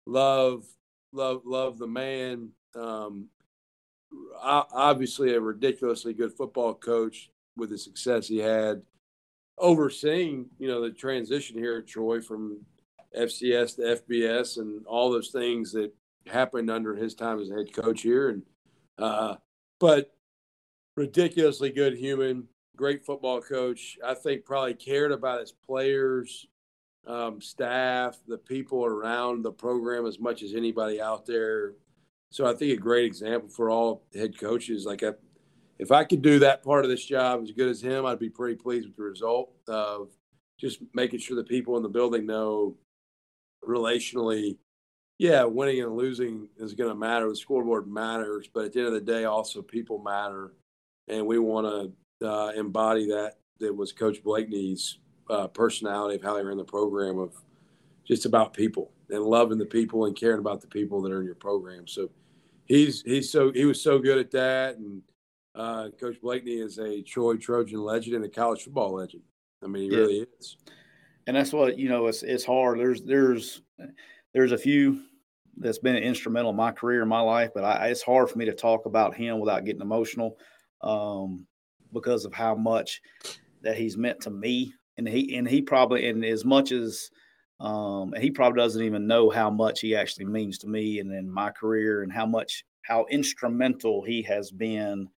love 0.05 0.65
love 1.11 1.41
love 1.43 1.79
the 1.79 1.87
man. 1.87 2.49
Um, 2.75 3.29
obviously, 4.39 5.33
a 5.33 5.41
ridiculously 5.41 6.13
good 6.13 6.33
football 6.33 6.75
coach 6.75 7.31
with 7.57 7.71
the 7.71 7.77
success 7.77 8.27
he 8.27 8.37
had. 8.37 8.83
Overseeing, 9.57 10.45
you 10.59 10.67
know, 10.67 10.81
the 10.81 10.91
transition 10.91 11.57
here 11.57 11.77
at 11.77 11.87
Troy 11.87 12.21
from 12.21 12.59
FCS 13.17 13.77
to 13.77 13.99
FBS 13.99 14.57
and 14.57 14.85
all 14.85 15.09
those 15.09 15.29
things 15.29 15.71
that 15.71 15.91
happened 16.27 16.69
under 16.69 16.95
his 16.95 17.15
time 17.15 17.39
as 17.39 17.49
head 17.49 17.73
coach 17.73 18.01
here. 18.01 18.29
And 18.29 18.43
uh, 18.97 19.35
but 19.79 20.11
ridiculously 20.95 21.69
good 21.69 21.95
human, 21.95 22.47
great 22.75 23.05
football 23.05 23.41
coach. 23.41 23.97
I 24.03 24.13
think 24.13 24.45
probably 24.45 24.73
cared 24.73 25.11
about 25.11 25.39
his 25.39 25.51
players, 25.51 26.47
um, 27.05 27.39
staff, 27.39 28.17
the 28.27 28.37
people 28.37 28.85
around 28.85 29.43
the 29.43 29.51
program 29.51 30.05
as 30.05 30.19
much 30.19 30.43
as 30.43 30.53
anybody 30.53 31.01
out 31.01 31.25
there. 31.25 31.73
So 32.31 32.45
I 32.45 32.53
think 32.53 32.73
a 32.73 32.81
great 32.81 33.05
example 33.05 33.49
for 33.49 33.69
all 33.69 34.03
head 34.13 34.37
coaches. 34.37 34.85
Like 34.85 35.03
I, 35.03 35.13
if 35.79 35.91
I 35.91 36.03
could 36.03 36.21
do 36.21 36.39
that 36.39 36.63
part 36.63 36.83
of 36.83 36.89
this 36.89 37.05
job 37.05 37.41
as 37.41 37.51
good 37.51 37.69
as 37.69 37.81
him, 37.81 38.05
I'd 38.05 38.19
be 38.19 38.29
pretty 38.29 38.55
pleased 38.55 38.87
with 38.87 38.97
the 38.97 39.03
result 39.03 39.53
of 39.67 40.09
just 40.59 40.79
making 40.93 41.19
sure 41.19 41.37
the 41.37 41.43
people 41.43 41.77
in 41.77 41.83
the 41.83 41.89
building 41.89 42.25
know 42.25 42.75
relationally 43.63 44.57
yeah, 45.17 45.43
winning 45.43 45.81
and 45.81 45.95
losing 45.95 46.47
is 46.57 46.73
going 46.73 46.89
to 46.89 46.95
matter. 46.95 47.27
The 47.29 47.35
scoreboard 47.35 47.87
matters, 47.87 48.47
but 48.53 48.65
at 48.65 48.73
the 48.73 48.79
end 48.79 48.87
of 48.87 48.93
the 48.93 49.01
day, 49.01 49.25
also 49.25 49.61
people 49.61 49.99
matter, 49.99 50.53
and 51.07 51.25
we 51.25 51.39
want 51.39 51.93
to 52.21 52.27
uh, 52.27 52.51
embody 52.51 53.07
that. 53.07 53.35
That 53.59 53.75
was 53.75 53.91
Coach 53.91 54.23
Blakeney's 54.23 54.99
uh, 55.31 55.47
personality 55.47 56.15
of 56.15 56.23
how 56.23 56.35
they 56.35 56.43
ran 56.43 56.57
the 56.57 56.63
program 56.63 57.17
of 57.17 57.33
just 58.07 58.25
about 58.25 58.53
people 58.53 58.91
and 59.09 59.23
loving 59.23 59.57
the 59.57 59.65
people 59.65 60.05
and 60.05 60.15
caring 60.15 60.39
about 60.39 60.61
the 60.61 60.67
people 60.67 61.01
that 61.01 61.11
are 61.11 61.19
in 61.19 61.25
your 61.25 61.33
program. 61.33 61.87
So 61.87 62.11
he's 62.65 63.01
he's 63.01 63.31
so 63.31 63.51
he 63.51 63.65
was 63.65 63.81
so 63.81 63.97
good 63.97 64.19
at 64.19 64.29
that, 64.31 64.77
and 64.77 65.01
uh, 65.55 65.89
Coach 65.99 66.21
Blakeney 66.21 66.59
is 66.59 66.77
a 66.77 67.01
Troy 67.01 67.35
Trojan 67.37 67.81
legend 67.81 68.15
and 68.15 68.25
a 68.25 68.29
college 68.29 68.63
football 68.63 68.93
legend. 68.93 69.23
I 69.63 69.67
mean, 69.67 69.89
he 69.89 69.95
yeah. 69.95 70.03
really 70.03 70.27
is. 70.39 70.57
And 71.25 71.35
that's 71.35 71.51
what 71.51 71.79
you 71.79 71.89
know. 71.89 72.05
It's 72.05 72.21
it's 72.21 72.45
hard. 72.45 72.79
There's 72.79 73.01
there's 73.01 73.61
there's 74.37 74.51
a 74.51 74.57
few 74.57 75.01
that's 75.57 75.79
been 75.79 75.95
instrumental 75.95 76.51
in 76.51 76.55
my 76.55 76.71
career 76.71 77.01
in 77.01 77.07
my 77.07 77.19
life, 77.19 77.49
but 77.55 77.63
I, 77.63 77.87
it's 77.87 78.03
hard 78.03 78.29
for 78.29 78.37
me 78.37 78.45
to 78.45 78.53
talk 78.53 78.85
about 78.85 79.15
him 79.15 79.39
without 79.39 79.65
getting 79.65 79.81
emotional 79.81 80.37
um, 80.81 81.47
because 81.91 82.23
of 82.23 82.33
how 82.33 82.53
much 82.53 83.01
that 83.63 83.75
he's 83.75 83.97
meant 83.97 84.21
to 84.21 84.29
me. 84.29 84.71
And 84.99 85.07
he 85.07 85.35
and 85.35 85.47
he 85.47 85.63
probably 85.63 86.07
and 86.07 86.23
as 86.23 86.45
much 86.45 86.71
as 86.71 87.09
um, 87.59 88.13
and 88.13 88.21
he 88.21 88.29
probably 88.29 88.61
doesn't 88.61 88.83
even 88.83 89.07
know 89.07 89.31
how 89.31 89.49
much 89.49 89.79
he 89.79 89.95
actually 89.95 90.25
means 90.25 90.59
to 90.59 90.67
me 90.67 90.99
and 90.99 91.11
in 91.11 91.27
my 91.27 91.49
career 91.49 92.03
and 92.03 92.13
how 92.13 92.27
much 92.27 92.63
how 92.83 93.07
instrumental 93.09 94.03
he 94.03 94.21
has 94.21 94.51
been 94.51 95.09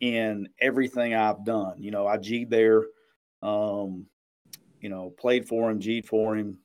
in 0.00 0.46
everything 0.60 1.14
I've 1.14 1.46
done. 1.46 1.82
You 1.82 1.92
know, 1.92 2.06
I 2.06 2.18
G 2.18 2.44
there. 2.44 2.84
Um, 3.42 4.04
you 4.82 4.90
know, 4.90 5.14
played 5.18 5.48
for 5.48 5.70
him, 5.70 5.80
G'd 5.80 6.06
for 6.06 6.36
him, 6.36 6.58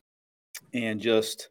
and 0.73 0.99
just 0.99 1.47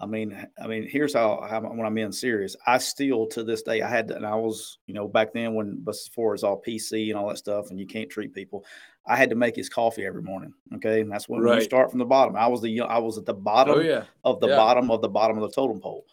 I 0.00 0.06
mean, 0.06 0.46
I 0.60 0.66
mean, 0.66 0.88
here's 0.88 1.12
how, 1.12 1.46
how 1.48 1.60
when 1.60 1.84
I'm 1.84 1.94
being 1.94 2.10
serious. 2.10 2.56
I 2.66 2.78
still 2.78 3.26
to 3.28 3.44
this 3.44 3.62
day, 3.62 3.82
I 3.82 3.88
had 3.88 4.08
to, 4.08 4.16
and 4.16 4.26
I 4.26 4.34
was, 4.34 4.78
you 4.86 4.94
know, 4.94 5.06
back 5.06 5.34
then 5.34 5.54
when 5.54 5.84
before 5.84 6.32
it's 6.34 6.42
all 6.42 6.62
PC 6.66 7.10
and 7.10 7.18
all 7.18 7.28
that 7.28 7.36
stuff, 7.36 7.70
and 7.70 7.78
you 7.78 7.86
can't 7.86 8.08
treat 8.08 8.34
people. 8.34 8.64
I 9.06 9.16
had 9.16 9.28
to 9.30 9.36
make 9.36 9.54
his 9.54 9.68
coffee 9.68 10.06
every 10.06 10.22
morning. 10.22 10.54
Okay, 10.76 11.02
and 11.02 11.12
that's 11.12 11.28
when, 11.28 11.42
right. 11.42 11.56
you 11.56 11.60
start 11.60 11.90
from 11.90 11.98
the 11.98 12.06
bottom. 12.06 12.34
I 12.34 12.46
was 12.46 12.62
the 12.62 12.80
I 12.80 12.98
was 12.98 13.18
at 13.18 13.26
the 13.26 13.34
bottom 13.34 13.78
oh, 13.78 13.80
yeah. 13.80 14.04
of 14.24 14.40
the 14.40 14.48
yeah. 14.48 14.56
bottom 14.56 14.90
of 14.90 15.02
the 15.02 15.08
bottom 15.08 15.36
of 15.36 15.42
the 15.42 15.54
totem 15.54 15.80
pole, 15.80 16.06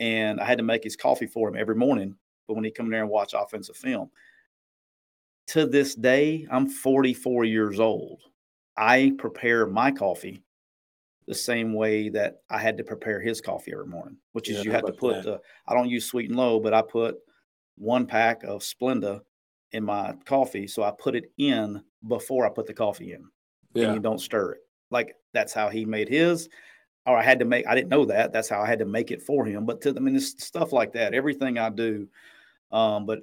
and 0.00 0.40
I 0.40 0.44
had 0.44 0.58
to 0.58 0.64
make 0.64 0.82
his 0.82 0.96
coffee 0.96 1.26
for 1.26 1.48
him 1.48 1.56
every 1.56 1.76
morning. 1.76 2.16
But 2.48 2.54
when 2.54 2.64
he 2.64 2.72
come 2.72 2.90
there 2.90 3.02
and 3.02 3.10
watch 3.10 3.34
offensive 3.36 3.76
film, 3.76 4.10
to 5.48 5.66
this 5.66 5.94
day, 5.94 6.46
I'm 6.50 6.68
44 6.68 7.44
years 7.44 7.78
old. 7.78 8.22
I 8.76 9.12
prepare 9.18 9.66
my 9.66 9.92
coffee 9.92 10.42
the 11.28 11.34
same 11.34 11.74
way 11.74 12.08
that 12.08 12.38
I 12.50 12.58
had 12.58 12.78
to 12.78 12.84
prepare 12.84 13.20
his 13.20 13.40
coffee 13.40 13.72
every 13.72 13.86
morning, 13.86 14.16
which 14.32 14.48
is 14.48 14.56
yeah, 14.56 14.62
you 14.62 14.70
have 14.72 14.86
to 14.86 14.92
put 14.92 15.22
the, 15.22 15.40
I 15.66 15.74
don't 15.74 15.90
use 15.90 16.06
sweet 16.06 16.30
and 16.30 16.38
low, 16.38 16.58
but 16.58 16.72
I 16.72 16.82
put 16.82 17.18
one 17.76 18.06
pack 18.06 18.42
of 18.44 18.62
Splenda 18.62 19.20
in 19.72 19.84
my 19.84 20.14
coffee. 20.24 20.66
So 20.66 20.82
I 20.82 20.92
put 20.98 21.14
it 21.14 21.30
in 21.36 21.82
before 22.08 22.46
I 22.46 22.50
put 22.50 22.66
the 22.66 22.74
coffee 22.74 23.12
in 23.12 23.28
yeah. 23.74 23.84
and 23.84 23.94
you 23.94 24.00
don't 24.00 24.20
stir 24.20 24.52
it. 24.52 24.60
Like 24.90 25.14
that's 25.34 25.52
how 25.52 25.68
he 25.68 25.84
made 25.84 26.08
his, 26.08 26.48
or 27.06 27.16
I 27.18 27.22
had 27.22 27.38
to 27.40 27.44
make, 27.44 27.66
I 27.66 27.74
didn't 27.74 27.90
know 27.90 28.06
that. 28.06 28.32
That's 28.32 28.48
how 28.48 28.62
I 28.62 28.66
had 28.66 28.78
to 28.78 28.86
make 28.86 29.10
it 29.10 29.22
for 29.22 29.44
him. 29.44 29.66
But 29.66 29.82
to, 29.82 29.90
I 29.90 30.00
mean, 30.00 30.16
it's 30.16 30.42
stuff 30.42 30.72
like 30.72 30.94
that, 30.94 31.12
everything 31.12 31.58
I 31.58 31.68
do. 31.68 32.08
Um, 32.72 33.04
but 33.04 33.20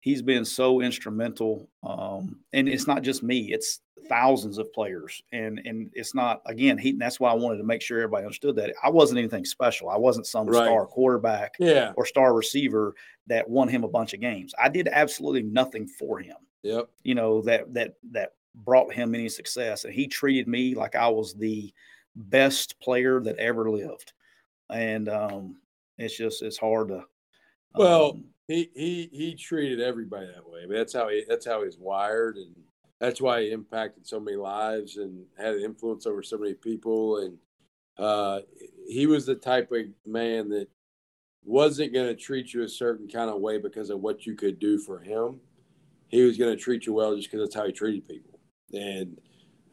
he's 0.00 0.22
been 0.22 0.46
so 0.46 0.80
instrumental. 0.80 1.68
Um, 1.82 2.40
and 2.54 2.68
it's 2.68 2.86
not 2.86 3.02
just 3.02 3.22
me, 3.22 3.52
it's 3.52 3.80
thousands 4.08 4.58
of 4.58 4.72
players. 4.72 5.22
And 5.32 5.60
and 5.64 5.90
it's 5.94 6.14
not 6.14 6.42
again, 6.46 6.78
he 6.78 6.92
that's 6.92 7.20
why 7.20 7.30
I 7.30 7.34
wanted 7.34 7.58
to 7.58 7.64
make 7.64 7.82
sure 7.82 7.98
everybody 7.98 8.24
understood 8.24 8.56
that 8.56 8.74
I 8.82 8.90
wasn't 8.90 9.18
anything 9.18 9.44
special. 9.44 9.88
I 9.88 9.96
wasn't 9.96 10.26
some 10.26 10.46
right. 10.46 10.64
star 10.64 10.86
quarterback 10.86 11.54
yeah. 11.58 11.92
or 11.96 12.06
star 12.06 12.34
receiver 12.34 12.94
that 13.26 13.48
won 13.48 13.68
him 13.68 13.84
a 13.84 13.88
bunch 13.88 14.14
of 14.14 14.20
games. 14.20 14.54
I 14.58 14.68
did 14.68 14.88
absolutely 14.88 15.42
nothing 15.42 15.86
for 15.86 16.18
him. 16.18 16.36
Yep. 16.62 16.88
You 17.02 17.14
know, 17.14 17.42
that 17.42 17.72
that 17.74 17.94
that 18.12 18.32
brought 18.54 18.92
him 18.92 19.14
any 19.14 19.28
success. 19.28 19.84
And 19.84 19.92
he 19.92 20.06
treated 20.06 20.48
me 20.48 20.74
like 20.74 20.94
I 20.94 21.08
was 21.08 21.34
the 21.34 21.72
best 22.16 22.78
player 22.80 23.20
that 23.20 23.38
ever 23.38 23.70
lived. 23.70 24.12
And 24.70 25.08
um 25.08 25.56
it's 25.98 26.16
just 26.16 26.42
it's 26.42 26.58
hard 26.58 26.88
to 26.88 27.04
well 27.74 28.12
um, 28.12 28.24
he 28.48 28.70
he 28.74 29.08
he 29.12 29.34
treated 29.34 29.80
everybody 29.80 30.26
that 30.26 30.48
way. 30.48 30.60
I 30.62 30.66
mean, 30.66 30.76
that's 30.76 30.92
how 30.92 31.08
he 31.08 31.24
that's 31.26 31.46
how 31.46 31.64
he's 31.64 31.78
wired, 31.78 32.36
and 32.36 32.54
that's 33.04 33.20
why 33.20 33.42
he 33.42 33.50
impacted 33.50 34.06
so 34.06 34.18
many 34.18 34.36
lives 34.36 34.96
and 34.96 35.24
had 35.36 35.54
an 35.54 35.62
influence 35.62 36.06
over 36.06 36.22
so 36.22 36.38
many 36.38 36.54
people. 36.54 37.18
And 37.18 37.38
uh, 37.98 38.40
he 38.88 39.06
was 39.06 39.26
the 39.26 39.34
type 39.34 39.70
of 39.72 39.82
man 40.06 40.48
that 40.48 40.68
wasn't 41.44 41.92
going 41.92 42.06
to 42.06 42.14
treat 42.14 42.54
you 42.54 42.62
a 42.62 42.68
certain 42.68 43.06
kind 43.06 43.28
of 43.28 43.42
way 43.42 43.58
because 43.58 43.90
of 43.90 44.00
what 44.00 44.24
you 44.24 44.34
could 44.34 44.58
do 44.58 44.78
for 44.78 44.98
him. 45.00 45.38
He 46.08 46.22
was 46.22 46.38
going 46.38 46.56
to 46.56 46.62
treat 46.62 46.86
you 46.86 46.94
well 46.94 47.14
just 47.14 47.30
because 47.30 47.46
that's 47.46 47.54
how 47.54 47.66
he 47.66 47.72
treated 47.72 48.08
people, 48.08 48.38
and 48.72 49.20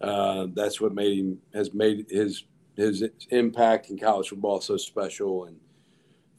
uh, 0.01 0.47
that's 0.53 0.81
what 0.81 0.93
made 0.93 1.19
him 1.19 1.37
has 1.53 1.71
made 1.73 2.07
his 2.09 2.45
his 2.75 3.03
impact 3.29 3.91
in 3.91 3.99
college 3.99 4.29
football 4.29 4.59
so 4.59 4.75
special 4.75 5.45
and 5.45 5.57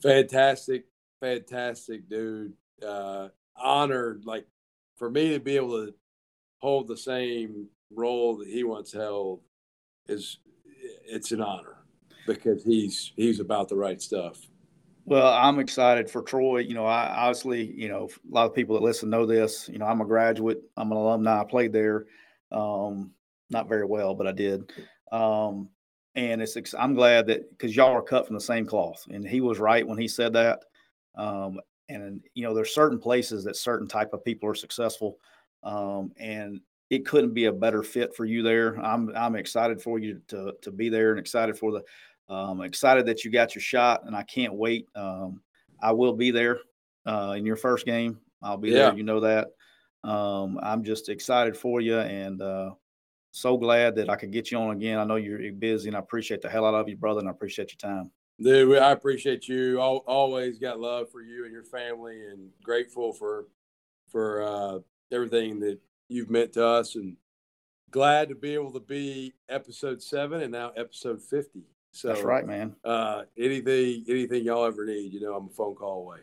fantastic 0.02 0.86
fantastic 1.20 2.08
dude. 2.08 2.54
Uh, 2.84 3.28
honored, 3.56 4.24
like 4.24 4.46
for 4.96 5.08
me 5.08 5.30
to 5.30 5.38
be 5.38 5.56
able 5.56 5.86
to 5.86 5.94
hold 6.62 6.86
the 6.86 6.96
same 6.96 7.66
role 7.90 8.36
that 8.36 8.48
he 8.48 8.64
once 8.64 8.92
held 8.92 9.40
is 10.08 10.38
it's 11.04 11.32
an 11.32 11.42
honor 11.42 11.78
because 12.26 12.62
he's 12.64 13.12
he's 13.16 13.40
about 13.40 13.68
the 13.68 13.76
right 13.76 14.00
stuff. 14.00 14.38
Well, 15.04 15.32
I'm 15.32 15.58
excited 15.58 16.08
for 16.08 16.22
Troy. 16.22 16.58
You 16.58 16.74
know, 16.74 16.86
I 16.86 17.08
obviously, 17.08 17.64
you 17.72 17.88
know, 17.88 18.08
a 18.08 18.34
lot 18.34 18.46
of 18.46 18.54
people 18.54 18.76
that 18.76 18.84
listen 18.84 19.10
know 19.10 19.26
this. 19.26 19.68
You 19.68 19.78
know, 19.78 19.86
I'm 19.86 20.00
a 20.00 20.06
graduate. 20.06 20.62
I'm 20.76 20.92
an 20.92 20.96
alumni. 20.96 21.40
I 21.40 21.44
played 21.44 21.72
there, 21.72 22.06
um, 22.52 23.10
not 23.50 23.68
very 23.68 23.84
well, 23.84 24.14
but 24.14 24.28
I 24.28 24.32
did. 24.32 24.72
Um, 25.10 25.68
and 26.14 26.40
it's 26.40 26.56
I'm 26.78 26.94
glad 26.94 27.26
that 27.26 27.50
because 27.50 27.74
y'all 27.74 27.92
are 27.92 28.02
cut 28.02 28.26
from 28.26 28.34
the 28.34 28.40
same 28.40 28.64
cloth, 28.64 29.04
and 29.10 29.26
he 29.26 29.40
was 29.40 29.58
right 29.58 29.86
when 29.86 29.98
he 29.98 30.06
said 30.06 30.32
that. 30.34 30.60
Um, 31.16 31.58
and 31.88 32.20
you 32.34 32.44
know, 32.44 32.54
there's 32.54 32.74
certain 32.74 33.00
places 33.00 33.42
that 33.44 33.56
certain 33.56 33.88
type 33.88 34.12
of 34.12 34.24
people 34.24 34.48
are 34.48 34.54
successful, 34.54 35.18
um, 35.62 36.12
and 36.18 36.60
it 36.90 37.06
couldn't 37.06 37.32
be 37.32 37.46
a 37.46 37.52
better 37.52 37.82
fit 37.82 38.14
for 38.14 38.24
you 38.24 38.42
there. 38.42 38.74
I'm 38.80 39.10
I'm 39.16 39.36
excited 39.36 39.80
for 39.80 39.98
you 39.98 40.20
to 40.28 40.52
to 40.60 40.70
be 40.70 40.88
there 40.88 41.10
and 41.10 41.18
excited 41.18 41.58
for 41.58 41.72
the 41.72 42.34
um, 42.34 42.60
excited 42.62 43.06
that 43.06 43.24
you 43.24 43.30
got 43.30 43.54
your 43.54 43.62
shot, 43.62 44.02
and 44.06 44.14
I 44.14 44.22
can't 44.22 44.54
wait. 44.54 44.88
Um, 44.94 45.40
I 45.82 45.92
will 45.92 46.12
be 46.12 46.30
there 46.30 46.60
uh, 47.06 47.34
in 47.36 47.46
your 47.46 47.56
first 47.56 47.86
game. 47.86 48.18
I'll 48.42 48.56
be 48.56 48.70
yeah. 48.70 48.90
there. 48.90 48.96
You 48.96 49.04
know 49.04 49.20
that. 49.20 49.48
Um, 50.04 50.58
I'm 50.62 50.82
just 50.82 51.08
excited 51.08 51.56
for 51.56 51.80
you, 51.80 51.98
and 51.98 52.42
uh, 52.42 52.70
so 53.30 53.56
glad 53.56 53.94
that 53.96 54.10
I 54.10 54.16
could 54.16 54.32
get 54.32 54.50
you 54.50 54.58
on 54.58 54.76
again. 54.76 54.98
I 54.98 55.04
know 55.04 55.16
you're 55.16 55.52
busy, 55.52 55.88
and 55.88 55.96
I 55.96 56.00
appreciate 56.00 56.42
the 56.42 56.50
hell 56.50 56.66
out 56.66 56.74
of 56.74 56.88
you, 56.88 56.96
brother, 56.96 57.20
and 57.20 57.28
I 57.28 57.32
appreciate 57.32 57.72
your 57.72 57.90
time. 57.90 58.10
Dude, 58.40 58.78
I 58.78 58.90
appreciate 58.90 59.48
you. 59.48 59.80
Always 59.80 60.58
got 60.58 60.80
love 60.80 61.10
for 61.10 61.22
you 61.22 61.44
and 61.44 61.52
your 61.52 61.64
family, 61.64 62.26
and 62.26 62.50
grateful 62.62 63.12
for 63.12 63.46
for 64.08 64.42
uh, 64.42 64.78
everything 65.12 65.60
that 65.60 65.78
you've 66.08 66.30
meant 66.30 66.52
to 66.54 66.66
us, 66.66 66.94
and 66.94 67.16
glad 67.90 68.28
to 68.30 68.34
be 68.34 68.54
able 68.54 68.72
to 68.72 68.80
be 68.80 69.34
episode 69.48 70.02
seven 70.02 70.42
and 70.42 70.52
now 70.52 70.70
episode 70.76 71.22
fifty. 71.22 71.62
So 71.92 72.08
that's 72.08 72.22
right, 72.22 72.46
man. 72.46 72.74
Uh, 72.84 73.24
anything, 73.36 74.04
anything 74.08 74.44
y'all 74.44 74.64
ever 74.64 74.86
need, 74.86 75.12
you 75.12 75.20
know, 75.20 75.34
I'm 75.34 75.46
a 75.46 75.50
phone 75.50 75.74
call 75.74 76.00
away. 76.00 76.20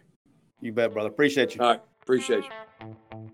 You 0.61 0.71
bet, 0.71 0.93
brother. 0.93 1.09
Appreciate 1.09 1.55
you. 1.55 1.61
All 1.61 1.69
right, 1.69 1.81
appreciate 2.01 2.43
you. 2.43 3.29